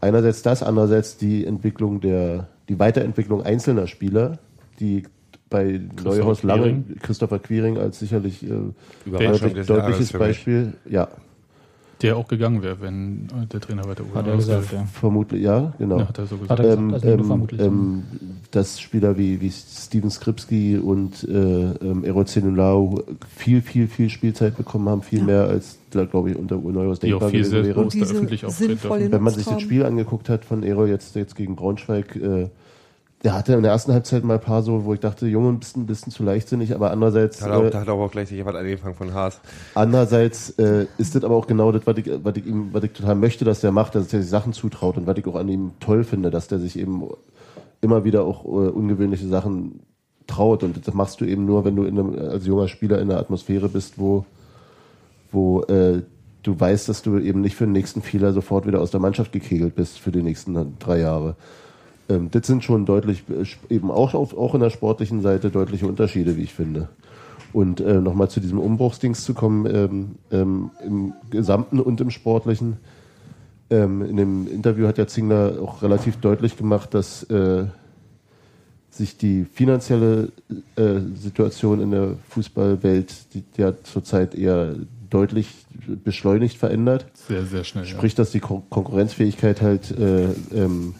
einerseits 0.00 0.42
das, 0.42 0.62
andererseits 0.62 1.16
die 1.16 1.46
Entwicklung 1.46 2.00
der, 2.00 2.48
die 2.68 2.78
Weiterentwicklung 2.78 3.42
einzelner 3.42 3.86
Spieler, 3.86 4.38
die 4.80 5.04
bei 5.50 5.80
Neuhaus 6.02 6.42
lange, 6.42 6.62
Quiring. 6.62 6.96
Christopher 7.00 7.38
Quiring 7.38 7.78
als 7.78 8.00
sicherlich 8.00 8.42
äh, 8.42 8.50
deutliches. 9.06 10.12
Beispiel, 10.12 10.72
ja, 10.88 11.08
Der 12.02 12.16
auch 12.16 12.28
gegangen 12.28 12.62
wäre, 12.62 12.80
wenn 12.80 13.28
äh, 13.42 13.46
der 13.46 13.60
Trainer 13.60 13.84
weiter 13.84 14.04
Uwe 14.04 14.14
Hat 14.14 14.26
er 14.26 14.36
gesagt, 14.36 14.72
wäre. 14.72 14.82
ja. 14.82 14.88
vermutlich, 14.88 15.42
ja, 15.42 15.72
genau. 15.78 15.98
Ja, 15.98 16.08
hat 16.08 16.18
er 16.18 16.26
so 16.26 16.36
gesagt. 16.36 16.58
Hat 16.58 16.66
er 16.66 16.76
gesagt, 16.76 16.82
ähm, 16.82 16.94
also 16.94 17.08
ähm, 17.08 17.24
vermutlich. 17.24 17.60
ähm, 17.60 18.02
dass 18.50 18.80
Spieler 18.80 19.16
wie, 19.16 19.40
wie 19.40 19.50
Steven 19.50 20.10
Skripski 20.10 20.76
und 20.76 21.24
äh, 21.24 21.32
ähm, 21.32 22.04
Ero 22.04 22.24
Zenulau 22.24 23.02
viel, 23.36 23.62
viel, 23.62 23.88
viel 23.88 24.10
Spielzeit 24.10 24.56
bekommen 24.56 24.88
haben, 24.88 25.02
viel 25.02 25.22
mehr 25.22 25.44
als, 25.44 25.78
da, 25.90 26.04
glaube 26.04 26.30
ich, 26.30 26.36
unter 26.36 26.56
Neuhaus 26.56 27.00
denkbar 27.00 27.30
viel 27.30 27.42
gewesen 27.42 27.64
wäre. 27.64 29.12
wenn 29.12 29.22
man 29.22 29.32
sich 29.34 29.44
das 29.44 29.62
Spiel 29.62 29.84
angeguckt 29.84 30.28
hat 30.28 30.44
von 30.44 30.62
Ero 30.62 30.86
jetzt, 30.86 31.14
jetzt 31.16 31.36
gegen 31.36 31.56
Braunschweig, 31.56 32.16
äh, 32.16 32.48
der 33.24 33.32
hatte 33.32 33.54
in 33.54 33.62
der 33.62 33.72
ersten 33.72 33.92
Halbzeit 33.92 34.22
mal 34.22 34.34
ein 34.34 34.40
paar 34.40 34.62
so, 34.62 34.84
wo 34.84 34.92
ich 34.92 35.00
dachte, 35.00 35.26
Junge, 35.26 35.48
ein 35.48 35.58
bisschen, 35.58 35.84
ein 35.84 35.86
bisschen 35.86 36.12
zu 36.12 36.22
leichtsinnig, 36.22 36.74
aber 36.74 36.90
andererseits, 36.90 37.38
Da 37.38 37.46
hat, 37.46 37.52
auch, 37.52 37.64
äh, 37.64 37.70
da 37.70 37.80
hat 37.80 37.88
aber 37.88 38.04
auch 38.04 38.10
gleich 38.10 38.30
jemand 38.30 38.58
angefangen 38.58 38.94
von 38.94 39.14
Haas. 39.14 39.40
andererseits 39.74 40.50
äh, 40.58 40.86
ist 40.98 41.14
das 41.14 41.24
aber 41.24 41.34
auch 41.34 41.46
genau 41.46 41.72
das, 41.72 41.86
was 41.86 41.96
ich, 41.96 42.10
was 42.22 42.36
ich 42.36 42.46
ihm, 42.46 42.68
was 42.72 42.84
ich 42.84 42.92
total 42.92 43.14
möchte, 43.14 43.46
dass 43.46 43.60
der 43.60 43.72
macht, 43.72 43.94
dass 43.94 44.12
er 44.12 44.20
sich 44.20 44.28
Sachen 44.28 44.52
zutraut 44.52 44.98
und 44.98 45.06
was 45.06 45.16
ich 45.16 45.26
auch 45.26 45.36
an 45.36 45.48
ihm 45.48 45.72
toll 45.80 46.04
finde, 46.04 46.30
dass 46.30 46.48
der 46.48 46.58
sich 46.58 46.78
eben 46.78 47.02
immer 47.80 48.04
wieder 48.04 48.24
auch 48.24 48.44
äh, 48.44 48.68
ungewöhnliche 48.68 49.26
Sachen 49.26 49.80
traut 50.26 50.62
und 50.62 50.86
das 50.86 50.94
machst 50.94 51.22
du 51.22 51.24
eben 51.24 51.46
nur, 51.46 51.64
wenn 51.64 51.76
du 51.76 51.84
in 51.84 51.98
einem, 51.98 52.18
als 52.18 52.46
junger 52.46 52.68
Spieler 52.68 53.00
in 53.00 53.10
einer 53.10 53.20
Atmosphäre 53.20 53.70
bist, 53.70 53.98
wo, 53.98 54.26
wo 55.32 55.62
äh, 55.62 56.02
du 56.42 56.60
weißt, 56.60 56.90
dass 56.90 57.00
du 57.00 57.18
eben 57.18 57.40
nicht 57.40 57.56
für 57.56 57.64
den 57.64 57.72
nächsten 57.72 58.02
Fehler 58.02 58.34
sofort 58.34 58.66
wieder 58.66 58.82
aus 58.82 58.90
der 58.90 59.00
Mannschaft 59.00 59.32
gekegelt 59.32 59.74
bist 59.74 59.98
für 59.98 60.12
die 60.12 60.22
nächsten 60.22 60.78
drei 60.78 60.98
Jahre. 61.00 61.36
Ähm, 62.08 62.30
das 62.30 62.46
sind 62.46 62.64
schon 62.64 62.86
deutlich, 62.86 63.24
äh, 63.28 63.74
eben 63.74 63.90
auch, 63.90 64.14
auf, 64.14 64.36
auch 64.36 64.54
in 64.54 64.60
der 64.60 64.70
sportlichen 64.70 65.22
Seite 65.22 65.50
deutliche 65.50 65.86
Unterschiede, 65.86 66.36
wie 66.36 66.42
ich 66.42 66.54
finde. 66.54 66.88
Und 67.52 67.80
äh, 67.80 68.00
nochmal 68.00 68.28
zu 68.28 68.40
diesem 68.40 68.58
Umbruchsdings 68.58 69.24
zu 69.24 69.32
kommen, 69.32 69.66
ähm, 69.72 70.14
ähm, 70.32 70.70
im 70.84 71.12
Gesamten 71.30 71.80
und 71.80 72.00
im 72.00 72.10
Sportlichen. 72.10 72.78
Ähm, 73.70 74.02
in 74.02 74.16
dem 74.16 74.48
Interview 74.48 74.86
hat 74.86 74.98
ja 74.98 75.06
Zingler 75.06 75.58
auch 75.62 75.82
relativ 75.82 76.16
deutlich 76.16 76.56
gemacht, 76.56 76.94
dass 76.94 77.22
äh, 77.24 77.66
sich 78.90 79.16
die 79.16 79.44
finanzielle 79.44 80.30
äh, 80.76 81.00
Situation 81.16 81.80
in 81.80 81.90
der 81.90 82.16
Fußballwelt, 82.28 83.34
die, 83.34 83.42
die 83.56 83.64
hat 83.64 83.86
zurzeit 83.86 84.34
eher 84.34 84.74
deutlich 85.10 85.48
beschleunigt 86.04 86.58
verändert. 86.58 87.06
Sehr, 87.14 87.44
sehr 87.44 87.64
schnell. 87.64 87.84
Sprich, 87.84 88.14
dass 88.14 88.30
die 88.30 88.40
Kon 88.40 88.62
Konkurrenzfähigkeit 88.68 89.62
halt 89.62 89.90
äh, 89.92 90.24
ähm, 90.52 90.94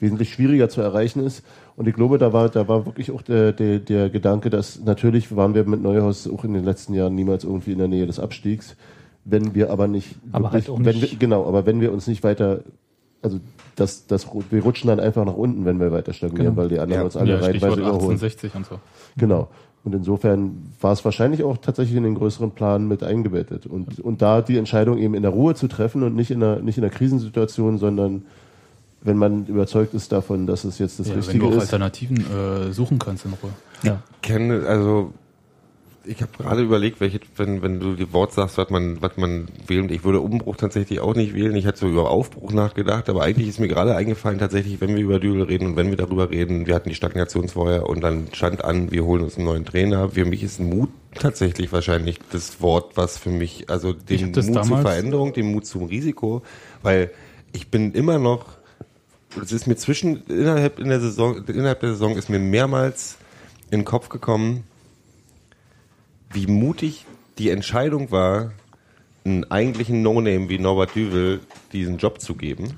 wesentlich 0.00 0.32
schwieriger 0.32 0.68
zu 0.68 0.80
erreichen 0.80 1.24
ist. 1.24 1.42
Und 1.76 1.88
ich 1.88 1.94
glaube, 1.94 2.18
da 2.18 2.32
war, 2.32 2.48
da 2.48 2.68
war 2.68 2.86
wirklich 2.86 3.10
auch 3.10 3.22
der, 3.22 3.52
der, 3.52 3.78
der 3.78 4.10
Gedanke, 4.10 4.50
dass 4.50 4.80
natürlich 4.84 5.34
waren 5.34 5.54
wir 5.54 5.64
mit 5.64 5.82
Neuhaus 5.82 6.28
auch 6.28 6.44
in 6.44 6.52
den 6.54 6.64
letzten 6.64 6.94
Jahren 6.94 7.14
niemals 7.14 7.44
irgendwie 7.44 7.72
in 7.72 7.78
der 7.78 7.88
Nähe 7.88 8.06
des 8.06 8.18
Abstiegs. 8.18 8.76
Wenn 9.24 9.54
wir 9.54 9.70
aber 9.70 9.88
nicht, 9.88 10.16
Aber 10.32 10.52
halt 10.52 10.68
auch 10.68 10.78
wenn 10.80 10.96
nicht- 10.96 11.12
wir, 11.12 11.18
genau, 11.18 11.46
aber 11.46 11.64
wenn 11.66 11.80
wir 11.80 11.92
uns 11.92 12.06
nicht 12.06 12.22
weiter, 12.22 12.60
also 13.22 13.40
das, 13.76 14.06
das, 14.06 14.26
wir 14.50 14.62
rutschen 14.62 14.88
dann 14.88 15.00
einfach 15.00 15.24
nach 15.24 15.34
unten, 15.34 15.64
wenn 15.64 15.80
wir 15.80 15.90
weiter 15.90 16.12
stagnieren, 16.12 16.48
Genau. 16.54 16.56
weil 16.58 16.68
die 16.68 16.78
anderen 16.78 17.00
Ja. 17.00 17.04
uns 17.06 17.16
alle 17.16 17.32
ja, 17.32 17.38
reihenweise 17.38 17.80
überholen. 17.80 17.94
1860 18.10 18.54
und 18.54 18.66
so. 18.66 18.78
Genau. 19.16 19.48
Und 19.82 19.94
insofern 19.94 20.72
war 20.80 20.92
es 20.92 21.04
wahrscheinlich 21.04 21.42
auch 21.42 21.56
tatsächlich 21.58 21.96
in 21.96 22.04
den 22.04 22.14
größeren 22.14 22.52
Plan 22.52 22.86
mit 22.88 23.02
eingebettet. 23.02 23.66
Und, 23.66 23.98
und 24.00 24.22
da 24.22 24.40
die 24.42 24.56
Entscheidung 24.58 24.98
eben 24.98 25.14
in 25.14 25.22
der 25.22 25.30
Ruhe 25.30 25.54
zu 25.54 25.68
treffen 25.68 26.02
und 26.02 26.14
nicht 26.14 26.30
in 26.30 26.42
einer, 26.42 26.60
nicht 26.60 26.78
in 26.78 26.84
einer 26.84 26.92
Krisensituation, 26.92 27.78
sondern 27.78 28.22
wenn 29.04 29.18
man 29.18 29.46
überzeugt 29.46 29.94
ist 29.94 30.10
davon, 30.12 30.46
dass 30.46 30.64
es 30.64 30.78
jetzt 30.78 30.98
das 30.98 31.08
Ja, 31.08 31.12
wenn 31.12 31.20
Richtige 31.20 31.38
du 31.44 31.50
auch 31.50 31.56
ist. 31.56 31.60
Alternativen 31.60 32.24
äh, 32.30 32.72
suchen 32.72 32.98
kannst 32.98 33.24
in 33.26 33.34
Ruhe. 33.34 33.52
Ja. 33.82 34.02
kenne, 34.22 34.64
also 34.66 35.12
ich 36.06 36.20
habe 36.20 36.32
gerade 36.36 36.62
überlegt, 36.62 37.00
welche, 37.00 37.20
wenn, 37.36 37.62
wenn 37.62 37.80
du 37.80 37.94
die 37.94 38.12
Wort 38.12 38.32
sagst, 38.32 38.58
was 38.58 38.70
man, 38.70 39.00
was 39.00 39.16
man 39.16 39.48
wählt. 39.66 39.90
Ich 39.90 40.04
würde 40.04 40.20
Umbruch 40.20 40.56
tatsächlich 40.56 41.00
auch 41.00 41.14
nicht 41.14 41.34
wählen. 41.34 41.54
Ich 41.56 41.66
hatte 41.66 41.80
so 41.80 41.88
über 41.88 42.10
Aufbruch 42.10 42.52
nachgedacht, 42.52 43.08
aber 43.08 43.22
eigentlich 43.22 43.48
ist 43.48 43.60
mir 43.60 43.68
gerade 43.68 43.94
eingefallen, 43.94 44.38
tatsächlich, 44.38 44.80
wenn 44.80 44.94
wir 44.94 45.02
über 45.02 45.18
Dübel 45.18 45.42
reden 45.42 45.68
und 45.68 45.76
wenn 45.76 45.90
wir 45.90 45.96
darüber 45.96 46.30
reden, 46.30 46.66
wir 46.66 46.74
hatten 46.74 46.88
die 46.88 46.94
Stagnationsfeuer 46.94 47.88
und 47.88 48.02
dann 48.02 48.28
stand 48.32 48.64
an, 48.64 48.90
wir 48.90 49.04
holen 49.04 49.22
uns 49.22 49.36
einen 49.36 49.46
neuen 49.46 49.64
Trainer. 49.64 50.10
Für 50.10 50.24
mich 50.24 50.42
ist 50.42 50.60
Mut 50.60 50.90
tatsächlich 51.14 51.72
wahrscheinlich 51.72 52.18
das 52.32 52.60
Wort, 52.60 52.96
was 52.96 53.18
für 53.18 53.30
mich, 53.30 53.70
also 53.70 53.94
Ich 54.08 54.20
den 54.20 54.32
Mut 54.32 54.64
zur 54.64 54.78
Veränderung, 54.78 55.32
den 55.32 55.52
Mut 55.52 55.66
zum 55.66 55.84
Risiko, 55.84 56.42
weil 56.82 57.10
ich 57.52 57.70
bin 57.70 57.92
immer 57.92 58.18
noch 58.18 58.46
es 59.42 59.52
ist 59.52 59.66
mir 59.66 59.76
zwischen 59.76 60.24
innerhalb 60.26 60.78
in 60.78 60.88
der 60.88 61.00
Saison 61.00 61.44
innerhalb 61.46 61.80
der 61.80 61.90
Saison 61.90 62.16
ist 62.16 62.28
mir 62.28 62.38
mehrmals 62.38 63.18
in 63.70 63.80
den 63.80 63.84
Kopf 63.84 64.08
gekommen, 64.08 64.64
wie 66.32 66.46
mutig 66.46 67.06
die 67.38 67.50
Entscheidung 67.50 68.10
war, 68.10 68.52
einen 69.24 69.50
eigentlichen 69.50 70.02
No-Name 70.02 70.48
wie 70.48 70.58
Norbert 70.58 70.94
Düvel 70.94 71.40
diesen 71.72 71.98
Job 71.98 72.20
zu 72.20 72.34
geben. 72.34 72.74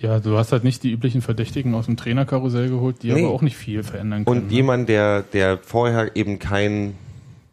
Ja, 0.00 0.20
du 0.20 0.36
hast 0.36 0.52
halt 0.52 0.64
nicht 0.64 0.82
die 0.82 0.92
üblichen 0.92 1.22
Verdächtigen 1.22 1.74
aus 1.74 1.86
dem 1.86 1.96
Trainerkarussell 1.96 2.68
geholt, 2.68 3.02
die 3.02 3.12
Nee. 3.12 3.24
aber 3.24 3.32
auch 3.32 3.42
nicht 3.42 3.56
viel 3.56 3.82
verändern 3.82 4.24
können. 4.24 4.40
Und 4.40 4.48
ne? 4.48 4.52
jemand, 4.52 4.88
der, 4.88 5.22
der 5.22 5.58
vorher 5.58 6.14
eben 6.16 6.38
keinen 6.38 6.96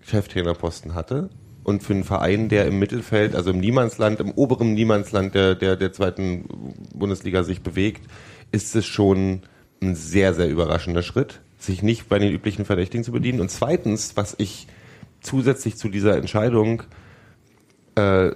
Cheftrainerposten 0.06 0.94
hatte 0.94 1.30
und 1.64 1.84
für 1.84 1.94
einen 1.94 2.04
Verein, 2.04 2.50
der 2.50 2.68
im 2.68 2.80
Mittelfeld, 2.80 3.36
also 3.36 3.52
im 3.52 3.60
Niemandsland, 3.60 4.20
im 4.20 4.32
oberen 4.32 4.74
Niemandsland 4.74 5.34
der, 5.36 5.56
der, 5.56 5.78
der 5.78 5.94
zweiten 5.94 6.46
Bundesliga 6.94 7.44
sich 7.44 7.62
bewegt, 7.62 8.02
ist 8.54 8.76
es 8.76 8.86
schon 8.86 9.42
ein 9.82 9.96
sehr, 9.96 10.34
sehr 10.34 10.48
überraschender 10.48 11.04
Schritt, 11.04 11.42
sich 11.60 11.84
nicht 11.84 12.08
bei 12.08 12.20
den 12.20 12.32
üblichen 12.32 12.64
Verdächtigen 12.64 13.04
zu 13.04 13.12
bedienen. 13.12 13.42
Und 13.42 13.50
zweitens, 13.50 14.16
was 14.16 14.36
ich 14.38 14.68
zusätzlich 15.20 15.76
zu 15.76 15.90
dieser 15.90 16.16
Entscheidung 16.16 16.84
äh, 17.96 18.32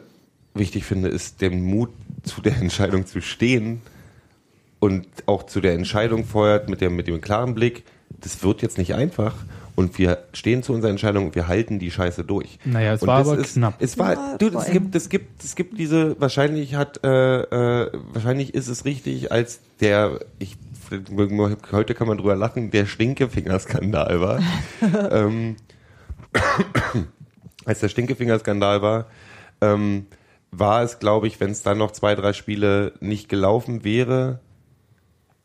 wichtig 0.53 0.83
finde, 0.83 1.09
ist 1.09 1.41
den 1.41 1.63
Mut, 1.63 1.91
zu 2.23 2.41
der 2.41 2.57
Entscheidung 2.61 3.05
zu 3.05 3.21
stehen 3.21 3.81
und 4.79 5.07
auch 5.27 5.43
zu 5.43 5.61
der 5.61 5.73
Entscheidung 5.73 6.25
feuert 6.25 6.67
mit 6.67 6.81
dem, 6.81 6.95
mit 6.95 7.07
dem 7.07 7.21
klaren 7.21 7.53
Blick, 7.53 7.83
das 8.09 8.43
wird 8.43 8.61
jetzt 8.61 8.77
nicht 8.77 8.95
einfach 8.95 9.35
und 9.77 9.99
wir 9.99 10.23
stehen 10.33 10.63
zu 10.63 10.73
unserer 10.73 10.89
Entscheidung 10.89 11.27
und 11.27 11.35
wir 11.35 11.47
halten 11.47 11.77
die 11.77 11.91
Scheiße 11.91 12.23
durch. 12.23 12.57
Naja, 12.65 12.93
es 12.93 13.03
und 13.03 13.07
war 13.09 13.19
das 13.19 13.27
aber 13.27 13.37
ist, 13.37 13.53
knapp. 13.53 13.75
Es 13.77 13.99
war, 13.99 14.13
Ja, 14.13 14.37
du, 14.39 14.47
es 14.57 14.71
gibt, 14.71 14.95
es 14.95 15.07
gibt, 15.07 15.43
es 15.43 15.55
gibt 15.55 15.77
diese, 15.77 16.19
wahrscheinlich 16.19 16.73
hat, 16.73 17.03
äh, 17.03 17.41
äh, 17.41 17.91
wahrscheinlich 18.11 18.55
ist 18.55 18.69
es 18.69 18.85
richtig, 18.85 19.31
als 19.31 19.61
der, 19.79 20.19
ich, 20.39 20.57
heute 21.71 21.93
kann 21.93 22.07
man 22.07 22.17
drüber 22.17 22.35
lachen, 22.35 22.71
der 22.71 22.87
Stinkefinger-Skandal 22.87 24.19
war. 24.19 24.39
ähm, 25.11 25.57
als 27.65 27.79
der 27.79 27.89
Stinkefinger-Skandal 27.89 28.81
war, 28.81 29.05
ähm, 29.61 30.07
war 30.49 30.81
es, 30.81 30.97
glaube 30.97 31.27
ich, 31.27 31.39
wenn 31.39 31.51
es 31.51 31.61
dann 31.61 31.77
noch 31.77 31.91
zwei, 31.91 32.15
drei 32.15 32.33
Spiele 32.33 32.93
nicht 32.99 33.29
gelaufen 33.29 33.83
wäre, 33.83 34.39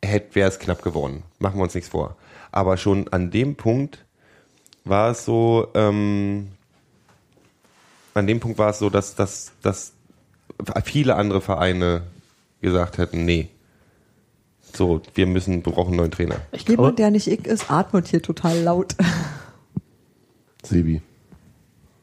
hätte 0.03 0.35
wäre 0.37 0.49
es 0.49 0.59
knapp 0.59 0.81
gewonnen. 0.81 1.23
Machen 1.39 1.59
wir 1.59 1.65
uns 1.65 1.75
nichts 1.75 1.91
vor. 1.91 2.17
Aber 2.51 2.79
schon 2.79 3.09
an 3.09 3.31
dem 3.31 3.57
Punkt 3.57 4.07
war 4.85 5.11
es 5.11 5.25
so, 5.25 5.69
ähm, 5.75 6.49
an 8.15 8.27
dem 8.27 8.41
Punkt 8.41 8.59
war 8.59 8.71
es 8.71 8.79
so, 8.79 8.91
dass, 8.91 9.15
dass, 9.15 9.53
dass 9.63 9.93
viele 10.85 11.17
andere 11.17 11.41
Vereine 11.41 12.03
gesagt 12.61 12.99
hätten, 12.99 13.25
nee, 13.25 13.49
so, 14.75 15.03
wir 15.15 15.27
müssen, 15.27 15.65
wir 15.65 15.73
brauchen 15.73 15.89
einen 15.89 15.97
neuen 15.99 16.11
Trainer. 16.11 16.37
Jemand, 16.67 16.99
der 16.99 17.11
nicht 17.11 17.29
ich 17.29 17.47
ist, 17.47 17.71
atmet 17.71 18.09
hier 18.09 18.23
total 18.23 18.59
laut. 18.61 18.97
Sebi, 20.63 21.03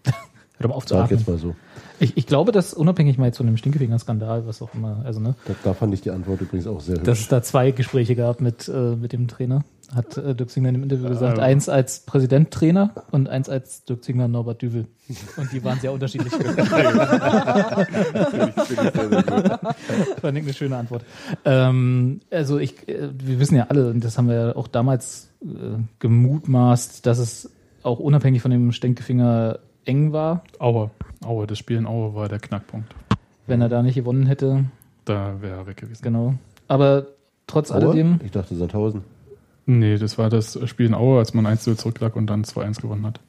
Hör 0.06 0.14
doch 0.60 0.70
mal 0.70 0.76
auf 0.76 0.86
zu 0.86 0.94
sag 0.94 1.06
atmen. 1.06 1.18
jetzt 1.18 1.28
mal 1.28 1.38
so. 1.38 1.56
Ich, 2.00 2.16
ich 2.18 2.26
glaube, 2.28 2.52
dass 2.52 2.74
unabhängig 2.74 3.18
mal 3.18 3.26
jetzt 3.26 3.38
von 3.38 3.45
dem 3.45 3.58
Stinkefinger-Skandal, 3.58 4.47
was 4.47 4.62
auch 4.62 4.74
immer, 4.74 5.02
also 5.04 5.20
ne, 5.20 5.36
Da, 5.45 5.54
da 5.64 5.74
fand 5.74 5.93
ich 5.93 6.02
die 6.02 6.12
Antwort 6.12 6.39
übrigens 6.41 6.66
auch 6.68 6.80
sehr 6.82 6.95
dass 6.97 7.08
hübsch. 7.08 7.22
es 7.22 7.28
da 7.28 7.43
zwei 7.43 7.72
Gespräche 7.72 8.16
gab 8.16 8.39
mit, 8.41 8.70
äh, 8.70 8.95
mit 8.95 9.12
dem 9.12 9.28
Trainer, 9.28 9.64
hat 9.93 10.18
äh, 10.18 10.34
Dirk 10.36 10.50
Zingler 10.50 10.70
in 10.70 10.76
dem 10.76 10.84
Interview 10.84 11.10
gesagt. 11.10 11.38
Ähm. 11.38 11.43
Eins 11.43 11.68
als 11.68 12.02
Präsident-Trainer 12.02 12.91
und 13.12 13.28
eins 13.28 13.50
als 13.50 13.84
Dirk 13.86 14.04
Zingler 14.04 14.28
Norbert 14.28 14.62
Düvel. 14.62 14.86
Und 15.38 15.52
die 15.52 15.64
waren 15.64 15.80
sehr 15.80 15.91
unterschiedlich. 15.91 16.32
Fand 20.22 20.38
ich 20.38 20.43
eine 20.43 20.54
schöne 20.54 20.78
Antwort. 20.78 21.04
Ähm, 21.45 22.22
also 22.32 22.60
ich, 22.60 22.88
äh, 22.88 23.10
wir 23.14 23.39
wissen 23.39 23.56
ja 23.56 23.68
alle, 23.70 23.89
und 23.89 24.04
das 24.04 24.18
haben 24.18 24.28
wir 24.28 24.36
ja 24.36 24.56
auch 24.56 24.68
damals 24.68 25.30
äh, 25.41 25.45
gemutmaßt, 26.00 27.06
dass 27.06 27.18
es 27.18 27.50
auch 27.84 28.00
unabhängig 28.00 28.41
von 28.41 28.52
dem 28.52 28.72
Stinkefinger 28.72 29.60
eng 29.86 30.14
war. 30.14 30.43
Aue. 30.60 30.91
Aue, 31.24 31.47
das 31.47 31.57
Spiel 31.57 31.78
in 31.78 31.86
Aue 31.86 32.13
war 32.15 32.30
der 32.30 32.39
Knackpunkt. 32.39 32.93
Wenn 33.47 33.61
er 33.61 33.70
da 33.70 33.82
nicht 33.84 33.95
gewonnen 33.95 34.26
hätte, 34.26 34.65
Da 35.05 35.41
wäre 35.41 35.57
er 35.59 35.67
weg 35.67 35.78
gewesen. 35.78 36.01
genau. 36.03 36.36
Aber 36.67 37.07
trotz 37.47 37.72
Aue? 37.72 37.78
alledem, 37.89 38.20
Ich 38.24 38.32
dachte 38.32 38.55
Sandhausen. 38.55 39.01
Nee, 39.65 39.97
das 39.97 40.17
war 40.17 40.30
das 40.30 40.57
Spiel 40.67 40.88
in 40.88 40.93
Aue, 40.93 41.20
als 41.20 41.34
man 41.34 41.45
1-0 41.45 41.76
zurücklag 41.78 42.15
und 42.15 42.28
dann 42.28 42.43
2-1 42.43 42.82
gewonnen 42.82 43.05
hat. 43.05 43.20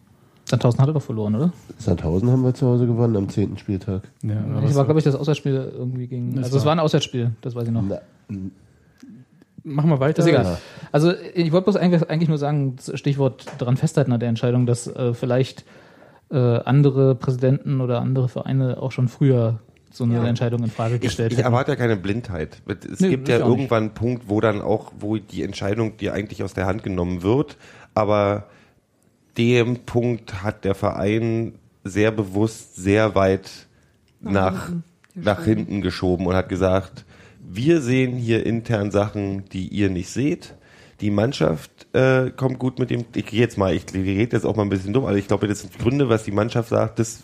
Sandhausen 0.47 0.81
hat 0.81 0.89
er 0.89 0.95
doch 0.95 1.03
verloren, 1.03 1.35
oder? 1.37 1.53
Sandhausen 1.79 2.31
haben 2.31 2.43
wir 2.43 2.55
zu 2.55 2.67
Hause 2.67 2.87
gewonnen 2.87 3.17
am 3.17 3.29
zehnten 3.29 3.57
Spieltag. 3.59 4.03
Ja, 4.23 4.41
aber 4.41 4.63
Das 4.63 4.75
war, 4.75 4.85
glaube 4.85 4.99
ich, 4.99 5.05
das 5.05 5.15
Auswärtsspiel 5.15 5.55
irgendwie 5.77 6.07
gegen. 6.07 6.35
Das 6.37 6.45
Also 6.47 6.59
es 6.59 6.65
war- 6.65 6.73
ein 6.73 6.81
Auswärtsspiel, 6.81 7.33
das 7.41 7.55
weiß 7.55 7.67
ich 7.69 7.73
noch. 7.73 7.85
Na, 7.89 8.01
Machen 9.63 9.91
wir 9.91 10.01
weiter. 10.01 10.15
Das 10.23 10.27
ist 10.27 10.31
egal. 10.33 10.59
Also 10.91 11.13
ich 11.35 11.53
wollte 11.53 11.65
bloß 11.65 11.77
eigentlich, 11.77 12.09
eigentlich 12.09 12.31
nur 12.31 12.39
sagen, 12.39 12.77
Stichwort 12.95 13.45
daran 13.59 13.77
festhalten 13.77 14.11
an 14.13 14.19
der 14.19 14.31
Entscheidung, 14.31 14.65
dass 14.65 14.87
äh, 14.87 15.13
vielleicht 15.13 15.65
äh, 16.31 16.37
andere 16.37 17.15
Präsidenten 17.15 17.81
oder 17.81 18.01
andere 18.01 18.29
Vereine 18.29 18.81
auch 18.81 18.93
schon 18.93 19.09
früher 19.09 19.61
so 19.93 20.05
eine 20.05 20.15
Ja. 20.15 20.25
Entscheidung 20.25 20.63
in 20.63 20.71
Frage 20.71 20.97
Ich, 20.97 21.01
gestellt 21.01 21.33
ich 21.33 21.39
hätten. 21.39 21.47
erwarte 21.47 21.73
ja 21.73 21.77
keine 21.77 21.97
Blindheit. 21.97 22.63
Es 22.93 23.01
Nee, 23.01 23.11
gibt 23.11 23.29
ich 23.29 23.35
ja 23.37 23.45
irgendwann 23.45 23.85
einen 23.85 23.95
Punkt, 23.95 24.29
wo 24.29 24.41
dann 24.41 24.63
auch, 24.63 24.93
wo 25.01 25.17
die 25.17 25.43
Entscheidung 25.43 25.97
dir 25.97 26.15
eigentlich 26.15 26.43
aus 26.45 26.55
der 26.55 26.67
Hand 26.67 26.83
genommen 26.85 27.23
wird. 27.23 27.57
Aber 27.95 28.47
dem 29.37 29.81
Punkt 29.87 30.43
hat 30.45 30.65
der 30.65 30.75
Verein 30.75 31.55
sehr 31.83 32.13
bewusst 32.13 32.77
sehr 32.77 33.15
weit 33.15 33.51
nach, 34.21 34.67
hinten 34.69 34.85
nach 35.15 35.45
hinten 35.45 35.81
geschoben 35.81 36.27
und 36.27 36.35
hat 36.35 36.49
gesagt, 36.49 37.05
wir 37.41 37.81
sehen 37.81 38.15
hier 38.17 38.47
intern 38.47 38.91
Sachen, 38.93 39.49
die 39.49 39.67
ihr 39.69 39.91
nicht 39.91 40.11
seht. 40.11 40.55
Die 41.01 41.11
Mannschaft 41.11 41.87
äh, 41.95 42.31
kommt 42.31 42.59
gut 42.59 42.79
mit 42.79 42.91
dem, 42.91 43.05
ich 43.15 43.27
gehe 43.27 43.41
jetzt 43.41 43.57
mal, 43.57 43.75
ich 43.75 43.85
rede 43.95 44.37
jetzt 44.37 44.45
auch 44.45 44.57
mal 44.57 44.63
ein 44.63 44.69
bisschen 44.69 44.93
dumm, 44.93 45.07
aber 45.07 45.17
ich 45.17 45.29
glaube, 45.29 45.49
das 45.49 45.61
sind 45.61 45.79
Gründe, 45.79 46.09
was 46.09 46.25
die 46.25 46.31
Mannschaft 46.31 46.69
sagt, 46.69 46.99
das, 46.99 47.23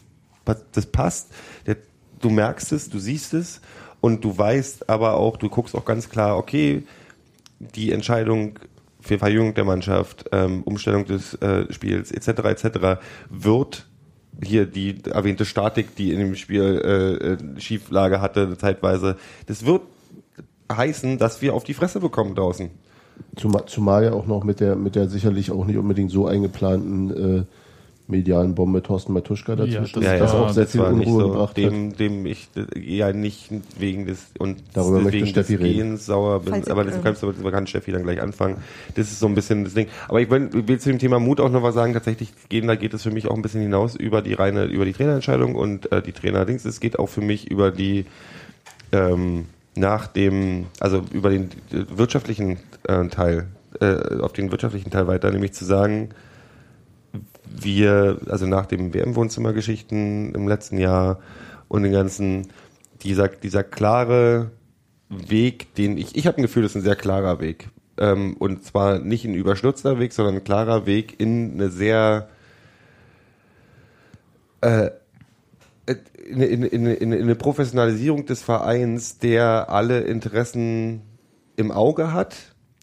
das 0.73 0.87
passt. 0.87 1.33
Der, 1.67 1.77
du 2.21 2.31
merkst 2.31 2.73
es, 2.73 2.89
du 2.89 2.99
siehst 2.99 3.35
es 3.35 3.61
und 4.01 4.25
du 4.25 4.37
weißt 4.37 4.89
aber 4.89 5.15
auch, 5.15 5.37
du 5.37 5.49
guckst 5.49 5.75
auch 5.75 5.85
ganz 5.85 6.09
klar, 6.09 6.39
okay, 6.39 6.85
die 7.59 7.93
Entscheidung 7.93 8.59
für 9.01 9.19
Verjüngung 9.19 9.55
der 9.55 9.65
Mannschaft, 9.65 10.27
ähm, 10.33 10.63
Umstellung 10.65 11.05
des 11.05 11.35
äh, 11.35 11.73
Spiels 11.73 12.11
etc. 12.11 12.29
etc. 12.45 13.01
wird 13.31 13.87
hier 14.43 14.67
die 14.67 15.05
erwähnte 15.05 15.45
Statik, 15.45 15.97
die 15.97 16.13
in 16.13 16.19
dem 16.19 16.35
Spiel 16.35 16.63
äh, 16.63 17.33
äh, 17.33 17.61
Schieflage 17.61 18.21
hatte 18.21 18.59
zeitweise. 18.59 19.17
Das 19.47 19.65
wird 19.65 19.83
heißen, 20.71 21.19
dass 21.19 21.41
wir 21.41 21.55
auf 21.55 21.65
die 21.65 21.75
Fresse 21.75 22.01
bekommen 22.01 22.35
draußen. 22.35 22.71
Zumal, 23.37 23.67
zumal 23.67 24.05
ja 24.05 24.13
auch 24.13 24.27
noch 24.27 24.45
mit 24.45 24.61
der, 24.61 24.77
mit 24.77 24.95
der 24.95 25.09
sicherlich 25.09 25.51
auch 25.51 25.67
nicht 25.67 25.77
unbedingt 25.77 26.11
so 26.11 26.27
eingeplanten 26.27 27.39
äh, 27.41 27.43
medialen 28.09 28.55
Bombe 28.55 28.83
Thorsten 28.83 29.13
Matuschka 29.13 29.57
dazwischen. 29.57 29.83
das- 29.83 30.19
das 30.19 30.33
ja, 30.33 30.39
auch 30.41 30.49
sehr 30.51 30.67
viel 30.67 30.81
Unruhe 30.81 31.23
so, 31.23 31.29
gebracht 31.31 31.51
hat. 31.51 31.57
dem, 31.57 31.97
dem 31.97 32.25
ich 32.25 32.49
ja 32.81 33.13
nicht 33.13 33.51
wegen 33.79 34.07
des 34.07 34.27
und 34.39 34.63
Darüber 34.73 35.01
möchte 35.01 35.19
wegen 35.19 35.27
Steffi 35.27 35.57
des 35.57 35.67
reden. 35.67 35.77
Gehens 35.77 36.07
sauer 36.07 36.41
bin, 36.41 36.55
Falls 36.55 36.71
aber 36.71 36.85
das 36.85 37.03
kannst 37.03 37.23
du, 37.23 37.33
man 37.43 37.53
kann 37.53 37.67
Steffi 37.67 37.91
dann 37.93 38.05
gleich 38.05 38.23
anfangen. 38.23 38.59
Das 38.95 39.09
ist 39.09 39.19
so 39.19 39.27
ein 39.27 39.35
bisschen 39.35 39.65
das 39.65 39.75
Ding. 39.75 39.89
Aber 40.09 40.21
ich 40.21 40.31
will, 40.31 40.49
will 40.53 40.79
zu 40.79 40.89
dem 40.89 40.99
Thema 41.01 41.19
Mut 41.19 41.41
auch 41.41 41.51
noch 41.51 41.63
was 41.65 41.75
sagen. 41.75 41.93
Tatsächlich 41.95 42.33
gehen, 42.49 42.69
da 42.69 42.77
geht 42.77 42.95
es 42.95 43.03
für 43.03 43.11
mich 43.11 43.27
auch 43.27 43.35
ein 43.35 43.43
bisschen 43.43 43.61
hinaus 43.61 43.97
über 43.97 44.23
die 44.23 44.35
reine, 44.35 44.65
über 44.67 44.85
die 44.85 44.93
Trainerentscheidung 44.93 45.57
und 45.57 45.91
äh, 45.93 46.01
die 46.01 46.13
Trainerdings. 46.13 46.65
Es 46.65 46.79
geht 46.81 46.99
auch 46.99 47.09
für 47.09 47.23
mich 47.23 47.51
über 47.51 47.71
die 47.73 48.07
ähm, 48.93 49.47
nach 49.77 50.07
dem, 50.07 50.67
also 50.81 51.05
über 51.13 51.31
den 51.31 51.51
wirtschaftlichen 51.71 52.59
äh, 52.85 53.07
Teil, 53.09 53.49
äh, 53.81 54.21
auf 54.21 54.33
den 54.33 54.51
wirtschaftlichen 54.51 54.91
Teil 54.91 55.07
weiter, 55.07 55.31
nämlich 55.31 55.53
zu 55.53 55.65
sagen, 55.65 56.11
wir, 57.45 58.19
also 58.29 58.47
nach 58.47 58.67
dem 58.67 58.93
WM-Wohnzimmergeschichten 58.93 60.35
im 60.35 60.49
letzten 60.49 60.79
Jahr 60.79 61.21
und 61.69 61.83
den 61.83 61.93
ganzen, 61.93 62.49
dieser, 63.03 63.29
dieser 63.29 63.65
klare 63.65 64.51
Weg, 65.09 65.75
den 65.75 65.97
ich, 65.97 66.17
ich 66.17 66.27
habe 66.27 66.39
ein 66.39 66.43
Gefühl, 66.43 66.63
das 66.63 66.73
ist 66.73 66.77
ein 66.77 66.83
sehr 66.83 66.97
klarer 66.97 67.41
Weg. 67.41 67.69
Ähm, 67.99 68.37
und 68.39 68.65
zwar 68.65 68.99
nicht 68.99 69.25
ein 69.25 69.35
überstürzter 69.35 69.99
Weg, 69.99 70.13
sondern 70.13 70.37
ein 70.37 70.45
klarer 70.45 70.87
Weg 70.87 71.19
in 71.19 71.55
eine 71.55 71.71
sehr, 71.71 72.29
äh, 74.61 74.91
in, 76.27 76.41
in, 76.41 76.63
in, 76.63 76.87
in, 76.87 77.13
in 77.13 77.23
eine 77.23 77.35
Professionalisierung 77.35 78.27
des 78.27 78.43
Vereins, 78.43 79.19
der 79.19 79.71
alle 79.71 80.01
Interessen 80.01 81.03
im 81.57 81.71
Auge 81.71 82.13
hat 82.13 82.37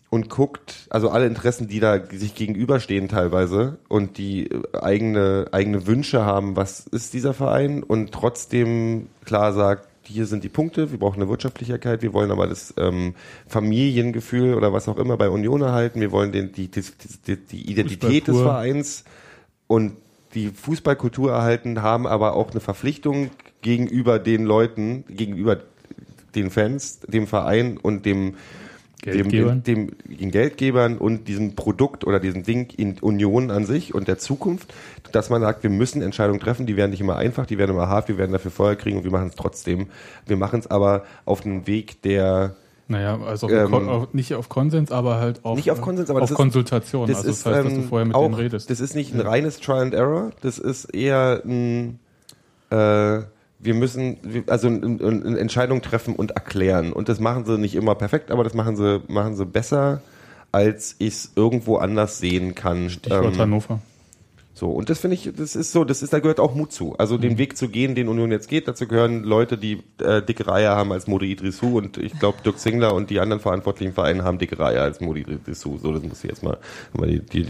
und 0.10 0.30
guckt, 0.30 0.86
also 0.92 1.10
alle 1.10 1.26
Interessen, 1.26 1.68
die 1.68 1.80
da 1.80 2.00
sich 2.06 2.36
gegenüberstehen 2.36 3.08
teilweise 3.08 3.80
und 3.90 4.20
die 4.20 4.48
äh, 4.48 4.62
eigene, 4.80 5.48
eigene 5.52 5.88
Wünsche 5.88 6.24
haben, 6.24 6.56
was 6.56 6.86
ist 6.86 7.14
dieser 7.16 7.34
Verein 7.34 7.82
und 7.82 8.12
trotzdem 8.12 9.08
klar 9.26 9.54
sagt, 9.54 9.88
hier 10.04 10.28
sind 10.28 10.44
die 10.44 10.50
Punkte, 10.50 10.92
wir 10.92 11.00
brauchen 11.00 11.20
eine 11.20 11.30
Wirtschaftlichkeit, 11.30 12.04
wir 12.04 12.14
wollen 12.14 12.30
aber 12.30 12.46
das 12.46 12.76
ähm, 12.78 13.16
Familiengefühl 13.48 14.54
oder 14.54 14.72
was 14.72 14.88
auch 14.88 14.98
immer 14.98 15.18
bei 15.18 15.30
Union 15.30 15.62
erhalten, 15.62 16.00
wir 16.00 16.12
wollen 16.12 16.32
den, 16.32 16.52
die, 16.52 16.68
die, 16.68 16.84
die, 17.26 17.38
die 17.38 17.72
Identität 17.72 18.28
des. 18.28 18.38
Vereins 18.38 19.06
und 19.66 19.94
die 20.34 20.50
Fußballkultur 20.50 21.32
erhalten, 21.32 21.82
haben 21.82 22.08
aber 22.08 22.34
auch 22.34 22.52
eine 22.52 22.60
Verpflichtung 22.60 23.30
gegenüber 23.62 24.20
den 24.20 24.44
Leuten, 24.44 25.06
gegenüber 25.08 25.60
den 26.36 26.50
Fans, 26.50 27.00
dem 27.02 27.28
Verein 27.28 27.78
und 27.78 28.06
dem 28.06 28.36
Geldgebern. 29.04 29.64
dem, 29.64 29.88
dem, 29.88 30.18
den 30.18 30.32
Geldgebern 30.32 30.98
und 30.98 31.28
diesem 31.28 31.56
Produkt 31.56 32.06
oder 32.06 32.20
diesem 32.20 32.44
Ding 32.44 32.74
in 32.78 33.00
Union 33.00 33.52
an 33.52 33.66
sich 33.66 33.94
und 33.94 34.08
der 34.08 34.18
Zukunft, 34.18 34.74
dass 35.12 35.30
man 35.30 35.42
sagt, 35.42 35.64
wir 35.64 35.70
müssen 35.70 36.02
Entscheidungen 36.02 36.40
treffen, 36.40 36.66
die 36.66 36.78
werden 36.78 36.92
nicht 36.92 37.02
immer 37.02 37.18
einfach, 37.18 37.46
die 37.46 37.58
werden 37.58 37.72
immer 37.72 37.90
hart, 37.90 38.08
wir 38.08 38.18
werden 38.18 38.32
dafür 38.32 38.52
Feuer 38.52 38.76
kriegen 38.76 38.98
und 38.98 39.04
wir 39.04 39.12
machen 39.12 39.28
es 39.28 39.36
trotzdem. 39.36 39.88
Wir 40.26 40.38
machen 40.38 40.60
es 40.60 40.68
aber 40.68 41.04
auf 41.26 41.46
einem 41.46 41.68
Weg, 41.68 42.02
der 42.04 42.56
Naja, 42.88 43.18
also 43.22 43.50
Ähm, 43.50 43.74
auf, 43.74 44.14
nicht 44.14 44.36
auf 44.36 44.50
Konsens, 44.50 44.92
aber 44.92 45.18
halt 45.18 45.44
auf, 45.46 45.56
Nicht 45.56 45.72
auf 45.72 45.80
Konsens, 45.82 46.10
aber 46.10 46.20
auf 46.20 46.24
das 46.26 46.32
ist- 46.32 46.38
Konsultation. 46.38 47.08
das 47.08 47.18
also 47.20 47.30
ist, 47.30 47.46
das 47.46 47.54
heißt, 47.54 47.66
dass 47.66 47.74
du 47.74 47.80
ähm, 47.80 47.88
vorher 47.88 48.06
mit 48.06 48.16
auch, 48.16 48.24
denen 48.24 48.34
redest. 48.36 48.70
Das 48.70 48.80
ist 48.82 48.94
nicht 48.96 49.14
ein 49.14 49.22
reines 49.22 49.60
Trial 49.60 49.82
and 49.84 49.94
Error, 49.94 50.32
das 50.42 50.58
ist 50.60 50.86
eher 50.94 51.42
ein, 51.46 52.00
äh, 52.70 52.76
wir 52.76 53.74
müssen, 53.74 54.18
also 54.48 54.68
eine 54.68 54.86
ein, 54.86 55.26
ein 55.26 55.38
Entscheidung 55.38 55.82
treffen 55.82 56.16
und 56.16 56.32
erklären. 56.32 56.92
Und 56.92 57.08
das 57.08 57.22
machen 57.22 57.46
sie 57.46 57.58
nicht 57.58 57.76
immer 57.76 57.96
perfekt, 57.96 58.30
aber 58.32 58.44
das 58.44 58.54
machen 58.54 58.76
sie, 58.76 59.02
machen 59.08 59.36
sie 59.38 59.46
besser, 59.46 60.02
als 60.52 60.96
ich 61.00 61.14
es 61.14 61.32
irgendwo 61.38 61.78
anders 61.78 62.18
sehen 62.20 62.54
kann. 62.56 62.90
Stichwort 62.90 63.34
Ähm, 63.36 63.40
Hannover. 63.40 63.80
So, 64.56 64.70
und 64.70 64.90
das 64.90 65.00
finde 65.00 65.16
ich, 65.16 65.32
das 65.36 65.56
ist 65.56 65.72
so, 65.72 65.84
das 65.84 66.04
ist, 66.04 66.14
da 66.14 66.20
gehört 66.20 66.40
auch 66.40 66.54
Mut 66.54 66.72
zu. 66.72 66.96
Also 66.98 67.16
Mhm. 67.18 67.22
den 67.22 67.38
Weg 67.40 67.58
zu 67.58 67.70
gehen, 67.70 67.96
den 67.96 68.08
Union 68.08 68.32
jetzt 68.32 68.48
geht, 68.50 68.68
dazu 68.68 68.88
gehören 68.88 69.24
Leute, 69.24 69.58
die 69.58 69.82
äh, 70.00 70.22
dicke 70.22 70.46
Reihe 70.48 70.70
haben 70.70 70.92
als 70.92 71.08
Modi 71.08 71.32
Idrissou 71.32 71.78
und 71.78 71.98
ich 71.98 72.18
glaube 72.20 72.38
Dirk 72.46 72.60
Zingler 72.60 72.94
und 72.94 73.10
die 73.10 73.20
anderen 73.20 73.42
verantwortlichen 73.42 73.94
Vereine 73.94 74.24
haben 74.24 74.38
dicke 74.38 74.60
Reihe 74.60 74.80
als 74.82 75.02
Modi 75.02 75.22
Idrissou. 75.22 75.78
So, 75.80 75.92
das 75.92 76.04
muss 76.04 76.24
ich 76.24 76.30
jetzt 76.30 76.44
mal, 76.44 76.58
mal 76.94 77.08
die, 77.08 77.20
die 77.22 77.48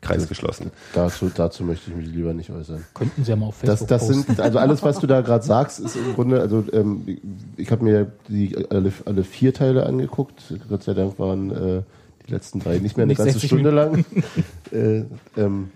Kreis 0.00 0.28
geschlossen. 0.28 0.70
Dazu, 0.94 1.28
dazu 1.34 1.64
möchte 1.64 1.90
ich 1.90 1.96
mich 1.96 2.06
lieber 2.06 2.32
nicht 2.32 2.50
äußern. 2.50 2.84
Könnten 2.94 3.24
Sie 3.24 3.30
ja 3.30 3.36
mal 3.36 3.46
auf 3.46 3.56
Das, 3.62 3.80
Facebook 3.80 3.88
das 3.88 4.06
posten. 4.06 4.22
sind, 4.22 4.40
also 4.40 4.58
alles, 4.58 4.82
was 4.84 5.00
du 5.00 5.08
da 5.08 5.20
gerade 5.22 5.44
sagst, 5.44 5.80
ist 5.80 5.96
im 5.96 6.14
Grunde, 6.14 6.40
also 6.40 6.62
ähm, 6.72 7.18
ich 7.56 7.72
habe 7.72 7.82
mir 7.82 8.12
die 8.28 8.56
alle, 8.70 8.92
alle 9.06 9.24
vier 9.24 9.52
Teile 9.52 9.86
angeguckt. 9.86 10.54
Gott 10.68 10.84
sei 10.84 10.94
Dank 10.94 11.18
waren 11.18 11.50
äh, 11.50 11.82
die 12.28 12.32
letzten 12.32 12.60
drei 12.60 12.78
nicht 12.78 12.96
mehr 12.96 13.04
eine 13.04 13.10
Nicht 13.10 13.18
ganze 13.18 13.34
60 13.34 13.48
Stunde 13.48 13.70
lang. 13.70 14.04
äh, 14.72 15.02
ähm, 15.36 15.70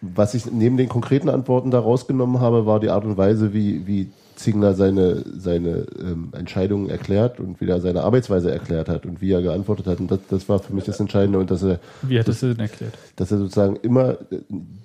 was 0.00 0.34
ich 0.34 0.50
neben 0.50 0.76
den 0.76 0.88
konkreten 0.88 1.28
Antworten 1.28 1.70
da 1.70 1.78
rausgenommen 1.78 2.40
habe, 2.40 2.66
war 2.66 2.80
die 2.80 2.88
Art 2.88 3.04
und 3.04 3.16
Weise, 3.16 3.52
wie, 3.52 3.86
wie 3.86 4.10
Zingler 4.40 4.72
seine, 4.72 5.22
seine 5.36 5.86
ähm, 6.00 6.30
Entscheidungen 6.32 6.88
erklärt 6.88 7.38
und 7.38 7.60
wie 7.60 7.68
er 7.68 7.80
seine 7.80 8.02
Arbeitsweise 8.02 8.50
erklärt 8.50 8.88
hat 8.88 9.04
und 9.04 9.20
wie 9.20 9.32
er 9.32 9.42
geantwortet 9.42 9.86
hat. 9.86 10.00
Und 10.00 10.10
das, 10.10 10.20
das 10.30 10.48
war 10.48 10.58
für 10.58 10.72
mich 10.72 10.84
das 10.84 10.98
Entscheidende 10.98 11.38
und 11.38 11.50
dass 11.50 11.62
er 11.62 11.78
Wie 12.00 12.18
hattest 12.18 12.42
du 12.42 12.46
denn 12.46 12.60
erklärt? 12.60 12.94
dass 13.16 13.30
er 13.30 13.38
sozusagen 13.38 13.76
immer 13.76 14.12
äh, 14.30 14.38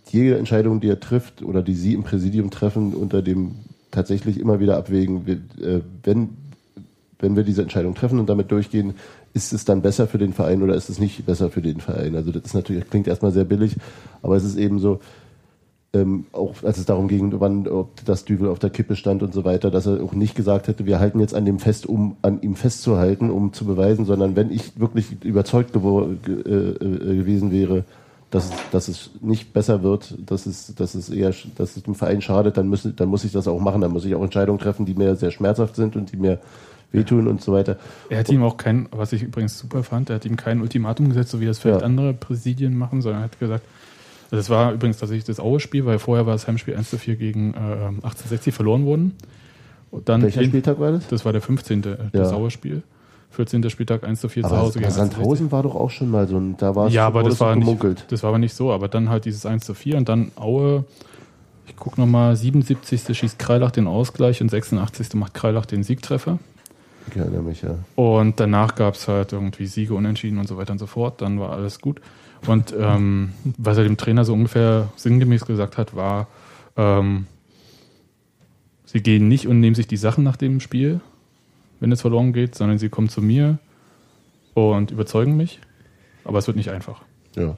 jede 0.10 0.38
Entscheidung, 0.38 0.82
die 0.82 0.90
er 0.90 1.00
trifft 1.00 1.42
oder 1.42 1.62
die 1.62 1.76
Sie 1.76 1.94
im 1.94 2.04
Präsidium 2.04 2.52
treffen, 2.52 2.94
unter 2.94 3.22
dem 3.22 3.56
tatsächlich 3.92 4.40
immer 4.40 4.60
wieder 4.60 4.78
abwägen, 4.78 5.26
äh, 5.28 5.80
wenn, 6.04 6.30
wenn 7.20 7.38
wir 7.38 7.44
diese 7.44 7.62
Entscheidung 7.62 7.96
treffen 7.96 8.20
und 8.20 8.28
damit 8.28 8.52
durchgehen, 8.52 8.96
ist 9.36 9.52
es 9.52 9.66
dann 9.66 9.82
besser 9.82 10.08
für 10.08 10.18
den 10.18 10.34
Verein 10.34 10.64
oder 10.64 10.76
ist 10.76 10.90
es 10.90 10.98
nicht 10.98 11.26
besser 11.26 11.52
für 11.52 11.62
den 11.62 11.82
Verein? 11.82 12.16
Also 12.16 12.32
das 12.32 12.44
ist 12.46 12.54
natürlich, 12.54 12.84
das 12.84 12.90
klingt 12.90 13.08
erstmal 13.08 13.34
sehr 13.34 13.44
billig, 13.44 13.76
aber 14.22 14.38
es 14.38 14.46
ist 14.46 14.58
eben 14.58 14.80
so, 14.80 15.02
ähm, 15.94 16.26
auch 16.32 16.64
als 16.64 16.78
es 16.78 16.86
darum 16.86 17.10
ging, 17.10 17.34
wann 17.40 17.68
ob 17.68 18.04
das 18.06 18.24
Düvel 18.24 18.50
auf 18.50 18.60
der 18.60 18.70
Kippe 18.70 18.96
stand 18.96 19.24
und 19.24 19.34
so 19.34 19.44
weiter, 19.44 19.72
dass 19.72 19.88
er 19.88 20.02
auch 20.02 20.14
nicht 20.14 20.36
gesagt 20.36 20.70
hätte, 20.70 20.86
wir 20.86 21.00
halten 21.02 21.20
jetzt 21.20 21.36
an 21.36 21.46
dem 21.46 21.60
fest, 21.60 21.86
um 21.86 22.16
an 22.22 22.42
ihm 22.42 22.56
festzuhalten, 22.56 23.30
um 23.30 23.52
zu 23.52 23.66
beweisen, 23.66 24.06
sondern 24.06 24.38
wenn 24.38 24.52
ich 24.52 24.80
wirklich 24.80 25.24
überzeugt 25.24 25.74
ge 25.74 25.82
äh, 25.82 26.50
äh, 26.50 27.16
gewesen 27.18 27.52
wäre, 27.52 27.84
dass, 28.32 28.52
dass 28.72 28.88
es 28.88 29.12
nicht 29.22 29.52
besser 29.52 29.84
wird, 29.84 30.18
dass 30.26 30.46
es, 30.46 30.76
dass 30.76 30.96
es 30.96 31.10
eher, 31.10 31.34
dass 31.56 31.76
es 31.76 31.84
dem 31.84 31.96
Verein 31.96 32.22
schadet, 32.22 32.58
dann, 32.58 32.70
müssen, 32.70 32.96
dann 32.96 33.10
muss 33.10 33.26
ich 33.26 33.34
das 33.34 33.48
auch 33.48 33.60
machen. 33.60 33.82
Dann 33.82 33.92
muss 33.92 34.06
ich 34.06 34.16
auch 34.16 34.24
Entscheidungen 34.24 34.60
treffen, 34.60 34.86
die 34.86 34.94
mir 34.94 35.16
sehr 35.16 35.32
schmerzhaft 35.32 35.76
sind 35.76 35.96
und 35.96 36.12
die 36.12 36.18
mir 36.18 36.40
wehtun 36.96 37.28
und 37.28 37.42
so 37.42 37.54
weiter. 37.54 37.78
Er 38.10 38.20
hat 38.20 38.30
ihm 38.30 38.44
auch 38.44 38.58
kein, 38.58 38.88
was 38.92 39.14
ich 39.14 39.24
übrigens 39.24 39.58
super 39.60 39.84
fand, 39.84 40.10
er 40.10 40.16
hat 40.18 40.26
ihm 40.26 40.36
kein 40.38 40.62
Ultimatum 40.62 41.10
gesetzt, 41.10 41.32
so 41.32 41.40
wie 41.42 41.46
das 41.46 41.60
vielleicht 41.60 41.82
Ja. 41.82 41.86
andere 41.86 42.14
Präsidien 42.14 42.78
machen, 42.78 43.02
sondern 43.02 43.22
er 43.22 43.26
hat 43.26 43.40
gesagt, 43.40 43.64
also 44.26 44.38
das 44.38 44.50
war 44.50 44.74
übrigens 44.74 44.98
tatsächlich 44.98 45.26
das 45.26 45.40
Aue-Spiel, 45.40 45.86
weil 45.86 46.00
vorher 46.00 46.26
war 46.26 46.34
das 46.34 46.48
Heimspiel 46.48 46.76
1 46.76 46.90
zu 46.90 46.98
4 46.98 47.16
gegen 47.16 47.54
äh, 47.54 47.58
1860 47.58 48.54
verloren 48.54 48.86
worden. 48.86 49.14
Und 49.92 50.10
dann 50.10 50.24
Welcher 50.24 50.44
Spieltag 50.44 50.80
war 50.80 50.92
das? 50.92 51.08
Das 51.08 51.24
war 51.26 51.32
der 51.32 51.42
15. 51.42 51.84
Ja. 51.84 51.96
das 52.12 52.34
Aue-Spiel. 52.34 52.82
14. 53.32 53.70
Spieltag 53.70 54.04
1 54.06 54.22
zu 54.22 54.30
4 54.30 54.44
zu 54.44 54.50
Aber, 54.50 54.58
Hause 54.60 54.80
aber 54.80 54.88
1860. 54.88 55.18
Sandhausen 55.18 55.52
war 55.52 55.64
doch 55.64 55.76
auch 55.76 55.90
schon 55.92 56.10
mal 56.10 56.28
so 56.28 56.38
ein, 56.38 56.56
da 56.58 56.74
war 56.76 56.88
es 56.88 56.94
Ja, 56.94 57.06
aber 57.06 57.22
das 57.24 57.40
war, 57.40 57.54
nicht, 57.56 57.66
gemunkelt. 57.66 58.06
das 58.10 58.24
war 58.24 58.30
aber 58.30 58.40
nicht 58.40 58.54
so. 58.56 58.72
Aber 58.72 58.88
dann 58.88 59.10
halt 59.10 59.26
dieses 59.26 59.46
1 59.46 59.66
zu 59.66 59.74
4 59.74 59.98
und 59.98 60.08
dann 60.10 60.32
Aue, 60.38 60.86
ich 61.68 61.76
gucke 61.76 62.00
nochmal, 62.00 62.36
77. 62.36 63.16
schießt 63.18 63.38
Kreilach 63.38 63.72
den 63.72 63.88
Ausgleich 63.88 64.42
und 64.42 64.50
86. 64.50 65.14
macht 65.16 65.34
Kreilach 65.34 65.66
den 65.66 65.84
Siegtreffer. 65.84 66.40
Ich 67.10 67.16
erinnere 67.16 67.42
mich, 67.44 67.62
ja. 67.62 67.78
Und 67.96 68.40
danach 68.40 68.76
gab 68.76 68.96
es 68.96 69.08
halt 69.08 69.34
irgendwie 69.34 69.68
Siege, 69.68 69.94
Unentschieden 69.94 70.38
und 70.40 70.48
so 70.48 70.58
weiter 70.58 70.72
und 70.72 70.80
so 70.80 70.88
fort. 70.88 71.22
Dann 71.22 71.40
war 71.40 71.52
alles 71.52 71.80
gut. 71.80 72.02
Und 72.48 72.74
ähm, 72.78 73.34
was 73.58 73.78
er 73.78 73.84
dem 73.84 73.98
Trainer 73.98 74.26
so 74.26 74.34
ungefähr 74.34 74.90
sinngemäß 74.96 75.46
gesagt 75.46 75.78
hat, 75.78 75.96
war, 75.96 76.28
ähm, 76.76 77.28
sie 78.86 79.02
gehen 79.02 79.28
nicht 79.28 79.48
und 79.48 79.60
nehmen 79.60 79.76
sich 79.76 79.88
die 79.88 79.98
Sachen 79.98 80.24
nach 80.24 80.36
dem 80.36 80.60
Spiel, 80.60 81.00
wenn 81.80 81.92
es 81.92 82.02
verloren 82.02 82.34
geht, 82.34 82.56
sondern 82.56 82.78
sie 82.78 82.90
kommen 82.90 83.10
zu 83.10 83.22
mir 83.22 83.58
und 84.54 84.92
überzeugen 84.92 85.38
mich. 85.38 85.60
Aber 86.24 86.40
es 86.40 86.48
wird 86.48 86.58
nicht 86.58 86.70
einfach. 86.72 87.02
ja. 87.36 87.58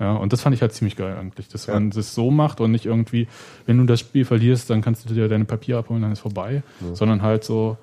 Ja, 0.00 0.14
und 0.14 0.32
das 0.32 0.40
fand 0.40 0.56
ich 0.56 0.62
halt 0.62 0.72
ziemlich 0.72 0.96
geil 0.96 1.14
eigentlich, 1.14 1.48
dass 1.48 1.68
man 1.68 1.90
das 1.90 2.14
so 2.14 2.30
macht 2.30 2.62
und 2.62 2.72
nicht 2.72 2.86
irgendwie, 2.86 3.28
wenn 3.66 3.76
du 3.76 3.84
das 3.84 4.00
Spiel 4.00 4.24
verlierst, 4.24 4.70
dann 4.70 4.80
kannst 4.80 5.08
du 5.08 5.12
dir 5.12 5.28
deine 5.28 5.44
Papiere 5.44 5.80
abholen, 5.80 6.00
dann 6.00 6.10
ist 6.12 6.20
vorbei, 6.20 6.62
sondern 6.94 7.20
halt 7.20 7.44
so, 7.44 7.76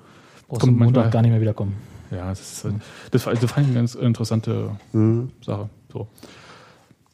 Brauchst 0.48 0.60
kommt 0.62 0.72
du 0.80 0.84
Montag 0.84 0.94
manchmal- 1.04 1.10
gar 1.10 1.22
nicht 1.22 1.30
mehr 1.30 1.40
wiederkommen. 1.40 1.74
ja, 2.10 2.28
das, 2.30 2.40
ist, 2.40 2.64
halt- 2.64 2.74
das, 3.10 3.26
war- 3.26 3.34
das 3.34 3.50
fand 3.52 3.66
ich 3.66 3.70
eine 3.70 3.74
ganz 3.80 3.94
interessante 3.94 4.70
Mhm. 4.92 5.30
Sache. 5.44 5.68
So. 5.92 6.08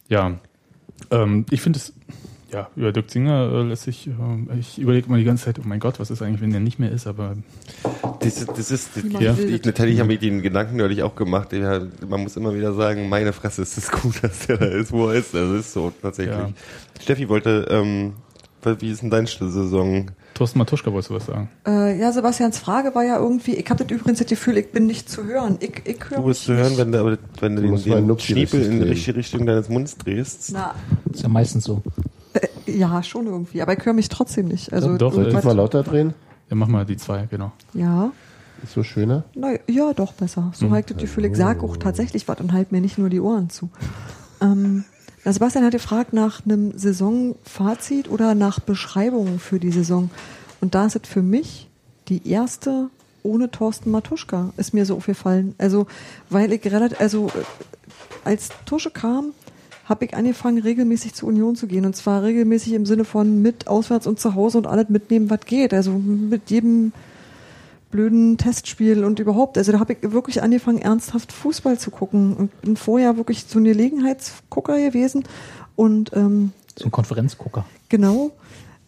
Ja, 0.08 0.38
ähm, 1.10 1.44
ich 1.50 1.60
finde 1.60 1.78
es, 1.78 1.92
ja, 2.52 2.68
über 2.76 2.92
Dirk 2.92 3.10
Zinger 3.10 3.50
äh, 3.52 3.62
lässt 3.62 3.82
sich, 3.84 4.06
ähm, 4.06 4.48
ich 4.58 4.78
überlege 4.78 5.08
immer 5.08 5.16
die 5.18 5.24
ganze 5.24 5.46
Zeit, 5.46 5.58
oh 5.58 5.62
mein 5.64 5.80
Gott, 5.80 5.98
was 5.98 6.10
ist 6.10 6.22
eigentlich, 6.22 6.40
wenn 6.40 6.50
der 6.52 6.60
nicht 6.60 6.78
mehr 6.78 6.92
ist, 6.92 7.06
aber 7.08 7.36
Das, 8.20 8.36
ist- 8.38 8.48
das 8.50 8.70
ist, 8.70 8.90
das, 8.96 9.02
Ja. 9.20 9.32
ich, 9.34 9.56
das. 9.62 9.66
natürlich 9.66 9.98
habe 10.00 10.12
ich 10.14 10.20
den 10.20 10.40
Gedanken 10.42 10.76
neulich 10.76 11.02
auch 11.02 11.16
gemacht. 11.16 11.52
Ja, 11.52 11.80
man 12.08 12.22
muss 12.22 12.36
immer 12.36 12.54
wieder 12.54 12.72
sagen, 12.74 13.08
meine 13.08 13.32
Fresse, 13.32 13.62
ist 13.62 13.76
es 13.76 13.90
gut, 13.90 14.14
dass 14.22 14.46
der 14.46 14.58
da 14.58 14.66
ist, 14.66 14.92
wo 14.92 15.08
er 15.08 15.14
ist. 15.14 15.34
Also 15.34 15.54
ist 15.56 15.72
so 15.72 15.92
tatsächlich. 16.00 16.36
Ja. 16.36 16.50
Steffi 17.00 17.28
wollte, 17.28 17.66
ähm, 17.70 18.12
wie 18.78 18.90
ist 18.90 19.02
denn 19.02 19.10
deine 19.10 19.26
Saison? 19.26 20.10
Thorsten 20.34 20.58
Matuschka 20.58 20.90
wolltest 20.92 21.10
du 21.10 21.14
was 21.14 21.26
sagen? 21.26 21.48
Äh, 21.66 21.98
ja, 21.98 22.10
Sebastians 22.12 22.58
Frage 22.58 22.94
war 22.94 23.04
ja 23.04 23.18
irgendwie, 23.18 23.54
ich 23.54 23.70
habe 23.70 23.84
das 23.84 23.92
übrigens 23.96 24.18
das 24.18 24.26
Gefühl, 24.26 24.56
ich 24.58 24.72
bin 24.72 24.86
nicht 24.86 25.08
zu 25.08 25.24
hören. 25.24 25.56
Ich, 25.60 25.82
ich 25.84 25.98
höre 26.10 26.18
Du 26.18 26.24
bist 26.24 26.44
zu 26.44 26.54
hören, 26.54 26.76
wenn 26.76 26.90
du, 26.92 27.18
wenn 27.40 27.56
du 27.56 27.62
Du 27.62 27.76
den, 27.76 28.08
den 28.08 28.18
Schniepel 28.18 28.62
in 28.62 28.80
die 28.82 28.88
richtige 28.88 29.16
Richtung 29.18 29.46
deines 29.46 29.68
Mundes 29.68 29.96
drehst. 29.96 30.50
Na, 30.52 30.74
Ist 31.12 31.22
ja 31.22 31.28
meistens 31.28 31.64
so. 31.64 31.82
äh, 32.34 32.48
ja, 32.70 33.02
schon 33.02 33.26
irgendwie, 33.26 33.62
aber 33.62 33.78
ich 33.78 33.84
höre 33.86 33.92
mich 33.92 34.08
trotzdem 34.08 34.48
nicht. 34.48 34.72
Also 34.72 34.96
Doch, 34.98 35.12
doch, 35.12 35.18
irgendwas- 35.18 35.44
Mal 35.44 35.56
lauter 35.56 35.82
drehen. 35.84 36.14
Ja, 36.50 36.56
mach 36.56 36.66
mal 36.68 36.84
die 36.84 36.96
zwei, 36.96 37.26
genau. 37.30 37.52
ja, 37.72 38.10
Ist 38.62 38.72
so 38.74 38.82
schöner. 38.82 39.24
na, 39.34 39.52
ja, 39.68 39.92
doch 39.94 40.12
besser. 40.14 40.50
So 40.54 40.66
habe 40.68 40.80
ich 40.80 40.86
das 40.86 40.96
Gefühl, 40.98 41.24
ich 41.26 41.36
sage 41.36 41.62
auch 41.62 41.76
tatsächlich 41.76 42.26
was 42.28 42.40
und 42.40 42.52
halt 42.52 42.72
mir 42.72 42.80
nicht 42.80 42.98
nur 42.98 43.08
die 43.08 43.20
Ohren 43.20 43.50
zu. 43.50 43.70
Ähm, 44.42 44.84
na, 45.24 45.32
Sebastian 45.32 45.64
hat 45.64 45.72
gefragt 45.72 46.12
nach 46.12 46.44
einem 46.44 46.76
Saisonfazit 46.76 48.10
oder 48.10 48.34
nach 48.34 48.60
Beschreibungen 48.60 49.38
für 49.38 49.58
die 49.58 49.72
Saison. 49.72 50.10
Und 50.60 50.74
da 50.74 50.86
ist 50.86 50.96
es 50.96 51.08
für 51.08 51.22
mich 51.22 51.68
die 52.08 52.28
erste 52.28 52.90
ohne 53.22 53.50
Thorsten 53.50 53.90
Matuschka, 53.90 54.52
ist 54.58 54.74
mir 54.74 54.84
so 54.84 54.96
aufgefallen. 54.96 55.54
Also, 55.56 55.86
weil 56.28 56.52
ich 56.52 56.64
relativ, 56.66 57.00
also 57.00 57.28
äh, 57.28 57.30
als 58.24 58.50
Tusche 58.66 58.90
kam, 58.90 59.32
habe 59.86 60.04
ich 60.04 60.14
angefangen, 60.14 60.58
regelmäßig 60.58 61.14
zur 61.14 61.30
Union 61.30 61.56
zu 61.56 61.66
gehen. 61.66 61.86
Und 61.86 61.96
zwar 61.96 62.22
regelmäßig 62.22 62.74
im 62.74 62.86
Sinne 62.86 63.04
von 63.04 63.40
mit, 63.40 63.66
auswärts 63.66 64.06
und 64.06 64.20
zu 64.20 64.34
Hause 64.34 64.58
und 64.58 64.66
alles 64.66 64.88
mitnehmen, 64.90 65.30
was 65.30 65.40
geht. 65.46 65.72
Also 65.72 65.92
mit 65.92 66.50
jedem 66.50 66.92
blöden 67.94 68.38
Testspiel 68.38 69.04
und 69.04 69.20
überhaupt. 69.20 69.56
Also 69.56 69.70
da 69.70 69.78
habe 69.78 69.92
ich 69.92 70.10
wirklich 70.10 70.42
angefangen, 70.42 70.78
ernsthaft 70.78 71.30
Fußball 71.30 71.78
zu 71.78 71.92
gucken 71.92 72.34
und 72.34 72.60
bin 72.60 72.76
vorher 72.76 73.16
wirklich 73.16 73.44
so 73.46 73.60
ein 73.60 73.64
Gelegenheitsgucker 73.64 74.76
gewesen. 74.80 75.22
Und 75.76 76.10
ähm, 76.12 76.50
So 76.76 76.86
ein 76.86 76.90
Konferenzgucker. 76.90 77.64
Genau. 77.88 78.32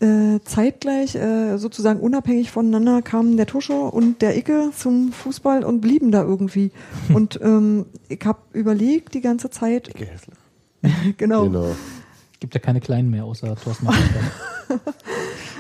Äh, 0.00 0.40
zeitgleich, 0.44 1.14
äh, 1.14 1.56
sozusagen 1.56 2.00
unabhängig 2.00 2.50
voneinander, 2.50 3.00
kamen 3.00 3.36
der 3.36 3.46
Tusche 3.46 3.74
und 3.74 4.22
der 4.22 4.36
Icke 4.36 4.70
zum 4.76 5.12
Fußball 5.12 5.64
und 5.64 5.80
blieben 5.80 6.10
da 6.10 6.22
irgendwie. 6.22 6.72
Und 7.14 7.40
ähm, 7.40 7.86
ich 8.08 8.20
habe 8.24 8.40
überlegt 8.54 9.14
die 9.14 9.20
ganze 9.20 9.50
Zeit, 9.50 9.94
genau, 11.16 11.44
Genau. 11.44 11.76
Gibt 12.40 12.54
ja 12.54 12.60
keine 12.60 12.80
Kleinen 12.80 13.10
mehr, 13.10 13.24
außer 13.24 13.54
Thorsten. 13.54 13.88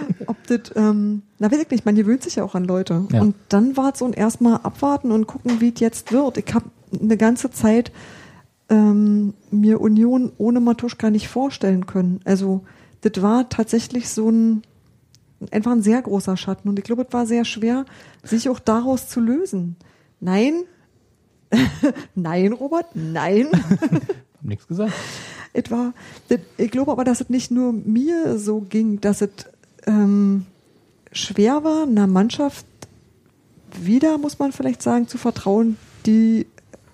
ob 0.26 0.36
das, 0.46 0.72
ähm, 0.76 1.22
na 1.38 1.50
weiß 1.50 1.60
ich 1.62 1.70
nicht, 1.70 1.84
man 1.86 1.94
gewöhnt 1.94 2.22
sich 2.22 2.36
ja 2.36 2.44
auch 2.44 2.54
an 2.54 2.64
Leute. 2.64 3.06
Ja. 3.12 3.20
Und 3.22 3.34
dann 3.48 3.76
war 3.76 3.92
es 3.92 3.98
so 4.00 4.04
ein 4.04 4.12
erstmal 4.12 4.54
abwarten 4.62 5.10
und 5.12 5.26
gucken, 5.26 5.60
wie 5.60 5.72
es 5.74 5.80
jetzt 5.80 6.12
wird. 6.12 6.38
Ich 6.38 6.54
habe 6.54 6.66
eine 7.00 7.16
ganze 7.16 7.50
Zeit 7.50 7.92
ähm, 8.68 9.34
mir 9.50 9.80
Union 9.80 10.32
ohne 10.38 10.60
Matuschka 10.60 11.10
nicht 11.10 11.28
vorstellen 11.28 11.86
können. 11.86 12.20
Also 12.24 12.64
das 13.02 13.22
war 13.22 13.48
tatsächlich 13.48 14.08
so 14.08 14.30
ein 14.30 14.62
einfach 15.50 15.72
ein 15.72 15.82
sehr 15.82 16.00
großer 16.00 16.36
Schatten 16.36 16.68
und 16.68 16.78
ich 16.78 16.84
glaube, 16.84 17.02
es 17.06 17.12
war 17.12 17.26
sehr 17.26 17.44
schwer, 17.44 17.84
sich 18.22 18.48
auch 18.48 18.58
daraus 18.58 19.06
zu 19.08 19.20
lösen. 19.20 19.76
Nein, 20.18 20.62
nein, 22.14 22.52
Robert, 22.52 22.86
nein. 22.94 23.48
Hab 23.80 24.42
nichts 24.42 24.66
gesagt. 24.66 24.92
War, 25.70 25.94
das- 26.28 26.40
ich 26.58 26.70
glaube 26.70 26.92
aber, 26.92 27.04
dass 27.04 27.20
es 27.22 27.30
nicht 27.30 27.50
nur 27.50 27.72
mir 27.72 28.38
so 28.38 28.60
ging, 28.60 29.00
dass 29.00 29.22
es 29.22 29.30
ähm, 29.86 30.46
schwer 31.12 31.64
war, 31.64 31.84
einer 31.84 32.06
Mannschaft 32.06 32.66
wieder, 33.80 34.18
muss 34.18 34.38
man 34.38 34.52
vielleicht 34.52 34.82
sagen, 34.82 35.08
zu 35.08 35.18
vertrauen, 35.18 35.76
die 36.06 36.46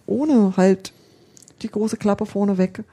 ohne 0.07 0.57
halt 0.57 0.93
die 1.63 1.69
große 1.69 1.97
Klappe 1.97 2.27
vorne 2.27 2.59
weg 2.59 2.85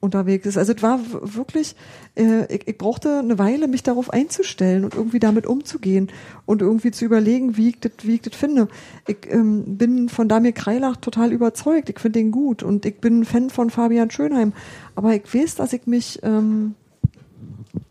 unterwegs 0.00 0.46
ist. 0.46 0.56
Also 0.56 0.72
es 0.72 0.82
war 0.82 0.98
wirklich, 1.20 1.76
äh, 2.16 2.52
ich, 2.52 2.66
ich 2.66 2.78
brauchte 2.78 3.18
eine 3.18 3.38
Weile, 3.38 3.68
mich 3.68 3.82
darauf 3.82 4.10
einzustellen 4.10 4.84
und 4.84 4.94
irgendwie 4.94 5.18
damit 5.18 5.46
umzugehen 5.46 6.08
und 6.46 6.62
irgendwie 6.62 6.90
zu 6.90 7.04
überlegen, 7.04 7.58
wie 7.58 7.68
ich 7.68 7.80
das, 7.80 7.92
wie 8.02 8.14
ich 8.14 8.22
das 8.22 8.34
finde. 8.34 8.68
Ich 9.06 9.18
ähm, 9.28 9.76
bin 9.76 10.08
von 10.08 10.28
Damir 10.28 10.52
Kreilach 10.52 10.96
total 10.96 11.32
überzeugt. 11.32 11.90
Ich 11.90 11.98
finde 11.98 12.18
ihn 12.18 12.30
gut 12.30 12.62
und 12.62 12.86
ich 12.86 12.98
bin 13.00 13.20
ein 13.20 13.24
Fan 13.26 13.50
von 13.50 13.68
Fabian 13.68 14.10
Schönheim. 14.10 14.54
Aber 14.94 15.14
ich 15.14 15.32
weiß, 15.32 15.56
dass 15.56 15.74
ich 15.74 15.86
mich, 15.86 16.20
ähm, 16.22 16.74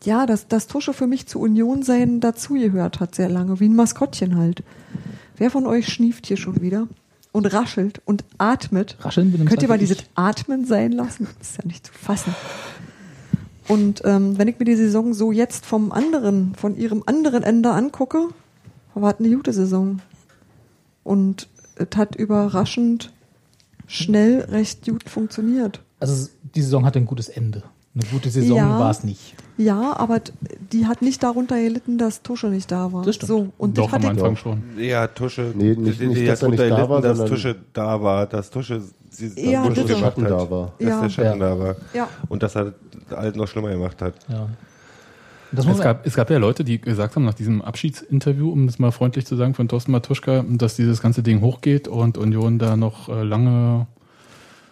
ja, 0.04 0.26
dass 0.26 0.48
das 0.48 0.68
Tusche 0.68 0.94
für 0.94 1.08
mich 1.08 1.28
zu 1.28 1.40
Union 1.40 1.84
sein 1.84 2.20
dazugehört 2.20 3.00
hat 3.00 3.16
sehr 3.16 3.30
lange, 3.30 3.60
wie 3.60 3.68
ein 3.68 3.76
Maskottchen 3.76 4.38
halt. 4.38 4.64
Wer 5.38 5.52
von 5.52 5.66
euch 5.66 5.88
schnieft 5.88 6.26
hier 6.28 6.38
schon 6.38 6.62
wieder? 6.62 6.88
Und 7.32 7.46
raschelt 7.54 8.02
und 8.06 8.24
atmet. 8.38 8.98
Rascheln 9.02 9.46
Könnt 9.46 9.62
ihr 9.62 9.68
mal 9.68 9.78
dieses. 9.78 10.00
Atmen 10.16 10.66
sein 10.66 10.92
lassen? 10.92 11.28
Das 11.38 11.52
ist 11.52 11.58
ja 11.58 11.68
nicht 11.68 11.86
zu 11.86 11.94
fassen. 11.94 12.34
Und 13.68 14.02
ähm, 14.04 14.38
wenn 14.40 14.48
ich 14.48 14.58
mir 14.58 14.66
die 14.66 14.76
Saison 14.76 15.14
so 15.14 15.32
jetzt 15.32 15.66
vom 15.66 15.92
anderen, 15.92 16.56
von 16.56 16.76
ihrem 16.76 17.04
anderen 17.06 17.44
Ende 17.44 17.70
angucke, 17.72 18.30
war 18.96 19.14
es 19.14 19.20
eine 19.20 19.36
gute 19.36 19.54
Saison. 19.54 20.02
Und 21.04 21.48
es 21.76 21.96
hat 21.96 22.16
überraschend 22.16 23.14
schnell 23.86 24.42
recht 24.42 24.86
gut 24.86 25.08
funktioniert. 25.08 25.82
Also 26.00 26.30
die 26.56 26.62
Saison 26.62 26.84
hatte 26.84 27.00
ein 27.00 27.06
gutes 27.06 27.30
Ende. 27.30 27.64
Eine 27.96 28.04
gute 28.12 28.30
Saison 28.30 28.58
Ja. 28.58 28.80
war 28.80 28.92
es 28.92 29.04
nicht. 29.04 29.36
Ja, 29.58 29.98
aber 29.98 30.22
die 30.72 30.86
hat 30.86 31.02
nicht 31.02 31.22
darunter 31.24 31.62
gelitten, 31.62 31.98
dass 31.98 32.22
Tusche 32.22 32.48
nicht 32.48 32.72
da 32.72 32.94
war. 32.94 33.04
Das 33.04 33.16
stimmt. 33.16 33.28
So, 33.28 33.50
und 33.58 33.78
Doch, 33.78 33.86
das 33.86 33.94
am 33.94 34.04
hatte 34.04 34.04
ich, 34.06 34.10
Anfang 34.24 34.36
schon. 34.38 34.62
Ja, 34.78 35.08
Tusche. 35.08 35.52
Nee, 35.56 35.76
nicht- 35.76 36.00
die, 36.00 36.08
nicht, 36.08 36.22
die 36.22 36.26
dass 36.26 36.42
hat 36.42 36.44
er 36.44 36.50
nicht 36.52 36.60
da 36.72 36.90
war, 36.90 37.02
gelitten, 37.02 37.20
dass 37.20 37.30
Tusche 37.30 37.56
da 37.74 38.02
war, 38.02 38.26
dass 38.28 38.50
Tusche, 38.52 38.82
sie, 39.10 39.30
dass 39.36 39.44
Ja, 39.44 39.68
Tusche 39.68 39.84
gemacht 39.86 40.00
Schatten 40.00 40.24
hat, 40.24 40.32
da 40.32 40.50
war. 40.52 40.72
Dass 40.80 40.88
Ja. 40.88 41.02
der 41.02 41.10
Schatten 41.10 41.42
Ja. 41.42 41.50
da 41.50 41.60
war. 41.60 41.76
Ja. 41.94 42.08
Und 42.30 42.44
dass 42.44 42.56
er 42.56 42.74
alt 43.10 43.36
noch 43.36 43.48
schlimmer 43.48 43.70
gemacht 43.70 44.02
hat. 44.02 44.14
Ja. 44.30 44.48
Das 45.52 45.66
Es 45.66 45.80
gab, 45.80 46.06
es 46.06 46.14
gab 46.14 46.30
ja 46.30 46.38
Leute, 46.38 46.64
die 46.64 46.80
gesagt 46.80 47.16
haben, 47.16 47.26
nach 47.26 47.34
diesem 47.34 47.64
Abschiedsinterview, 47.64 48.52
um 48.52 48.68
das 48.68 48.78
mal 48.78 48.92
freundlich 48.92 49.26
zu 49.26 49.36
sagen, 49.36 49.56
von 49.56 49.68
Thorsten 49.68 49.92
Matuschka, 49.92 50.46
dass 50.48 50.76
dieses 50.76 51.02
ganze 51.02 51.24
Ding 51.24 51.42
hochgeht 51.42 51.88
und 51.88 52.20
Union 52.20 52.60
da 52.60 52.78
noch 52.78 53.10
äh, 53.10 53.24
lange. 53.24 53.88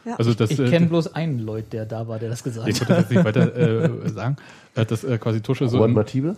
Ja. 0.08 0.16
Also 0.16 0.34
das, 0.34 0.51
ich 0.51 0.60
äh, 0.60 0.70
kenne 0.70 0.86
bloß 0.88 1.14
einen 1.16 1.39
Leut, 1.39 1.74
der 1.74 1.86
da 1.86 2.08
war, 2.08 2.18
der 2.20 2.30
das 2.30 2.43
gesagt 2.43 2.68
ich 2.70 2.80
hat. 2.82 2.89
wollte 2.89 2.93
das 3.01 3.10
jetzt 3.12 3.18
nicht 3.18 3.26
weiter 3.26 3.55
äh, 4.05 4.10
sagen, 4.10 4.38
äh, 4.76 4.86
dass 4.86 5.03
äh, 5.03 5.18
quasi 5.18 5.41
Tusche 5.41 5.68
so 5.68 5.84
im, 5.84 5.93
Matibe? 5.93 6.36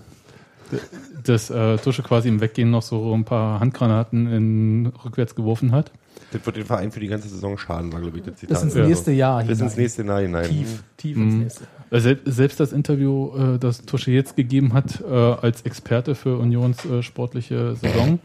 dass 1.24 1.50
äh, 1.50 1.78
Tusche 1.78 2.04
quasi 2.04 2.30
im 2.30 2.42
Weggehen 2.42 2.70
noch 2.72 2.82
so 2.84 3.14
ein 3.14 3.26
paar 3.26 3.60
Handgranaten 3.60 4.28
in 4.32 4.86
rückwärts 5.04 5.36
geworfen 5.36 5.72
hat. 5.72 5.92
Das 6.32 6.46
wird 6.46 6.58
den 6.58 6.66
Verein 6.66 6.92
für 6.92 7.00
die 7.00 7.08
ganze 7.08 7.28
Saison 7.28 7.58
schaden, 7.58 7.92
war, 7.92 8.02
glaube 8.02 8.18
ich, 8.20 8.24
das 8.24 8.36
Zitat. 8.36 8.56
Bis 8.62 8.64
ins 8.76 8.88
nächste 8.88 9.12
Jahr 9.12 9.44
Bis 9.44 9.60
ins 9.62 9.72
hinein. 9.74 9.84
nächste 9.84 10.04
Jahr 10.04 10.22
hinein. 10.22 10.48
Tief, 10.50 10.84
tief 10.98 11.18
ins 11.18 11.34
Mhm. 11.34 11.40
nächste 11.42 11.64
Jahr. 11.64 11.72
Äh, 11.92 12.00
sel- 12.02 12.20
Selbst 12.26 12.60
das 12.60 12.72
Interview, 12.72 13.36
äh, 13.56 13.58
das 13.60 13.82
Tusche 13.86 14.12
jetzt 14.12 14.36
gegeben 14.36 14.74
hat, 14.74 15.02
äh, 15.02 15.12
als 15.14 15.64
Experte 15.64 16.14
für 16.14 16.38
Unions 16.38 16.86
äh, 16.86 17.02
sportliche 17.02 17.76
Saison 17.76 18.20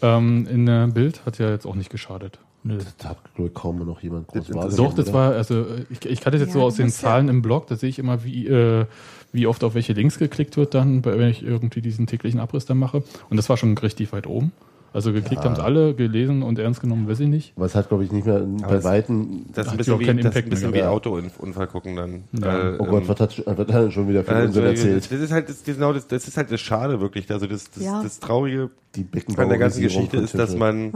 ähm, 0.00 0.46
in 0.50 0.64
der 0.64 0.86
Bild, 0.86 1.26
hat 1.26 1.38
ja 1.38 1.50
jetzt 1.50 1.66
auch 1.66 1.74
nicht 1.74 1.90
geschadet. 1.90 2.38
Nö. 2.62 2.78
Da 2.98 3.10
hat, 3.10 3.18
glaube 3.34 3.48
ich, 3.48 3.54
kaum 3.54 3.78
noch 3.86 4.02
jemand 4.02 4.26
groß 4.28 4.46
Das- 4.48 4.54
wahrgenommen. 4.56 4.76
Doch, 4.90 4.94
das 4.94 5.08
oder? 5.08 5.14
war, 5.14 5.32
also 5.32 5.64
ich, 5.88 6.04
ich 6.04 6.20
kann 6.20 6.32
das 6.32 6.40
jetzt 6.42 6.48
Ja, 6.50 6.54
so 6.60 6.62
aus 6.62 6.76
den 6.76 6.86
musst 6.86 7.02
ja- 7.02 7.08
Zahlen 7.08 7.28
im 7.28 7.40
Blog, 7.42 7.66
da 7.68 7.76
sehe 7.76 7.88
ich 7.88 7.98
immer, 7.98 8.22
wie, 8.24 8.46
äh, 8.46 8.84
wie 9.32 9.46
oft 9.46 9.64
auf 9.64 9.74
welche 9.74 9.92
Links 9.94 10.18
geklickt 10.18 10.56
wird 10.56 10.74
dann, 10.74 11.00
bei- 11.02 11.18
wenn 11.18 11.28
ich 11.30 11.42
irgendwie 11.42 11.80
diesen 11.80 12.06
täglichen 12.06 12.38
Abriss 12.40 12.66
dann 12.66 12.78
mache. 12.78 13.02
Und 13.30 13.36
das 13.36 13.48
war 13.48 13.56
schon 13.56 13.76
richtig 13.78 14.12
weit 14.12 14.26
oben. 14.26 14.52
Also 14.92 15.12
geklickt 15.12 15.44
haben 15.44 15.52
es 15.52 15.60
alle, 15.60 15.94
gelesen 15.94 16.42
und 16.42 16.58
ernst 16.58 16.80
genommen, 16.80 17.08
weiß 17.08 17.20
ich 17.20 17.28
nicht. 17.28 17.52
Aber 17.54 17.64
es 17.66 17.76
hat, 17.76 17.88
glaube 17.88 18.02
ich, 18.02 18.10
nicht 18.10 18.26
mehr 18.26 18.40
bei 18.40 18.74
es- 18.74 18.82
Weitem. 18.84 19.46
Das 19.54 19.66
ist 19.66 19.70
ein 19.72 19.78
bisschen, 19.78 20.00
ja 20.00 20.00
wie, 20.00 20.20
das 20.20 20.34
ist 20.34 20.42
ein 20.44 20.50
bisschen 20.50 20.74
wie. 20.74 20.78
Ja. 20.78 20.90
Autounfall 20.90 21.68
gucken 21.68 21.94
dann. 21.94 22.24
Ja. 22.32 22.70
Äh, 22.72 22.76
Oh 22.76 22.86
Gott, 22.86 23.02
ähm, 23.02 23.08
was 23.08 23.20
hat, 23.20 23.42
was 23.46 23.56
hat 23.56 23.70
er 23.70 23.90
schon 23.92 24.08
wieder 24.08 24.24
für 24.24 24.32
äh, 24.32 24.46
Unsinn 24.46 24.64
das 24.64 24.84
erzählt? 24.84 25.22
ist 25.22 25.30
halt 25.32 25.48
das, 25.48 25.62
genau 25.62 25.92
das, 25.92 26.08
das 26.08 26.26
ist 26.26 26.36
halt 26.36 26.50
das 26.50 26.60
Schade 26.60 27.00
wirklich. 27.00 27.30
Also 27.30 27.46
das, 27.46 27.70
das, 27.70 27.84
Ja. 27.84 28.02
das 28.02 28.18
Traurige 28.18 28.70
Die 28.96 29.06
an 29.36 29.48
der 29.48 29.58
ganzen 29.58 29.80
Geschichte 29.80 30.16
ist, 30.16 30.36
dass 30.36 30.56
man 30.56 30.92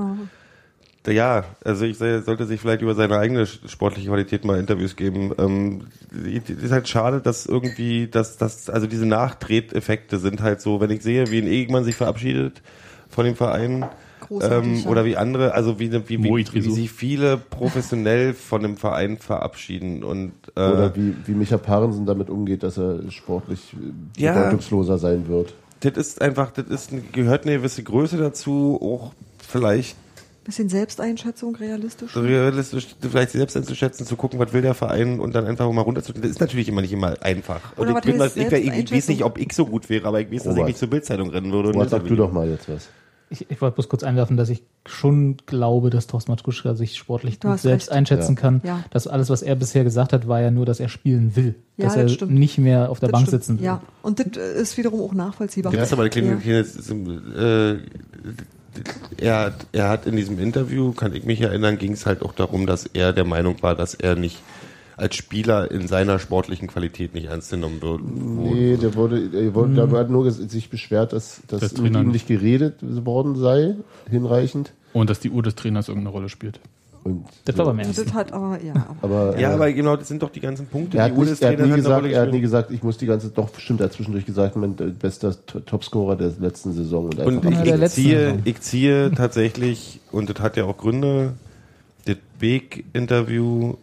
ja, 1.13 1.45
also 1.65 1.85
ich 1.85 1.99
sage, 1.99 2.23
sollte 2.23 2.47
sich 2.47 2.61
vielleicht 2.61 2.83
über 2.83 2.95
seine 2.95 3.19
eigene 3.19 3.47
sportliche 3.47 4.09
Qualität 4.09 4.45
mal 4.45 4.59
Interviews 4.59 4.97
geben. 4.97 5.33
Ähm, 5.39 5.83
es 6.13 6.49
ist 6.49 6.73
halt 6.73 6.89
schade, 6.89 7.21
dass 7.21 7.47
irgendwie, 7.47 8.09
dass, 8.09 8.37
dass, 8.39 8.71
also 8.71 8.87
diese 8.87 9.07
Nachtreteffekte 9.07 10.19
sind 10.19 10.41
halt 10.41 10.61
so, 10.61 10.81
wenn 10.81 10.91
ich 10.91 11.03
sehe, 11.03 11.31
wie 11.31 11.39
ein 11.39 11.47
Egemann 11.47 11.85
sich 11.85 11.97
verabschiedet 11.97 12.63
von 13.11 13.25
dem 13.27 13.37
Verein, 13.37 13.87
ähm, 14.43 14.85
oder 14.87 15.05
wie 15.05 15.17
andere, 15.17 15.55
also 15.55 15.79
wie, 15.79 15.93
wie, 15.93 16.23
wie, 16.23 16.47
wie 16.53 16.71
sich 16.71 16.91
viele 16.91 17.37
professionell 17.37 18.35
von 18.35 18.63
dem 18.63 18.77
Verein 18.77 19.19
verabschieden 19.19 20.03
und 20.03 20.33
äh, 20.57 20.61
Oder 20.61 20.97
wie, 20.97 21.15
wie 21.27 21.33
Micha 21.33 21.59
Parensen 21.59 22.07
damit 22.07 22.31
umgeht, 22.31 22.63
dass 22.63 22.79
er 22.79 23.11
sportlich 23.11 23.75
äh, 24.17 24.23
Ja. 24.23 24.33
bedeutungsloser 24.33 24.99
sein 24.99 25.29
wird. 25.29 25.55
das 25.81 25.97
ist 25.97 26.23
einfach, 26.23 26.51
das 26.53 26.67
ist, 26.67 26.91
gehört 27.13 27.45
eine 27.45 27.59
gewisse 27.59 27.83
Größe 27.83 28.17
dazu, 28.17 28.79
auch 28.83 29.13
vielleicht 29.47 29.97
bisschen 30.45 30.69
Selbsteinschätzung, 30.69 31.57
realistisch. 31.57 32.17
realistisch 32.17 32.87
vielleicht 33.01 33.31
selbst 33.31 33.57
einzuschätzen, 33.57 34.07
zu 34.07 34.17
gucken, 34.17 34.39
was 34.39 34.53
will 34.53 34.63
der 34.63 34.75
Verein 34.75 35.19
und 35.21 35.35
dann 35.35 35.47
einfach 35.47 35.71
mal 35.73 35.83
runterzugehen. 35.83 36.23
Das 36.23 36.31
ist 36.31 36.41
natürlich 36.41 36.69
immer 36.69 36.81
nicht 36.83 36.93
immer 36.93 37.17
einfach. 37.23 37.61
Und 37.77 37.89
ich, 37.89 38.01
bin, 38.03 38.19
was, 38.19 38.37
ich, 38.37 38.53
ich, 38.53 38.73
ich 38.73 38.93
weiß 38.93 39.09
nicht, 39.09 39.25
ob 39.25 39.39
ich 39.39 39.53
so 39.53 39.67
gut 39.67 39.89
wäre, 39.91 40.07
aber 40.07 40.21
ich 40.21 40.31
weiß, 40.31 40.43
dass 40.45 40.53
ich 40.53 40.59
Robert. 40.59 40.67
nicht 40.69 40.79
zur 40.79 40.89
Bildzeitung 40.89 41.31
rennen 41.31 41.51
würde. 41.53 41.71
Robert, 41.71 41.91
sag 41.91 42.05
du 42.07 42.15
doch 42.17 42.33
mal 42.33 42.49
jetzt 42.49 42.69
was. 42.69 42.89
Ich, 43.31 43.51
ich 43.51 43.61
wollte 43.63 43.77
bloß 43.77 43.89
kurz 43.89 44.03
einwerfen, 44.05 44.37
dass 44.37 44.51
ich 44.51 44.63
schon 44.85 45.39
glaube, 45.47 45.89
dass 45.89 46.07
Thorsten 46.07 46.31
Matruschka 46.31 46.75
sich 46.75 46.97
sportlich 46.99 47.39
Du 47.41 47.49
gut 47.49 47.59
selbst 47.59 47.89
recht. 47.89 47.97
einschätzen 47.97 48.35
Ja. 48.37 48.41
kann. 48.41 48.61
Ja. 48.65 48.85
Das 48.91 49.07
alles, 49.07 49.31
was 49.31 49.43
er 49.43 49.57
bisher 49.57 49.83
gesagt 49.83 50.13
hat, 50.13 50.29
war 50.29 50.43
ja 50.43 50.51
nur, 50.51 50.67
dass 50.67 50.79
er 50.79 50.91
spielen 50.91 51.35
will. 51.35 51.55
Ja, 51.79 51.87
dass 51.87 51.95
das 51.95 52.03
er 52.03 52.09
stimmt. 52.11 52.33
nicht 52.35 52.59
mehr 52.59 52.91
auf 52.91 53.01
der 53.01 53.09
Das 53.09 53.13
Bank 53.13 53.27
stimmt. 53.27 53.43
sitzen 53.43 53.59
will. 53.59 53.65
Ja, 53.65 53.83
und 54.03 54.21
das 54.21 54.27
äh, 54.37 54.61
ist 54.61 54.77
wiederum 54.77 55.01
auch 55.01 55.15
nachvollziehbar. 55.15 55.73
Ja, 55.73 55.83
aber 55.91 56.03
eine 56.03 56.11
kleine, 56.11 56.39
Ja. 56.45 56.63
kleine, 56.63 57.81
äh, 57.81 58.35
er, 59.19 59.39
hat, 59.39 59.67
er 59.73 59.89
hat 59.89 60.07
in 60.07 60.17
diesem 60.17 60.39
Interview, 60.39 60.93
kann 60.93 61.15
ich 61.15 61.25
mich 61.25 61.41
erinnern, 61.41 61.79
ging 61.79 61.93
es 61.93 62.07
halt 62.07 62.23
auch 62.23 62.33
darum, 62.33 62.67
dass 62.67 62.87
er 62.87 63.13
der 63.13 63.25
Meinung 63.25 63.57
war, 63.63 63.75
dass 63.75 63.95
er 63.95 64.17
nicht 64.17 64.39
als 64.97 65.17
Spieler 65.17 65.71
in 65.71 65.89
seiner 65.89 66.19
sportlichen 66.19 66.69
Qualität 66.69 67.15
nicht 67.15 67.27
ernst 67.27 67.51
genommen 67.51 67.83
wird. 67.83 68.01
Nee, 68.05 68.77
der 68.77 68.95
wurde, 68.95 69.29
der 69.29 69.55
wurde, 69.55 69.75
der 69.75 69.91
hat 69.91 70.11
nur 70.11 70.31
sich 70.31 70.71
beschwert, 70.71 71.13
dass, 71.13 71.43
dass 71.49 71.61
Das 71.61 71.79
mit 71.79 71.95
ihm 71.95 72.03
nicht. 72.03 72.13
nicht 72.13 72.29
geredet 72.29 72.77
worden 73.05 73.35
sei, 73.37 73.75
hinreichend. 74.09 74.73
Und 74.93 75.11
dass 75.11 75.19
die 75.19 75.31
Uhr 75.31 75.43
des 75.43 75.57
Trainers 75.57 75.89
irgendeine 75.89 76.13
Rolle 76.13 76.29
spielt. 76.29 76.61
Und 77.05 77.27
Das 77.45 77.59
war 77.59 77.67
beim 77.67 77.81
ersten. 77.81 78.03
das 78.03 78.15
hat 78.15 78.33
aber, 78.33 78.59
ja. 78.63 78.97
aber, 79.03 79.39
Ja, 79.39 79.51
äh, 79.51 79.55
aber 79.55 79.71
genau, 79.73 79.95
das 79.95 80.09
sind 80.09 80.23
doch 80.23 80.31
die 80.31 80.41
ganzen 80.41 80.67
Punkte. 80.67 80.97
er 80.97 81.11
die 81.11 81.15
hat, 81.15 81.21
nicht, 81.29 81.43
er, 81.43 81.51
hat 81.53 81.61
nie 81.61 81.71
gesagt, 81.75 82.07
er 82.07 82.23
hat 82.23 82.33
nie 82.33 82.41
gesagt, 82.41 82.71
ich 82.71 82.83
muss 82.83 82.97
die 82.97 83.05
ganze, 83.05 83.29
doch 83.29 83.51
bestimmt, 83.51 83.81
er 83.81 83.85
hat 83.85 83.93
zwischendurch 83.93 84.25
gesagt, 84.25 84.57
mein 84.57 84.73
äh, 84.79 84.85
bester 84.87 85.35
Topscorer 85.67 86.17
der 86.17 86.33
letzten 86.41 86.73
Saison. 86.73 87.11
Und, 87.11 87.21
Und 87.21 87.45
ich, 87.45 87.61
ich, 87.61 87.77
letzten 87.77 87.89
ziehe, 88.03 88.19
Saison. 88.21 88.43
ich 88.45 88.61
ziehe 88.63 89.13
tatsächlich, 89.17 90.01
und 90.13 90.31
das 90.31 90.41
hat 90.43 90.57
ja 90.57 90.65
auch 90.65 90.79
Gründe, 90.79 91.35
das 92.07 92.17
Beek-Interview 92.39 93.75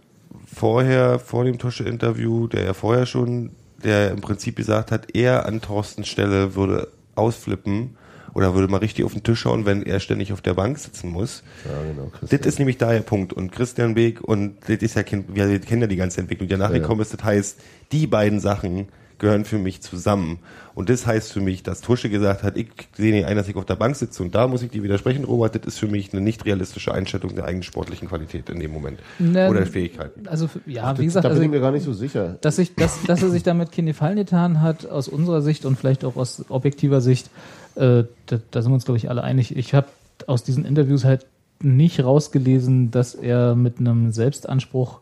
vorher, 0.52 1.20
vor 1.20 1.46
dem 1.46 1.60
Tusche-Interview, 1.60 2.48
der 2.48 2.66
ja 2.66 2.74
vorher 2.74 3.06
schon, 3.06 3.52
der 3.84 4.12
im 4.12 4.22
Prinzip 4.22 4.56
gesagt 4.56 4.92
hat, 4.92 5.14
er 5.16 5.46
an 5.46 5.62
Thorstens 5.62 6.08
Stelle 6.08 6.56
würde 6.56 6.88
ausflippen 7.14 7.98
oder 8.34 8.54
würde 8.56 8.68
mal 8.68 8.78
richtig 8.78 9.06
auf 9.06 9.14
den 9.14 9.24
Tisch 9.24 9.46
hauen, 9.46 9.66
wenn 9.66 9.84
er 9.84 10.00
ständig 10.00 10.32
auf 10.34 10.42
der 10.42 10.54
Bank 10.54 10.78
sitzen 10.80 11.10
muss. 11.10 11.44
ja, 11.66 11.72
genau, 11.92 12.10
Das 12.12 12.20
Christian. 12.30 12.42
ist 12.44 12.60
nämlich 12.60 12.78
da 12.78 12.92
der 12.92 13.00
Punkt. 13.02 13.34
Und 13.34 13.52
Christian 13.52 13.94
Beek 13.96 14.22
und 14.22 14.56
das 14.68 14.78
ist 14.78 14.96
ja, 14.96 15.04
wir 15.28 15.60
kennen 15.60 15.82
ja 15.82 15.88
die 15.88 15.96
ganze 15.98 16.22
Entwicklung, 16.22 16.48
die 16.48 16.54
danach 16.54 16.70
Ja, 16.70 16.76
ja. 16.78 16.82
gekommen 16.82 17.02
ist. 17.02 17.14
Das 17.14 17.24
heißt, 17.24 17.60
die 17.92 18.08
beiden 18.08 18.40
Sachen 18.40 18.88
gehören 19.20 19.46
für 19.46 19.60
mich 19.60 19.82
zusammen. 19.82 20.40
Und 20.74 20.90
das 20.90 21.06
heißt 21.06 21.32
für 21.34 21.42
mich, 21.42 21.62
dass 21.62 21.82
Tusche 21.82 22.10
gesagt 22.10 22.42
hat, 22.42 22.58
ich 22.58 22.70
sehe 22.98 23.12
nicht 23.12 23.26
ein, 23.26 23.36
dass 23.38 23.48
ich 23.48 23.56
auf 23.56 23.66
der 23.66 23.76
Bank 23.76 23.96
sitze. 23.96 24.24
Und 24.24 24.34
da 24.34 24.48
muss 24.48 24.64
ich 24.64 24.72
dir 24.72 24.82
widersprechen, 24.82 25.26
Robert. 25.26 25.54
Das 25.54 25.66
ist 25.76 25.78
für 25.80 25.86
mich 25.88 26.12
eine 26.12 26.22
nicht 26.22 26.44
realistische 26.46 26.92
Einschätzung 26.92 27.36
der 27.36 27.46
eigenen 27.46 27.62
sportlichen 27.62 28.08
Qualität 28.08 28.50
in 28.50 28.60
dem 28.60 28.72
Moment. 28.72 29.00
Ne, 29.20 29.48
Oder 29.48 29.68
Fähigkeiten. 29.68 30.28
Also, 30.28 30.50
ja, 30.66 30.94
wie 30.98 31.04
Das- 31.06 31.06
gesagt, 31.06 31.26
da 31.26 31.30
bin 31.30 31.38
also, 31.38 31.44
ich 31.44 31.50
mir 31.52 31.60
gar 31.60 31.72
nicht 31.72 31.84
so 31.84 31.94
sicher. 31.94 32.38
dass, 32.42 32.58
ich, 32.58 32.74
dass, 32.74 33.04
dass 33.04 33.22
er 33.22 33.30
sich 33.30 33.44
damit 33.44 33.72
keinen 33.72 33.86
Gefallen 33.88 34.16
getan 34.16 34.62
hat, 34.62 34.88
aus 34.88 35.08
unserer 35.08 35.44
Sicht 35.44 35.66
und 35.66 35.78
vielleicht 35.78 36.04
auch 36.04 36.16
aus 36.16 36.44
objektiver 36.50 37.00
Sicht, 37.02 37.30
äh, 37.76 38.04
da, 38.26 38.40
da 38.52 38.62
sind 38.62 38.72
wir 38.72 38.76
uns, 38.76 38.86
glaube 38.86 38.98
ich, 38.98 39.10
alle 39.10 39.24
einig. 39.24 39.56
Ich 39.56 39.74
habe 39.74 39.88
aus 40.28 40.44
diesen 40.44 40.66
Interviews 40.66 41.04
halt 41.04 41.26
nicht 41.62 42.04
rausgelesen, 42.04 42.92
dass 42.92 43.16
er 43.16 43.56
mit 43.56 43.80
einem 43.80 44.12
Selbstanspruch 44.12 45.00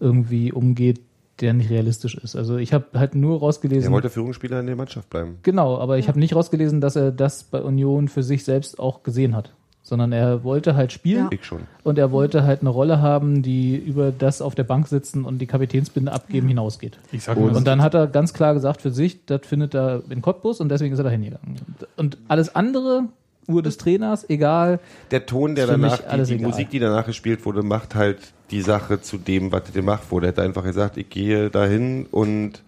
irgendwie 0.00 0.52
umgeht, 0.52 1.00
der 1.40 1.52
nicht 1.52 1.70
realistisch 1.70 2.16
ist. 2.16 2.34
Also 2.34 2.56
ich 2.56 2.72
habe 2.72 2.86
halt 2.94 3.14
nur 3.14 3.36
Er 3.36 3.40
rausgelesen, 3.40 3.92
wollte 3.92 4.10
Führungsspieler 4.10 4.60
in 4.60 4.66
der 4.66 4.76
Mannschaft 4.76 5.08
bleiben. 5.10 5.38
genau, 5.42 5.78
aber 5.78 5.98
ich 5.98 6.08
habe 6.08 6.18
nicht 6.18 6.34
rausgelesen, 6.34 6.80
dass 6.80 6.96
er 6.96 7.12
das 7.12 7.44
bei 7.44 7.60
Union 7.60 8.08
für 8.08 8.22
sich 8.22 8.44
selbst 8.44 8.78
auch 8.78 9.02
gesehen 9.02 9.36
hat, 9.36 9.52
sondern 9.88 10.12
er 10.12 10.44
wollte 10.44 10.76
halt 10.76 10.92
spielen 10.92 11.24
Ja. 11.24 11.28
Ich 11.32 11.44
schon. 11.44 11.62
und 11.84 11.98
er 11.98 12.12
wollte 12.12 12.44
halt 12.44 12.60
eine 12.60 12.70
Rolle 12.70 13.00
haben, 13.00 13.42
die 13.42 13.76
über 13.76 14.12
das 14.12 14.40
auf 14.42 14.54
der 14.54 14.64
Bank 14.64 14.86
sitzen 14.88 15.24
und 15.24 15.38
die 15.38 15.46
Kapitänsbinde 15.46 16.12
abgeben 16.12 16.48
hinausgeht. 16.48 16.98
Ich 17.12 17.24
sag 17.24 17.36
Und- 17.36 17.56
Und 17.56 17.66
dann 17.66 17.82
hat 17.82 17.94
er 17.94 18.06
ganz 18.06 18.32
klar 18.32 18.54
gesagt 18.54 18.82
für 18.82 18.90
sich, 18.90 19.24
das 19.26 19.40
findet 19.44 19.74
er 19.74 20.02
in 20.10 20.22
Cottbus 20.22 20.60
und 20.60 20.68
deswegen 20.68 20.92
ist 20.92 20.98
er 21.00 21.04
da 21.04 21.10
hingegangen. 21.10 21.56
Und 21.96 22.18
alles 22.28 22.54
andere, 22.54 23.04
Uhr 23.48 23.62
des 23.62 23.78
Trainers, 23.78 24.28
egal. 24.28 24.78
Der 25.10 25.24
Ton, 25.24 25.54
der 25.54 25.66
danach, 25.66 26.00
die, 26.14 26.36
die. 26.36 26.44
Musik, 26.44 26.68
die 26.68 26.78
danach 26.80 27.06
gespielt 27.06 27.46
wurde, 27.46 27.62
macht 27.62 27.94
halt 27.94 28.18
die 28.50 28.60
Sache 28.60 29.00
zu 29.00 29.16
dem, 29.16 29.52
was 29.52 29.72
gemacht 29.72 30.10
wurde. 30.10 30.26
Er 30.26 30.28
hätte 30.32 30.42
einfach 30.42 30.64
gesagt, 30.64 30.98
ich 30.98 31.08
gehe 31.08 31.48
dahin 31.48 32.04
und 32.10 32.62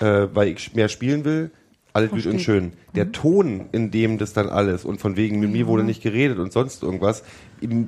äh, 0.00 0.26
weil 0.32 0.48
ich 0.48 0.74
mehr 0.74 0.88
spielen 0.88 1.24
will, 1.26 1.50
alles 1.94 2.10
gut 2.10 2.26
und 2.26 2.40
schön. 2.40 2.72
Der 2.96 3.12
Ton, 3.12 3.66
in 3.72 3.90
dem 3.92 4.18
das 4.18 4.32
dann 4.32 4.48
alles 4.48 4.84
und 4.84 5.00
von 5.00 5.16
wegen 5.16 5.38
mit 5.38 5.50
mir 5.50 5.68
wurde 5.68 5.84
nicht 5.84 6.02
geredet 6.02 6.38
und 6.38 6.52
sonst 6.52 6.82
irgendwas, 6.82 7.22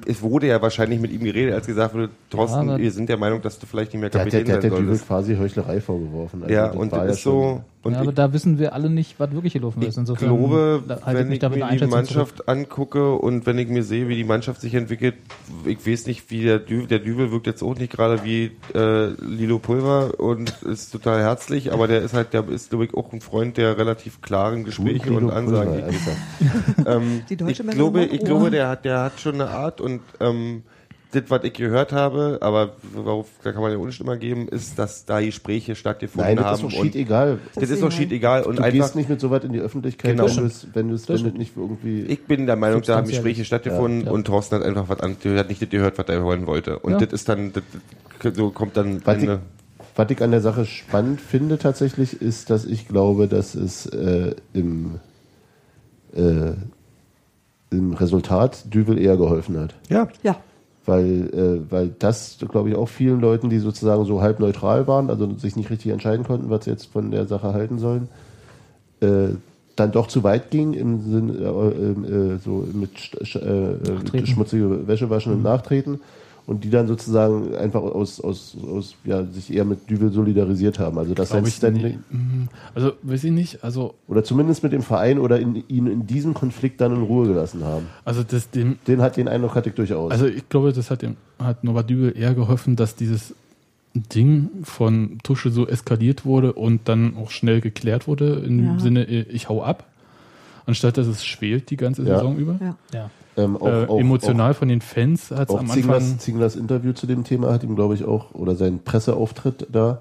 es 0.06 0.22
wurde 0.22 0.46
ja 0.48 0.60
wahrscheinlich 0.62 1.00
mit 1.00 1.12
ihm 1.12 1.24
geredet, 1.24 1.54
als 1.54 1.66
gesagt 1.66 1.94
wurde, 1.94 2.10
Thorsten, 2.30 2.70
aber- 2.70 2.78
wir 2.78 2.90
sind 2.90 3.08
der 3.08 3.16
Meinung, 3.16 3.42
dass 3.42 3.58
du 3.58 3.66
vielleicht 3.66 3.92
nicht 3.92 4.00
mehr 4.00 4.10
Der, 4.10 4.24
der, 4.24 4.30
Kapitän 4.30 4.46
der 4.46 4.54
hat 4.56 4.62
der 4.62 4.70
sein 4.70 4.78
Dübel 4.80 4.88
solltest. 4.94 5.06
quasi 5.08 5.36
Heuchlerei 5.36 5.80
vorgeworfen. 5.80 6.42
Also 6.42 6.54
Ja, 6.54 6.70
und 6.70 6.92
das 6.92 7.16
ist 7.16 7.22
so, 7.22 7.62
und 7.82 7.92
ja, 7.92 8.00
aber 8.00 8.08
ich, 8.10 8.14
da 8.16 8.32
wissen 8.32 8.58
wir 8.58 8.72
alle 8.72 8.90
nicht, 8.90 9.20
was 9.20 9.30
wirklich 9.30 9.52
gelaufen 9.52 9.80
ich 9.82 9.88
ist. 9.88 9.96
Insofern 9.96 10.28
glaube, 10.28 10.82
da 10.88 11.02
halte 11.02 11.20
wenn 11.20 11.28
mich 11.28 11.40
ich 11.40 11.48
mit 11.50 11.58
mir 11.60 11.76
die 11.78 11.86
Mannschaft 11.86 12.38
zurück. 12.38 12.48
angucke 12.48 13.12
und 13.14 13.46
wenn 13.46 13.58
ich 13.58 13.68
mir 13.68 13.84
sehe, 13.84 14.08
wie 14.08 14.16
die 14.16 14.24
Mannschaft 14.24 14.60
sich 14.60 14.74
entwickelt, 14.74 15.14
ich 15.64 15.86
weiß 15.86 16.06
nicht, 16.08 16.28
wie 16.30 16.42
der 16.42 16.58
Dübel, 16.58 16.88
der 16.88 16.98
Dübel 16.98 17.30
wirkt 17.30 17.46
jetzt 17.46 17.62
auch 17.62 17.76
nicht 17.76 17.92
gerade 17.92 18.24
wie 18.24 18.50
äh, 18.74 19.10
Lilo 19.24 19.60
Pulver 19.60 20.18
und 20.18 20.50
ist 20.62 20.90
total 20.90 21.20
herzlich, 21.22 21.72
aber 21.72 21.86
der 21.86 22.02
ist 22.02 22.12
halt, 22.14 22.32
der 22.32 22.48
ist, 22.48 22.70
glaube 22.70 22.86
ich, 22.86 22.94
auch 22.94 23.12
ein 23.12 23.20
Freund 23.20 23.56
der 23.56 23.78
relativ 23.78 24.20
klaren 24.20 24.64
Gespräche 24.64 25.12
und 25.12 25.30
Ansagen. 25.30 25.74
Pulver. 25.82 26.86
Ähm, 26.86 27.22
Die 27.28 27.36
deutsche 27.36 27.62
ich 27.62 27.70
glaube, 27.70 28.04
ich 28.04 28.20
glaube, 28.24 28.50
der 28.50 28.68
hat, 28.68 28.84
der 28.84 29.00
hat 29.02 29.18
schon 29.20 29.34
eine 29.36 29.50
Art 29.56 29.80
und 29.80 30.00
ähm, 30.20 30.62
das, 31.12 31.22
was 31.28 31.44
ich 31.44 31.52
gehört 31.54 31.92
habe, 31.92 32.38
aber 32.42 32.72
worauf, 32.92 33.28
da 33.42 33.52
kann 33.52 33.62
man 33.62 33.70
ja 33.72 33.78
Unstimme 33.78 34.18
geben, 34.18 34.48
ist, 34.48 34.78
dass 34.78 35.06
da 35.06 35.20
Gespräche 35.20 35.74
stattgefunden 35.76 36.34
Nein, 36.34 36.36
das 36.36 36.58
ist 36.58 36.62
haben. 36.64 36.70
doch 36.72 36.78
und 36.78 36.86
shit 36.86 36.96
egal. 36.96 37.38
das 37.54 37.70
ist 37.70 37.82
doch 37.82 37.92
shit 37.92 38.10
egal 38.12 38.42
und 38.42 38.58
Du 38.58 38.62
einfach. 38.64 38.78
gehst 38.80 38.96
nicht 38.96 39.08
mit 39.08 39.20
so 39.20 39.30
weit 39.30 39.44
in 39.44 39.52
die 39.52 39.60
Öffentlichkeit, 39.60 40.10
Genau. 40.16 40.26
wenn 40.28 40.36
du 40.36 40.44
es, 40.46 40.66
wenn 40.74 40.88
wenn 41.24 41.32
nicht 41.38 41.56
irgendwie. 41.56 42.02
Ich 42.02 42.24
bin 42.26 42.44
der 42.46 42.56
Meinung, 42.56 42.82
da 42.82 42.96
haben. 42.96 43.08
Gespräche 43.08 43.44
stattgefunden 43.44 44.00
Ja, 44.00 44.06
ja. 44.06 44.12
und 44.12 44.26
Thorsten 44.26 44.56
hat 44.56 44.62
einfach 44.64 44.88
was 44.88 45.00
an, 45.00 45.16
hat 45.24 45.48
nicht 45.48 45.62
das 45.62 45.68
gehört, 45.70 45.96
was 45.96 46.06
er 46.08 46.20
hören 46.20 46.46
wollte. 46.46 46.80
Und 46.80 46.92
Ja. 46.92 46.98
das 46.98 47.12
ist 47.12 47.28
dann, 47.28 47.52
das, 47.52 47.62
das, 48.22 48.36
so 48.36 48.50
kommt 48.50 48.76
dann 48.76 49.00
Was 49.06 49.16
ich, 49.18 49.22
Ende. 49.22 49.40
was 49.94 50.10
ich 50.10 50.20
an 50.22 50.32
der 50.32 50.40
Sache 50.40 50.66
spannend 50.66 51.20
finde 51.20 51.56
tatsächlich, 51.56 52.20
ist, 52.20 52.50
dass 52.50 52.64
ich 52.66 52.88
glaube, 52.88 53.28
dass 53.28 53.54
es 53.54 53.86
äh, 53.86 54.34
im, 54.52 54.98
äh, 56.14 56.52
im 57.76 57.92
Resultat 57.94 58.72
Düvel 58.72 58.98
eher 58.98 59.16
geholfen 59.16 59.58
hat. 59.58 59.74
Ja. 59.88 60.08
Ja, 60.22 60.36
Weil, 60.84 61.30
äh, 61.32 61.70
weil 61.70 61.94
das, 61.98 62.38
glaube 62.50 62.70
ich, 62.70 62.76
auch 62.76 62.88
vielen 62.88 63.20
Leuten, 63.20 63.50
die 63.50 63.58
sozusagen 63.58 64.04
so 64.04 64.22
halb 64.22 64.40
neutral 64.40 64.86
waren, 64.86 65.10
also 65.10 65.32
sich 65.34 65.56
nicht 65.56 65.70
richtig 65.70 65.92
entscheiden 65.92 66.24
konnten, 66.24 66.50
was 66.50 66.64
sie 66.64 66.70
jetzt 66.70 66.86
von 66.86 67.10
der 67.10 67.26
Sache 67.26 67.52
halten 67.52 67.78
sollen, 67.78 68.08
äh, 69.00 69.34
dann 69.76 69.92
doch 69.92 70.06
zu 70.06 70.24
weit 70.24 70.50
ging 70.50 70.72
im 70.72 71.02
Sinne 71.02 71.32
äh, 71.34 72.34
äh, 72.34 72.38
so 72.38 72.66
mit 72.72 72.90
äh, 73.34 74.18
äh, 74.18 74.26
schmutzige 74.26 74.88
Wäsche 74.88 75.10
waschen 75.10 75.34
und 75.34 75.42
nachtreten 75.42 76.00
und 76.46 76.62
die 76.62 76.70
dann 76.70 76.86
sozusagen 76.86 77.54
einfach 77.56 77.82
aus, 77.82 78.20
aus, 78.20 78.56
aus 78.72 78.94
ja, 79.04 79.24
sich 79.24 79.52
eher 79.52 79.64
mit 79.64 79.90
Düvel 79.90 80.12
solidarisiert 80.12 80.78
haben. 80.78 80.96
Also 80.98 81.12
das 81.14 81.32
ich 81.34 81.54
Standing, 81.54 81.82
nicht. 81.82 81.98
Mhm. 82.12 82.48
Also, 82.74 82.92
weiß 83.02 83.24
ich 83.24 83.32
nicht. 83.32 83.64
Also, 83.64 83.94
oder 84.06 84.22
zumindest 84.22 84.62
mit 84.62 84.72
dem 84.72 84.82
Verein 84.82 85.18
oder 85.18 85.40
in, 85.40 85.64
ihn 85.68 85.86
in 85.88 86.06
diesem 86.06 86.34
Konflikt 86.34 86.80
dann 86.80 86.94
in 86.94 87.02
Ruhe 87.02 87.26
gelassen 87.26 87.64
haben. 87.64 87.86
also 88.04 88.22
das 88.22 88.50
dem, 88.50 88.78
Den 88.86 89.02
hat 89.02 89.16
den 89.16 89.26
Eindruck 89.28 89.56
hatte 89.56 89.70
ich 89.70 89.74
durchaus. 89.74 90.12
also 90.12 90.26
ich 90.26 90.48
glaube, 90.48 90.72
das 90.72 90.90
hat 90.90 91.02
dem 91.02 91.16
hat 91.38 91.64
Norbert 91.64 91.90
Dübel 91.90 92.16
eher 92.16 92.32
geholfen, 92.34 92.76
dass 92.76 92.94
dieses 92.94 93.34
Ding 93.94 94.50
von 94.62 95.18
Tusche 95.22 95.50
so 95.50 95.66
eskaliert 95.66 96.24
wurde 96.24 96.52
und 96.52 96.88
dann 96.88 97.16
auch 97.16 97.30
schnell 97.30 97.60
geklärt 97.60 98.06
wurde 98.06 98.42
im 98.46 98.64
Ja. 98.64 98.78
Sinne, 98.78 99.08
äh, 99.08 99.22
ich 99.30 99.48
hau 99.48 99.62
ab, 99.62 99.84
anstatt 100.66 100.96
dass 100.98 101.06
es 101.06 101.24
schwelt 101.24 101.70
die 101.70 101.76
ganze 101.76 102.02
Ja. 102.04 102.16
Saison 102.18 102.36
über. 102.36 102.58
ja. 102.62 102.76
Ja. 102.92 103.10
Ähm, 103.36 103.56
auch, 103.56 103.66
äh, 103.66 103.86
auch, 103.86 103.98
emotional 103.98 104.54
von 104.54 104.68
den 104.68 104.80
Fans 104.80 105.30
hat 105.30 105.48
es 105.48 105.54
Auch 105.54 105.60
am 105.60 105.68
Zinglers, 105.68 106.02
Anfang. 106.04 106.18
Zinglers 106.18 106.56
Interview 106.56 106.92
zu 106.92 107.06
dem 107.06 107.24
Thema 107.24 107.52
hat 107.52 107.62
ihm, 107.64 107.76
glaube 107.76 107.94
ich, 107.94 108.04
auch, 108.04 108.34
oder 108.34 108.54
sein 108.56 108.80
Presseauftritt 108.84 109.66
da, 109.70 110.00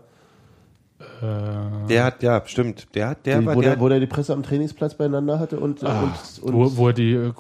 Äh, 1.22 1.88
Der 1.90 2.06
hat, 2.06 2.24
ja, 2.24 2.42
stimmt. 2.46 2.88
Der 2.96 3.10
hat, 3.10 3.26
der 3.26 3.40
die, 3.40 3.46
war, 3.46 3.56
wo, 3.56 3.62
der, 3.62 3.72
der, 3.72 3.80
wo 3.82 3.90
der 3.90 4.00
die 4.00 4.08
Presse 4.08 4.34
am 4.34 4.44
Trainingsplatz 4.44 4.96
beieinander 4.96 5.40
hatte 5.40 5.60
und, 5.60 5.84
und, 5.84 5.90
und 6.42 6.54
wo, 6.54 6.78
wo 6.78 6.88
er 6.88 6.94
die 6.94 7.12
äh, 7.14 7.32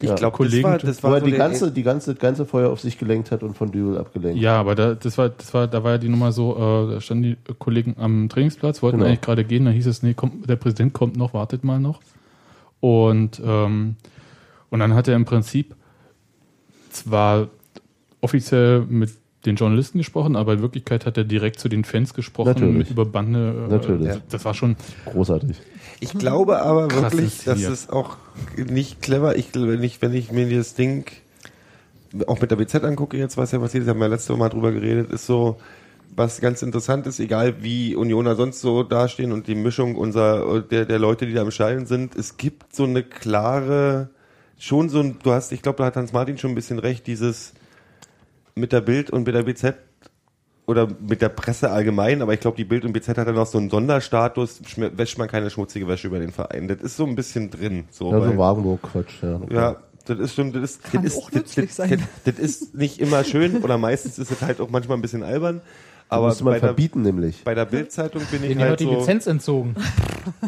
ich 0.00 0.08
ja. 0.08 0.14
glaube, 0.16 0.32
das 0.32 0.32
Kollegen. 0.32 0.64
war, 0.64 0.78
das 0.78 1.02
wo 1.02 1.08
war 1.08 1.14
er 1.14 1.20
so 1.20 1.26
die 1.26 1.32
ganze, 1.32 1.70
die 1.72 1.82
ganze, 1.84 2.14
ganze 2.16 2.44
Feuer 2.46 2.70
auf 2.70 2.80
sich 2.80 2.98
gelenkt 2.98 3.30
hat 3.30 3.42
und 3.44 3.56
von 3.56 3.70
Dübel 3.70 3.96
abgelenkt. 3.96 4.40
Ja, 4.40 4.58
aber 4.58 4.74
da, 4.74 4.94
das 4.94 5.16
war, 5.18 5.28
das 5.28 5.54
war, 5.54 5.68
da 5.68 5.84
war 5.84 5.92
ja 5.92 5.98
die 5.98 6.08
Nummer 6.08 6.32
so, 6.32 6.56
äh, 6.56 6.94
da 6.94 7.00
standen 7.00 7.22
die 7.22 7.36
Kollegen 7.58 7.94
am 7.98 8.28
Trainingsplatz, 8.28 8.82
wollten 8.82 8.98
Genau. 8.98 9.08
eigentlich 9.08 9.20
gerade 9.20 9.44
gehen, 9.44 9.64
da 9.66 9.70
hieß 9.70 9.86
es, 9.86 10.02
nee, 10.02 10.14
komm, 10.14 10.42
der 10.46 10.56
Präsident 10.56 10.92
kommt 10.92 11.16
noch, 11.16 11.32
wartet 11.32 11.62
mal 11.64 11.78
noch. 11.78 12.00
Und, 12.80 13.40
ähm, 13.44 13.96
und 14.70 14.80
dann 14.80 14.94
hat 14.94 15.08
er 15.08 15.16
im 15.16 15.24
Prinzip 15.24 15.74
zwar 16.90 17.48
offiziell 18.20 18.80
mit 18.88 19.10
den 19.46 19.56
Journalisten 19.56 19.98
gesprochen, 19.98 20.36
aber 20.36 20.52
in 20.52 20.62
Wirklichkeit 20.62 21.06
hat 21.06 21.16
er 21.16 21.24
direkt 21.24 21.60
zu 21.60 21.68
den 21.68 21.84
Fans 21.84 22.12
gesprochen, 22.12 22.48
Natürlich. 22.48 22.90
über 22.90 23.06
Bande. 23.06 23.66
Äh, 23.68 23.70
Natürlich. 23.70 24.08
Das, 24.08 24.20
das 24.28 24.44
war 24.44 24.54
schon, 24.54 24.76
Großartig. 25.06 25.56
Ich 26.00 26.12
glaube 26.12 26.60
aber 26.60 26.88
Krass 26.88 27.12
wirklich, 27.12 27.44
dass 27.44 27.62
es 27.62 27.88
auch 27.88 28.16
nicht 28.56 29.00
clever, 29.00 29.36
ich, 29.36 29.54
wenn 29.54 29.82
ich, 29.82 30.02
wenn 30.02 30.12
ich 30.12 30.30
mir 30.30 30.46
dieses 30.46 30.74
Ding 30.74 31.06
auch 32.26 32.40
mit 32.40 32.50
der 32.50 32.56
BZ 32.56 32.84
angucke 32.84 33.16
jetzt, 33.16 33.36
was 33.36 33.52
ja 33.52 33.58
passiert 33.58 33.84
ist, 33.84 33.88
haben 33.88 33.98
wir 33.98 34.06
ja 34.06 34.12
letzte 34.12 34.36
Mal 34.36 34.48
drüber 34.48 34.72
geredet, 34.72 35.10
ist 35.10 35.26
so, 35.26 35.58
was 36.14 36.40
ganz 36.40 36.60
interessant 36.62 37.06
ist, 37.06 37.20
egal 37.20 37.62
wie 37.62 37.94
Unioner 37.94 38.34
sonst 38.34 38.60
so 38.60 38.82
dastehen 38.82 39.32
und 39.32 39.46
die 39.46 39.54
Mischung 39.54 39.94
unserer, 39.94 40.60
der, 40.60 40.84
der 40.84 40.98
Leute, 40.98 41.26
die 41.26 41.34
da 41.34 41.42
im 41.42 41.50
Stadion 41.50 41.86
sind, 41.86 42.16
es 42.16 42.36
gibt 42.36 42.74
so 42.74 42.84
eine 42.84 43.02
klare 43.02 44.10
schon 44.60 44.88
so 44.88 45.00
ein, 45.00 45.18
du 45.22 45.32
hast, 45.32 45.50
ich 45.50 45.62
glaube, 45.62 45.78
da 45.78 45.86
hat 45.86 45.96
Hans 45.96 46.12
Martin 46.12 46.38
schon 46.38 46.52
ein 46.52 46.54
bisschen 46.54 46.78
recht, 46.78 47.06
dieses 47.06 47.54
mit 48.54 48.72
der 48.72 48.82
Bild 48.82 49.10
und 49.10 49.26
mit 49.26 49.34
der 49.34 49.42
BZ 49.42 49.74
oder 50.66 50.86
mit 51.00 51.22
der 51.22 51.30
Presse 51.30 51.70
allgemein, 51.70 52.22
aber 52.22 52.34
ich 52.34 52.40
glaube, 52.40 52.56
die 52.56 52.64
Bild 52.64 52.84
und 52.84 52.92
BZ 52.92 53.18
hat 53.18 53.26
dann 53.26 53.34
noch 53.34 53.46
so 53.46 53.58
einen 53.58 53.70
Sonderstatus, 53.70 54.60
wäscht 54.76 55.18
man 55.18 55.26
keine 55.26 55.50
schmutzige 55.50 55.88
Wäsche 55.88 56.06
über 56.06 56.20
den 56.20 56.30
Verein. 56.30 56.68
Das 56.68 56.80
ist 56.80 56.96
so 56.96 57.06
ein 57.06 57.16
bisschen 57.16 57.50
drin. 57.50 57.84
So, 57.90 58.12
Ja, 58.12 58.20
so 58.20 58.36
Wagenburg-Quatsch, 58.36 59.22
ja. 59.22 59.40
ja, 59.50 59.76
das 60.04 60.18
ist 60.18 60.32
stimmt, 60.34 60.54
das 60.54 60.62
ist, 60.62 60.84
Kann 60.84 61.02
das 61.02 61.14
ist, 61.14 61.18
auch 61.18 61.30
das, 61.30 61.34
nützlich 61.34 61.66
das, 61.68 61.76
sein. 61.76 62.06
Das, 62.24 62.34
das 62.34 62.44
ist 62.44 62.74
nicht 62.74 63.00
immer 63.00 63.24
schön 63.24 63.62
oder 63.62 63.78
meistens 63.78 64.18
ist 64.18 64.30
es 64.30 64.42
halt 64.42 64.60
auch 64.60 64.70
manchmal 64.70 64.98
ein 64.98 65.02
bisschen 65.02 65.22
albern. 65.22 65.62
Aber 66.10 66.26
müsste 66.28 66.44
man 66.44 66.54
bei 66.54 66.58
der, 66.60 66.68
verbieten 66.70 67.02
nämlich. 67.02 67.44
bei 67.44 67.54
der 67.54 67.64
Bildzeitung 67.64 68.22
bin 68.30 68.42
ich 68.42 68.48
Denen 68.50 68.60
halt 68.62 68.80
die 68.80 68.84
so. 68.84 68.98
Lizenz 68.98 69.26
entzogen. 69.26 69.74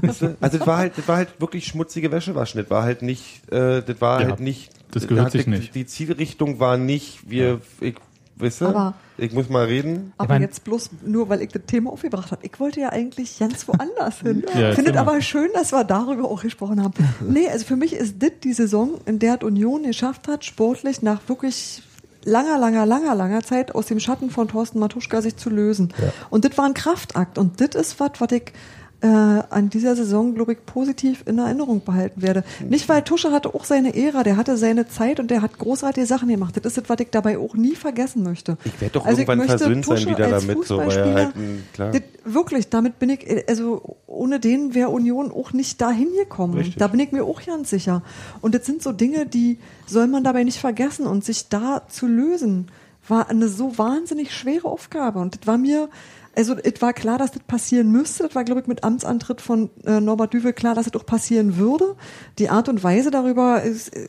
Also 0.03 0.35
das 0.41 0.67
war 0.67 0.79
halt, 0.79 0.99
das 0.99 1.07
war 1.09 1.17
halt 1.17 1.41
wirklich 1.41 1.67
schmutzige 1.67 2.11
Wäsche 2.13 2.35
waschen. 2.35 2.61
Das 2.61 2.69
war 2.71 2.83
halt 2.83 3.03
nicht, 3.03 3.51
äh, 3.53 3.83
das 3.83 4.01
war 4.01 4.21
Ja, 4.21 4.29
halt 4.29 4.41
nicht. 4.41 4.71
das 4.91 5.07
gehört 5.07 5.21
da 5.21 5.25
hat 5.27 5.33
sich 5.33 5.45
die, 5.45 5.51
nicht. 5.51 5.75
Die 5.75 5.87
Zielrichtung 5.87 6.59
war 6.61 6.77
nicht, 6.77 7.31
wir, 7.31 7.61
ich, 7.81 7.95
weißt 8.37 8.61
du, 8.63 8.67
Aber- 8.67 8.95
ich 9.19 9.33
muss 9.33 9.49
mal 9.49 9.67
reden. 9.67 10.13
Aber 10.19 10.35
mein- 10.35 10.43
jetzt 10.43 10.65
bloß 10.65 10.91
nur, 11.07 11.29
weil 11.29 11.43
ich 11.43 11.51
das 11.53 11.63
Thema 11.67 11.93
aufgebracht 11.93 12.33
habe. 12.33 12.45
Ich 12.45 12.59
wollte 12.59 12.81
ja 12.81 12.89
eigentlich 12.89 13.39
ganz 13.39 13.67
woanders 13.69 14.19
hin. 14.21 14.45
Ja, 14.59 14.73
Findet 14.73 14.97
mal. 14.97 15.03
aber 15.03 15.21
schön, 15.23 15.49
dass 15.55 15.71
wir 15.73 15.85
darüber 15.85 16.25
auch 16.29 16.43
gesprochen 16.43 16.83
haben. 16.83 16.93
Nee, 17.29 17.47
also 17.49 17.65
für 17.65 17.77
mich 17.77 17.93
ist 17.93 18.21
das 18.23 18.33
die 18.43 18.53
Saison, 18.53 18.95
in 19.07 19.19
der 19.21 19.37
die 19.37 19.47
Union 19.47 19.85
geschafft 19.85 20.27
hat, 20.29 20.45
sportlich 20.45 21.03
nach 21.03 21.21
wirklich 21.29 21.83
langer, 22.25 22.59
langer, 22.59 22.87
langer, 22.87 23.15
langer 23.15 23.43
Zeit 23.43 23.75
aus 23.75 23.87
dem 23.87 24.01
Schatten 24.01 24.31
von 24.31 24.49
Thorsten 24.49 24.79
Matuschka 24.79 25.23
sich 25.23 25.37
zu 25.37 25.51
lösen. 25.51 25.93
Und 26.31 26.45
das 26.45 26.57
war 26.59 26.67
ein 26.67 26.75
Kraftakt. 26.75 27.39
Und 27.39 27.61
das 27.61 27.75
ist 27.75 28.01
was, 28.01 28.13
was 28.19 28.33
ich 28.33 28.53
äh, 29.03 29.07
an 29.07 29.69
dieser 29.69 29.97
Saison, 29.97 30.35
glaube 30.35 30.53
ich, 30.53 30.65
positiv 30.65 31.25
in 31.27 31.39
Erinnerung 31.39 31.83
behalten 31.85 32.23
werde. 32.23 32.45
Nicht, 32.69 32.89
weil 32.89 33.03
Tusche 33.03 33.33
hatte 33.33 33.53
auch 33.55 33.65
seine 33.65 33.97
Ära, 33.97 34.23
der 34.23 34.37
hatte 34.37 34.57
seine 34.57 34.87
Zeit 34.89 35.19
und 35.19 35.31
der 35.31 35.43
hat 35.43 35.59
großartige 35.59 36.07
Sachen 36.07 36.29
gemacht. 36.29 36.57
Das 36.57 36.65
ist 36.65 36.77
das, 36.79 36.89
was 36.89 37.01
ich 37.01 37.09
dabei 37.11 37.37
auch 37.37 37.55
nie 37.55 37.75
vergessen 37.75 38.23
möchte. 38.23 38.57
Ich 38.65 38.81
werde 38.81 38.95
doch 38.95 39.05
Also 39.05 39.23
irgendwann 39.23 39.49
versöhnt 39.49 39.85
sein 39.85 40.07
wieder 40.07 40.29
damit, 40.29 40.65
so, 40.67 40.79
weil 40.79 40.91
er 40.91 41.05
Fußballspieler- 41.07 41.15
halt 41.15 41.37
ein, 41.37 41.67
klar. 41.73 41.91
das, 41.91 42.03
wirklich, 42.25 42.69
damit 42.69 43.01
bin 43.01 43.11
ich, 43.11 43.49
also 43.49 43.97
ohne 44.07 44.39
den 44.39 44.75
wäre 44.75 44.91
Union 44.91 45.33
auch 45.33 45.53
nicht 45.53 45.81
dahin 45.81 46.09
gekommen. 46.17 46.55
Richtig. 46.55 46.77
Da 46.77 46.87
bin 46.87 47.01
ich 47.01 47.11
mir 47.11 47.25
auch 47.25 47.45
ganz 47.45 47.71
sicher. 47.71 48.03
Und 48.41 48.55
das 48.55 48.65
sind 48.67 48.83
so 48.83 48.93
Dinge, 48.93 49.27
die 49.27 49.59
soll 49.87 50.07
man 50.07 50.23
dabei 50.23 50.45
nicht 50.45 50.59
vergessen. 50.59 51.07
Und 51.07 51.25
sich 51.25 51.49
da 51.49 51.83
zu 51.89 52.07
lösen, 52.07 52.69
war 53.09 53.29
eine 53.29 53.49
so 53.49 53.79
wahnsinnig 53.79 54.33
schwere 54.33 54.69
Aufgabe. 54.69 55.19
Und 55.19 55.41
das 55.41 55.47
war 55.49 55.59
mir, 55.59 55.89
also 56.35 56.55
es 56.57 56.81
war 56.81 56.93
klar, 56.93 57.19
dass 57.19 57.33
das 57.33 57.43
passieren 57.43 57.91
müsste. 57.91 58.25
Das 58.25 58.35
war, 58.35 58.45
glaube 58.45 58.61
ich, 58.63 58.67
mit 58.67 58.85
Amtsantritt 58.85 59.41
von 59.41 59.71
äh, 59.85 60.01
Norbert 60.01 60.33
Düvel 60.33 60.53
klar, 60.53 60.75
dass 60.75 60.87
es 60.87 60.95
auch 60.95 61.07
passieren 61.07 61.57
würde. 61.57 61.97
Die 62.39 62.49
Art 62.49 62.69
und 62.69 62.83
Weise 62.83 63.11
darüber 63.11 63.63
ist, 63.63 63.95
äh, 63.95 64.09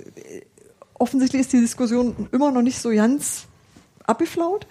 offensichtlich 0.94 1.42
ist 1.42 1.54
die 1.54 1.60
Diskussion 1.62 2.28
immer 2.32 2.52
noch 2.52 2.62
nicht 2.62 2.80
so 2.80 2.90
ganz 2.90 3.46
abgeflaut. 4.06 4.68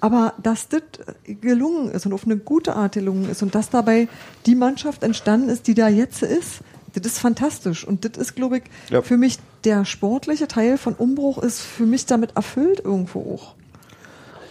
Aber 0.00 0.34
dass 0.42 0.68
das 0.68 0.82
gelungen 1.24 1.90
ist 1.92 2.06
und 2.06 2.12
auf 2.12 2.24
eine 2.24 2.36
gute 2.36 2.74
Art 2.74 2.94
gelungen 2.94 3.30
ist 3.30 3.42
und 3.42 3.54
dass 3.54 3.70
dabei 3.70 4.08
die 4.46 4.56
Mannschaft 4.56 5.04
entstanden 5.04 5.48
ist, 5.48 5.68
die 5.68 5.74
da 5.74 5.88
jetzt 5.88 6.22
ist, 6.22 6.60
das 6.94 7.06
ist 7.06 7.18
fantastisch. 7.20 7.86
Und 7.86 8.04
das 8.04 8.20
ist, 8.20 8.34
glaube 8.34 8.58
ich, 8.58 8.64
Ja. 8.90 9.02
für 9.02 9.16
mich 9.16 9.38
der 9.64 9.84
sportliche 9.84 10.48
Teil 10.48 10.76
von 10.76 10.94
Umbruch 10.94 11.38
ist 11.38 11.60
für 11.60 11.86
mich 11.86 12.06
damit 12.06 12.36
erfüllt 12.36 12.80
irgendwo 12.84 13.34
auch. 13.34 13.54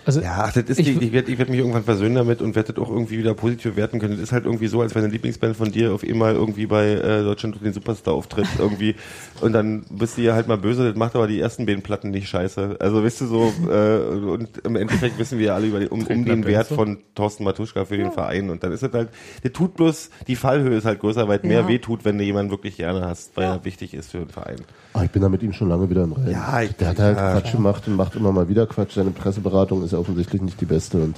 Also 0.03 0.19
Ja, 0.19 0.45
ach, 0.45 0.53
das 0.53 0.64
ist, 0.64 0.80
Ich 0.80 0.88
ich, 0.88 0.99
w- 0.99 1.06
ich 1.06 1.11
werde 1.11 1.32
ich 1.32 1.38
werd 1.38 1.49
mich 1.49 1.60
irgendwann 1.60 1.84
versöhnen 1.84 2.15
damit 2.15 2.41
und 2.41 2.56
werde 2.56 2.73
das 2.73 2.84
auch 2.84 2.90
irgendwie 2.90 3.19
wieder 3.19 3.36
positiv 3.36 3.76
werten 3.76 3.99
können. 3.99 4.14
Das 4.14 4.22
ist 4.22 4.32
halt 4.32 4.45
irgendwie 4.45 4.65
so, 4.68 4.82
als 4.82 4.95
wenn 4.95 5.03
eine 5.03 5.11
Lieblingsband 5.14 5.56
von 5.56 5.72
dir 5.72 5.94
auf 5.94 6.03
einmal 6.03 6.34
irgendwie 6.34 6.65
bei 6.65 6.94
äh, 6.94 7.22
Deutschland 7.23 7.56
und 7.56 7.64
den 7.64 7.73
Superstar 7.73 8.15
auftritt 8.15 8.48
irgendwie 8.57 8.95
und 9.41 9.53
dann 9.53 9.86
bist 9.91 10.18
du 10.18 10.22
ja 10.23 10.34
halt 10.34 10.48
mal 10.48 10.57
böse, 10.57 10.88
das 10.88 10.95
macht 10.95 11.15
aber 11.15 11.28
die 11.28 11.40
ersten 11.40 11.68
beiden 11.68 11.84
Platten 11.84 12.10
nicht 12.10 12.28
scheiße. 12.30 12.78
Also 12.80 13.03
weißt 13.03 13.22
du 13.22 13.26
so, 13.28 13.53
äh, 13.69 13.98
und 14.32 14.57
im 14.65 14.76
Endeffekt 14.76 15.19
wissen 15.19 15.38
wir 15.38 15.48
ja 15.48 15.56
alle 15.56 15.68
über 15.68 15.80
den, 15.80 15.90
um, 15.90 16.06
um 16.07 16.26
den 16.26 16.45
Wert 16.48 16.68
so. 16.69 16.76
von 16.76 16.98
Thorsten 17.14 17.44
Matuschka 17.44 17.86
für 17.86 17.98
den 17.98 18.11
Verein 18.11 18.49
und 18.49 18.64
dann 18.64 18.72
ist 18.72 18.82
es 18.82 18.91
halt, 18.91 19.10
der 19.44 19.53
tut 19.53 19.76
bloß, 19.76 20.10
die 20.28 20.36
Fallhöhe 20.36 20.76
ist 20.78 20.86
halt 20.86 20.99
größer, 20.99 21.28
weil 21.28 21.38
es 21.40 21.44
mehr 21.44 21.61
Ja. 21.61 21.68
weh 21.68 21.78
tut, 21.78 22.06
wenn 22.06 22.18
du 22.18 22.23
jemanden 22.23 22.49
wirklich 22.52 22.76
gerne 22.78 23.06
hast, 23.06 23.38
weil 23.38 23.45
er 23.45 23.65
wichtig 23.65 23.94
ist 23.94 24.10
für 24.11 24.18
den 24.18 24.30
Verein. 24.30 24.57
Ah, 24.94 25.04
ich 25.06 25.12
bin 25.12 25.22
da 25.22 25.30
mit 25.30 25.42
ihm 25.42 25.54
schon 25.54 25.70
lange 25.70 25.90
wieder 25.90 26.04
im 26.04 26.12
Rennen. 26.12 26.32
Ja, 26.32 26.62
ich- 26.62 26.74
Der 26.76 26.90
hat 26.90 27.00
halt 27.00 27.18
ja. 27.18 27.32
Quatsch 27.40 27.54
gemacht 27.54 27.88
und 27.88 27.96
macht 27.96 28.16
immer 28.16 28.32
mal 28.34 28.50
wieder 28.50 28.68
Quatsch. 28.68 28.94
Seine 28.96 29.12
Presseberatung 29.12 29.84
ist 29.84 29.92
ja 29.94 29.98
offensichtlich 30.00 30.42
nicht 30.42 30.60
die 30.60 30.66
beste 30.66 30.98
und 31.02 31.16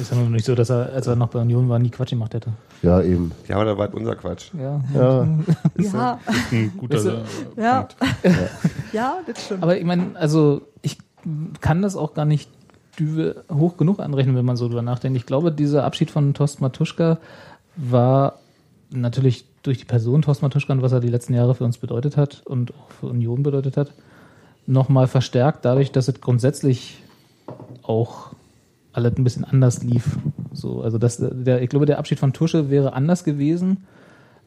ist 0.00 0.10
ja 0.10 0.16
noch 0.16 0.28
nicht 0.28 0.44
so, 0.44 0.54
dass 0.56 0.70
er, 0.70 0.92
als 0.92 1.06
er 1.06 1.14
noch 1.14 1.28
bei 1.28 1.40
Union 1.40 1.68
war, 1.68 1.78
nie 1.78 1.90
Quatsch 1.90 2.10
gemacht 2.10 2.34
hätte. 2.34 2.50
ja, 2.82 3.00
eben. 3.00 3.30
Ja, 3.46 3.56
aber 3.56 3.64
da 3.66 3.70
war 3.78 3.86
halt 3.86 3.94
unser 3.94 4.16
Quatsch. 4.16 4.50
Ja. 4.58 4.80
Ja, 4.94 5.28
Ja, 5.78 6.18
Ein 6.50 6.72
guter 6.76 6.96
Weißt 6.96 7.06
du, 7.06 7.60
ja. 7.60 7.82
Punkt. 7.82 7.96
ja, 8.92 9.18
das 9.26 9.44
stimmt. 9.44 9.62
Aber 9.62 9.78
ich 9.78 9.84
meine, 9.84 10.16
also 10.16 10.62
ich 10.82 10.98
kann 11.60 11.80
das 11.82 11.94
auch 11.94 12.14
gar 12.14 12.24
nicht 12.24 12.50
Düwe 12.98 13.44
hoch 13.50 13.76
genug 13.76 14.00
anrechnen, 14.00 14.34
wenn 14.36 14.44
man 14.44 14.56
so 14.56 14.66
drüber 14.68 14.82
nachdenkt. 14.82 15.16
Ich 15.16 15.26
glaube, 15.26 15.52
dieser 15.52 15.84
Abschied 15.84 16.10
von 16.10 16.34
Thorsten 16.34 16.62
Matuschka 16.64 17.18
war 17.76 18.34
natürlich 18.90 19.46
durch 19.62 19.78
die 19.78 19.84
Person 19.84 20.22
Thorsten 20.22 20.44
Matuschka 20.44 20.72
und 20.72 20.82
was 20.82 20.92
er 20.92 21.00
die 21.00 21.08
letzten 21.08 21.34
Jahre 21.34 21.54
für 21.54 21.64
uns 21.64 21.78
bedeutet 21.78 22.16
hat 22.16 22.42
und 22.44 22.72
auch 22.74 22.90
für 22.90 23.06
Union 23.06 23.42
bedeutet 23.42 23.76
hat, 23.76 23.92
nochmal 24.66 25.06
verstärkt 25.06 25.64
dadurch, 25.64 25.92
dass 25.92 26.08
es 26.08 26.20
grundsätzlich 26.20 27.02
auch 27.82 28.32
alles 28.92 29.16
ein 29.16 29.24
bisschen 29.24 29.44
anders 29.44 29.82
lief. 29.82 30.18
So, 30.52 30.82
also 30.82 30.98
das, 30.98 31.18
der, 31.18 31.62
ich 31.62 31.70
glaube, 31.70 31.86
der 31.86 31.98
Abschied 31.98 32.18
von 32.18 32.32
Tusche 32.32 32.70
wäre 32.70 32.92
anders 32.92 33.24
gewesen, 33.24 33.84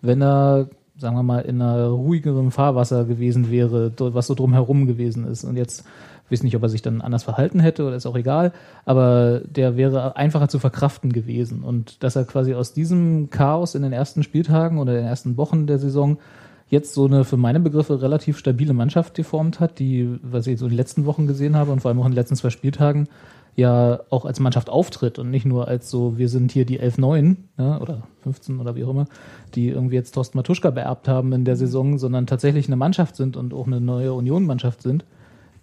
wenn 0.01 0.21
er, 0.21 0.69
sagen 0.97 1.15
wir 1.15 1.23
mal, 1.23 1.39
in 1.39 1.61
einer 1.61 1.87
ruhigeren 1.87 2.51
Fahrwasser 2.51 3.05
gewesen 3.05 3.49
wäre, 3.49 3.91
was 3.97 4.27
so 4.27 4.35
drumherum 4.35 4.85
gewesen 4.85 5.25
ist. 5.25 5.43
Und 5.43 5.57
jetzt 5.57 5.85
weiß 6.31 6.43
nicht, 6.43 6.55
ob 6.55 6.63
er 6.63 6.69
sich 6.69 6.81
dann 6.81 7.01
anders 7.01 7.23
verhalten 7.23 7.59
hätte 7.59 7.85
oder 7.85 7.95
ist 7.95 8.05
auch 8.05 8.15
egal, 8.15 8.51
aber 8.85 9.41
der 9.45 9.77
wäre 9.77 10.15
einfacher 10.15 10.47
zu 10.47 10.59
verkraften 10.59 11.13
gewesen. 11.13 11.63
Und 11.63 12.03
dass 12.03 12.15
er 12.15 12.25
quasi 12.25 12.53
aus 12.53 12.73
diesem 12.73 13.29
Chaos 13.29 13.75
in 13.75 13.83
den 13.83 13.93
ersten 13.93 14.23
Spieltagen 14.23 14.79
oder 14.79 14.93
den 14.93 15.05
ersten 15.05 15.37
Wochen 15.37 15.67
der 15.67 15.79
Saison 15.79 16.17
jetzt 16.67 16.93
so 16.93 17.05
eine 17.05 17.25
für 17.25 17.37
meine 17.37 17.59
Begriffe 17.59 18.01
relativ 18.01 18.37
stabile 18.37 18.73
Mannschaft 18.73 19.13
geformt 19.13 19.59
hat, 19.59 19.77
die, 19.77 20.17
was 20.23 20.47
ich 20.47 20.57
so 20.57 20.65
in 20.65 20.71
den 20.71 20.77
letzten 20.77 21.05
Wochen 21.05 21.27
gesehen 21.27 21.55
habe 21.55 21.71
und 21.71 21.81
vor 21.81 21.89
allem 21.89 21.99
auch 21.99 22.05
in 22.05 22.11
den 22.11 22.17
letzten 22.17 22.35
zwei 22.35 22.49
Spieltagen, 22.49 23.07
ja 23.55 24.01
auch 24.09 24.25
als 24.25 24.39
Mannschaft 24.39 24.69
auftritt 24.69 25.17
und 25.17 25.31
nicht 25.31 25.45
nur 25.45 25.67
als 25.67 25.89
so, 25.89 26.17
wir 26.17 26.27
sind 26.27 26.51
hier 26.51 26.65
die 26.65 26.81
11-9 26.81 27.37
ne, 27.57 27.79
oder 27.79 28.03
15 28.23 28.59
oder 28.59 28.75
wie 28.75 28.83
auch 28.83 28.89
immer, 28.89 29.05
die 29.55 29.69
irgendwie 29.69 29.95
jetzt 29.95 30.11
Thorsten 30.11 30.37
Matuschka 30.37 30.71
beerbt 30.71 31.07
haben 31.07 31.31
in 31.31 31.45
der 31.45 31.55
Saison, 31.55 31.97
sondern 31.97 32.27
tatsächlich 32.27 32.67
eine 32.67 32.75
Mannschaft 32.75 33.15
sind 33.15 33.37
und 33.37 33.53
auch 33.53 33.67
eine 33.67 33.79
neue 33.79 34.13
Union-Mannschaft 34.13 34.81
sind, 34.81 35.05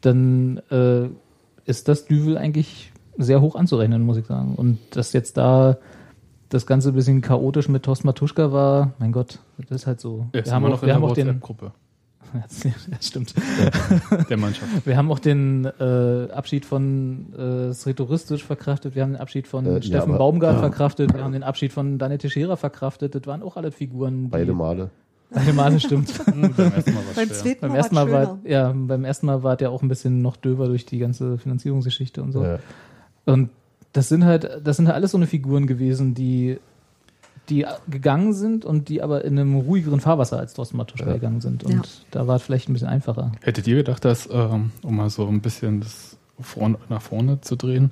dann 0.02 0.58
äh, 0.70 1.08
ist 1.64 1.88
das 1.88 2.04
Düvel 2.06 2.36
eigentlich 2.38 2.92
sehr 3.18 3.40
hoch 3.40 3.56
anzurechnen, 3.56 4.02
muss 4.02 4.16
ich 4.16 4.26
sagen. 4.26 4.54
Und 4.56 4.78
dass 4.92 5.12
jetzt 5.12 5.36
da 5.36 5.76
das 6.48 6.66
Ganze 6.66 6.90
ein 6.90 6.94
bisschen 6.94 7.20
chaotisch 7.22 7.68
mit 7.68 7.82
Thorsten 7.84 8.06
Matuschka 8.06 8.52
war, 8.52 8.92
mein 8.98 9.12
Gott, 9.12 9.38
das 9.58 9.70
ist 9.82 9.86
halt 9.86 10.00
so. 10.00 10.26
Ist 10.32 10.46
wir 10.46 10.52
haben 10.54 10.64
auch, 10.66 10.68
noch 10.70 10.82
in 10.82 10.82
wir 10.82 10.86
der 10.88 10.94
haben 10.96 11.04
auch 11.04 11.14
den, 11.14 11.26
WhatsApp-Gruppe 11.28 11.72
ja, 12.34 12.96
stimmt. 13.00 13.34
der 14.30 14.36
Mannschaft. 14.38 14.86
Wir 14.86 14.96
haben 14.96 15.10
auch 15.12 15.18
den 15.18 15.66
äh, 15.66 16.30
Abschied 16.32 16.64
von 16.64 17.32
äh, 17.34 17.72
Sreturistisch 17.74 18.42
verkraftet, 18.44 18.94
wir 18.94 19.02
haben 19.02 19.12
den 19.12 19.20
Abschied 19.20 19.46
von 19.46 19.66
Äh, 19.66 19.74
ja, 19.74 19.82
Steffen 19.82 20.10
aber- 20.10 20.18
Baumgart 20.18 20.58
verkraftet, 20.58 21.12
wir 21.14 21.22
haben 21.24 21.32
den 21.32 21.42
Abschied 21.42 21.72
von 21.72 21.98
Daniel 21.98 22.18
Teixeira 22.18 22.56
verkraftet. 22.56 23.14
Das 23.14 23.26
waren 23.26 23.42
auch 23.42 23.56
alle 23.56 23.70
Figuren. 23.70 24.24
Die, 24.24 24.28
beide 24.28 24.52
Male. 24.54 24.90
Beide 25.34 25.52
Male, 25.52 25.80
stimmt. 25.80 26.10
Hm, 26.26 26.54
beim 26.56 26.72
ersten 26.72 26.94
Mal 26.94 27.02
Beim 27.14 27.30
zweiten 27.30 27.60
beim 27.60 27.70
Mal 27.70 27.76
ersten 27.76 27.96
war 27.96 28.06
Mal 28.06 28.12
war, 28.12 28.38
ja, 28.44 28.72
beim 28.74 29.04
ersten 29.04 29.26
Mal 29.26 29.42
war 29.42 29.56
der 29.56 29.70
auch 29.70 29.82
ein 29.82 29.88
bisschen 29.88 30.22
noch 30.22 30.36
döver 30.36 30.66
durch 30.66 30.86
die 30.86 30.98
ganze 30.98 31.38
Finanzierungsgeschichte 31.38 32.22
und 32.22 32.32
so. 32.32 32.44
Ja. 32.44 32.58
Und 33.24 33.50
das 33.92 34.08
sind 34.08 34.24
halt, 34.24 34.60
das 34.64 34.76
sind 34.76 34.86
halt 34.86 34.96
alles 34.96 35.10
so 35.12 35.18
eine 35.18 35.26
Figuren 35.26 35.66
gewesen, 35.66 36.14
die, 36.14 36.58
die 37.48 37.66
gegangen 37.88 38.32
sind 38.32 38.64
und 38.64 38.88
die 38.88 39.02
aber 39.02 39.24
in 39.24 39.38
einem 39.38 39.56
ruhigeren 39.56 40.00
Fahrwasser 40.00 40.38
als 40.38 40.54
Thorsten 40.54 40.76
Matuschka 40.76 41.06
Ja. 41.06 41.12
gegangen 41.14 41.40
sind. 41.40 41.64
Und 41.64 41.72
Ja. 41.74 41.82
da 42.10 42.26
war 42.26 42.36
es 42.36 42.42
vielleicht 42.42 42.68
ein 42.68 42.72
bisschen 42.72 42.88
einfacher. 42.88 43.32
Hättet 43.42 43.66
ihr 43.66 43.76
gedacht, 43.76 44.04
dass, 44.04 44.28
ähm, 44.32 44.70
um 44.82 44.96
mal 44.96 45.10
so 45.10 45.26
ein 45.26 45.40
bisschen 45.40 45.80
das 45.80 46.16
nach 46.88 47.02
vorne 47.02 47.40
zu 47.40 47.56
drehen, 47.56 47.90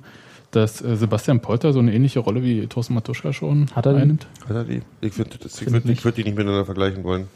dass 0.51 0.81
äh, 0.81 0.95
Sebastian 0.95 1.39
Polter 1.41 1.73
so 1.73 1.79
eine 1.79 1.93
ähnliche 1.93 2.19
Rolle 2.19 2.43
wie 2.43 2.67
Thorsten 2.67 2.93
Matuschka 2.93 3.33
schon 3.33 3.67
Hat 3.73 3.85
er 3.85 3.93
die? 3.93 4.01
einnimmt? 4.01 4.27
Hat 4.47 4.55
er 4.55 4.63
die? 4.65 4.81
Ich 5.01 5.17
würde 5.17 5.31
würd, 5.41 6.03
würd 6.05 6.17
die 6.17 6.23
nicht 6.23 6.35
miteinander 6.37 6.65
vergleichen 6.65 7.03
wollen. 7.03 7.27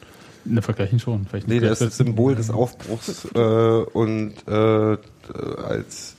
Ne, 0.43 0.61
vergleichen 0.61 0.99
schon. 0.99 1.25
Vielleicht 1.25 1.47
Nee, 1.47 1.59
der 1.59 1.71
ist 1.71 1.81
das. 1.81 1.97
Symbol 1.97 2.35
des 2.35 2.51
Aufbruchs 2.51 3.25
äh, 3.33 3.39
und 3.39 4.33
äh, 4.47 4.97
als 5.67 6.15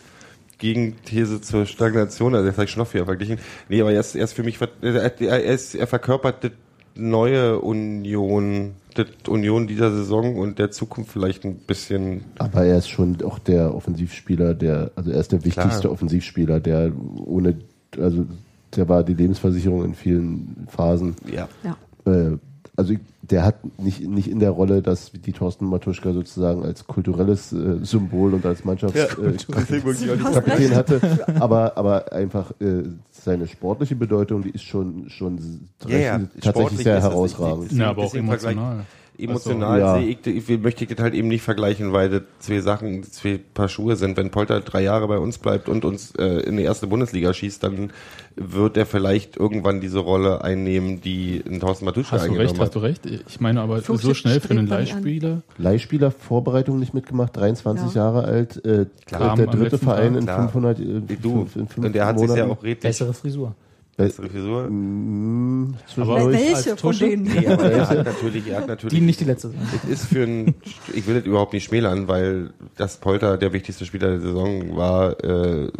Gegenthese 0.59 1.41
zur 1.41 1.67
Stagnation, 1.67 2.35
also 2.35 2.49
ich 2.49 2.71
schon 2.71 2.81
noch 2.83 2.89
viel 2.89 3.05
verglichen. 3.05 3.39
Nee, 3.69 3.81
aber 3.83 3.93
er 3.93 4.01
ist, 4.01 4.15
er 4.17 4.25
ist 4.25 4.33
für 4.33 4.43
mich, 4.43 4.59
ver- 4.59 4.71
er, 4.81 5.21
er, 5.21 5.45
ist, 5.45 5.75
er 5.75 5.87
verkörpert 5.87 6.43
das 6.43 6.51
neue 6.97 7.61
Union, 7.61 8.75
das 8.95 9.07
Union 9.29 9.67
dieser 9.67 9.91
Saison 9.91 10.37
und 10.37 10.59
der 10.59 10.71
Zukunft 10.71 11.13
vielleicht 11.13 11.45
ein 11.45 11.57
bisschen. 11.57 12.25
Aber 12.39 12.65
er 12.65 12.79
ist 12.79 12.89
schon 12.89 13.23
auch 13.23 13.39
der 13.39 13.75
Offensivspieler, 13.75 14.55
der, 14.55 14.91
also 14.97 15.11
er 15.11 15.21
ist 15.21 15.33
der 15.33 15.45
wichtigste 15.45 15.81
Klar. 15.81 15.93
Offensivspieler, 15.93 16.61
der 16.61 16.93
ohne, 17.25 17.57
also 17.99 18.27
der 18.75 18.89
war 18.89 19.03
die 19.05 19.15
Lebensversicherung 19.15 19.85
in 19.85 19.95
vielen 19.95 20.67
Phasen. 20.69 21.15
Ja. 21.33 21.49
Ja. 21.63 21.77
Äh, 22.11 22.39
also 22.77 22.95
der 23.31 23.45
hat 23.45 23.79
nicht, 23.79 24.01
nicht 24.07 24.29
in 24.29 24.39
der 24.39 24.51
Rolle, 24.51 24.83
dass 24.83 25.13
die 25.13 25.33
Thorsten 25.33 25.67
Matuschka 25.67 26.13
sozusagen 26.13 26.65
als 26.65 26.87
kulturelles 26.87 27.53
äh, 27.53 27.85
Symbol 27.85 28.35
und 28.35 28.47
als 28.47 28.65
Mannschaftskapitän 28.65 30.09
äh, 30.09 30.33
Kapitän 30.33 30.75
hatte, 30.75 31.01
aber, 31.41 31.77
aber 31.77 32.13
einfach 32.13 32.53
äh, 32.61 32.85
seine 33.11 33.47
sportliche 33.47 33.97
Bedeutung, 33.97 34.43
die 34.43 34.51
ist 34.51 34.65
schon, 34.65 35.09
schon 35.09 35.69
Ja, 35.87 35.99
ja, 35.99 36.19
tatsächlich 36.19 36.45
sportlich 36.45 36.83
sehr 36.83 37.01
herausragend. 37.01 37.73
Ja, 37.73 37.91
aber 37.91 38.05
auch 38.05 38.15
emotional. 38.15 38.85
Emotional 39.19 39.83
Also, 39.83 39.87
ja. 39.87 39.95
sehe 40.03 40.09
ich, 40.21 40.27
ich 40.27 40.49
will- 40.49 40.59
möchte 40.59 40.85
ich 40.85 40.91
das 40.95 40.99
halt 41.03 41.15
eben 41.15 41.29
nicht 41.29 41.43
vergleichen, 41.43 41.93
weil 41.93 42.11
das 42.11 42.23
zwei 42.41 42.61
Sachen, 42.61 43.03
zwei 43.05 43.39
Paar 43.55 43.69
Schuhe 43.69 43.97
sind. 43.97 44.17
Wenn 44.17 44.31
Polter 44.31 44.61
drei 44.61 44.83
Jahre 44.83 45.09
bei 45.09 45.19
uns 45.19 45.39
bleibt 45.39 45.69
und 45.69 45.85
uns 45.85 46.15
äh, 46.17 46.41
in 46.41 46.57
die 46.57 46.63
erste 46.65 46.87
Bundesliga 46.87 47.33
schießt, 47.33 47.63
dann 47.63 47.91
wird 48.37 48.77
er 48.77 48.85
vielleicht 48.87 49.37
irgendwann 49.37 49.81
diese 49.81 49.99
Rolle 50.01 50.45
einnehmen, 50.45 51.01
die 51.01 51.43
ein 51.49 51.61
Thorsten 51.61 51.87
Matuschka 51.87 52.13
Hast 52.17 52.23
du 52.23 52.25
eingenommen 52.27 52.49
recht, 52.49 52.55
hat. 52.61 52.67
hast 52.67 52.75
du 52.75 52.79
recht. 52.81 53.07
Ich 53.29 53.41
meine 53.41 53.61
aber 53.63 53.79
Flucht 53.81 54.03
so 54.03 54.13
schnell 54.15 54.41
für 54.41 54.51
einen. 54.51 54.67
Leihspieler. 54.67 55.43
Leihspieler 55.57 56.11
Vorbereitung 56.11 56.79
nicht 56.79 56.93
mitgemacht, 56.93 57.37
23 57.37 57.95
Ja. 57.95 58.03
Jahre 58.05 58.25
alt, 58.25 58.65
äh, 58.65 58.87
Klar, 59.07 59.37
der 59.37 59.47
dritte 59.47 59.79
Verein 59.79 60.13
Tag, 60.13 60.21
in 60.21 60.25
klar. 60.27 60.43
500 60.43 60.79
äh, 60.79 60.83
Du, 61.23 61.47
fünf- 61.47 61.57
in 61.57 61.69
fünf 61.69 61.87
und 61.87 61.97
er 61.97 62.07
hat 62.07 62.19
sich 62.19 62.29
ja 62.29 62.35
Monaten. 62.35 62.51
auch 62.51 62.63
redlich 62.63 62.81
Bessere 62.81 63.15
Frisur. 63.15 63.55
Bessere 63.97 64.29
Frisur. 64.29 64.69
Mm, 64.69 65.75
Aber-. 65.97 66.31
Welche 66.33 66.77
von 66.77 66.99
denen? 66.99 67.23
Nee, 67.25 67.47
aber 67.47 67.71
er 67.71 67.89
hat 67.89 68.05
natürlich, 68.05 68.47
er 68.49 68.59
hat 68.59 68.69
natürlich 68.69 68.99
Die 68.99 69.05
nicht 69.05 69.21
die 69.21 69.25
letzte. 69.25 69.53
Es 69.85 69.91
ist 70.03 70.05
für 70.07 70.23
ein, 70.25 70.55
ich 70.93 71.07
will 71.07 71.15
das 71.17 71.25
überhaupt 71.25 71.53
nicht 71.53 71.65
schmälern, 71.65 72.07
weil 72.09 72.51
das 72.77 72.99
Polter 72.99 73.39
der 73.39 73.53
wichtigste 73.53 73.85
Spieler 73.87 74.09
der 74.11 74.21
Saison 74.21 74.77
war, 74.77 75.23
äh, 75.25 75.71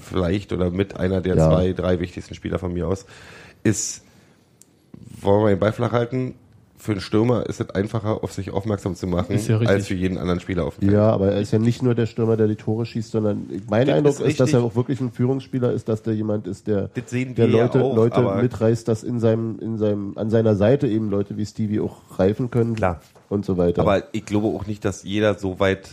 vielleicht 0.00 0.52
oder 0.52 0.70
mit 0.70 0.96
einer 0.96 1.20
der 1.20 1.36
Ja. 1.36 1.48
zwei, 1.50 1.72
drei 1.72 2.00
wichtigsten 2.00 2.34
Spieler 2.34 2.58
von 2.58 2.72
mir 2.72 2.88
aus, 2.88 3.06
ist, 3.62 4.02
wollen 5.20 5.44
wir 5.44 5.50
den 5.50 5.58
Ball 5.58 5.72
flach 5.72 5.92
halten? 5.92 6.34
Für 6.80 6.92
einen 6.92 7.02
Stürmer 7.02 7.46
ist 7.46 7.60
es 7.60 7.68
einfacher, 7.70 8.24
auf 8.24 8.32
sich 8.32 8.50
aufmerksam 8.50 8.94
zu 8.94 9.06
machen, 9.06 9.38
ja 9.38 9.58
als 9.58 9.86
für 9.86 9.94
jeden 9.94 10.16
anderen 10.16 10.40
Spieler 10.40 10.64
auf 10.64 10.76
dem 10.76 10.88
Feld. 10.88 10.92
Ja, 10.94 11.10
aber 11.10 11.32
er 11.32 11.40
ist 11.40 11.52
ja 11.52 11.58
nicht 11.58 11.82
nur 11.82 11.94
der 11.94 12.06
Stürmer, 12.06 12.38
der 12.38 12.46
die 12.48 12.56
Tore 12.56 12.86
schießt, 12.86 13.10
sondern 13.10 13.48
mein 13.68 13.86
Das 13.86 13.96
Eindruck 13.96 14.20
ist 14.20 14.20
ist, 14.20 14.40
dass 14.40 14.52
er 14.54 14.62
auch 14.62 14.74
wirklich 14.74 14.98
ein 15.00 15.12
Führungsspieler 15.12 15.72
ist, 15.72 15.90
dass 15.90 16.02
der 16.02 16.14
jemand 16.14 16.46
ist, 16.46 16.66
der, 16.66 16.88
der 16.88 17.32
ja 17.34 17.44
Leute, 17.44 17.84
auch, 17.84 17.94
Leute 17.94 18.22
mitreißt, 18.40 18.88
dass 18.88 19.02
in 19.02 19.20
seinem, 19.20 19.58
in 19.60 19.76
seinem, 19.76 20.16
an 20.16 20.30
seiner 20.30 20.56
Seite 20.56 20.88
eben 20.88 21.10
Leute 21.10 21.36
wie 21.36 21.44
Stevie 21.44 21.80
auch 21.80 22.18
reifen 22.18 22.50
können. 22.50 22.74
Klar. 22.74 23.00
Und 23.28 23.44
so 23.44 23.58
weiter. 23.58 23.82
Aber 23.82 24.02
ich 24.12 24.24
glaube 24.24 24.48
auch 24.48 24.66
nicht, 24.66 24.84
dass 24.84 25.04
jeder 25.04 25.34
so 25.34 25.60
weit 25.60 25.90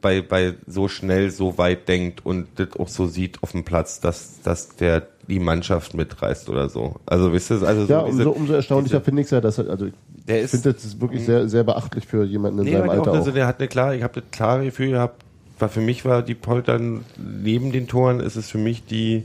bei, 0.00 0.22
bei 0.22 0.54
so 0.66 0.88
schnell 0.88 1.30
so 1.30 1.58
weit 1.58 1.88
denkt 1.88 2.24
und 2.24 2.46
das 2.56 2.76
auch 2.78 2.88
so 2.88 3.06
sieht 3.06 3.42
auf 3.42 3.52
dem 3.52 3.64
Platz, 3.64 4.00
dass, 4.00 4.40
dass 4.42 4.76
der 4.76 5.00
die 5.28 5.38
Mannschaft 5.38 5.94
mitreißt 5.94 6.48
oder 6.48 6.68
so. 6.68 6.96
Also 7.06 7.32
wisst 7.32 7.50
ihr, 7.50 7.62
also 7.62 7.82
ja, 7.86 8.00
so 8.00 8.06
diese- 8.06 8.28
umso, 8.28 8.30
umso 8.30 8.52
erstaunlicher 8.54 9.00
finde 9.00 9.22
ich 9.22 9.26
es 9.26 9.30
ja, 9.30 9.40
dass 9.40 9.58
er, 9.58 9.70
also 9.70 9.86
ich 9.86 9.92
Der 10.26 10.40
ist- 10.42 10.50
finde 10.50 10.72
das 10.72 10.84
ist 10.84 11.00
wirklich 11.00 11.24
sehr, 11.24 11.48
sehr 11.48 11.64
beachtlich 11.64 12.06
für 12.06 12.24
jemanden 12.24 12.58
in 12.60 12.64
Nee, 12.64 12.72
seinem 12.72 12.90
Alter 12.90 13.02
auch, 13.02 13.06
auch. 13.08 13.14
also 13.14 13.30
der 13.30 13.46
hat 13.46 13.58
eine 13.60 13.68
klare, 13.68 13.96
ich 13.96 14.02
habe 14.02 14.20
das 14.20 14.30
klare 14.32 14.64
Gefühl 14.64 14.90
gehabt, 14.90 15.22
weil 15.58 15.68
für 15.68 15.80
mich 15.80 16.04
war 16.04 16.22
die 16.22 16.34
Poltern 16.34 17.04
neben 17.16 17.70
den 17.72 17.86
Toren 17.86 18.20
ist 18.20 18.36
es 18.36 18.50
für 18.50 18.58
mich 18.58 18.84
die 18.84 19.24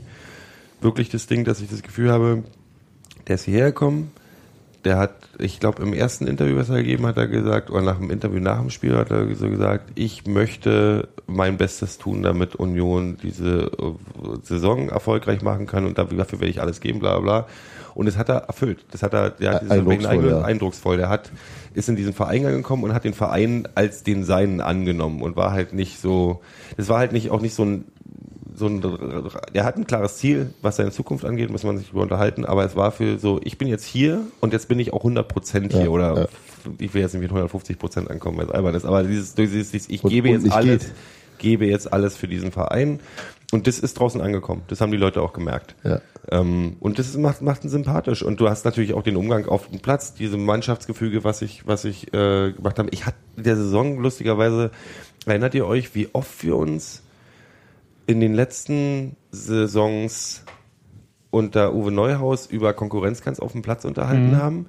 wirklich 0.80 1.08
das 1.08 1.26
Ding, 1.26 1.44
dass 1.44 1.60
ich 1.60 1.68
das 1.68 1.82
Gefühl 1.82 2.12
habe, 2.12 2.44
der 3.26 3.34
ist 3.34 3.44
hierher 3.44 3.66
gekommen, 3.66 4.12
der 4.84 4.98
hat, 4.98 5.12
ich 5.38 5.60
glaube 5.60 5.82
im 5.82 5.92
ersten 5.92 6.26
Interview, 6.26 6.56
was 6.56 6.68
er 6.68 6.76
gegeben 6.76 7.06
hat, 7.06 7.16
hat 7.16 7.24
er 7.24 7.28
gesagt, 7.28 7.70
oder 7.70 7.82
nach 7.82 7.98
dem 7.98 8.10
Interview 8.10 8.40
nach 8.40 8.60
dem 8.60 8.70
Spiel 8.70 8.96
hat 8.96 9.10
er 9.10 9.34
so 9.34 9.48
gesagt, 9.48 9.90
ich 9.94 10.26
möchte 10.26 11.08
mein 11.26 11.56
Bestes 11.56 11.98
tun, 11.98 12.22
damit 12.22 12.54
Union 12.54 13.16
diese 13.22 13.70
äh, 13.78 14.38
Saison 14.42 14.88
erfolgreich 14.88 15.42
machen 15.42 15.66
kann 15.66 15.84
und 15.84 15.98
dafür 15.98 16.16
werde 16.18 16.48
ich 16.48 16.60
alles 16.60 16.80
geben, 16.80 17.00
bla 17.00 17.18
bla. 17.18 17.46
Und 17.94 18.06
das 18.06 18.16
hat 18.16 18.28
er 18.28 18.44
erfüllt. 18.44 18.84
Das 18.92 19.02
hat 19.02 19.12
er, 19.12 19.30
der 19.30 19.54
hat 19.54 19.62
dieses 19.62 19.72
Eindrucksvoll, 19.72 20.28
ja. 20.28 20.42
eindrucksvoll. 20.42 20.96
Der 20.98 21.08
hat, 21.08 21.32
ist 21.74 21.88
in 21.88 21.96
diesen 21.96 22.12
Verein 22.12 22.44
gekommen 22.44 22.84
und 22.84 22.94
hat 22.94 23.02
den 23.02 23.12
Verein 23.12 23.66
als 23.74 24.04
den 24.04 24.22
seinen 24.22 24.60
angenommen 24.60 25.20
und 25.20 25.34
war 25.34 25.50
halt 25.50 25.72
nicht 25.72 26.00
so, 26.00 26.40
das 26.76 26.88
war 26.88 26.98
halt 26.98 27.10
nicht, 27.10 27.32
auch 27.32 27.40
nicht 27.40 27.54
so 27.54 27.64
ein, 27.64 27.86
so 28.58 28.66
ein, 28.66 28.82
er 29.52 29.64
hat 29.64 29.76
ein 29.76 29.86
klares 29.86 30.16
Ziel, 30.18 30.52
was 30.62 30.76
seine 30.76 30.90
Zukunft 30.90 31.24
angeht, 31.24 31.50
muss 31.50 31.62
man 31.64 31.78
sich 31.78 31.86
darüber 31.88 32.02
unterhalten, 32.02 32.44
aber 32.44 32.64
es 32.64 32.76
war 32.76 32.92
für 32.92 33.18
so, 33.18 33.40
ich 33.44 33.56
bin 33.58 33.68
jetzt 33.68 33.84
hier 33.84 34.20
und 34.40 34.52
jetzt 34.52 34.68
bin 34.68 34.78
ich 34.80 34.92
auch 34.92 35.00
100 35.00 35.26
Prozent 35.28 35.72
hier 35.72 35.84
Ja, 35.84 35.88
oder 35.88 36.16
ja. 36.22 36.26
ich 36.78 36.92
will 36.94 37.00
jetzt 37.02 37.12
nicht 37.14 37.22
mit 37.22 37.30
150 37.30 37.78
Prozent 37.78 38.10
ankommen, 38.10 38.38
weil 38.38 38.46
es 38.46 38.50
albern 38.52 38.74
ist, 38.74 38.84
aber 38.84 39.02
dieses, 39.04 39.34
dieses, 39.34 39.70
dieses 39.70 39.88
ich 39.88 40.02
Und- 40.04 40.10
gebe 40.10 40.28
und 40.30 40.42
jetzt 40.44 40.52
alles, 40.52 40.84
geht. 40.84 40.94
gebe 41.38 41.66
jetzt 41.66 41.92
alles 41.92 42.16
für 42.16 42.28
diesen 42.28 42.52
Verein 42.52 43.00
und 43.52 43.66
das 43.66 43.78
ist 43.78 43.98
draußen 43.98 44.20
angekommen. 44.20 44.60
Das 44.68 44.80
haben 44.82 44.90
die 44.92 44.98
Leute 44.98 45.22
auch 45.22 45.32
gemerkt. 45.32 45.74
Ja. 45.82 46.00
Ähm, 46.30 46.76
und 46.80 46.98
das 46.98 47.06
ist, 47.08 47.16
macht, 47.16 47.40
macht 47.40 47.64
ihn 47.64 47.70
sympathisch. 47.70 48.22
Und 48.22 48.38
du 48.40 48.50
hast 48.50 48.66
natürlich 48.66 48.92
auch 48.92 49.02
den 49.02 49.16
Umgang 49.16 49.46
auf 49.46 49.68
dem 49.70 49.80
Platz, 49.80 50.12
diese 50.12 50.36
Mannschaftsgefüge, 50.36 51.24
was 51.24 51.40
ich, 51.40 51.66
was 51.66 51.86
ich 51.86 52.12
äh, 52.12 52.52
gemacht 52.52 52.78
habe. 52.78 52.90
Ich 52.90 53.06
hatte 53.06 53.16
in 53.38 53.44
der 53.44 53.56
Saison 53.56 54.00
lustigerweise, 54.02 54.70
erinnert 55.24 55.54
ihr 55.54 55.66
euch, 55.66 55.94
wie 55.94 56.08
oft 56.12 56.42
wir 56.44 56.56
uns 56.56 57.02
in 58.08 58.20
den 58.20 58.34
letzten 58.34 59.16
Saisons 59.30 60.42
unter 61.30 61.74
Uwe 61.74 61.92
Neuhaus 61.92 62.46
über 62.46 62.72
Konkurrenzkampf 62.72 63.38
auf 63.38 63.52
dem 63.52 63.60
Platz 63.60 63.84
unterhalten 63.84 64.38
haben. 64.38 64.66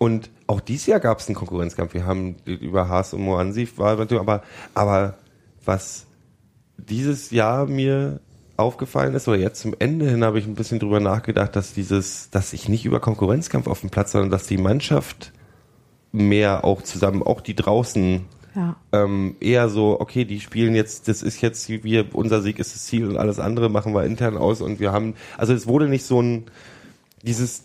Und 0.00 0.30
auch 0.48 0.60
dieses 0.60 0.86
Jahr 0.86 0.98
gab 0.98 1.20
es 1.20 1.28
einen 1.28 1.36
Konkurrenzkampf. 1.36 1.94
Wir 1.94 2.04
haben 2.04 2.34
über 2.44 2.88
Haas 2.88 3.14
und 3.14 3.22
Moansif 3.22 3.78
war 3.78 3.94
natürlich, 3.94 4.20
aber, 4.20 4.42
aber 4.74 5.14
was 5.64 6.06
dieses 6.76 7.30
Jahr 7.30 7.66
mir 7.66 8.18
aufgefallen 8.56 9.14
ist, 9.14 9.28
oder 9.28 9.38
jetzt 9.38 9.60
zum 9.60 9.76
Ende 9.78 10.10
hin 10.10 10.24
habe 10.24 10.40
ich 10.40 10.46
ein 10.46 10.56
bisschen 10.56 10.80
drüber 10.80 10.98
nachgedacht, 10.98 11.54
dass 11.54 11.74
dieses, 11.74 12.30
dass 12.30 12.52
ich 12.52 12.68
nicht 12.68 12.84
über 12.84 12.98
Konkurrenzkampf 12.98 13.68
auf 13.68 13.80
dem 13.80 13.90
Platz, 13.90 14.10
sondern 14.10 14.30
dass 14.30 14.48
die 14.48 14.58
Mannschaft 14.58 15.32
mehr 16.10 16.64
auch 16.64 16.82
zusammen, 16.82 17.22
auch 17.22 17.40
die 17.40 17.54
draußen 17.54 18.26
Ja. 18.54 18.76
ähm, 18.92 19.36
eher 19.40 19.68
so, 19.70 19.98
okay, 20.00 20.24
die 20.26 20.40
spielen 20.40 20.74
jetzt, 20.74 21.08
das 21.08 21.22
ist 21.22 21.40
jetzt, 21.40 21.68
wir, 21.70 22.14
unser 22.14 22.42
Sieg 22.42 22.58
ist 22.58 22.74
das 22.74 22.84
Ziel 22.84 23.08
und 23.08 23.16
alles 23.16 23.38
andere 23.38 23.70
machen 23.70 23.94
wir 23.94 24.04
intern 24.04 24.36
aus 24.36 24.60
und 24.60 24.78
wir 24.78 24.92
haben, 24.92 25.14
also 25.38 25.54
es 25.54 25.66
wurde 25.66 25.88
nicht 25.88 26.04
so 26.04 26.20
ein, 26.20 26.44
dieses, 27.22 27.62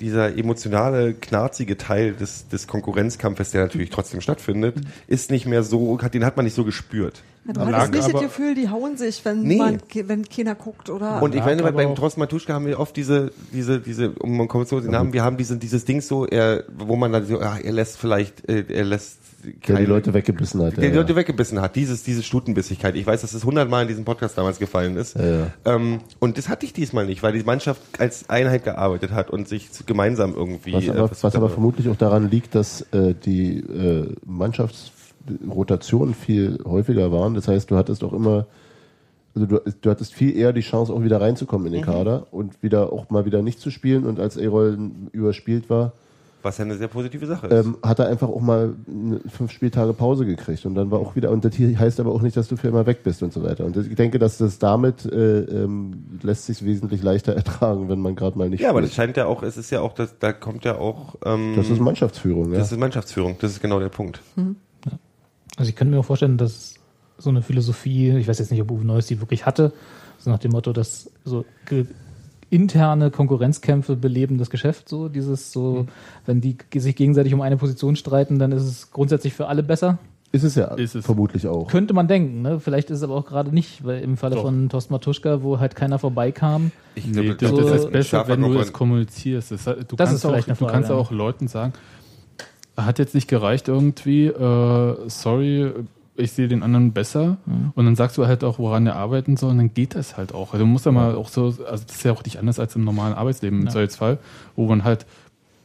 dieser 0.00 0.36
emotionale, 0.36 1.14
knarzige 1.14 1.76
Teil 1.76 2.14
des, 2.14 2.48
des 2.48 2.66
Konkurrenzkampfes, 2.66 3.52
der 3.52 3.62
natürlich 3.62 3.90
trotzdem 3.90 4.20
stattfindet, 4.20 4.74
ist 5.06 5.30
nicht 5.30 5.46
mehr 5.46 5.62
so, 5.62 6.00
hat, 6.02 6.14
den 6.14 6.24
hat 6.24 6.36
man 6.36 6.44
nicht 6.44 6.54
so 6.54 6.64
gehört. 6.64 7.22
Ja, 7.46 7.52
du 7.52 7.60
hattest 7.66 7.92
nicht 7.92 8.14
das 8.14 8.20
Gefühl, 8.22 8.54
die 8.56 8.68
hauen 8.70 8.96
sich, 8.96 9.24
wenn, 9.24 9.42
Nee. 9.42 9.56
man, 9.58 9.78
wenn 9.92 10.28
keiner 10.28 10.54
guckt, 10.56 10.90
oder? 10.90 11.22
Und 11.22 11.34
ich 11.36 11.44
meine, 11.44 11.62
bei- 11.62 11.70
beim 11.72 11.94
Thorsten 11.94 12.18
Matuschka 12.20 12.54
haben 12.54 12.66
wir 12.66 12.80
oft 12.80 12.96
diese, 12.96 13.30
diese, 13.52 13.78
diese, 13.80 14.10
um 14.12 14.36
man 14.36 14.48
kommt 14.48 14.66
zu 14.66 14.80
den 14.80 14.90
Namen, 14.90 15.12
wir 15.12 15.22
haben 15.22 15.36
diese, 15.36 15.56
dieses 15.58 15.84
Ding 15.84 16.00
so, 16.00 16.26
er, 16.26 16.64
wo 16.76 16.96
man 16.96 17.12
dann 17.12 17.26
so, 17.26 17.40
ja, 17.40 17.58
er 17.58 17.72
lässt 17.72 17.98
vielleicht, 17.98 18.48
äh, 18.48 18.64
er 18.68 18.84
lässt 18.84 19.18
der 19.68 19.76
die 19.76 19.84
Leute 19.84 20.14
weggebissen 20.14 20.62
hat. 20.62 20.76
der 20.76 20.84
ja, 20.84 20.90
die 20.90 20.96
Leute 20.96 21.16
weggebissen 21.16 21.60
hat, 21.60 21.76
dieses, 21.76 22.02
diese 22.02 22.22
Stutenbissigkeit. 22.22 22.94
Ich 22.96 23.06
weiß, 23.06 23.20
dass 23.22 23.34
es 23.34 23.44
hundertmal 23.44 23.82
in 23.82 23.88
diesem 23.88 24.04
Podcast 24.04 24.36
damals 24.38 24.58
gefallen 24.58 24.96
ist. 24.96 25.16
Ja. 25.16 25.48
Ähm, 25.64 26.00
und 26.18 26.38
das 26.38 26.48
hatte 26.48 26.66
ich 26.66 26.72
diesmal 26.72 27.06
nicht, 27.06 27.22
weil 27.22 27.32
die 27.32 27.42
Mannschaft 27.44 27.80
als 27.98 28.28
Einheit 28.30 28.64
gearbeitet 28.64 29.12
hat 29.12 29.30
und 29.30 29.48
sich 29.48 29.68
gemeinsam 29.86 30.34
irgendwie. 30.34 30.72
Was 30.72 30.84
äh, 30.84 30.90
aber, 30.90 31.08
versucht 31.08 31.24
was 31.24 31.36
aber 31.36 31.48
vermutlich 31.50 31.88
auch 31.88 31.96
daran 31.96 32.30
liegt, 32.30 32.54
dass 32.54 32.82
äh, 32.92 33.14
die 33.14 33.58
äh, 33.58 34.14
Mannschaftsrotationen 34.24 36.14
viel 36.14 36.58
häufiger 36.64 37.12
waren. 37.12 37.34
Das 37.34 37.48
heißt, 37.48 37.70
du 37.70 37.76
hattest 37.76 38.04
auch 38.04 38.12
immer, 38.12 38.46
also 39.34 39.46
du, 39.46 39.60
du 39.80 39.90
hattest 39.90 40.14
viel 40.14 40.36
eher 40.36 40.52
die 40.52 40.60
Chance, 40.60 40.92
auch 40.92 41.02
wieder 41.02 41.20
reinzukommen 41.20 41.66
in 41.66 41.72
Mhm. 41.72 41.76
den 41.76 41.84
Kader 41.84 42.26
und 42.30 42.62
wieder 42.62 42.92
auch 42.92 43.10
mal 43.10 43.24
wieder 43.24 43.42
nicht 43.42 43.60
zu 43.60 43.70
spielen. 43.70 44.04
Und 44.04 44.20
als 44.20 44.36
Erol 44.36 44.78
überspielt 45.12 45.70
war, 45.70 45.92
Was 46.44 46.58
ja 46.58 46.64
eine 46.64 46.76
sehr 46.76 46.88
positive 46.88 47.26
Sache 47.26 47.46
ist. 47.46 47.66
ähm, 47.66 47.78
hat 47.82 47.98
er 47.98 48.08
einfach 48.08 48.28
auch 48.28 48.40
mal 48.40 48.74
eine, 48.86 49.20
fünf 49.28 49.50
Spieltage 49.50 49.94
Pause 49.94 50.26
gekriegt 50.26 50.66
und 50.66 50.74
dann 50.74 50.90
war 50.90 50.98
auch 50.98 51.16
wieder, 51.16 51.30
und 51.30 51.44
das 51.44 51.54
heißt 51.58 52.00
aber 52.00 52.12
auch 52.12 52.20
nicht, 52.20 52.36
dass 52.36 52.48
du 52.48 52.56
für 52.56 52.68
immer 52.68 52.84
weg 52.86 53.02
bist 53.02 53.22
und 53.22 53.32
so 53.32 53.42
weiter. 53.42 53.64
Und 53.64 53.76
ich 53.76 53.94
denke, 53.94 54.18
dass 54.18 54.38
das 54.38 54.58
damit 54.58 55.06
äh, 55.06 55.40
ähm, 55.40 56.18
lässt 56.22 56.46
sich 56.46 56.64
wesentlich 56.64 57.02
leichter 57.02 57.32
ertragen, 57.36 57.88
wenn 57.88 57.98
man 57.98 58.14
gerade 58.14 58.36
mal 58.36 58.50
nicht 58.50 58.60
ja, 58.60 58.70
aber 58.70 58.82
das 58.82 58.90
spielt. 58.90 59.06
scheint 59.06 59.16
ja 59.16 59.26
auch, 59.26 59.42
es 59.42 59.56
ist 59.56 59.70
ja 59.70 59.80
auch, 59.80 59.94
das, 59.94 60.18
da 60.18 60.32
kommt 60.32 60.64
ja 60.64 60.76
auch, 60.76 61.16
ähm, 61.24 61.54
Das 61.56 61.70
ist 61.70 61.80
Mannschaftsführung, 61.80 62.52
ja. 62.52 62.58
das 62.58 62.70
ist 62.70 62.78
Mannschaftsführung. 62.78 63.36
Das 63.40 63.50
ist 63.50 63.60
genau 63.62 63.80
der 63.80 63.88
Punkt. 63.88 64.20
Also 65.56 65.68
ich 65.68 65.76
könnte 65.76 65.94
mir 65.94 66.00
auch 66.00 66.04
vorstellen, 66.04 66.36
dass 66.36 66.74
so 67.16 67.30
eine 67.30 67.42
Philosophie, 67.42 68.10
ich 68.16 68.28
weiß 68.28 68.38
jetzt 68.38 68.50
nicht, 68.50 68.60
ob 68.60 68.70
Uwe 68.70 68.84
Neuss 68.84 69.06
die 69.06 69.20
wirklich 69.20 69.46
hatte, 69.46 69.72
so 70.18 70.30
nach 70.30 70.38
dem 70.38 70.52
Motto, 70.52 70.72
dass 70.72 71.10
so 71.24 71.44
interne 72.54 73.10
Konkurrenzkämpfe 73.10 73.96
beleben 73.96 74.38
das 74.38 74.48
Geschäft, 74.50 74.88
so 74.88 75.08
dieses 75.08 75.52
so, 75.52 75.86
wenn 76.26 76.40
die 76.40 76.56
sich 76.76 76.94
gegenseitig 76.96 77.34
um 77.34 77.40
eine 77.40 77.56
Position 77.56 77.96
streiten, 77.96 78.38
dann 78.38 78.52
ist 78.52 78.62
es 78.62 78.90
grundsätzlich 78.92 79.34
für 79.34 79.46
alle 79.48 79.62
besser. 79.62 79.98
Ist 80.32 80.42
es 80.42 80.56
ja 80.56 80.66
Ist 80.74 80.96
es. 80.96 81.04
vermutlich 81.06 81.46
auch. 81.46 81.68
Könnte 81.68 81.94
man 81.94 82.08
denken, 82.08 82.42
ne? 82.42 82.58
Vielleicht 82.58 82.90
ist 82.90 82.98
es 82.98 83.02
aber 83.04 83.14
auch 83.14 83.24
gerade 83.26 83.54
nicht, 83.54 83.84
weil 83.84 84.02
im 84.02 84.16
Falle 84.16 84.34
Doch. 84.34 84.42
von 84.42 84.68
Thorsten 84.68 84.92
Matuschka, 84.92 85.42
wo 85.42 85.60
halt 85.60 85.76
keiner 85.76 85.98
vorbeikam, 86.00 86.72
Ich 86.96 87.06
Nee, 87.06 87.34
das, 87.38 87.50
so- 87.50 87.60
das 87.60 87.80
ist 87.84 87.92
besser, 87.92 88.26
wenn 88.28 88.40
du 88.40 88.58
es 88.58 88.72
kommunizierst. 88.72 89.52
Das, 89.52 89.64
du 89.64 89.72
Das 89.72 89.86
kannst, 90.08 90.14
ist 90.14 90.20
vielleicht 90.22 90.44
auch, 90.44 90.48
eine 90.48 90.56
du 90.58 90.66
kannst 90.66 90.88
Frage, 90.88 91.00
auch 91.00 91.10
Leuten 91.12 91.46
sagen, 91.46 91.72
hat 92.76 92.98
jetzt 92.98 93.14
nicht 93.14 93.28
gereicht 93.28 93.68
irgendwie, 93.68 94.26
äh, 94.26 94.96
sorry, 95.08 95.70
ich 96.16 96.32
sehe 96.32 96.46
den 96.48 96.62
anderen 96.62 96.92
besser. 96.92 97.38
Und 97.74 97.84
dann 97.84 97.96
sagst 97.96 98.16
du 98.18 98.26
halt 98.26 98.44
auch, 98.44 98.58
woran 98.58 98.86
er 98.86 98.96
arbeiten 98.96 99.36
soll, 99.36 99.50
und 99.50 99.58
dann 99.58 99.74
geht 99.74 99.94
das 99.94 100.16
halt 100.16 100.32
auch. 100.32 100.52
Also 100.52 100.64
du 100.64 100.70
musst 100.70 100.86
ja 100.86 100.92
mal 100.92 101.14
auch 101.16 101.28
so, 101.28 101.46
also 101.46 101.84
das 101.84 101.96
ist 101.96 102.04
ja 102.04 102.12
auch 102.12 102.24
nicht 102.24 102.38
anders 102.38 102.58
als 102.60 102.76
im 102.76 102.84
normalen 102.84 103.14
Arbeitsleben 103.14 103.60
im 103.60 103.66
Ja. 103.66 103.72
Zweifelsfall, 103.72 104.18
wo 104.54 104.66
man 104.66 104.84
halt 104.84 105.06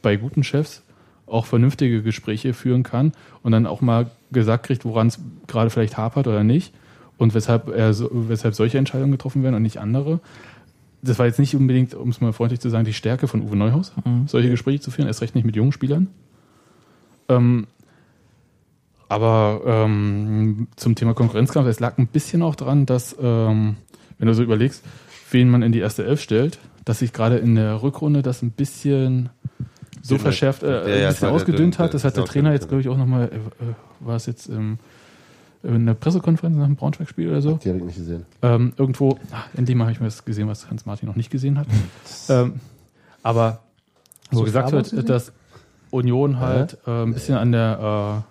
bei 0.02 0.16
guten 0.16 0.42
Chefs 0.42 0.82
auch 1.26 1.46
vernünftige 1.46 2.02
Gespräche 2.02 2.52
führen 2.54 2.82
kann 2.82 3.12
und 3.44 3.52
dann 3.52 3.66
auch 3.66 3.80
mal 3.80 4.10
gesagt 4.32 4.66
kriegt, 4.66 4.84
woran 4.84 5.06
es 5.06 5.20
gerade 5.46 5.70
vielleicht 5.70 5.96
hapert 5.96 6.26
oder 6.26 6.42
nicht 6.42 6.74
und 7.18 7.34
weshalb, 7.34 7.68
er 7.68 7.94
so, 7.94 8.08
weshalb 8.12 8.54
solche 8.54 8.78
Entscheidungen 8.78 9.12
getroffen 9.12 9.42
werden 9.44 9.54
und 9.54 9.62
nicht 9.62 9.78
andere. 9.78 10.18
Das 11.02 11.18
war 11.20 11.26
jetzt 11.26 11.38
nicht 11.38 11.54
unbedingt, 11.54 11.94
um 11.94 12.08
es 12.08 12.20
mal 12.20 12.32
freundlich 12.32 12.60
zu 12.60 12.68
sagen, 12.68 12.84
die 12.84 12.92
Stärke 12.92 13.28
von 13.28 13.42
Uwe 13.42 13.56
Neuhaus, 13.56 13.92
solche 14.26 14.50
Gespräche 14.50 14.80
zu 14.80 14.90
führen, 14.90 15.06
erst 15.06 15.22
recht 15.22 15.34
nicht 15.36 15.44
mit 15.44 15.54
jungen 15.54 15.72
Spielern. 15.72 16.08
Ähm, 17.28 17.66
aber 19.10 19.60
ähm, 19.66 20.68
zum 20.76 20.94
Thema 20.94 21.14
Konkurrenzkampf, 21.14 21.66
es 21.68 21.80
lag 21.80 21.98
ein 21.98 22.06
bisschen 22.06 22.42
auch 22.42 22.54
dran, 22.54 22.86
dass, 22.86 23.16
ähm, 23.20 23.76
wenn 24.18 24.28
du 24.28 24.34
so 24.34 24.42
überlegst, 24.42 24.84
wen 25.32 25.50
man 25.50 25.62
in 25.62 25.72
die 25.72 25.80
erste 25.80 26.04
Elf 26.04 26.20
stellt, 26.22 26.58
dass 26.84 27.00
sich 27.00 27.12
gerade 27.12 27.36
in 27.38 27.56
der 27.56 27.82
Rückrunde 27.82 28.22
das 28.22 28.42
ein 28.42 28.52
bisschen 28.52 29.28
so 30.00 30.14
Dünner- 30.14 30.20
verschärft, 30.22 30.62
äh, 30.62 30.66
Ja, 30.68 30.72
ja, 30.74 30.82
ein 31.08 31.12
bisschen 31.12 31.26
der 31.28 31.34
ausgedünnt 31.34 31.74
dünn- 31.74 31.78
hat. 31.78 31.92
Das 31.92 32.04
hat 32.04 32.16
der 32.16 32.24
Trainer 32.24 32.52
jetzt, 32.52 32.68
glaube 32.68 32.80
ich, 32.82 32.88
auch 32.88 32.96
nochmal, 32.96 33.26
äh, 33.32 33.64
war 33.98 34.14
es 34.16 34.26
jetzt 34.26 34.48
ähm, 34.48 34.78
in 35.64 35.86
der 35.86 35.94
Pressekonferenz 35.94 36.56
nach 36.56 36.66
dem 36.66 36.76
Braunschweig-Spiel 36.76 37.28
oder 37.28 37.42
so? 37.42 37.58
Die 37.62 37.68
habe 37.68 37.78
ich 37.78 37.84
nicht 37.84 37.98
gesehen. 37.98 38.24
ähm, 38.42 38.72
irgendwo, 38.76 39.18
ach, 39.32 39.48
endlich 39.56 39.76
mal 39.76 39.84
habe 39.84 39.92
ich 39.92 40.00
mir 40.00 40.06
das 40.06 40.24
gesehen, 40.24 40.46
was 40.48 40.70
Hans 40.70 40.86
Martin 40.86 41.08
noch 41.08 41.16
nicht 41.16 41.30
gesehen 41.30 41.58
hat. 41.58 41.66
ähm, 42.28 42.60
aber 43.24 43.58
wo 44.30 44.38
du 44.38 44.44
gesagt 44.44 44.70
wird, 44.72 45.08
dass 45.08 45.32
Union 45.90 46.38
halt 46.38 46.78
äh, 46.86 47.02
ein 47.02 47.12
bisschen 47.12 47.36
an 47.36 47.50
der 47.52 48.22
äh, 48.24 48.29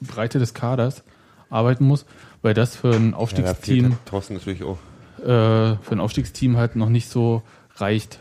Breite 0.00 0.38
des 0.38 0.54
Kaders 0.54 1.02
arbeiten 1.50 1.84
muss, 1.84 2.06
weil 2.42 2.54
das 2.54 2.76
für 2.76 2.94
ein 2.94 3.10
Ja, 3.10 3.16
Aufstiegsteam, 3.16 3.84
halt 3.90 4.06
Thorsten 4.06 4.34
natürlich 4.34 4.62
auch. 4.62 4.78
äh, 5.18 5.76
für 5.76 5.92
ein 5.92 6.00
Aufstiegsteam 6.00 6.56
halt 6.56 6.76
noch 6.76 6.88
nicht 6.88 7.08
so 7.08 7.42
reicht. 7.76 8.18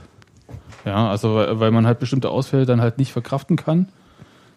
Ja, 0.86 1.10
also 1.10 1.36
weil, 1.36 1.60
weil 1.60 1.72
man 1.72 1.86
halt 1.86 2.00
bestimmte 2.00 2.30
Ausfälle 2.30 2.66
dann 2.66 2.82
halt 2.82 2.98
nicht 2.98 3.12
verkraften 3.12 3.56
kann. 3.58 3.90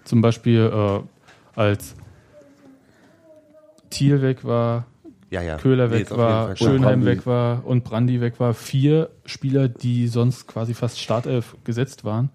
Zum 0.05 0.20
Beispiel 0.23 0.70
äh, 0.73 1.59
als 1.59 1.94
Thiel 3.90 4.23
weg 4.23 4.44
war, 4.44 4.86
Ja, 5.31 5.43
ja. 5.43 5.57
Köhler 5.59 5.89
Nee, 5.89 5.94
weg 5.94 6.09
jeden 6.11 6.19
war. 6.19 6.57
Schönheim 6.57 7.05
weg 7.05 7.27
war 7.27 7.65
und 7.66 7.85
Brandi 7.85 8.20
weg 8.20 8.40
war. 8.40 8.55
Vier 8.55 9.11
Spieler, 9.27 9.69
die 9.69 10.09
sonst 10.09 10.47
quasi 10.47 10.74
fast 10.74 10.99
Startelf 11.01 11.57
gesetzt 11.65 12.05
waren. 12.05 12.31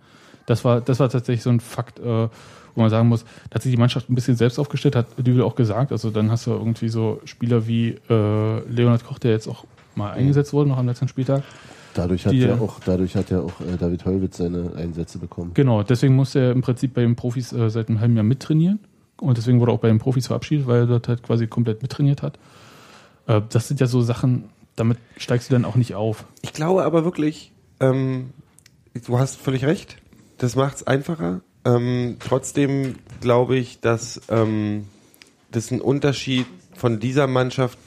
Das 0.45 0.63
war, 0.63 0.81
das 0.81 0.99
war 0.99 1.09
tatsächlich 1.09 1.43
so 1.43 1.49
ein 1.49 1.59
Fakt, 1.59 1.99
äh, 1.99 2.29
wo 2.77 2.81
man 2.81 2.89
sagen 2.91 3.09
muss, 3.09 3.25
da 3.49 3.55
hat 3.55 3.63
sich 3.63 3.71
die 3.71 3.77
Mannschaft 3.77 4.09
ein 4.09 4.15
bisschen 4.15 4.35
selbst 4.35 4.59
aufgestellt, 4.59 4.95
hat 4.95 5.07
Dübel 5.17 5.41
auch 5.41 5.55
gesagt. 5.55 5.91
Also 5.91 6.11
dann 6.11 6.29
hast 6.31 6.45
du 6.45 6.51
irgendwie 6.51 6.89
so 6.89 7.19
Spieler 7.25 7.67
wie 7.67 7.95
äh, 8.09 8.59
Leonhard 8.69 9.03
Koch, 9.03 9.19
der 9.19 9.31
jetzt 9.31 9.47
auch 9.47 9.65
mal 9.95 10.11
eingesetzt 10.11 10.53
wurde, 10.53 10.69
noch 10.69 10.77
am 10.77 10.85
letzten 10.85 11.07
Spieltag. 11.07 11.43
Dadurch 11.95 12.25
hat 12.27 12.33
Die- 12.33 12.41
ja 12.41 12.53
auch, 12.59 12.79
dadurch 12.85 13.15
hat 13.15 13.31
ja 13.31 13.39
auch 13.39 13.59
äh, 13.61 13.75
David 13.79 14.05
Heuwitz 14.05 14.37
seine 14.37 14.73
Einsätze 14.75 15.17
bekommen. 15.17 15.51
Genau, 15.55 15.81
deswegen 15.81 16.15
musste 16.15 16.39
er 16.39 16.51
im 16.51 16.61
Prinzip 16.61 16.93
bei 16.93 17.01
den 17.01 17.15
Profis 17.15 17.51
äh, 17.51 17.69
seit 17.71 17.89
einem 17.89 17.99
halben 17.99 18.15
Jahr 18.15 18.23
mittrainieren. 18.23 18.79
Und 19.19 19.37
deswegen 19.39 19.59
wurde 19.59 19.71
er 19.71 19.75
auch 19.75 19.79
bei 19.79 19.87
den 19.87 19.97
Profis 19.97 20.27
verabschiedet, 20.27 20.67
weil 20.67 20.81
er 20.81 20.85
dort 20.85 21.07
halt 21.07 21.23
quasi 21.23 21.47
komplett 21.47 21.81
mittrainiert 21.81 22.21
hat. 22.21 22.37
Äh, 23.25 23.41
das 23.49 23.67
sind 23.67 23.79
ja 23.79 23.87
so 23.87 24.01
Sachen, 24.03 24.43
damit 24.75 24.99
steigst 25.17 25.49
du 25.49 25.53
dann 25.55 25.65
auch 25.65 25.75
nicht 25.75 25.95
auf. 25.95 26.25
Ich 26.43 26.53
glaube 26.53 26.83
aber 26.83 27.03
wirklich, 27.03 27.51
ähm, 27.79 28.29
du 29.07 29.17
hast 29.17 29.37
völlig 29.41 29.65
recht. 29.65 29.97
Das 30.37 30.55
macht 30.55 30.75
es 30.75 30.85
einfacher. 30.85 31.41
Ähm, 31.67 32.15
trotzdem 32.19 32.95
glaube 33.19 33.57
ich, 33.57 33.81
dass 33.81 34.21
ähm, 34.29 34.87
das 35.51 35.69
ein 35.71 35.81
Unterschied 35.81 36.45
von 36.75 36.99
dieser 37.01 37.27
Mannschaft 37.27 37.77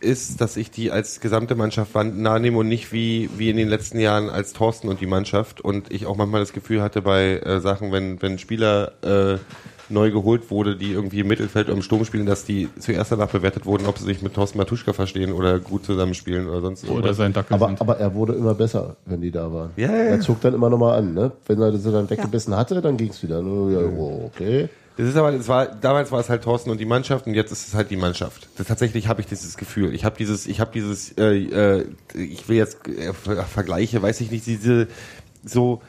ist, 0.00 0.40
dass 0.40 0.56
ich 0.56 0.70
die 0.72 0.90
als 0.90 1.20
gesamte 1.20 1.54
Mannschaft 1.54 1.94
wahrnehme 1.94 2.58
und 2.58 2.68
nicht 2.68 2.92
wie, 2.92 3.30
wie 3.36 3.50
in 3.50 3.56
den 3.56 3.68
letzten 3.68 4.00
Jahren 4.00 4.30
als 4.30 4.52
Thorsten 4.52 4.88
und 4.88 5.00
die 5.00 5.06
Mannschaft. 5.06 5.60
Und 5.60 5.92
ich 5.92 6.06
auch 6.06 6.16
manchmal 6.16 6.40
das 6.40 6.52
Gefühl 6.52 6.82
hatte 6.82 7.02
bei 7.02 7.38
äh, 7.38 7.60
Sachen, 7.60 7.92
wenn, 7.92 8.20
wenn 8.20 8.38
Spieler 8.38 8.92
äh, 9.02 9.38
neu 9.90 10.10
geholt 10.10 10.50
wurde, 10.50 10.76
die 10.76 10.92
irgendwie 10.92 11.20
im 11.20 11.28
Mittelfeld 11.28 11.66
oder 11.68 11.76
im 11.76 11.82
Sturm 11.82 12.04
spielen, 12.04 12.26
dass 12.26 12.44
die 12.44 12.68
zuerst 12.78 13.12
danach 13.12 13.28
bewertet 13.28 13.66
wurden, 13.66 13.86
ob 13.86 13.98
sie 13.98 14.04
sich 14.04 14.22
mit 14.22 14.34
Thorsten 14.34 14.58
Matuschka 14.58 14.92
verstehen 14.92 15.32
oder 15.32 15.58
gut 15.58 15.84
zusammenspielen 15.84 16.48
oder 16.48 16.60
sonst 16.60 16.84
Oder 16.84 16.92
irgendwas. 16.94 17.16
sein 17.16 17.32
Dackel 17.32 17.54
Aber, 17.54 17.66
sind. 17.68 17.80
aber 17.80 17.98
er 17.98 18.14
wurde 18.14 18.34
immer 18.34 18.54
besser, 18.54 18.96
wenn 19.06 19.20
die 19.20 19.30
da 19.30 19.52
waren. 19.52 19.70
Ja, 19.76 19.88
ja, 19.88 19.96
ja. 19.96 20.02
Er 20.10 20.20
zog 20.20 20.40
dann 20.40 20.54
immer 20.54 20.70
nochmal 20.70 20.98
an, 20.98 21.14
ne? 21.14 21.32
Wenn 21.46 21.60
er 21.60 21.76
sie 21.76 21.90
dann 21.92 22.08
weggebissen 22.08 22.56
hatte, 22.56 22.80
dann 22.80 22.96
ging 22.96 23.10
es 23.10 23.22
wieder. 23.22 23.40
Oh, 23.42 23.68
ja, 23.70 23.80
okay. 24.26 24.68
Das 24.96 25.08
ist 25.08 25.16
aber, 25.16 25.32
das 25.32 25.48
war, 25.48 25.66
damals 25.66 26.12
war 26.12 26.20
es 26.20 26.28
halt 26.28 26.42
Thorsten 26.44 26.68
und 26.70 26.78
die 26.78 26.84
Mannschaft 26.84 27.26
und 27.26 27.32
jetzt 27.34 27.52
ist 27.52 27.68
es 27.68 27.74
halt 27.74 27.90
die 27.90 27.96
Mannschaft. 27.96 28.48
Das, 28.58 28.66
tatsächlich 28.66 29.08
habe 29.08 29.20
ich 29.22 29.26
dieses 29.26 29.56
Gefühl. 29.56 29.94
Ich 29.94 30.04
habe 30.04 30.16
dieses, 30.18 30.46
ich 30.46 30.60
habe 30.60 30.72
dieses, 30.74 31.12
äh, 31.16 31.36
äh, 31.78 31.84
ich 32.14 32.48
will 32.50 32.56
jetzt 32.58 32.86
äh, 32.86 33.14
Ver- 33.14 33.44
Vergleiche, 33.44 34.02
weiß 34.02 34.20
ich 34.20 34.30
nicht, 34.30 34.44
diese 34.46 34.88
so 35.42 35.80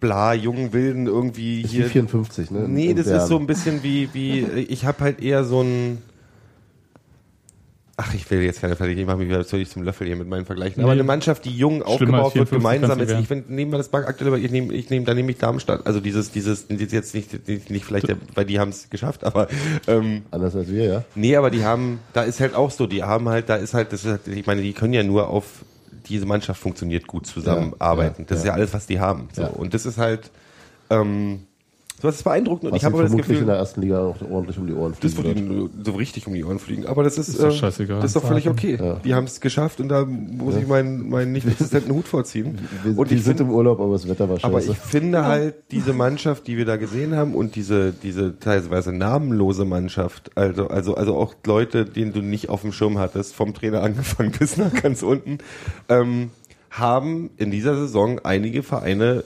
bla 0.00 0.34
jungen 0.34 0.72
Wilden 0.72 1.06
irgendwie 1.06 1.60
Ist 1.62 1.72
wie 1.72 1.76
hier. 1.78 1.86
54, 1.86 2.50
ne? 2.50 2.68
Nee, 2.68 2.90
In 2.90 2.96
das 2.96 3.06
Bern. 3.06 3.16
ist 3.18 3.28
so 3.28 3.38
ein 3.38 3.46
bisschen 3.46 3.82
wie, 3.82 4.08
wie, 4.12 4.40
ich 4.68 4.84
habe 4.84 5.00
halt 5.00 5.20
eher 5.22 5.44
so 5.44 5.62
ein, 5.62 5.98
ach, 7.96 8.14
ich 8.14 8.28
will 8.30 8.40
jetzt 8.42 8.60
keine 8.60 8.74
Vergleiche, 8.74 9.00
ich 9.02 9.06
mache 9.06 9.18
mich 9.18 9.28
wieder 9.28 9.44
völlig 9.44 9.68
zum 9.70 9.82
Löffel 9.82 10.06
hier 10.06 10.16
mit 10.16 10.26
meinen 10.28 10.44
Vergleichen. 10.46 10.82
Aber 10.82 10.92
Nee. 10.94 11.00
eine 11.00 11.04
Mannschaft, 11.06 11.44
die 11.44 11.56
jung 11.56 11.82
aufgebaut 11.82 12.34
wird, 12.34 12.48
54 12.48 12.58
gemeinsam 12.58 13.00
ist, 13.00 13.12
ich 13.12 13.28
finde, 13.28 13.52
nehmen 13.54 13.70
wir 13.70 13.78
das 13.78 13.90
Bank 13.90 14.08
aktuell, 14.08 14.28
aber 14.28 14.38
ich 14.38 14.50
nehme, 14.50 14.72
ich 14.72 14.90
nehme, 14.90 15.04
da 15.06 15.14
nehme 15.14 15.30
ich 15.30 15.38
Darmstadt. 15.38 15.86
Also 15.86 16.00
dieses, 16.00 16.32
dieses, 16.32 16.66
jetzt 16.68 17.14
nicht, 17.14 17.46
nicht, 17.46 17.70
nicht 17.70 17.84
vielleicht, 17.84 18.08
der, 18.08 18.16
weil 18.34 18.44
die 18.46 18.58
haben 18.58 18.70
es 18.70 18.90
geschafft, 18.90 19.24
aber, 19.24 19.46
ähm, 19.86 20.22
Anders 20.30 20.56
als 20.56 20.68
wir, 20.68 20.84
ja. 20.84 21.04
Nee, 21.14 21.36
aber 21.36 21.50
die 21.50 21.64
haben, 21.64 22.00
da 22.12 22.22
ist 22.22 22.40
halt 22.40 22.54
auch 22.54 22.70
so, 22.70 22.86
die 22.86 23.02
haben 23.04 23.28
halt, 23.28 23.48
da 23.48 23.56
ist 23.56 23.74
halt, 23.74 23.92
das 23.92 24.04
ist 24.04 24.10
halt, 24.10 24.26
ich 24.28 24.46
meine, 24.46 24.62
die 24.62 24.72
können 24.72 24.94
ja 24.94 25.02
nur 25.02 25.28
auf, 25.28 25.44
diese 26.08 26.26
Mannschaft 26.26 26.60
funktioniert 26.60 27.06
gut 27.06 27.26
zusammenarbeiten. 27.26 28.22
Ja, 28.22 28.24
ja, 28.24 28.26
das 28.28 28.38
ist 28.38 28.44
ja. 28.44 28.52
alles, 28.52 28.72
was 28.74 28.86
die 28.86 29.00
haben. 29.00 29.28
So. 29.32 29.46
Und 29.46 29.74
das 29.74 29.86
ist 29.86 29.98
halt, 29.98 30.30
ähm, 30.90 31.46
so 32.02 32.08
was 32.08 32.16
ist 32.16 32.24
beeindruckend 32.24 32.64
und 32.64 32.72
Was 32.72 32.78
ich 32.80 32.84
habe 32.84 32.94
aber 32.96 33.04
das 33.04 33.12
vermutlich 33.12 33.38
in 33.38 33.44
Gefühl, 33.44 33.46
der 33.46 33.56
ersten 33.56 33.80
Liga 33.80 34.02
noch 34.02 34.30
ordentlich 34.30 34.58
um 34.58 34.66
die 34.66 34.72
Ohren 34.74 34.92
das 35.00 35.14
fliegen 35.14 35.16
würde 35.16 35.40
wird. 35.62 35.72
ihnen 35.74 35.84
so 35.84 35.92
richtig 35.92 36.26
um 36.26 36.34
die 36.34 36.44
Ohren 36.44 36.58
fliegen. 36.58 36.86
Aber 36.86 37.04
das 37.04 37.16
ist, 37.16 37.28
Ist 37.28 37.38
doch 37.40 37.44
ähm, 37.46 37.52
scheißegal. 37.52 37.96
Das 38.00 38.06
ist 38.10 38.16
doch 38.16 38.26
völlig 38.26 38.48
okay. 38.48 38.76
Ja. 38.80 38.94
Die 39.04 39.14
haben 39.14 39.24
es 39.24 39.40
geschafft 39.40 39.80
und 39.80 39.88
da 39.88 40.04
muss 40.04 40.56
ich 40.56 40.66
meinen, 40.66 41.08
meinen 41.08 41.30
nicht 41.30 41.46
existenten 41.46 41.94
Hut 41.94 42.08
vorziehen. 42.08 42.58
Wir, 42.82 42.98
Und 42.98 43.10
die 43.10 43.14
ich 43.14 43.22
sind 43.24 43.36
find- 43.38 43.48
im 43.48 43.54
Urlaub, 43.54 43.78
aber 43.80 43.92
das 43.92 44.08
Wetter 44.08 44.28
war 44.28 44.40
scheiße. 44.40 44.46
aber 44.46 44.58
ich 44.60 44.76
finde 44.76 45.24
halt 45.24 45.54
diese 45.70 45.92
Mannschaft, 45.92 46.48
die 46.48 46.56
wir 46.56 46.64
da 46.64 46.76
gesehen 46.76 47.14
haben 47.14 47.34
und 47.34 47.54
diese 47.54 47.92
diese 47.92 48.38
teilweise 48.40 48.92
namenlose 48.92 49.64
Mannschaft, 49.64 50.36
also 50.36 50.66
also 50.68 50.96
also 50.96 51.16
auch 51.16 51.34
Leute, 51.46 51.84
denen 51.84 52.12
du 52.12 52.20
nicht 52.20 52.48
auf 52.48 52.62
dem 52.62 52.72
Schirm 52.72 52.98
hattest, 52.98 53.34
vom 53.34 53.54
Trainer 53.54 53.82
angefangen 53.82 54.32
bis 54.38 54.56
nach 54.56 54.72
ganz 54.74 55.02
unten, 55.04 55.38
ähm, 55.88 56.30
haben 56.70 57.30
in 57.36 57.50
dieser 57.50 57.76
Saison 57.76 58.18
einige 58.24 58.62
Vereine 58.62 59.24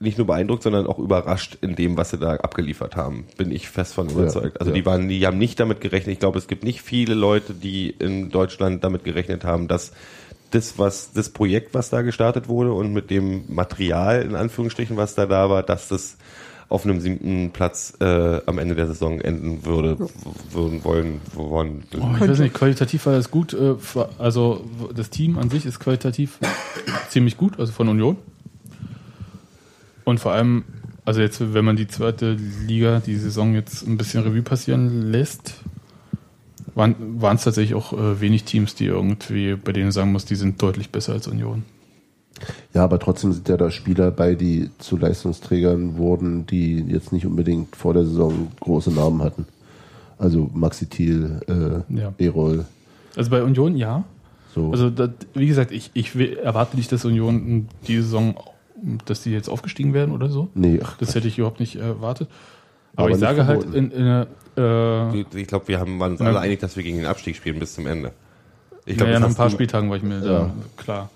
nicht 0.00 0.18
nur 0.18 0.26
beeindruckt, 0.26 0.62
sondern 0.62 0.86
auch 0.86 0.98
überrascht 0.98 1.58
in 1.60 1.76
dem, 1.76 1.96
was 1.96 2.10
sie 2.10 2.18
da 2.18 2.34
abgeliefert 2.34 2.96
haben. 2.96 3.26
Bin 3.36 3.50
ich 3.50 3.68
fest 3.68 3.94
von 3.94 4.08
überzeugt. 4.08 4.60
also 4.60 4.70
ja. 4.70 4.74
die 4.74 4.86
waren, 4.86 5.08
die 5.08 5.26
haben 5.26 5.38
nicht 5.38 5.60
damit 5.60 5.80
gerechnet. 5.80 6.14
Ich 6.14 6.20
glaube, 6.20 6.38
es 6.38 6.46
gibt 6.46 6.64
nicht 6.64 6.82
viele 6.82 7.14
Leute, 7.14 7.54
die 7.54 7.90
in 7.90 8.30
Deutschland 8.30 8.84
damit 8.84 9.04
gerechnet 9.04 9.44
haben, 9.44 9.68
dass 9.68 9.92
das, 10.50 10.78
was, 10.78 11.12
das 11.12 11.30
Projekt, 11.30 11.74
was 11.74 11.90
da 11.90 12.02
gestartet 12.02 12.48
wurde 12.48 12.72
und 12.72 12.92
mit 12.92 13.10
dem 13.10 13.44
Material, 13.48 14.22
in 14.22 14.34
Anführungsstrichen, 14.34 14.96
was 14.96 15.14
da 15.14 15.26
da 15.26 15.50
war, 15.50 15.62
dass 15.62 15.88
das 15.88 16.16
auf 16.68 16.84
einem 16.84 17.00
siebten 17.00 17.50
Platz 17.52 17.94
äh, 18.00 18.40
am 18.46 18.58
Ende 18.58 18.74
der 18.74 18.86
Saison 18.86 19.20
enden 19.20 19.64
würde, 19.64 19.98
würden 20.50 20.82
wollen, 20.82 21.20
wollen. 21.34 21.84
Oh, 21.94 22.14
ich 22.14 22.28
weiß 22.28 22.38
nicht, 22.38 22.54
qualitativ 22.54 23.06
war 23.06 23.12
das 23.12 23.30
gut. 23.30 23.52
äh, 23.52 23.74
Also 24.18 24.64
das 24.94 25.10
Team 25.10 25.38
an 25.38 25.50
sich 25.50 25.66
ist 25.66 25.78
qualitativ 25.78 26.38
ziemlich 27.10 27.36
gut, 27.36 27.58
also 27.58 27.72
von 27.72 27.88
Union. 27.88 28.16
Und 30.04 30.20
vor 30.20 30.32
allem, 30.32 30.64
also 31.04 31.20
jetzt, 31.20 31.54
wenn 31.54 31.64
man 31.64 31.76
die 31.76 31.86
zweite 31.88 32.36
Liga, 32.66 33.00
die 33.00 33.16
Saison 33.16 33.54
jetzt 33.54 33.86
ein 33.86 33.96
bisschen 33.96 34.22
Revue 34.22 34.42
passieren 34.42 35.10
lässt, 35.10 35.54
waren 36.74 37.36
es 37.36 37.44
tatsächlich 37.44 37.74
auch 37.74 37.92
äh, 37.92 38.20
wenig 38.20 38.44
Teams, 38.44 38.74
die 38.74 38.86
irgendwie, 38.86 39.54
bei 39.54 39.72
denen 39.72 39.86
du 39.86 39.92
sagen 39.92 40.12
muss, 40.12 40.24
die 40.24 40.34
sind 40.34 40.60
deutlich 40.60 40.90
besser 40.90 41.12
als 41.12 41.28
Union. 41.28 41.62
Ja, 42.72 42.82
aber 42.82 42.98
trotzdem 42.98 43.32
sind 43.32 43.48
ja 43.48 43.56
da 43.56 43.70
Spieler 43.70 44.10
bei, 44.10 44.34
die 44.34 44.70
zu 44.78 44.96
Leistungsträgern 44.96 45.96
wurden, 45.96 46.46
die 46.46 46.80
jetzt 46.80 47.12
nicht 47.12 47.26
unbedingt 47.26 47.76
vor 47.76 47.94
der 47.94 48.04
Saison 48.04 48.48
große 48.60 48.90
Namen 48.90 49.22
hatten. 49.22 49.46
Also 50.18 50.50
Maxi 50.52 50.86
Thiel, 50.86 51.40
äh, 51.46 51.94
Ja. 51.94 52.12
Erol, 52.18 52.64
Also 53.16 53.30
bei 53.30 53.42
Union 53.42 53.76
ja. 53.76 54.04
so. 54.54 54.70
Also 54.72 54.90
das, 54.90 55.10
wie 55.34 55.46
gesagt, 55.46 55.70
ich, 55.70 55.90
ich 55.94 56.14
erwarte 56.16 56.76
nicht, 56.76 56.90
dass 56.90 57.04
Union 57.04 57.68
die 57.86 57.96
Saison, 57.96 58.34
dass 59.06 59.22
die 59.22 59.30
jetzt 59.30 59.48
aufgestiegen 59.48 59.94
werden 59.94 60.12
oder 60.14 60.28
so. 60.28 60.48
nee, 60.54 60.80
ach, 60.82 60.96
Das 60.98 61.14
hätte 61.14 61.28
ich 61.28 61.38
überhaupt 61.38 61.60
nicht 61.60 61.76
erwartet. 61.76 62.28
Aber, 62.96 63.06
Aber 63.06 63.14
ich 63.14 63.20
sage 63.20 63.46
halt 63.46 63.62
verboten. 63.62 63.90
in, 63.90 63.90
in 63.90 64.02
einer, 64.02 64.26
äh, 64.56 65.20
Ich 65.40 65.46
glaube, 65.48 65.68
wir 65.68 65.80
haben, 65.80 65.98
waren 65.98 66.12
uns 66.12 66.20
alle 66.20 66.38
einig, 66.40 66.60
dass 66.60 66.76
wir 66.76 66.82
gegen 66.82 66.98
den 66.98 67.06
Abstieg 67.06 67.34
spielen 67.36 67.58
bis 67.58 67.74
zum 67.74 67.86
Ende. 67.86 68.12
Ich 68.86 68.96
naja, 68.98 69.12
das 69.12 69.20
nach 69.20 69.28
ein 69.30 69.34
paar 69.34 69.50
Spieltagen 69.50 69.88
war 69.90 69.96
ich 69.96 70.02
mir 70.02 70.20
da 70.20 70.30
Ja. 70.32 70.50
klar. 70.76 71.10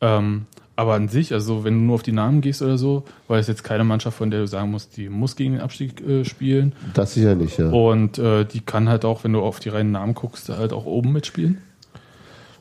Ähm, 0.00 0.46
aber 0.78 0.92
an 0.94 1.08
sich, 1.08 1.32
also 1.32 1.64
wenn 1.64 1.72
du 1.78 1.80
nur 1.86 1.94
auf 1.94 2.02
die 2.02 2.12
Namen 2.12 2.42
gehst 2.42 2.60
oder 2.60 2.76
so, 2.76 3.04
war 3.28 3.38
es 3.38 3.46
jetzt 3.46 3.64
keine 3.64 3.82
Mannschaft, 3.82 4.18
von 4.18 4.30
der 4.30 4.40
du 4.40 4.46
sagen 4.46 4.70
musst, 4.70 4.98
die 4.98 5.08
muss 5.08 5.34
gegen 5.34 5.52
den 5.54 5.62
Abstieg 5.62 6.06
äh, 6.06 6.24
spielen. 6.26 6.74
das 6.92 7.14
sicher 7.14 7.34
nicht, 7.34 7.58
ja. 7.58 7.70
Und 7.70 8.18
äh, 8.18 8.44
die 8.44 8.60
kann 8.60 8.88
halt 8.90 9.06
auch, 9.06 9.24
wenn 9.24 9.32
du 9.32 9.40
auf 9.40 9.58
die 9.58 9.70
reinen 9.70 9.92
Namen 9.92 10.12
guckst, 10.14 10.50
halt 10.50 10.74
auch 10.74 10.84
oben 10.84 11.12
mitspielen. 11.14 11.58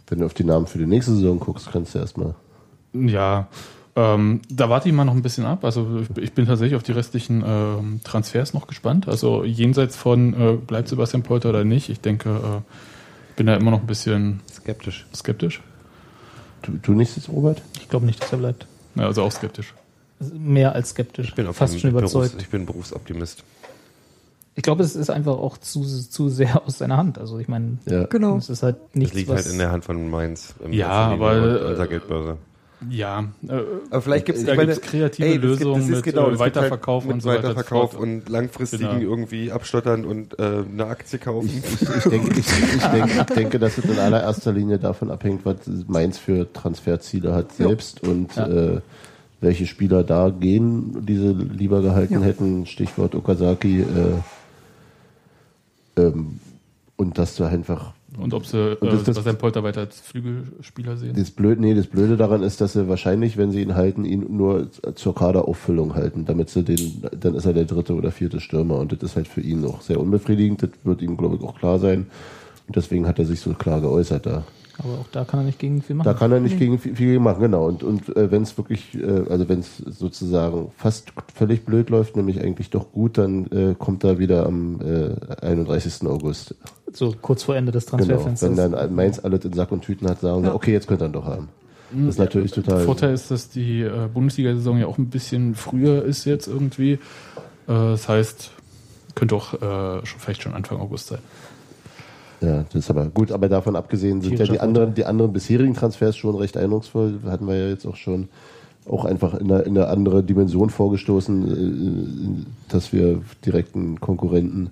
Wenn 0.08 0.20
du 0.20 0.26
auf 0.26 0.34
die 0.34 0.46
Namen 0.46 0.66
für 0.66 0.78
die 0.78 0.86
nächste 0.86 1.14
Saison 1.14 1.40
guckst, 1.40 1.70
kannst 1.72 1.94
du 1.94 2.00
erstmal. 2.00 2.36
Ja, 2.94 3.48
Ähm, 3.98 4.42
da 4.50 4.70
warte 4.70 4.90
ich 4.90 4.94
mal 4.96 5.06
noch 5.06 5.14
ein 5.16 5.22
bisschen 5.22 5.46
ab. 5.46 5.64
Also 5.64 6.02
ich- 6.18 6.34
bin 6.34 6.46
tatsächlich 6.46 6.76
auf 6.76 6.84
die 6.84 6.92
restlichen 6.92 7.44
ähm, 7.46 8.02
Transfers 8.04 8.54
noch 8.54 8.68
gespannt. 8.68 9.08
Also 9.08 9.44
jenseits 9.46 9.96
von 9.96 10.34
äh, 10.34 10.54
bleibt 10.58 10.90
Sebastian 10.90 11.24
Polter 11.24 11.50
oder 11.50 11.64
nicht. 11.64 11.90
Ich 11.90 12.02
denke, 12.02 12.30
äh, 12.30 12.62
bin 13.38 13.48
da 13.48 13.56
immer 13.56 13.72
noch 13.72 13.80
ein 13.82 13.88
bisschen 13.88 14.42
Skeptisch. 14.52 15.06
skeptisch. 15.16 15.62
Du, 16.62 16.74
du 16.82 16.92
nicht 16.94 17.16
jetzt, 17.16 17.30
Robert? 17.30 17.62
Ich 17.80 17.88
glaube 17.90 18.06
nicht, 18.06 18.22
dass 18.22 18.32
er 18.34 18.40
bleibt. 18.40 18.66
Ja, 18.96 19.06
also 19.06 19.24
auch 19.24 19.32
skeptisch. 19.32 19.74
Mehr 20.34 20.74
als 20.74 20.90
skeptisch. 20.90 21.30
Ich 21.30 21.36
bin 21.36 21.48
auf 21.48 21.56
Fast 21.56 21.80
schon 21.80 21.92
Berufs- 21.92 22.14
überzeugt. 22.14 22.42
Ich 22.42 22.50
bin 22.50 22.66
Berufsoptimist. 22.66 23.44
Ich 24.56 24.64
glaube, 24.64 24.84
es 24.84 24.96
ist 24.96 25.10
einfach 25.10 25.34
auch 25.38 25.58
zu, 25.58 25.84
zu 25.84 26.30
sehr 26.30 26.62
aus 26.66 26.80
seiner 26.80 26.98
Hand. 26.98 27.18
Also 27.18 27.40
ich 27.40 27.48
meine, 27.48 27.78
Ja. 27.86 28.06
Genau. 28.06 28.36
es 28.38 28.50
ist 28.50 28.64
halt 28.64 28.76
Das 28.78 28.96
nichts, 28.96 29.16
liegt 29.16 29.30
was... 29.30 29.44
halt 29.44 29.54
in 29.54 29.60
der 29.60 29.72
Hand 29.72 29.86
von 29.86 30.10
Mainz. 30.10 30.54
im 30.64 30.74
Ja, 30.74 31.12
und 31.12 31.22
unserer 31.22 31.86
äh, 31.86 31.88
Geldbörse. 31.88 32.38
Ja, 32.90 33.26
äh, 33.48 33.62
Aber 33.90 34.02
vielleicht 34.02 34.26
gibt 34.26 34.38
es 34.38 34.82
kreative 34.82 35.36
Lösungen 35.38 35.88
mit, 35.90 36.06
äh, 36.06 36.40
Weiterverkauf 36.40 37.06
mit 37.06 37.14
und 37.14 37.22
so 37.22 37.30
weiter 37.30 37.40
und 37.40 37.44
so 37.46 37.50
Weiterverkauf 37.58 37.92
fort. 37.94 38.04
und 38.04 38.30
langfristigen 38.30 39.00
Genau. 39.00 39.12
irgendwie 39.12 39.52
abstottern 39.52 40.06
und 40.06 40.38
äh, 40.40 40.64
eine 40.72 40.86
Aktie 40.88 41.18
kaufen. 41.18 41.48
Ich, 41.48 41.82
ich, 41.82 41.96
ich, 41.96 42.04
denke, 42.04 42.40
ich, 42.40 42.48
ich, 42.76 42.84
denke, 42.86 43.10
ich 43.18 43.24
denke, 43.36 43.60
dass 43.60 43.78
es 43.78 43.86
in 43.86 43.98
allererster 43.98 44.52
Linie 44.52 44.78
davon 44.78 45.10
abhängt, 45.10 45.46
was 45.46 45.58
Mainz 45.88 46.18
für 46.18 46.52
Transferziele 46.52 47.34
hat 47.34 47.54
selbst 47.54 48.04
und 48.04 48.36
Ja. 48.36 48.48
äh, 48.48 48.82
welche 49.42 49.68
Spieler 49.68 50.04
da 50.04 50.30
gehen, 50.30 51.06
die 51.06 51.18
sie 51.18 51.34
lieber 51.34 51.82
gehalten 51.82 52.16
Ja. 52.16 52.22
hätten. 52.22 52.66
Stichwort 52.66 53.16
Okazaki. 53.16 53.82
Äh, 53.82 54.22
ähm, 56.02 56.40
und 56.98 57.18
dass 57.18 57.36
du 57.36 57.44
einfach 57.46 57.94
und 58.20 58.34
ob 58.34 58.46
sie 58.46 58.58
äh, 58.58 58.76
Und 58.76 58.88
das- 58.88 59.04
das- 59.04 59.06
Sebastian 59.16 59.38
Polter 59.38 59.64
weiter 59.64 59.82
als 59.82 60.00
Flügelspieler 60.02 60.98
sehen. 60.98 61.14
Das 61.16 61.32
Blöde, 61.32 61.62
nee, 61.62 61.74
das 61.74 61.88
Blöde 61.88 62.18
daran 62.18 62.44
ist, 62.44 62.62
dass 62.62 62.74
sie 62.74 62.88
wahrscheinlich, 62.88 63.38
wenn 63.38 63.52
sie 63.52 63.62
ihn 63.62 63.76
halten, 63.76 64.06
ihn 64.06 64.26
nur 64.36 64.70
zur 64.96 65.14
Kaderauffüllung 65.16 65.96
halten, 65.96 66.26
damit 66.26 66.50
sie 66.50 66.64
den, 66.64 67.04
dann 67.20 67.36
ist 67.36 67.46
er 67.46 67.54
der 67.54 67.66
dritte 67.66 67.94
oder 67.96 68.12
vierte 68.12 68.40
Stürmer 68.40 68.80
und 68.80 68.92
das 68.92 69.02
ist 69.04 69.16
halt 69.16 69.28
für 69.28 69.42
ihn 69.42 69.64
auch 69.66 69.82
sehr 69.82 70.00
unbefriedigend. 70.00 70.64
Das 70.64 70.70
wird 70.84 71.02
ihm, 71.02 71.18
glaube 71.18 71.36
ich, 71.36 71.42
auch 71.44 71.58
klar 71.58 71.80
sein. 71.80 72.08
Und 72.68 72.76
deswegen 72.76 73.08
hat 73.08 73.20
er 73.20 73.26
sich 73.26 73.40
so 73.42 73.54
klar 73.54 73.82
geäußert 73.82 74.26
da. 74.26 74.44
Aber 74.80 74.94
auch 75.00 75.08
da 75.12 75.24
kann 75.24 75.40
er 75.42 75.46
nicht 75.46 75.60
gegen 75.60 75.82
viel 75.82 75.96
machen. 75.96 76.06
Da 76.06 76.14
kann 76.14 76.32
er 76.32 76.40
nicht 76.40 76.60
gegen 76.60 76.80
viel, 76.80 76.96
viel 76.96 77.20
machen, 77.20 77.42
genau. 77.42 77.68
Und, 77.68 77.84
und 77.84 78.16
äh, 78.16 78.32
wenn 78.32 78.44
es 78.44 78.58
wirklich, 78.58 78.96
äh, 78.96 79.24
also 79.30 79.48
wenn 79.48 79.60
es 79.60 79.78
sozusagen 79.78 80.72
fast 80.78 81.14
völlig 81.34 81.66
blöd 81.66 81.90
läuft, 81.90 82.16
nämlich 82.18 82.42
eigentlich 82.42 82.70
doch 82.70 82.92
gut, 82.92 83.18
dann 83.18 83.46
äh, 83.48 83.76
kommt 83.78 84.04
er 84.04 84.20
wieder 84.20 84.46
am 84.46 84.82
äh, 84.82 85.46
31. 85.46 86.08
August. 86.08 86.56
so 86.92 87.14
kurz 87.22 87.44
vor 87.44 87.56
Ende 87.56 87.72
des 87.72 87.86
Genau. 87.86 87.98
Transferfensters. 87.98 88.58
Wenn 88.58 88.72
dann 88.72 88.96
Mainz 88.96 89.20
alles 89.20 89.46
in 89.46 89.54
Sack 89.54 89.72
und 89.72 89.82
Tüten 89.84 90.10
hat, 90.10 90.20
sagen 90.22 90.44
sie, 90.44 90.54
okay, 90.54 90.74
jetzt 90.74 90.88
könnt 90.88 91.02
ihr 91.02 91.06
ihn 91.08 91.14
doch 91.14 91.26
haben. 91.26 91.50
Das 91.92 92.16
ist 92.16 92.20
natürlich 92.20 92.52
total. 92.52 92.84
Vorteil 92.84 93.14
ist, 93.14 93.32
dass 93.32 93.50
die 93.50 93.82
äh, 93.82 94.10
Bundesliga-Saison 94.14 94.80
ja 94.80 94.88
auch 94.88 94.98
ein 94.98 95.10
bisschen 95.10 95.56
früher 95.56 96.04
ist 96.04 96.26
jetzt 96.26 96.48
irgendwie. 96.48 96.94
Äh, 96.94 96.98
das 97.68 98.10
heißt, 98.10 98.52
könnte 99.14 99.36
auch 99.36 99.54
äh, 99.54 100.06
schon, 100.06 100.20
vielleicht 100.20 100.42
schon 100.42 100.54
Anfang 100.54 100.80
August 100.80 101.08
sein. 101.08 101.20
Ja, 102.42 102.64
das 102.64 102.76
ist 102.76 102.90
aber 102.90 103.08
gut, 103.08 103.32
aber 103.32 103.50
davon 103.50 103.76
abgesehen 103.76 104.22
sind 104.22 104.40
ja 104.40 104.46
die 104.46 104.60
anderen, 104.60 104.94
die 104.94 105.06
anderen 105.06 105.34
bisherigen 105.34 105.74
Transfers 105.74 106.18
schon 106.18 106.36
recht 106.36 106.58
eindrucksvoll. 106.58 107.20
Hatten 107.26 107.48
wir 107.48 107.56
ja 107.56 107.70
jetzt 107.70 107.86
auch 107.86 107.96
schon 107.96 108.30
auch 108.88 109.06
einfach 109.06 109.34
in 109.34 109.52
eine, 109.52 109.64
in 109.64 109.78
eine 109.78 109.88
andere 109.88 110.24
Dimension 110.24 110.70
vorgestoßen, 110.70 112.44
äh, 112.44 112.72
dass 112.72 112.94
wir 112.94 113.22
direkten 113.46 114.00
Konkurrenten 114.00 114.70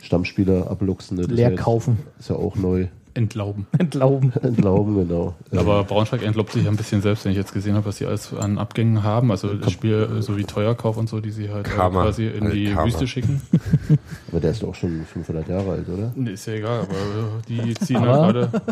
Stammspieler 0.00 0.70
abluchsen. 0.70 1.16
ne? 1.16 1.26
Das 1.26 1.36
Leer 1.36 1.54
kaufen, 1.54 1.98
Ist 2.18 2.30
ja 2.30 2.36
auch 2.36 2.56
neu. 2.56 2.86
Entlauben. 3.18 3.66
entlauben. 3.78 4.32
Entlauben, 4.42 4.94
genau. 5.08 5.34
Aber 5.50 5.82
Braunschweig 5.82 6.22
entlobt 6.22 6.52
sich 6.52 6.68
ein 6.68 6.76
bisschen 6.76 7.02
selbst, 7.02 7.24
wenn 7.24 7.32
ich 7.32 7.36
jetzt 7.38 7.52
gesehen 7.52 7.74
habe, 7.74 7.86
was 7.86 7.96
sie 7.96 8.06
alles 8.06 8.32
an 8.32 8.58
Abgängen 8.58 9.02
haben. 9.02 9.32
Also 9.32 9.54
das 9.54 9.72
Spiel 9.72 10.22
so 10.22 10.36
wie 10.36 10.44
Teuerkauf 10.44 10.96
und 10.96 11.08
so, 11.08 11.20
die 11.20 11.32
sie 11.32 11.50
halt 11.50 11.66
äh, 11.66 11.70
Karma. 11.70 12.04
quasi 12.04 12.28
in 12.28 12.44
Halt 12.44 12.54
die 12.54 12.66
Karma. 12.66 12.86
Wüste 12.86 13.08
schicken. 13.08 13.42
Aber 14.30 14.38
der 14.40 14.52
ist 14.52 14.62
doch 14.62 14.68
auch 14.68 14.74
schon 14.76 15.04
500 15.04 15.48
Jahre 15.48 15.72
alt, 15.72 15.88
oder? 15.88 16.12
Nee, 16.14 16.30
ist 16.30 16.46
ja 16.46 16.52
egal, 16.54 16.82
aber 16.82 16.92
äh, 16.94 17.42
die 17.48 17.74
ziehen 17.84 17.96
Aber- 17.96 18.20
halt 18.26 18.34
gerade. 18.52 18.62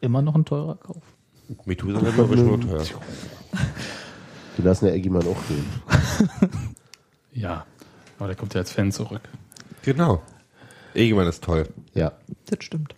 Immer 0.00 0.22
noch 0.22 0.36
ein 0.36 0.44
teurer 0.44 0.76
Kauf. 0.76 1.02
Methuselah 1.64 2.08
ist 2.08 2.18
aber 2.18 2.36
schon 2.36 2.60
teuer. 2.60 2.82
Die 4.56 4.62
lassen 4.62 4.84
der 4.84 4.94
Eggimann 4.94 5.22
auch 5.26 5.36
gehen. 5.48 5.66
Ja, 7.32 7.64
aber 8.18 8.28
der 8.28 8.36
kommt 8.36 8.54
ja 8.54 8.60
als 8.60 8.70
Fan 8.70 8.92
zurück. 8.92 9.22
Genau. 9.82 10.22
Egemann 10.94 11.26
ist 11.26 11.42
toll. 11.42 11.66
Ja. 11.94 12.12
Das 12.46 12.62
stimmt. 12.64 12.94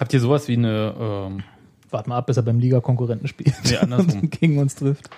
Habt 0.00 0.12
ihr 0.12 0.20
sowas 0.20 0.48
wie 0.48 0.54
eine, 0.54 0.94
ähm, 0.98 1.42
Warten 1.90 2.10
mal 2.10 2.18
ab, 2.18 2.26
bis 2.26 2.36
er 2.36 2.42
beim 2.42 2.58
Liga-Konkurrenten 2.58 3.28
spielt. 3.28 3.54
Nee, 3.64 3.76
andersrum. 3.76 4.20
und 4.22 4.30
gegen 4.40 4.58
uns 4.58 4.74
trifft. 4.74 5.08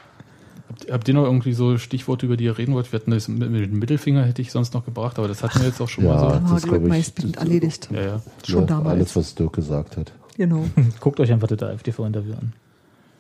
habt, 0.69 0.91
habt 0.93 1.09
ihr 1.09 1.15
noch 1.15 1.25
irgendwie 1.25 1.53
so 1.55 1.79
Stichworte, 1.79 2.27
über 2.27 2.37
die 2.37 2.45
ihr 2.45 2.59
reden 2.59 2.75
wollt? 2.75 2.93
Wir 2.93 3.01
hatten 3.01 3.11
das 3.11 3.27
mit, 3.29 3.51
mit 3.51 3.71
dem 3.71 3.79
Mittelfinger, 3.79 4.25
hätte 4.25 4.43
ich 4.43 4.53
sonst 4.53 4.75
noch 4.75 4.85
gebracht, 4.85 5.19
aber 5.19 5.29
das 5.29 5.43
hatten 5.43 5.61
wir 5.61 5.67
jetzt 5.69 5.81
auch 5.81 5.89
schon 5.89 6.05
Ja. 6.05 6.15
mal 6.15 6.29
Dann 6.33 6.43
das 6.43 6.51
war 6.51 6.57
ist, 6.59 6.63
Glück 6.65 6.75
glaub 6.75 6.83
ich, 6.85 6.89
meistens 6.89 7.33
das- 7.33 7.43
erledigt. 7.43 7.89
so. 7.91 7.95
Ja, 7.97 8.03
ja. 8.03 8.23
Schon 8.47 8.61
ja, 8.61 8.67
damals. 8.67 8.95
Alles, 8.95 9.17
was 9.17 9.35
Dirk 9.35 9.53
gesagt 9.55 9.97
hat. 9.97 10.13
Genau. 10.37 10.65
Guckt 11.01 11.19
euch 11.21 11.33
einfach 11.33 11.49
das 11.49 11.63
AfD-Interview 11.63 12.35
an. 12.35 12.53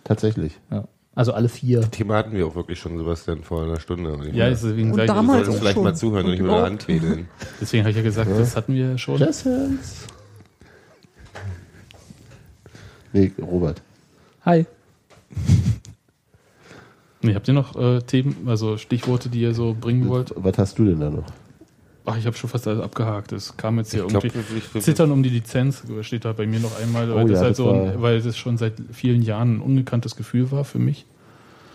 Tatsächlich. 0.04 0.58
Ja. 0.70 0.84
Also 1.14 1.32
alle 1.32 1.48
vier. 1.48 1.90
Thema 1.90 2.18
hatten 2.18 2.32
wir 2.36 2.46
auch 2.46 2.54
wirklich 2.54 2.78
schon, 2.78 2.96
Sebastian, 2.96 3.42
vor 3.42 3.64
einer 3.64 3.80
Stunde. 3.80 4.12
Und 4.12 4.26
ich 4.26 4.34
Ja, 4.34 4.48
deswegen, 4.50 4.90
Und 4.92 4.96
sag 4.98 5.08
ich, 5.08 5.26
solltest 5.26 5.50
auch 5.50 5.54
vielleicht 5.56 5.74
schon. 5.74 5.82
mal 5.84 5.96
zuhören 5.96 6.24
und 6.26 6.30
nicht 6.32 6.42
nur 6.42 6.56
Und 6.58 6.62
anwedeln. 6.62 7.28
deswegen 7.60 7.82
habe 7.82 7.90
ich 7.90 7.96
ja 7.96 8.02
gesagt, 8.02 8.30
das 8.30 8.54
hatten 8.54 8.74
wir 8.74 8.96
schon. 8.98 9.16
Jessens. 9.18 10.06
Nee, 13.12 13.32
Robert. 13.40 13.80
Hi. 14.44 14.66
Nee, 17.20 17.34
habt 17.34 17.48
ihr 17.48 17.54
noch 17.54 17.74
äh, 17.74 17.98
Themen, 18.02 18.46
also 18.46 18.76
Stichworte, 18.76 19.28
die 19.28 19.40
ihr 19.40 19.52
so 19.52 19.76
bringen 19.78 20.08
wollt? 20.08 20.32
Was 20.36 20.56
hast 20.56 20.78
du 20.78 20.84
denn 20.84 21.00
da 21.00 21.10
noch? 21.10 21.24
Ach, 22.06 22.16
ich 22.16 22.26
habe 22.26 22.36
schon 22.36 22.48
fast 22.48 22.68
alles 22.68 22.80
abgehakt. 22.80 23.32
Es 23.32 23.56
kam 23.56 23.76
jetzt 23.78 23.90
hier 23.92 24.02
Ich 24.04 24.08
glaub, 24.08 24.24
irgendwie. 24.24 24.58
ich- 24.74 24.82
Zittern 24.84 25.10
um 25.10 25.24
die 25.24 25.28
Lizenz 25.28 25.82
steht 26.02 26.24
da 26.24 26.32
bei 26.32 26.46
mir 26.46 26.60
noch 26.60 26.80
einmal, 26.80 27.08
weil, 27.12 27.24
Oh 27.24 27.28
das 27.28 27.38
ja, 27.38 27.40
halt 27.40 27.50
das 27.50 27.56
so, 27.56 27.70
ein- 27.70 27.94
war- 27.94 28.02
weil 28.02 28.22
das 28.22 28.36
schon 28.36 28.56
seit 28.56 28.74
vielen 28.92 29.22
Jahren 29.22 29.56
ein 29.56 29.60
ungekanntes 29.60 30.14
Gefühl 30.14 30.52
war 30.52 30.64
für 30.64 30.78
mich. 30.78 31.06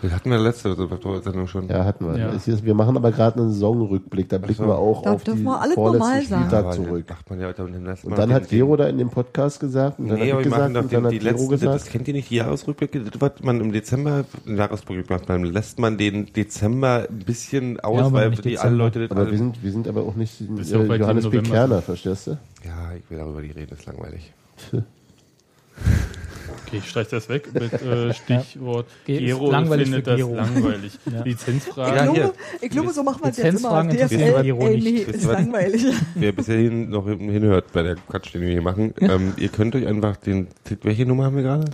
Das 0.04 0.12
hatten 0.12 0.30
wir 0.30 0.38
letzte 0.38 0.74
Sendung 1.22 1.46
schon. 1.46 1.66
Ja, 1.68 1.84
hatten 1.86 2.04
wir. 2.06 2.18
Ja. 2.18 2.28
Ist- 2.28 2.62
Wir 2.62 2.74
machen 2.74 2.94
aber 2.96 3.10
gerade 3.10 3.40
einen 3.40 3.50
Saisonrückblick. 3.52 4.28
Da 4.28 4.36
blicken 4.36 4.64
so. 4.64 4.68
wir 4.68 4.76
auch 4.76 5.00
Da 5.02 5.12
auf 5.12 5.24
dürfen 5.24 5.38
die 5.38 5.44
wir 5.44 5.58
alles 5.60 5.74
vorletzten 5.74 5.98
normal 6.06 6.22
sagen. 6.26 6.42
Spieltag 6.42 6.64
Aber 6.66 6.74
zurück. 6.74 7.04
Macht 7.08 7.30
man 7.30 7.40
ja, 7.40 7.52
dann 7.54 7.84
lässt 7.84 8.04
Und 8.04 8.10
man 8.10 8.20
dann 8.20 8.32
hat 8.34 8.48
Gero 8.50 8.76
da 8.76 8.86
in 8.88 8.98
dem 8.98 9.08
Podcast 9.08 9.60
gesagt, 9.60 9.98
und 9.98 10.08
dann 10.08 10.18
Nee, 10.18 10.26
hat 10.26 10.32
aber 10.34 10.42
gesagt, 10.42 10.76
und 10.76 10.90
die, 10.90 10.94
dann 10.94 11.04
hat 11.06 11.12
die 11.12 11.18
Gero 11.20 11.30
letzten, 11.32 11.50
das 11.52 11.60
gesagt. 11.60 11.90
kennt 11.90 12.08
ihr 12.08 12.14
nicht, 12.14 12.28
die 12.30 12.36
Jahresrückblicke, 12.36 13.00
das, 13.00 13.18
was 13.20 13.32
man 13.42 13.60
im 13.62 13.72
Dezember, 13.72 14.24
einen 14.46 14.58
Jahresrückblick 14.58 15.08
macht, 15.08 15.30
dann 15.30 15.44
lässt 15.44 15.78
man 15.78 15.96
den 15.96 16.26
Dezember 16.34 17.06
ein 17.08 17.18
bisschen 17.20 17.80
aus, 17.80 18.00
aber 18.00 18.12
weil 18.12 18.30
die 18.32 18.36
Dezember. 18.42 18.62
alle 18.62 18.76
Leute 18.76 18.98
das 19.00 19.10
Aber 19.10 19.20
alle, 19.22 19.30
wir 19.30 19.38
sind, 19.38 19.62
wir 19.64 19.72
sind 19.72 19.88
aber 19.88 20.02
auch 20.02 20.16
nicht 20.16 20.38
äh, 20.40 20.44
ja 20.62 20.78
auch 20.80 20.94
Johannes 20.98 21.24
im 21.24 21.30
B. 21.30 21.40
Kerner, 21.40 21.80
verstehst 21.80 22.26
du? 22.26 22.30
Ja, 22.64 22.92
ich 22.98 23.08
will 23.10 23.16
darüber 23.16 23.40
nicht 23.40 23.56
reden, 23.56 23.68
das 23.70 23.78
ist 23.78 23.86
langweilig. 23.86 24.32
Okay, 26.66 26.78
ich 26.78 26.88
streiche 26.88 27.10
das 27.10 27.28
weg 27.28 27.48
mit 27.52 27.72
äh, 27.72 28.12
Stichwort 28.14 28.86
Ge- 29.04 29.18
Gero 29.18 29.50
langweilig 29.50 29.86
findet 29.88 30.04
für 30.04 30.10
das 30.10 30.16
Gero. 30.18 30.34
langweilig. 30.34 30.98
Ja. 31.12 31.22
Lizenzfragen. 31.22 31.94
Ja, 31.96 32.04
ich, 32.06 32.14
glaube, 32.14 32.34
ich 32.60 32.70
glaube, 32.70 32.92
so 32.92 33.02
machen 33.02 33.22
wir 33.22 33.30
es 33.30 33.36
jetzt 33.36 33.58
immer. 33.60 33.84
DSL, 33.88 34.42
Gero 34.42 34.66
ey, 34.66 34.80
nee, 34.80 34.90
ist 34.98 35.24
langweilig. 35.24 35.84
Wer 36.14 36.32
bisher 36.32 36.58
hin 36.58 36.90
noch 36.90 37.06
hinhört 37.06 37.72
bei 37.72 37.82
der 37.82 37.96
Quatsch, 37.96 38.34
den 38.34 38.42
wir 38.42 38.50
hier 38.50 38.62
machen, 38.62 38.94
ähm, 39.00 39.32
ihr 39.36 39.48
könnt 39.48 39.74
euch 39.76 39.86
einfach 39.86 40.16
den, 40.16 40.48
welche 40.82 41.06
Nummer 41.06 41.24
haben 41.24 41.36
wir 41.36 41.42
gerade? 41.42 41.70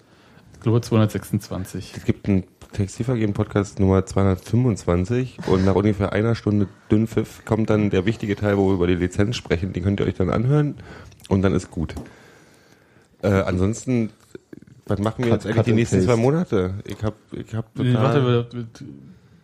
Ich 0.55 0.61
glaube 0.61 0.81
226. 0.83 1.95
Es 1.97 2.05
gibt 2.05 2.29
einen 2.29 2.45
Textilvergehen-Podcast 2.73 3.81
Nummer 3.81 4.05
225 4.07 5.39
und 5.47 5.65
nach 5.65 5.75
ungefähr 5.75 6.13
einer 6.13 6.35
Stunde 6.35 6.69
Dünnpfiff 6.91 7.45
kommt 7.45 7.71
dann 7.71 7.91
der 7.91 8.05
wichtige 8.07 8.37
Teil, 8.37 8.59
wo 8.59 8.69
wir 8.69 8.75
über 8.75 8.87
die 8.87 8.95
Lizenz 8.95 9.37
sprechen. 9.37 9.73
Den 9.73 9.83
könnt 9.83 10.01
ihr 10.01 10.07
euch 10.07 10.15
dann 10.15 10.31
anhören 10.31 10.77
und 11.29 11.43
dann 11.43 11.55
ist 11.55 11.71
gut. 11.71 11.95
Äh, 13.23 13.29
ansonsten, 13.29 14.11
was 14.87 14.99
machen 15.01 15.25
wir 15.25 15.31
Cut- 15.31 15.45
jetzt 15.45 15.47
eigentlich 15.47 15.65
die 15.67 15.73
nächsten 15.73 15.97
paste. 15.99 16.09
zwei 16.13 16.17
Monate? 16.21 16.75
Ich 16.85 17.03
hab, 17.03 17.15
ich 17.33 17.55
hab 17.55 17.77
Nee, 17.79 17.93
total... 17.93 18.03
warte, 18.03 18.27
wir, 18.27 18.47
wir, 18.53 18.67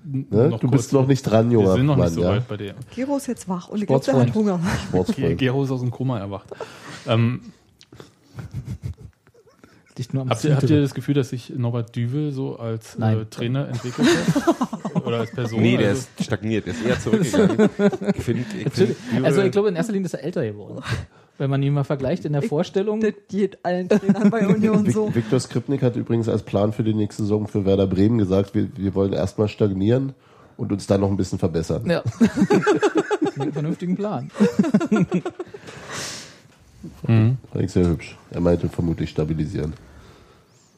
Ne? 0.08 0.48
noch 0.50 0.60
du 0.60 0.68
kurz. 0.68 0.82
bist 0.82 0.92
noch 0.92 1.06
nicht 1.08 1.22
dran, 1.24 1.50
Wir 1.50 1.54
junger 1.58 1.72
sind 1.74 1.86
noch 1.86 1.96
Mann. 1.96 2.06
nicht 2.06 2.14
so 2.14 2.22
ja? 2.22 2.28
weit 2.30 2.46
bei 2.46 2.56
dir. 2.56 2.74
Gero 2.94 3.16
ist 3.16 3.26
jetzt 3.26 3.48
wach 3.48 3.68
und 3.70 3.80
ich 3.80 3.88
glaube, 3.88 4.04
der 4.04 4.14
hat. 4.20 4.34
Hunger. 4.34 4.60
Gero 5.36 5.64
ist 5.64 5.70
aus 5.72 5.80
dem 5.80 5.90
Koma 5.90 6.18
erwacht. 6.20 6.48
Ähm, 7.08 7.40
Dicht 9.98 10.12
nur 10.12 10.22
am 10.24 10.30
habt, 10.30 10.44
ihr, 10.44 10.54
habt 10.54 10.68
ihr 10.68 10.80
das 10.82 10.92
Gefühl, 10.92 11.14
dass 11.14 11.30
sich 11.30 11.50
Norbert 11.56 11.94
Düvel 11.96 12.30
so 12.32 12.58
als 12.58 12.96
äh. 12.96 13.24
Trainer 13.30 13.68
entwickelt 13.68 14.06
hat? 14.08 14.94
Oder 15.06 15.20
als 15.20 15.30
Person? 15.32 15.60
nee, 15.62 15.76
der 15.76 15.90
Also- 15.90 16.06
ist 16.18 16.24
stagniert, 16.24 16.66
der 16.66 16.74
ist 16.74 16.84
eher 16.84 17.00
zurückgegangen. 17.00 17.70
ich 18.14 18.22
finde, 18.22 18.44
ich 18.58 18.72
find. 18.72 18.96
Also 19.24 19.40
ich 19.42 19.52
glaube, 19.52 19.68
in 19.68 19.76
erster 19.76 19.92
Linie 19.94 20.06
ist 20.06 20.14
er 20.14 20.22
älter 20.24 20.44
geworden. 20.44 20.82
Wenn 21.38 21.50
man 21.50 21.62
ihn 21.62 21.74
mal 21.74 21.84
vergleicht 21.84 22.24
in 22.24 22.32
der 22.32 22.42
Vorstellung. 22.42 23.00
Das 23.00 23.12
geht 23.28 23.58
allen 23.64 23.88
Trainern 23.88 24.30
bei 24.30 24.46
Union 24.46 24.90
so. 24.90 25.14
Viktor 25.14 25.38
Skripnik 25.38 25.82
hat 25.82 25.96
übrigens 25.96 26.28
als 26.28 26.42
Plan 26.42 26.72
für 26.72 26.82
die 26.82 26.94
nächste 26.94 27.22
Saison 27.22 27.46
für 27.46 27.64
Werder 27.66 27.86
Bremen 27.86 28.18
gesagt, 28.18 28.54
wir, 28.54 28.68
wir 28.76 28.94
wollen 28.94 29.12
erstmal 29.12 29.48
stagnieren 29.48 30.14
und 30.56 30.72
uns 30.72 30.86
dann 30.86 31.02
noch 31.02 31.10
ein 31.10 31.16
bisschen 31.16 31.38
verbessern. 31.38 31.84
Ja. 31.86 32.02
Einen 33.38 33.52
vernünftigen 33.52 33.96
Plan. 33.96 34.30
Mhm. 37.06 37.36
Fand 37.52 37.64
ich 37.64 37.72
sehr 37.72 37.86
hübsch. 37.86 38.16
Er 38.30 38.40
meinte 38.40 38.68
vermutlich 38.68 39.10
stabilisieren. 39.10 39.74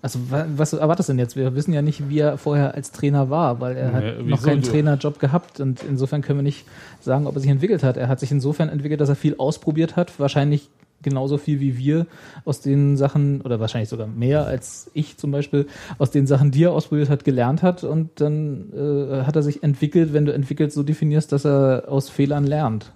Also 0.01 0.19
wa- 0.31 0.47
was 0.57 0.73
erwartest 0.73 1.09
du 1.09 1.12
denn 1.12 1.19
jetzt? 1.19 1.35
Wir 1.37 1.55
wissen 1.57 1.73
ja 1.73 1.83
nicht, 1.83 2.09
wie 2.09 2.20
er 2.20 2.39
vorher 2.39 2.75
als 2.75 2.93
Trainer 2.93 3.31
war, 3.31 3.61
weil 3.61 3.77
er 3.77 3.93
hat 3.93 4.05
Ja, 4.05 4.12
noch 4.23 4.27
wieso? 4.27 4.49
keinen 4.49 4.62
Du- 4.62 4.69
Trainerjob 4.70 5.19
gehabt 5.19 5.59
und 5.61 5.83
insofern 5.83 6.23
können 6.23 6.39
wir 6.39 6.45
nicht 6.45 6.66
sagen, 7.01 7.27
ob 7.27 7.35
er 7.35 7.41
sich 7.41 7.51
entwickelt 7.51 7.83
hat. 7.83 7.97
Er 7.97 8.07
hat 8.09 8.20
sich 8.20 8.31
insofern 8.31 8.69
entwickelt, 8.69 9.01
dass 9.01 9.09
er 9.09 9.16
viel 9.16 9.35
ausprobiert 9.39 9.97
hat, 9.97 10.19
wahrscheinlich 10.20 10.69
genauso 11.03 11.39
viel 11.39 11.61
wie 11.61 11.79
wir 11.79 12.07
aus 12.45 12.61
den 12.61 12.97
Sachen 12.97 13.41
oder 13.43 13.61
wahrscheinlich 13.61 13.89
sogar 13.89 14.09
mehr 14.09 14.47
als 14.47 14.91
ich 14.95 15.16
zum 15.16 15.31
Beispiel 15.31 15.66
aus 15.99 16.11
den 16.11 16.27
Sachen, 16.27 16.51
die 16.51 16.65
er 16.65 16.73
ausprobiert 16.73 17.09
hat, 17.09 17.25
gelernt 17.25 17.62
hat 17.62 17.85
und 17.85 18.11
dann 18.20 18.73
äh, 18.73 19.23
hat 19.25 19.37
er 19.37 19.43
sich 19.43 19.62
entwickelt, 19.62 20.12
wenn 20.12 20.25
du 20.25 20.33
entwickelt 20.33 20.73
so 20.73 20.83
definierst, 20.83 21.31
dass 21.33 21.45
er 21.47 21.85
aus 21.89 22.09
Fehlern 22.09 22.45
lernt. 22.45 22.93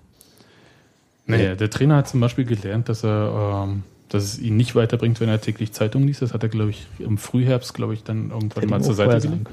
Naja, 1.27 1.55
der 1.55 1.71
Trainer 1.71 1.97
hat 1.97 2.09
zum 2.09 2.21
Beispiel 2.21 2.45
gelernt, 2.45 2.89
dass 2.89 3.05
er, 3.05 3.65
ähm, 3.69 3.85
dass 4.13 4.25
es 4.25 4.39
ihn 4.39 4.57
nicht 4.57 4.75
weiterbringt, 4.75 5.21
wenn 5.21 5.29
er 5.29 5.41
täglich 5.41 5.73
Zeitung 5.73 6.05
liest. 6.05 6.23
Das 6.23 6.35
hat 6.35 6.43
er, 6.43 6.49
glaube 6.49 6.71
ich, 6.71 6.87
im 6.99 7.19
Frühherbst, 7.19 7.75
glaube 7.75 7.95
ich, 7.95 8.05
dann 8.05 8.31
irgendwann 8.31 8.69
mal 8.69 8.77
Hätte 8.81 8.95
zur 8.95 9.05
ihm 9.05 9.09
auch 9.09 9.13
Seite 9.13 9.29
gelegt. 9.29 9.49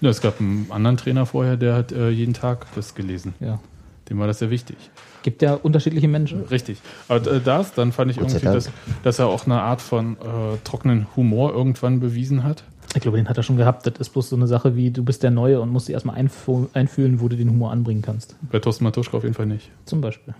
Ja, 0.00 0.08
es 0.10 0.20
gab 0.20 0.40
einen 0.40 0.66
anderen 0.70 0.96
Trainer 0.96 1.26
vorher, 1.26 1.56
der 1.56 1.74
hat 1.74 1.92
äh, 1.92 2.08
jeden 2.10 2.32
Tag 2.32 2.66
das 2.74 2.94
gelesen. 2.94 3.34
Ja. 3.40 3.60
Dem 4.08 4.18
war 4.18 4.26
das 4.26 4.38
sehr 4.38 4.50
wichtig. 4.50 4.76
Gibt 5.22 5.42
ja 5.42 5.54
unterschiedliche 5.54 6.08
Menschen. 6.08 6.44
Richtig. 6.44 6.78
Aber 7.06 7.30
äh, 7.30 7.40
das, 7.40 7.74
dann 7.74 7.92
fand 7.92 8.10
ich 8.10 8.16
Gott 8.16 8.28
irgendwie, 8.30 8.46
dass, 8.46 8.70
dass 9.02 9.18
er 9.18 9.26
auch 9.26 9.44
eine 9.44 9.60
Art 9.60 9.82
von 9.82 10.14
äh, 10.14 10.56
trockenen 10.64 11.06
Humor 11.16 11.52
irgendwann 11.52 12.00
bewiesen 12.00 12.42
hat. 12.42 12.64
Ich 12.94 13.02
glaube, 13.02 13.18
den 13.18 13.28
hat 13.28 13.36
er 13.36 13.44
schon 13.44 13.56
gehabt. 13.56 13.86
Das 13.86 13.94
ist 13.98 14.08
bloß 14.08 14.30
so 14.30 14.36
eine 14.36 14.48
Sache 14.48 14.74
wie, 14.74 14.90
du 14.90 15.04
bist 15.04 15.22
der 15.22 15.30
Neue 15.30 15.60
und 15.60 15.68
musst 15.68 15.86
dir 15.86 15.92
erstmal 15.92 16.16
einfu- 16.16 16.68
einfühlen, 16.72 17.20
wo 17.20 17.28
du 17.28 17.36
den 17.36 17.50
Humor 17.50 17.70
anbringen 17.70 18.02
kannst. 18.02 18.34
Bei 18.50 18.58
Thorsten 18.58 18.82
Matuschka 18.84 19.18
auf 19.18 19.22
jeden 19.22 19.34
Fall 19.34 19.46
nicht. 19.46 19.70
Zum 19.84 20.00
Beispiel. 20.00 20.34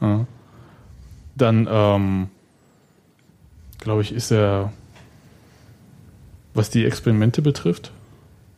Ja. 0.00 0.26
Dann, 1.36 1.68
ähm, 1.70 2.28
glaube 3.82 4.02
ich, 4.02 4.12
ist 4.12 4.30
er, 4.30 4.72
was 6.54 6.70
die 6.70 6.84
Experimente 6.84 7.42
betrifft, 7.42 7.92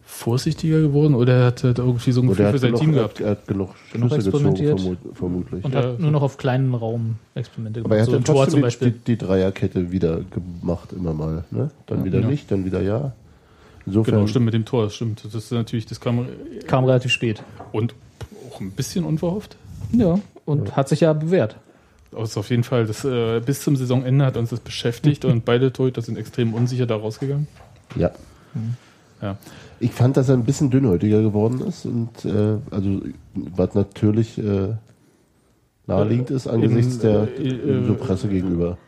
vorsichtiger 0.06 0.80
geworden 0.80 1.14
oder 1.14 1.34
er 1.34 1.46
hat 1.46 1.64
halt 1.64 1.78
irgendwie 1.78 2.12
so 2.12 2.20
ein 2.22 2.28
Gefühl 2.28 2.44
er 2.46 2.52
für 2.52 2.58
sein 2.58 2.68
genug, 2.70 2.80
Team 2.80 2.90
er, 2.90 2.96
gehabt. 2.96 3.20
er 3.20 3.30
hat 3.30 3.46
genug 3.48 3.70
Schlüsse 3.90 4.30
gezogen, 4.30 4.56
vermut, 4.78 4.98
vermutlich. 5.14 5.64
Und 5.64 5.74
Ja. 5.74 5.82
hat 5.82 5.98
nur 6.00 6.10
noch 6.10 6.22
auf 6.22 6.36
kleinen 6.36 6.74
Raum 6.74 7.16
Experimente 7.34 7.80
Aber 7.80 7.96
er 7.96 7.96
gemacht. 7.96 8.00
hat 8.02 8.06
So 8.06 8.12
dann 8.12 8.20
ein 8.20 8.24
Tor 8.24 8.34
trotzdem 8.36 8.50
zum 8.52 8.58
die, 8.58 8.62
Beispiel. 8.62 8.90
die, 8.92 8.98
die 9.06 9.18
Dreierkette 9.18 9.90
wieder 9.92 10.20
gemacht, 10.60 10.92
immer 10.92 11.14
mal. 11.14 11.44
Ne? 11.50 11.70
Dann 11.86 12.04
wieder 12.04 12.20
Ja. 12.20 12.28
nicht, 12.28 12.50
dann 12.50 12.64
wieder 12.64 12.80
ja. 12.82 13.12
Insofern, 13.86 14.14
Genau, 14.14 14.26
stimmt 14.28 14.44
mit 14.46 14.54
dem 14.54 14.64
Tor, 14.64 14.84
das 14.84 14.94
stimmt. 14.94 15.24
Das 15.24 15.34
ist 15.34 15.50
natürlich, 15.52 15.86
das 15.86 16.00
kam 16.00 16.26
Kam 16.66 16.84
relativ 16.84 17.10
spät. 17.12 17.42
und 17.72 17.94
auch 18.50 18.60
ein 18.60 18.70
bisschen 18.70 19.04
unverhofft. 19.04 19.56
Ja, 19.92 20.18
und 20.46 20.76
hat 20.76 20.88
sich 20.88 21.00
ja 21.00 21.12
bewährt. 21.12 21.56
Aber 22.14 22.22
es 22.24 22.30
ist 22.30 22.36
auf 22.38 22.50
jeden 22.50 22.64
Fall, 22.64 22.86
das, 22.86 23.04
äh, 23.04 23.40
bis 23.44 23.60
zum 23.62 23.76
Saisonende 23.76 24.24
hat 24.24 24.36
uns 24.36 24.50
das 24.50 24.60
beschäftigt 24.60 25.24
und 25.24 25.44
beide 25.50 25.72
Torhüter 25.72 26.00
sind 26.02 26.16
extrem 26.16 26.54
unsicher 26.54 26.86
da 26.86 26.96
rausgegangen. 26.96 27.46
ja. 27.96 28.10
Ja. 29.22 29.36
Ich 29.80 29.90
fand, 29.92 30.16
dass 30.16 30.28
er 30.28 30.34
ein 30.36 30.44
bisschen 30.44 30.70
dünnhäutiger 30.70 31.20
geworden 31.22 31.60
ist 31.66 31.84
und 31.86 32.24
äh, 32.24 32.56
also 32.70 33.00
was 33.34 33.74
natürlich 33.74 34.38
äh, 34.38 34.74
naheliegend 35.86 36.30
ist 36.30 36.46
angesichts 36.46 36.94
in, 36.96 37.00
der 37.00 37.28
äh, 37.38 37.48
äh, 37.48 37.84
so 37.86 37.94
Presse 37.94 38.28
gegenüber. 38.28 38.78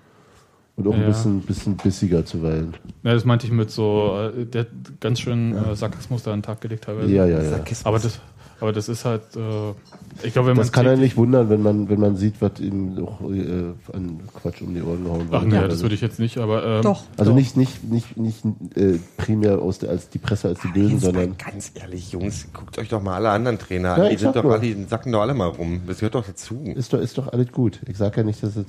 Und 0.76 0.86
auch 0.88 0.92
ein 0.94 1.00
Ja. 1.00 1.06
bisschen, 1.08 1.40
bisschen 1.40 1.76
bissiger 1.76 2.24
zuweilen. 2.26 2.74
Ja, 3.02 3.14
das 3.14 3.24
meinte 3.24 3.46
ich 3.46 3.52
mit 3.52 3.70
so, 3.70 4.30
äh, 4.36 4.44
der 4.44 4.62
hat 4.62 4.68
ganz 5.00 5.20
schön 5.20 5.56
äh, 5.56 5.74
Sarkasmus 5.74 6.22
da 6.22 6.32
an 6.32 6.40
den 6.40 6.42
Tag 6.44 6.60
gelegt 6.60 6.84
teilweise. 6.84 7.10
Ja, 7.12 7.24
ja, 7.26 7.42
ja. 7.42 7.60
Aber 7.84 7.98
das, 7.98 8.20
aber 8.60 8.72
das 8.72 8.88
ist 8.88 9.04
halt, 9.04 9.22
äh, 9.36 10.26
ich 10.26 10.32
glaube, 10.32 10.48
wenn 10.48 10.56
Das 10.56 10.68
man 10.68 10.72
kann 10.72 10.86
einen 10.88 11.00
nicht 11.02 11.16
wundern, 11.16 11.50
wenn 11.50 11.62
man, 11.62 11.88
wenn 11.88 12.00
man 12.00 12.16
sieht, 12.16 12.40
was 12.40 12.58
ihm 12.60 12.96
auch 13.04 13.20
äh, 13.30 13.72
an 13.92 14.20
Quatsch 14.40 14.62
um 14.62 14.74
die 14.74 14.82
Ohren 14.82 15.04
gehauen 15.04 15.28
Ach 15.30 15.42
wird. 15.42 15.52
nee, 15.52 15.56
Also- 15.58 15.68
das 15.68 15.82
würde 15.82 15.94
ich 15.94 16.00
jetzt 16.00 16.18
nicht, 16.18 16.38
aber 16.38 16.64
ähm, 16.64 16.82
Doch. 16.82 17.02
Also 17.16 17.30
doch. 17.32 17.36
nicht, 17.36 17.56
nicht, 17.56 17.84
nicht, 17.84 18.16
nicht 18.16 18.44
äh, 18.76 18.98
primär 19.18 19.58
aus 19.58 19.78
der, 19.78 19.90
als 19.90 20.08
die 20.08 20.18
Presse 20.18 20.48
als 20.48 20.60
die 20.60 20.68
Bösen, 20.68 20.98
sondern 21.00 21.36
ganz 21.36 21.72
ehrlich, 21.74 22.12
Jungs, 22.12 22.46
guckt 22.52 22.78
euch 22.78 22.88
doch 22.88 23.02
mal 23.02 23.14
alle 23.16 23.30
anderen 23.30 23.58
Trainer 23.58 23.88
Ja, 23.88 23.94
an. 24.04 24.08
Die 24.08 24.14
ich 24.14 24.20
sind 24.20 24.34
doch 24.34 24.42
nur. 24.42 24.52
alle, 24.52 24.62
die 24.62 24.84
sacken 24.84 25.12
doch 25.12 25.20
alle 25.20 25.34
mal 25.34 25.48
rum. 25.48 25.82
Das 25.86 25.98
gehört 25.98 26.14
doch 26.14 26.26
dazu. 26.26 26.58
ist 26.74 26.92
doch, 26.92 26.98
ist 27.00 27.18
doch 27.18 27.28
alles 27.32 27.52
gut. 27.52 27.80
Ich 27.88 27.96
sage 27.96 28.18
ja 28.18 28.22
nicht, 28.22 28.42
dass 28.42 28.56
es. 28.56 28.66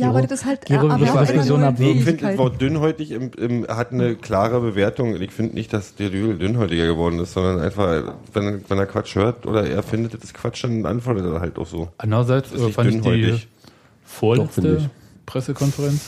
Ja, 0.00 0.10
aber 0.10 0.22
das 0.22 0.40
ist 0.40 0.44
halt 0.46 0.64
Gero 0.66 0.86
er 0.86 0.98
das 0.98 1.10
immer 1.10 1.26
sowieso 1.26 1.56
neue 1.56 1.66
abwägen. 1.68 1.98
Ich 1.98 2.04
finde 2.04 2.22
das. 2.22 2.38
Wort 2.38 2.60
dünnhäutig 2.60 3.10
im, 3.10 3.30
im, 3.36 3.66
hat 3.66 3.92
eine 3.92 4.14
klare 4.14 4.60
Bewertung. 4.60 5.20
Ich 5.20 5.32
finde 5.32 5.54
nicht, 5.54 5.72
dass 5.72 5.96
der 5.96 6.10
Dübel 6.10 6.38
dünnhäutiger 6.38 6.86
geworden 6.86 7.18
ist, 7.18 7.32
sondern 7.32 7.60
einfach, 7.60 8.14
wenn, 8.32 8.64
wenn 8.68 8.78
er 8.78 8.86
Quatsch 8.86 9.16
hört 9.16 9.44
oder 9.44 9.68
er 9.68 9.82
findet, 9.82 10.14
das 10.14 10.22
ist 10.22 10.34
Quatsch, 10.34 10.62
dann 10.62 10.86
antwortet 10.86 11.24
er 11.26 11.40
halt 11.40 11.58
auch 11.58 11.66
so. 11.66 11.88
andererseits 11.98 12.52
Das 12.52 12.60
ist 12.60 12.68
äh, 12.68 12.72
fand 12.72 12.90
ich 12.90 12.96
die 12.96 13.02
dünnhäutig. 13.02 13.48
Doch, 13.48 13.68
vorletzte 14.04 14.62
finde 14.62 14.76
ich. 14.78 14.88
Pressekonferenz. 15.26 16.00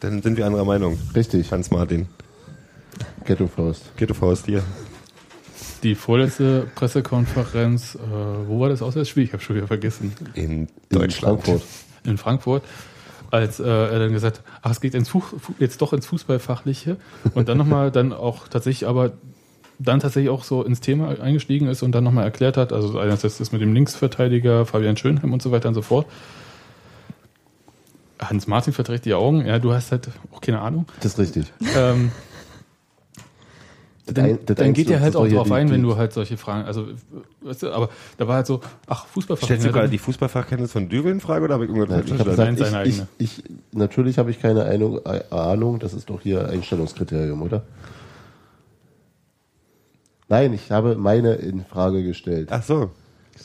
Dann 0.00 0.22
sind 0.22 0.36
wir 0.38 0.46
anderer 0.46 0.64
Meinung. 0.64 0.98
Richtig, 1.14 1.52
Hans 1.52 1.70
Martin. 1.70 2.08
Ghetto-Faust. 3.24 3.96
Ghetto 3.96 4.14
Faust 4.14 4.46
hier. 4.46 4.62
Die 5.82 5.94
vorletzte 5.94 6.66
Pressekonferenz, 6.74 7.96
äh, 7.96 7.98
wo 8.48 8.60
war 8.60 8.70
das 8.70 8.82
Auswärtsspiel? 8.82 9.24
Ich 9.24 9.32
habe 9.32 9.42
schon 9.42 9.56
wieder 9.56 9.66
vergessen. 9.66 10.12
In 10.34 10.42
In 10.42 10.68
Deutschland. 10.90 11.42
Frankfurt. 11.42 11.62
In 12.04 12.18
Frankfurt. 12.18 12.62
Als 13.36 13.60
äh, 13.60 13.64
er 13.64 13.98
dann 13.98 14.12
gesagt 14.12 14.38
hat, 14.38 14.44
ach, 14.62 14.70
es 14.70 14.80
geht 14.80 14.94
ins 14.94 15.12
jetzt 15.58 15.80
doch 15.82 15.92
ins 15.92 16.06
Fußballfachliche 16.06 16.96
und 17.34 17.48
dann 17.48 17.58
nochmal 17.58 17.90
dann 17.90 18.12
auch 18.12 18.48
tatsächlich 18.48 18.88
aber 18.88 19.12
dann 19.78 20.00
tatsächlich 20.00 20.30
auch 20.30 20.44
so 20.44 20.62
ins 20.62 20.80
Thema 20.80 21.20
eingestiegen 21.20 21.68
ist 21.68 21.82
und 21.82 21.92
dann 21.92 22.04
nochmal 22.04 22.24
erklärt 22.24 22.56
hat, 22.56 22.72
also 22.72 22.98
einerseits 22.98 23.38
das 23.38 23.52
mit 23.52 23.60
dem 23.60 23.74
Linksverteidiger 23.74 24.64
Fabian 24.64 24.96
Schönheim 24.96 25.32
und 25.32 25.42
so 25.42 25.50
weiter 25.52 25.68
und 25.68 25.74
so 25.74 25.82
fort. 25.82 26.06
Hans 28.18 28.46
Martin 28.46 28.72
verdreht 28.72 29.04
die 29.04 29.12
Augen, 29.12 29.44
ja, 29.44 29.58
du 29.58 29.72
hast 29.72 29.92
halt 29.92 30.08
auch 30.32 30.40
keine 30.40 30.60
Ahnung. 30.60 30.86
Das 31.00 31.12
ist 31.12 31.18
richtig. 31.18 31.52
Ähm, 31.76 32.10
dann, 34.06 34.38
dann 34.46 34.72
geht 34.72 34.88
er 34.90 35.00
halt 35.00 35.16
auch 35.16 35.26
ja 35.26 35.34
drauf 35.34 35.48
die- 35.48 35.52
ein, 35.54 35.70
wenn 35.70 35.82
du 35.82 35.96
halt 35.96 36.12
solche 36.12 36.36
Fragen, 36.36 36.64
also, 36.66 36.86
weißt 37.42 37.64
du, 37.64 37.72
aber 37.72 37.88
da 38.18 38.28
war 38.28 38.36
halt 38.36 38.46
so, 38.46 38.60
ach, 38.86 39.00
Stellst 39.06 39.12
Fußballverein. 39.14 39.60
du 39.62 39.72
gerade 39.72 39.88
die 39.88 39.98
Fußballfachkenntnis 39.98 40.70
von 40.72 40.88
Dübel 40.88 41.10
in 41.12 41.20
Frage 41.20 41.44
oder 41.44 41.54
habe 41.54 41.64
ich 41.64 41.70
irgendwas 41.70 41.90
falsch 42.06 42.12
verstanden? 42.22 42.56
gesagt, 42.56 42.72
Nein, 42.72 42.86
ich, 42.88 42.96
seine 42.96 43.08
ich, 43.18 43.38
ich, 43.38 43.44
natürlich 43.72 44.18
habe 44.18 44.30
ich 44.30 44.40
keine 44.40 44.64
Ahnung, 44.66 45.00
Ahnung, 45.30 45.78
das 45.80 45.92
ist 45.92 46.08
doch 46.08 46.20
hier 46.20 46.48
Einstellungskriterium, 46.48 47.42
oder? 47.42 47.62
Nein, 50.28 50.52
ich 50.54 50.70
habe 50.70 50.96
meine 50.96 51.34
in 51.34 51.64
Frage 51.64 52.02
gestellt. 52.02 52.48
Ach 52.50 52.62
so. 52.62 52.90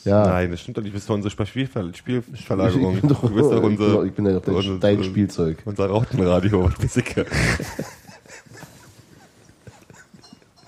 Ja. 0.04 0.26
Nein, 0.26 0.50
das 0.50 0.60
stimmt 0.60 0.78
doch 0.78 0.82
nicht. 0.82 0.92
Du 0.92 0.96
bist 0.96 1.08
doch 1.08 1.14
unsere 1.14 1.30
Spielver 1.46 1.92
Spielverlagerung. 1.94 2.94
Ich 2.96 3.00
bin 3.02 3.10
doch- 3.10 3.20
du 3.20 3.28
bist 3.34 3.50
doch 3.52 3.62
unser, 3.62 3.86
genau, 3.86 4.02
ich 4.02 4.12
bin 4.12 4.26
ja 4.26 4.32
doch 4.32 4.42
dein- 4.42 4.54
unser- 4.54 4.78
dein 4.78 5.04
Spielzeug. 5.04 5.58
Unser 5.64 5.86
Rautenradio. 5.86 6.70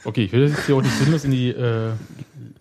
Okay, 0.04 0.24
ich 0.24 0.32
will 0.32 0.42
das 0.48 0.52
jetzt 0.52 0.66
hier 0.66 0.76
auch 0.76 0.82
nicht 0.82 0.94
sinnlos 0.98 1.24
in 1.24 1.30
die 1.30 1.48
äh, 1.50 1.90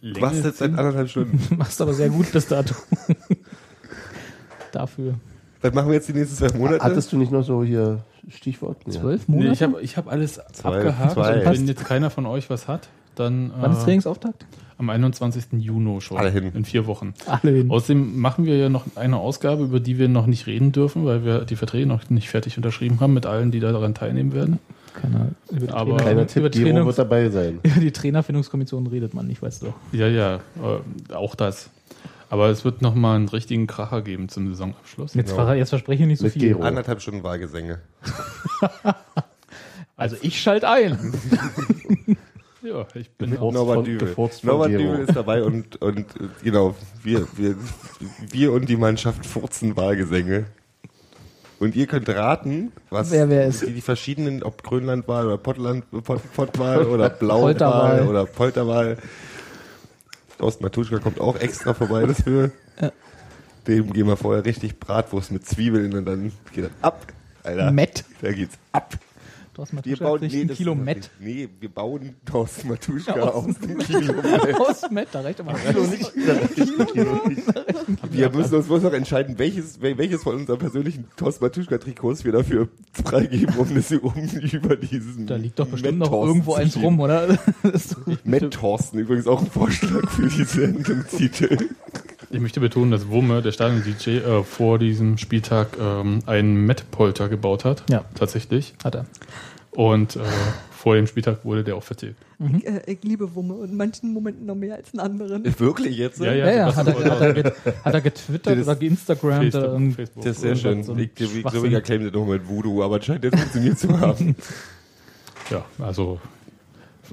Länge 0.01 0.21
Was 0.21 0.43
jetzt 0.43 0.57
seit 0.59 0.69
anderthalb 0.77 1.09
Stunden? 1.09 1.39
Du 1.49 1.55
machst 1.57 1.81
aber 1.81 1.93
sehr 1.93 2.09
gut 2.09 2.31
bis 2.31 2.47
dato. 2.47 2.73
Dafür. 4.71 5.15
Was 5.61 5.73
machen 5.73 5.87
wir 5.87 5.95
jetzt 5.95 6.09
die 6.09 6.13
nächsten 6.13 6.35
zwei 6.35 6.57
Monate? 6.57 6.83
Hattest 6.83 7.11
du 7.13 7.17
nicht 7.17 7.31
noch 7.31 7.43
so 7.43 7.63
hier 7.63 7.99
Stichwort? 8.29 8.77
Ja. 8.85 8.91
Zwölf 8.93 9.27
Nee, 9.27 9.35
Monate? 9.35 9.53
ich 9.53 9.63
habe 9.63 9.81
ich 9.81 9.97
hab 9.97 10.11
alles 10.11 10.39
Zwei- 10.51 10.69
abgehakt. 10.77 11.13
zwei. 11.13 11.39
Und 11.39 11.45
wenn 11.45 11.67
jetzt 11.67 11.85
keiner 11.85 12.09
von 12.09 12.25
euch 12.25 12.49
was 12.49 12.67
hat, 12.67 12.89
dann 13.15 13.51
Wann 13.59 13.71
ist 13.71 13.79
äh, 13.81 13.83
Trainingsauftakt? 13.85 14.45
am 14.79 14.89
21. 14.89 15.45
Juni 15.59 16.01
schon. 16.01 16.17
Alle 16.17 16.31
hin. 16.31 16.51
In 16.53 16.65
vier 16.65 16.87
Wochen. 16.87 17.13
Alle 17.27 17.51
hin. 17.51 17.69
Außerdem 17.71 18.19
machen 18.19 18.45
wir 18.45 18.57
ja 18.57 18.69
noch 18.69 18.85
eine 18.95 19.17
Ausgabe, 19.17 19.63
über 19.63 19.79
die 19.79 19.97
wir 19.99 20.09
noch 20.09 20.25
nicht 20.25 20.47
reden 20.47 20.71
dürfen, 20.71 21.05
weil 21.05 21.23
wir 21.23 21.45
die 21.45 21.55
Verträge 21.55 21.85
noch 21.85 22.09
nicht 22.09 22.29
fertig 22.29 22.57
unterschrieben 22.57 22.99
haben 22.99 23.13
mit 23.13 23.25
allen, 23.25 23.51
die 23.51 23.59
daran 23.59 23.93
teilnehmen 23.93 24.33
werden. 24.33 24.59
Keiner, 24.93 25.29
über, 25.51 25.67
die 25.67 25.69
Aber- 25.73 25.83
Trainer, 25.83 25.97
Kleiner 25.97 26.11
über, 26.21 26.27
Tipp, 26.27 26.51
Gero 26.51 26.65
Trainer, 26.65 26.85
wird 26.85 26.97
dabei 26.97 27.29
sein. 27.29 27.59
über 27.63 27.79
die 27.79 27.91
Trainerfindungskommission 27.91 28.87
redet 28.87 29.13
man 29.13 29.27
nicht, 29.27 29.41
weißt 29.41 29.61
du 29.61 29.65
doch. 29.67 29.73
Ja, 29.91 30.07
ja, 30.07 30.35
äh, 30.35 31.13
auch 31.13 31.35
das. 31.35 31.69
Aber 32.29 32.49
es 32.49 32.65
wird 32.65 32.81
noch 32.81 32.95
mal 32.95 33.15
einen 33.15 33.27
richtigen 33.29 33.67
Kracher 33.67 34.01
geben 34.01 34.27
zum 34.29 34.47
Saisonabschluss. 34.49 35.13
Jetzt, 35.13 35.33
ver 35.33 35.53
jetzt 35.55 35.69
verspreche 35.69 36.03
ich 36.03 36.07
nicht 36.07 36.19
so 36.19 36.25
Mit 36.25 36.33
viel. 36.33 36.41
Gero. 36.49 36.63
Anderthalb 36.63 37.01
Stunden 37.01 37.23
Wahlgesänge. 37.23 37.79
Also 39.95 40.15
ich 40.21 40.41
schalte 40.41 40.69
ein. 40.69 40.97
Ja, 42.63 42.87
ich 42.95 43.11
bin 43.11 43.37
auch. 43.37 43.51
Norbert 43.51 43.85
Dübel. 43.85 44.15
Norbert 44.43 44.69
Gero. 44.69 44.81
Dübel 44.81 44.99
ist 45.05 45.15
dabei 45.17 45.43
und, 45.43 45.81
und 45.81 45.99
äh, 45.99 46.03
genau, 46.43 46.75
wir, 47.03 47.27
wir, 47.35 47.57
wir 48.31 48.53
und 48.53 48.69
die 48.69 48.77
Mannschaft 48.77 49.25
furzen 49.25 49.75
Wahlgesänge. 49.75 50.45
Und 51.63 51.77
ihr 51.77 51.87
könnt 51.87 52.09
raten, 52.09 52.73
was 52.89 53.09
Wer 53.11 53.29
wer 53.29 53.45
ist. 53.45 53.61
die, 53.61 53.71
die 53.71 53.79
verschiedenen, 53.79 54.43
ob 54.43 54.63
Grönlandwahl 54.63 55.27
oder 55.27 55.37
Pottland, 55.37 55.85
Pott, 56.03 56.21
Pottwahl 56.35 56.85
oder. 56.87 57.09
Blauwahl 57.09 58.05
oder 58.05 58.25
Polterwahl. 58.25 58.97
Thorsten 60.37 60.61
Matuschka 60.65 60.99
kommt 60.99 61.21
auch 61.21 61.37
extra 61.39 61.73
vorbei 61.73 62.05
dafür. 62.05 62.51
Dem 63.65 63.93
gehen 63.93 64.07
wir 64.07 64.17
vorher 64.17 64.43
richtig 64.43 64.77
Bratwurst 64.77 65.31
mit 65.31 65.45
Zwiebeln 65.47 65.93
und 65.95 66.03
dann 66.03 66.33
geht 66.51 66.65
das 66.65 66.71
ab. 66.81 67.07
Alter. 67.43 67.71
Matt. 67.71 68.03
Da 68.21 68.33
geht's 68.33 68.57
ab. 68.73 68.95
Thorsten 69.53 69.77
Wir 69.83 69.91
Matuschka 69.91 70.05
bauen, 70.05 70.21
hat 70.21 70.31
sich 70.31 70.33
nee, 70.33 70.41
ein 70.51 70.55
Kilo 70.57 70.75
Met 70.75 71.09
Nee, 71.19 71.49
wir 71.59 71.69
bauen 71.69 72.15
Thorsten 72.25 72.69
Matuschka 72.69 73.15
Ja, 73.15 73.23
aus 73.23 73.45
dem 73.59 73.77
Kilo 73.77 74.13
Met. 74.13 74.55
aus 74.59 74.89
Met, 74.89 75.07
da 75.11 75.21
reicht 75.21 75.39
aber 75.39 75.53
Kilo 75.53 75.83
nicht. 75.83 76.11
Kilo 76.93 77.27
nicht. 77.27 77.41
Wir 78.11 78.29
müssen 78.31 78.55
uns 78.55 78.65
bloß 78.67 78.83
noch 78.83 78.93
entscheiden, 78.93 79.37
welches, 79.37 79.79
wel- 79.81 79.97
welches 79.97 80.23
von 80.23 80.35
unseren 80.37 80.57
persönlichen 80.57 81.05
Thorsten 81.17 81.43
Matuschka-Trikots 81.45 82.23
wir 82.25 82.31
dafür 82.31 82.69
freigeben, 82.93 83.55
um, 83.57 83.73
das, 83.75 83.91
um 83.91 84.13
über 84.51 84.75
diesen 84.75 85.27
Da 85.27 85.35
liegt 85.35 85.59
doch 85.59 85.67
bestimmt 85.67 85.99
Matt 85.99 86.09
noch 86.11 86.25
irgendwo 86.25 86.53
eins 86.55 86.75
rum, 86.77 86.99
oder? 86.99 87.27
Nicht- 88.05 88.25
Matt 88.25 88.51
Thorsten, 88.51 88.97
übrigens 88.99 89.27
auch 89.27 89.41
ein 89.41 89.51
Vorschlag 89.51 90.09
für 90.09 90.27
die 90.27 90.43
Sendungstitel. 90.45 91.57
Ich 92.33 92.39
möchte 92.39 92.59
betonen, 92.59 92.89
dass 92.91 93.07
Wumme, 93.09 93.41
der 93.43 93.51
Stadion-DJ, 93.51 94.09
äh, 94.17 94.43
vor 94.43 94.79
diesem 94.79 95.17
Spieltag 95.19 95.77
ähm, 95.79 96.19
einen 96.25 96.65
Met-Polter 96.65 97.29
gebaut 97.29 97.63
hat. 97.63 97.83
Ja. 97.89 98.05
Tatsächlich. 98.15 98.73
Hat 98.83 98.95
er. 98.95 99.05
Und 99.71 100.15
äh, 100.15 100.19
vor 100.71 100.95
dem 100.95 101.05
Spieltag 101.07 101.45
wurde 101.45 101.63
der 101.63 101.75
auch 101.75 101.83
vertilgt. 101.83 102.17
Ich, 102.57 102.65
äh, 102.67 102.81
ich 102.87 103.03
liebe 103.03 103.35
Wumme 103.35 103.53
und 103.53 103.69
in 103.69 103.77
manchen 103.77 104.11
Momenten 104.13 104.45
noch 104.47 104.55
mehr 104.55 104.75
als 104.75 104.91
in 104.93 104.99
anderen. 104.99 105.43
Wirklich 105.59 105.95
jetzt? 105.97 106.19
Ja, 106.19 106.33
Ja, 106.33 106.51
ja, 106.51 106.75
hat 106.75 106.87
er, 106.87 106.95
hat 107.11 107.21
er, 107.21 107.33
get, 107.33 107.53
hat 107.85 107.93
er 107.93 108.01
getwittert 108.01 108.57
Das- 108.59 108.67
oder 108.67 108.75
geinstagrammt. 108.77 109.43
Facebook, 109.43 109.61
oder 109.63 109.71
irgend- 109.73 109.95
Facebook. 109.95 110.23
Das 110.23 110.35
ist 110.35 110.41
sehr 110.41 110.55
schön. 110.55 110.83
so 110.83 110.95
ich 110.97 111.13
glaube, 111.15 111.67
ich 111.67 111.73
erkläre 111.73 112.03
das 112.05 112.13
nochmal 112.13 112.39
mit 112.39 112.49
Voodoo, 112.49 112.83
aber 112.83 112.97
es 112.97 113.05
scheint 113.05 113.23
jetzt 113.23 113.37
funktioniert 113.39 113.77
zu 113.79 113.99
haben. 113.99 114.35
Ja, 115.49 115.65
also 115.77 116.19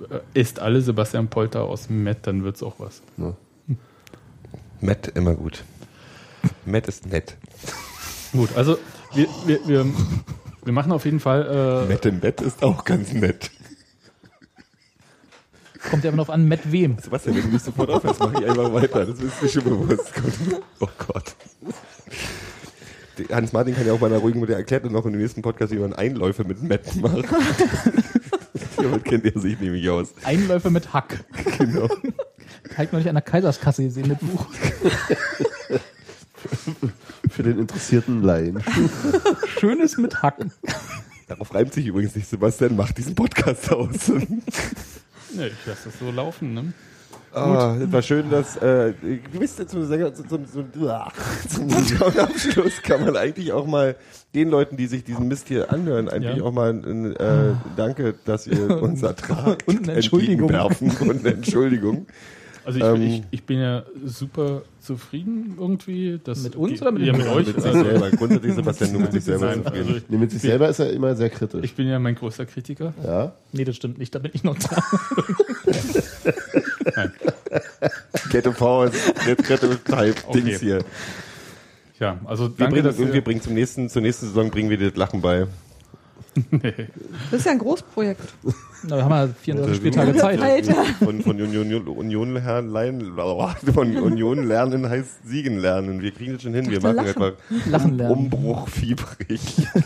äh, 0.09 0.21
ist 0.41 0.61
alle 0.61 0.81
Sebastian 0.81 1.27
Polter 1.29 1.65
aus 1.65 1.91
Met, 1.91 2.19
dann 2.29 2.45
wird's 2.45 2.63
auch 2.63 2.77
was. 2.79 3.03
Ja. 3.17 3.35
Matt 4.81 5.09
immer 5.09 5.35
gut. 5.35 5.65
Matt 6.65 6.89
ist 6.89 7.07
nett. 7.07 7.37
Gut, 8.33 8.57
also 8.57 8.79
wir, 9.15 9.27
wir, 9.47 9.61
wir, 9.67 9.87
wir 10.65 10.73
machen 10.73 10.93
auf 10.93 11.05
jeden 11.05 11.21
Fall. 11.21 11.87
Äh, 11.89 11.93
Matt 11.93 12.07
im 12.07 12.21
Bett 12.21 12.41
ist 12.41 12.63
auch 12.63 12.85
ganz 12.85 13.13
nett. 13.13 13.51
Kommt 15.91 16.05
ja 16.05 16.11
immer 16.11 16.19
noch 16.19 16.29
an, 16.29 16.47
mit 16.47 16.71
wem. 16.71 16.99
Sebastian, 16.99 17.37
wenn 17.37 17.43
du 17.43 17.49
mich 17.49 17.63
sofort 17.63 17.91
aufhörst, 17.91 18.21
mache 18.21 18.43
ich 18.43 18.49
einfach 18.51 18.73
weiter. 18.73 19.07
Das 19.07 19.19
ist 19.19 19.43
mir 19.43 19.49
schon 19.49 19.65
bewusst. 19.65 20.13
Oh 20.79 20.89
Gott. 21.07 21.35
Hans 23.31 23.53
Martin 23.53 23.75
kann 23.75 23.87
ja 23.87 23.93
auch 23.93 24.01
mal 24.01 24.07
in 24.09 24.15
einer 24.15 24.23
ruhigen 24.23 24.41
Mutter 24.41 24.55
erklärt 24.55 24.85
und 24.85 24.93
noch 24.93 25.05
im 25.07 25.13
nächsten 25.13 25.43
Podcast, 25.43 25.73
wie 25.73 25.79
man 25.79 25.93
Einläufe 25.93 26.45
mit 26.45 26.63
Matt 26.63 26.95
macht. 26.97 27.25
Damit 28.77 29.05
kennt 29.05 29.25
er 29.25 29.41
sich 29.41 29.59
nämlich 29.61 29.89
aus. 29.91 30.15
Einläufe 30.23 30.71
mit 30.71 30.93
Hack. 30.93 31.25
Genau. 31.59 31.89
Habe 32.75 32.85
ich 32.85 32.93
noch 32.93 32.99
nicht 32.99 33.09
an 33.09 33.15
der 33.15 33.23
Kaiserskasse 33.23 33.83
gesehen, 33.85 34.09
das 34.09 34.19
Buch. 34.19 34.47
Für 37.31 37.43
den 37.43 37.59
interessierten 37.59 38.23
Laien. 38.23 38.63
Schönes 39.59 39.97
mit 39.99 40.23
Hack. 40.23 40.37
Darauf 41.29 41.55
reimt 41.55 41.73
sich 41.75 41.87
übrigens 41.87 42.15
nicht. 42.17 42.29
Sebastian, 42.29 42.77
mach 42.77 42.93
diesen 42.93 43.15
Podcast 43.15 43.71
aus. 43.73 44.09
ne, 44.09 44.41
ich 45.49 45.67
lasse 45.67 45.85
das 45.87 45.99
so 45.99 46.11
laufen, 46.11 46.55
ne? 46.55 46.73
Ah, 47.33 47.77
es 47.81 47.93
war 47.93 48.03
schön, 48.03 48.29
dass 48.29 48.57
äh, 48.57 48.93
ihr, 49.05 49.21
zum, 49.69 49.85
Sänger- 49.89 50.13
zum, 50.15 50.29
zum, 50.29 50.47
zum, 50.51 50.67
zum 51.49 51.71
Saisonabschluss 51.71 52.83
kann 52.83 53.05
man 53.05 53.17
eigentlich 53.17 53.53
auch 53.53 53.67
mal 53.69 53.95
den 54.35 54.51
Leuten, 54.51 54.77
die 54.77 54.89
sich 54.89 55.05
diesen 55.05 55.29
Mist 55.29 55.47
hier 55.47 55.73
anhören, 55.73 56.09
eigentlich 56.09 56.39
Ja. 56.39 56.43
auch 56.43 56.51
mal 56.53 56.71
ein 56.73 57.15
äh, 57.15 57.53
Danke, 57.77 58.17
dass 58.25 58.49
ihr 58.49 58.83
uns 58.83 59.03
ertragt. 59.05 59.63
Und 59.69 59.85
eine 59.85 59.93
Entschuldigung. 59.93 60.51
Und 60.51 61.21
eine 61.21 61.35
Entschuldigung. 61.35 62.09
Also 62.65 62.79
ich, 62.79 62.85
Ähm, 62.85 63.03
ich, 63.03 63.23
ich 63.31 63.43
bin 63.45 63.59
ja 63.61 63.83
super 64.05 64.63
zufrieden 64.81 65.57
irgendwie. 65.59 66.21
Dass 66.23 66.43
Mit 66.43 66.57
uns 66.57 66.81
oder 66.83 66.93
mit 66.93 67.03
ja, 67.03 67.13
mit 67.13 67.27
euch? 67.27 67.47
Mit 67.47 67.57
sich 67.57 67.65
Also, 67.65 67.85
selber. 67.85 68.11
Grundsätzlich 68.11 68.55
Sebastian 68.55 68.93
nur 68.93 69.01
mit 69.03 69.13
sich 69.13 69.25
selber 69.25 69.47
Nein, 69.47 69.65
zufrieden. 69.65 69.89
also 69.95 70.01
Nee, 70.09 70.17
mit 70.19 70.31
sich 70.31 70.43
selber 70.43 70.69
ist 70.69 70.79
er 70.79 70.91
immer 70.93 71.15
sehr 71.17 71.31
kritisch. 71.31 71.61
ich 71.65 71.75
bin 71.75 71.89
ja 71.89 71.99
mein 71.99 72.15
größter 72.15 72.47
Kritiker. 72.47 72.93
ja. 73.05 73.33
Nee, 73.53 73.65
das 73.65 73.77
stimmt 73.77 73.99
nicht, 73.99 74.15
da 74.15 74.19
bin 74.19 74.31
ich 74.35 74.45
noch 74.45 74.57
da. 74.59 74.83
Kette 78.31 78.51
Pause, 78.53 78.93
Kette 79.47 79.79
Type, 79.85 80.15
Okay. 80.27 80.41
Dings 80.43 80.61
hier. 80.61 80.85
Ja, 81.99 82.19
also 82.25 82.45
Wir, 82.45 82.51
danke, 82.57 82.73
bringen, 82.75 82.85
dass 82.87 82.99
wir 82.99 83.15
ihr, 83.15 83.23
bringen 83.25 83.43
zum 83.43 83.55
nächsten, 83.55 83.89
zur 83.91 84.03
nächsten 84.03 84.27
Saison 84.27 84.51
bringen 84.51 84.71
wir 84.71 84.79
dir 84.79 84.89
das 84.91 84.97
Lachen 84.97 85.21
bei. 85.21 85.47
Das 87.31 87.41
ist 87.41 87.47
ja 87.47 87.53
ein 87.53 87.59
Großprojekt. 87.59 88.23
Na, 88.83 88.97
wir 88.97 89.05
haben 89.05 89.13
ja 89.13 89.29
34 89.29 89.77
Spieltage 89.77 90.15
Zeit. 90.17 90.41
Alter. 90.41 90.75
Von, 91.05 91.21
von 91.23 91.41
Union, 91.41 91.87
Union, 91.89 92.35
lernen, 92.35 93.13
von 93.75 93.97
Union 93.97 94.45
lernen 94.47 94.89
heißt 94.89 95.27
siegen 95.29 95.59
lernen. 95.59 96.01
Wir 96.01 96.11
kriegen 96.13 96.33
das 96.35 96.43
schon 96.43 96.55
hin. 96.55 96.71
Wir 96.71 96.81
machen 96.81 96.97
lachen. 96.97 97.09
etwa 97.09 97.33
Lachen 97.71 97.97
lernen. 97.99 98.17
Umbruch 98.17 98.69
fiebrig. 98.69 99.41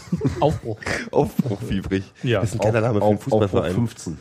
Aufbruch. 0.41 0.79
Aufbruch 1.11 1.61
fiebrig. 1.63 2.05
Ja. 2.23 2.41
Das 2.41 2.51
ist 2.51 2.55
ein 2.55 2.61
kleiner 2.61 2.81
Name 2.83 3.01
für 3.01 3.05
einen 3.07 3.17
auf 3.17 3.23
Fußballverein. 3.25 3.73
15. 3.75 4.19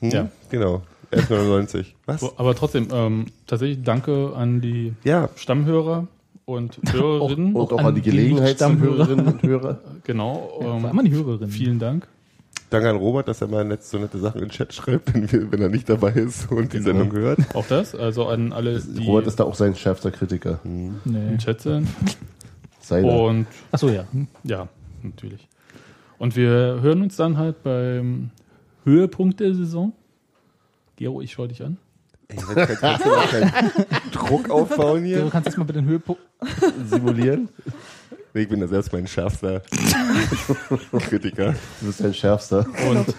Hm? 0.00 0.10
Ja. 0.10 0.28
Genau. 0.50 0.82
11,99. 1.12 1.86
Was? 2.06 2.38
Aber 2.38 2.54
trotzdem, 2.54 2.88
ähm, 2.92 3.26
tatsächlich 3.46 3.82
danke 3.82 4.32
an 4.36 4.60
die 4.60 4.92
Ja. 5.04 5.28
Stammhörer 5.36 6.06
und 6.44 6.78
Hörerinnen. 6.92 7.54
Und 7.54 7.72
auch 7.72 7.78
an 7.78 7.86
an 7.86 7.94
die 7.94 8.02
Gelegenheitshörerinnen 8.02 9.26
und 9.26 9.42
Hörer. 9.42 9.78
genau. 10.04 10.50
Vor 10.60 10.76
Ähm, 10.76 10.84
allem 10.86 11.04
die 11.04 11.12
Hörerin. 11.12 11.48
vielen 11.48 11.78
Dank. 11.78 12.06
Danke 12.70 12.90
an 12.90 12.96
Robert, 12.96 13.28
dass 13.28 13.40
er 13.40 13.48
mal 13.48 13.64
nett, 13.64 13.82
so 13.82 13.98
nette 13.98 14.18
Sachen 14.18 14.42
in 14.42 14.48
den 14.48 14.50
Chat 14.50 14.74
schreibt, 14.74 15.14
wenn, 15.14 15.30
wir, 15.32 15.50
wenn 15.50 15.62
er 15.62 15.70
nicht 15.70 15.88
dabei 15.88 16.10
ist 16.12 16.50
und 16.50 16.72
die 16.72 16.80
Sendung 16.80 17.10
hört. 17.12 17.38
Auch 17.54 17.66
das. 17.66 17.94
Also 17.94 18.26
an 18.26 18.52
alle, 18.52 18.78
die 18.80 19.06
Robert 19.06 19.26
ist 19.26 19.40
da 19.40 19.44
auch 19.44 19.54
sein 19.54 19.74
schärfster 19.74 20.10
Kritiker. 20.10 20.60
Nee. 20.64 20.90
im 21.04 21.38
Chat 21.38 21.62
sind. 21.62 21.88
Seiner. 22.80 23.12
Und 23.20 23.46
Achso, 23.72 23.88
ja. 23.88 24.04
Hm. 24.12 24.28
ja, 24.44 24.68
natürlich. 25.02 25.48
Und 26.18 26.36
wir 26.36 26.80
hören 26.82 27.02
uns 27.02 27.16
dann 27.16 27.36
halt 27.38 27.62
beim 27.62 28.30
Höhepunkt 28.84 29.40
der 29.40 29.54
Saison. 29.54 29.92
Gero, 30.96 31.20
ich 31.22 31.32
schaue 31.32 31.48
dich 31.48 31.62
an. 31.62 31.78
Ey, 32.28 32.36
kannst, 32.36 32.80
kannst 32.80 33.04
du 33.06 33.08
mal 33.10 33.26
keinen 33.26 33.52
Druck 34.12 34.50
aufbauen 34.50 35.02
Du 35.02 35.06
hier? 35.06 35.28
kannst 35.30 35.46
jetzt 35.46 35.56
mal 35.58 35.64
bitte 35.64 35.80
den 35.80 35.88
Höhepunkt. 35.88 36.20
Simulieren. 36.86 37.48
Nee, 38.34 38.42
Ich 38.42 38.48
bin 38.48 38.60
da 38.60 38.68
selbst 38.68 38.92
mein 38.92 39.06
schärfster 39.06 39.62
Kritiker. 41.08 41.54
Du 41.80 41.86
bist 41.86 42.02
ein 42.02 42.14
schärfster. 42.14 42.66
Und 42.90 43.14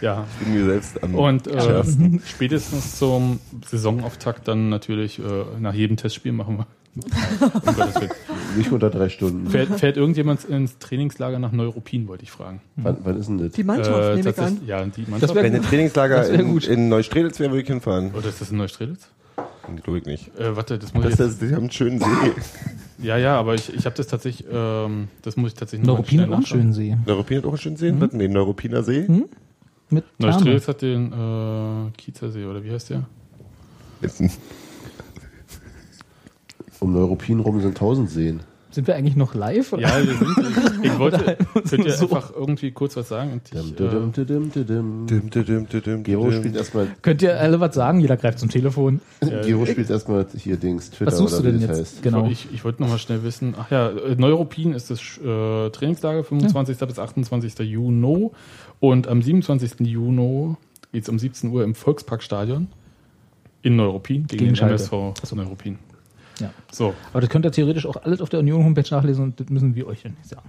ja, 0.00 0.26
Ich 0.40 0.44
bin 0.46 0.54
mir 0.54 0.64
selbst 0.66 1.02
am 1.02 1.14
und 1.14 1.46
äh, 1.46 1.60
schärfsten. 1.60 2.22
spätestens 2.26 2.98
zum 2.98 3.40
Saisonauftakt 3.66 4.46
dann 4.48 4.68
natürlich 4.68 5.18
äh, 5.18 5.22
nach 5.60 5.74
jedem 5.74 5.96
Testspiel 5.96 6.32
machen 6.32 6.58
wir. 6.58 6.66
Nicht 8.56 8.70
unter 8.70 8.90
drei 8.90 9.08
Stunden. 9.08 9.48
Fährt, 9.48 9.80
fährt 9.80 9.96
irgendjemand 9.96 10.44
ins 10.44 10.76
Trainingslager 10.78 11.38
nach 11.38 11.52
Neuruppin, 11.52 12.06
wollte 12.06 12.24
ich 12.24 12.30
fragen. 12.30 12.60
Wann, 12.76 12.98
wann 13.02 13.16
ist 13.18 13.28
denn 13.28 13.38
das? 13.38 13.52
Die 13.52 13.64
Mannschaft, 13.64 14.16
nehme 14.16 14.28
ich 14.30 14.38
an. 14.38 14.58
Ja, 14.66 14.84
die 14.84 15.00
Das 15.02 15.08
Mannschaft. 15.08 15.34
Wenn 15.36 15.54
ein 15.54 15.62
Trainingslager 15.62 16.16
Das 16.16 16.30
wär 16.32 16.40
in, 16.40 16.58
in 16.58 16.88
Neustrelitz 16.90 17.40
wäre, 17.40 17.50
würde 17.50 17.62
ich 17.62 17.66
hinfahren. 17.68 18.12
Oder 18.12 18.28
ist 18.28 18.42
das 18.42 18.50
in 18.50 18.58
Neustrelitz? 18.58 19.08
Glaube 19.76 19.98
ich 19.98 20.04
nicht. 20.06 20.38
Äh, 20.38 20.56
warte, 20.56 20.78
das 20.78 20.92
muss 20.94 21.04
Das 21.04 21.14
ich 21.14 21.20
ist, 21.20 21.42
die 21.42 21.46
haben 21.54 21.62
einen 21.62 21.70
schönen 21.70 21.98
See. 21.98 22.06
Ja, 22.98 23.16
ja, 23.16 23.36
aber 23.36 23.54
ich, 23.54 23.74
ich 23.74 23.84
habe 23.84 23.96
das 23.96 24.06
tatsächlich, 24.06 24.46
ähm, 24.48 25.08
das 25.22 25.36
muss 25.36 25.52
ich 25.52 25.58
tatsächlich 25.58 25.84
noch 25.84 25.94
Neuruppin 25.94 26.20
hat 26.20 26.28
auch 26.28 26.34
einen 26.34 26.46
schönen 26.46 26.72
See. 26.72 26.96
Neuruppin 27.04 27.38
hat 27.38 27.44
auch 27.46 27.48
einen 27.48 27.58
schönen 27.58 27.76
See. 27.76 27.90
Mhm. 27.90 28.10
Nee, 28.12 28.28
Neuruppiner 28.28 28.84
See. 28.84 29.08
Mit 29.08 29.26
Therme. 29.90 30.04
Neustrelitz 30.18 30.68
hat 30.68 30.82
den 30.82 31.12
äh, 31.12 31.90
Kiezersee, 31.96 32.44
oder 32.44 32.62
wie 32.62 32.70
heißt 32.70 32.90
der? 32.90 33.08
Um 36.78 36.92
Neuruppin 36.92 37.40
rum 37.40 37.60
sind 37.60 37.76
tausend 37.76 38.08
Seen. 38.10 38.40
Sind 38.72 38.86
wir 38.86 38.96
eigentlich 38.96 39.16
noch 39.16 39.34
live? 39.34 39.72
Oder? 39.74 39.82
Ja, 39.82 39.98
wir 39.98 40.14
sind, 40.14 40.82
ich, 40.84 40.98
wollte, 40.98 41.36
könnt 41.68 41.84
ihr 41.84 41.92
so. 41.92 42.06
einfach 42.06 42.32
irgendwie 42.34 42.70
kurz 42.70 42.96
was 42.96 43.08
sagen? 43.08 43.32
Und 43.32 43.42
ich, 43.44 43.76
Dim, 43.76 43.86
äh, 43.86 43.90
dim, 43.90 44.12
dim, 44.12 44.52
dim, 44.52 44.66
dim. 44.66 45.06
Dim, 45.06 45.30
dim, 45.30 45.44
dim, 45.44 45.68
dim, 45.68 45.82
dim, 45.82 46.02
Gero 46.02 46.32
spielt 46.32 46.56
erstmal 46.56 46.88
Könnt 47.02 47.22
ihr 47.22 47.38
alle 47.38 47.60
was 47.60 47.74
sagen? 47.74 48.00
Jeder 48.00 48.16
greift 48.16 48.38
zum 48.38 48.48
Telefon. 48.48 49.00
Gero 49.20 49.66
spielt 49.66 49.90
erstmal 49.90 50.26
hier 50.36 50.56
Dings, 50.56 50.90
Twitter 50.90 51.12
Was 51.12 51.18
suchst 51.18 51.34
du 51.34 51.40
oder 51.40 51.54
wie 51.54 51.58
denn 51.58 51.68
das 51.68 51.78
jetzt? 51.78 51.94
heißt. 51.94 52.02
Genau. 52.02 52.26
Ich, 52.28 52.48
ich 52.52 52.64
wollte 52.64 52.82
noch 52.82 52.88
mal 52.88 52.98
schnell 52.98 53.22
wissen. 53.22 53.54
Ach 53.58 53.70
ja, 53.70 53.90
äh, 53.90 54.16
Neuruppin 54.16 54.72
ist 54.72 54.90
das 54.90 55.00
äh, 55.18 55.70
Trainingslager 55.70 56.24
25. 56.24 56.78
bis 56.78 56.98
28. 56.98 57.58
Juni 57.60 58.30
und 58.80 59.06
am 59.06 59.20
27. 59.22 59.80
Juni 59.80 60.56
geht 60.92 61.02
es 61.02 61.08
um 61.08 61.18
17 61.18 61.50
Uhr 61.50 61.64
im 61.64 61.74
Volksparkstadion 61.74 62.68
in 63.62 63.76
Neuruppin 63.76 64.26
gegen, 64.26 64.52
Gegen 64.52 64.54
den. 64.54 64.68
MSV 64.68 64.92
Neuruppin. 65.34 65.78
Ja. 66.40 66.50
So, 66.70 66.94
Aber 67.12 67.20
das 67.20 67.30
könnt 67.30 67.44
ihr 67.44 67.52
theoretisch 67.52 67.86
auch 67.86 67.96
alles 68.02 68.20
auf 68.20 68.28
der 68.28 68.40
Union-Homepage 68.40 68.88
nachlesen 68.90 69.24
und 69.24 69.40
das 69.40 69.48
müssen 69.48 69.74
wir 69.74 69.86
euch 69.86 70.02
ja 70.04 70.10
nicht 70.10 70.28
sagen. 70.28 70.48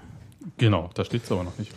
genau, 0.57 0.89
da 0.93 1.03
steht 1.05 1.23
es 1.23 1.31
aber 1.31 1.43
noch 1.43 1.57
nicht. 1.57 1.71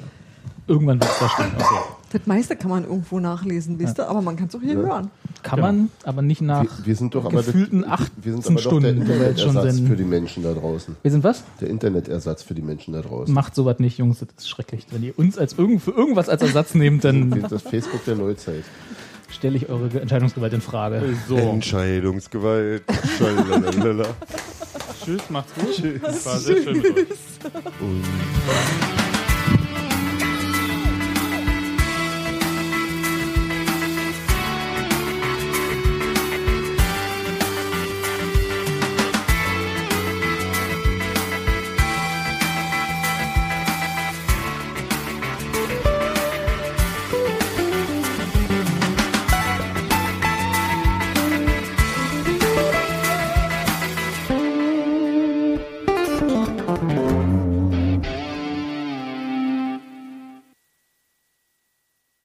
Irgendwann 0.68 1.00
wird 1.00 1.08
es 1.10 1.18
da 1.20 1.28
stehen. 1.28 1.52
Achso. 1.56 1.74
Das 2.10 2.26
meiste 2.26 2.56
kann 2.56 2.70
man 2.70 2.82
irgendwo 2.84 3.20
nachlesen, 3.20 3.78
wisst 3.78 3.98
ihr, 4.00 4.08
aber 4.08 4.20
man 4.20 4.36
kann 4.36 4.48
es 4.48 4.54
auch 4.56 4.60
hier 4.60 4.74
hören. 4.74 5.10
Kann 5.44 5.56
Genau. 5.60 5.66
man, 5.68 5.90
aber 6.02 6.22
nicht 6.22 6.40
nach. 6.40 6.62
Wir, 6.64 6.86
wir 6.86 6.96
sind 6.96 7.14
doch 7.14 7.24
aber 7.24 7.36
gefühlten 7.42 7.82
das, 7.82 7.90
18 8.00 8.24
wir 8.24 8.32
sind 8.32 8.46
aber 8.46 8.54
doch 8.54 8.62
der 8.62 8.68
Stunden, 8.68 8.86
jetzt 8.86 9.06
schon 9.06 9.50
Internetersatz 9.50 9.74
senden. 9.76 9.86
für 9.86 9.96
die 9.96 10.04
Menschen 10.04 10.42
da 10.42 10.52
draußen. 10.54 10.96
Wir 11.02 11.10
sind 11.12 11.22
was? 11.22 11.44
Der 11.60 11.70
Internetersatz 11.70 12.42
für 12.42 12.54
die 12.54 12.62
Menschen 12.62 12.94
da 12.94 13.02
draußen. 13.02 13.32
Macht 13.32 13.54
sowas 13.54 13.78
nicht, 13.78 13.98
Jungs, 13.98 14.18
das 14.18 14.28
ist 14.38 14.48
schrecklich. 14.48 14.86
Wenn 14.90 15.04
ihr 15.04 15.16
uns 15.16 15.38
als 15.38 15.52
irgend, 15.56 15.82
für 15.82 15.92
irgendwas 15.92 16.28
als 16.28 16.42
Ersatz 16.42 16.74
nehmt, 16.74 17.04
dann 17.04 17.30
das 17.48 17.62
Facebook 17.62 18.04
der 18.04 18.16
Neuzeit. 18.16 18.64
Stelle 19.36 19.56
ich 19.56 19.68
eure 19.68 20.00
Entscheidungsgewalt 20.00 20.52
in 20.52 20.60
Frage. 20.60 21.02
So, 21.28 21.36
Entscheidungsgewalt. 21.36 22.82
Tschüss, 25.04 25.30
macht's 25.30 25.54
gut. 25.54 25.76
Tschüss. 25.76 26.26
War 26.26 26.38
sehr 26.38 26.62
schön 26.62 26.82
mit 26.82 26.96
euch. 26.96 27.08
Und 27.80 28.02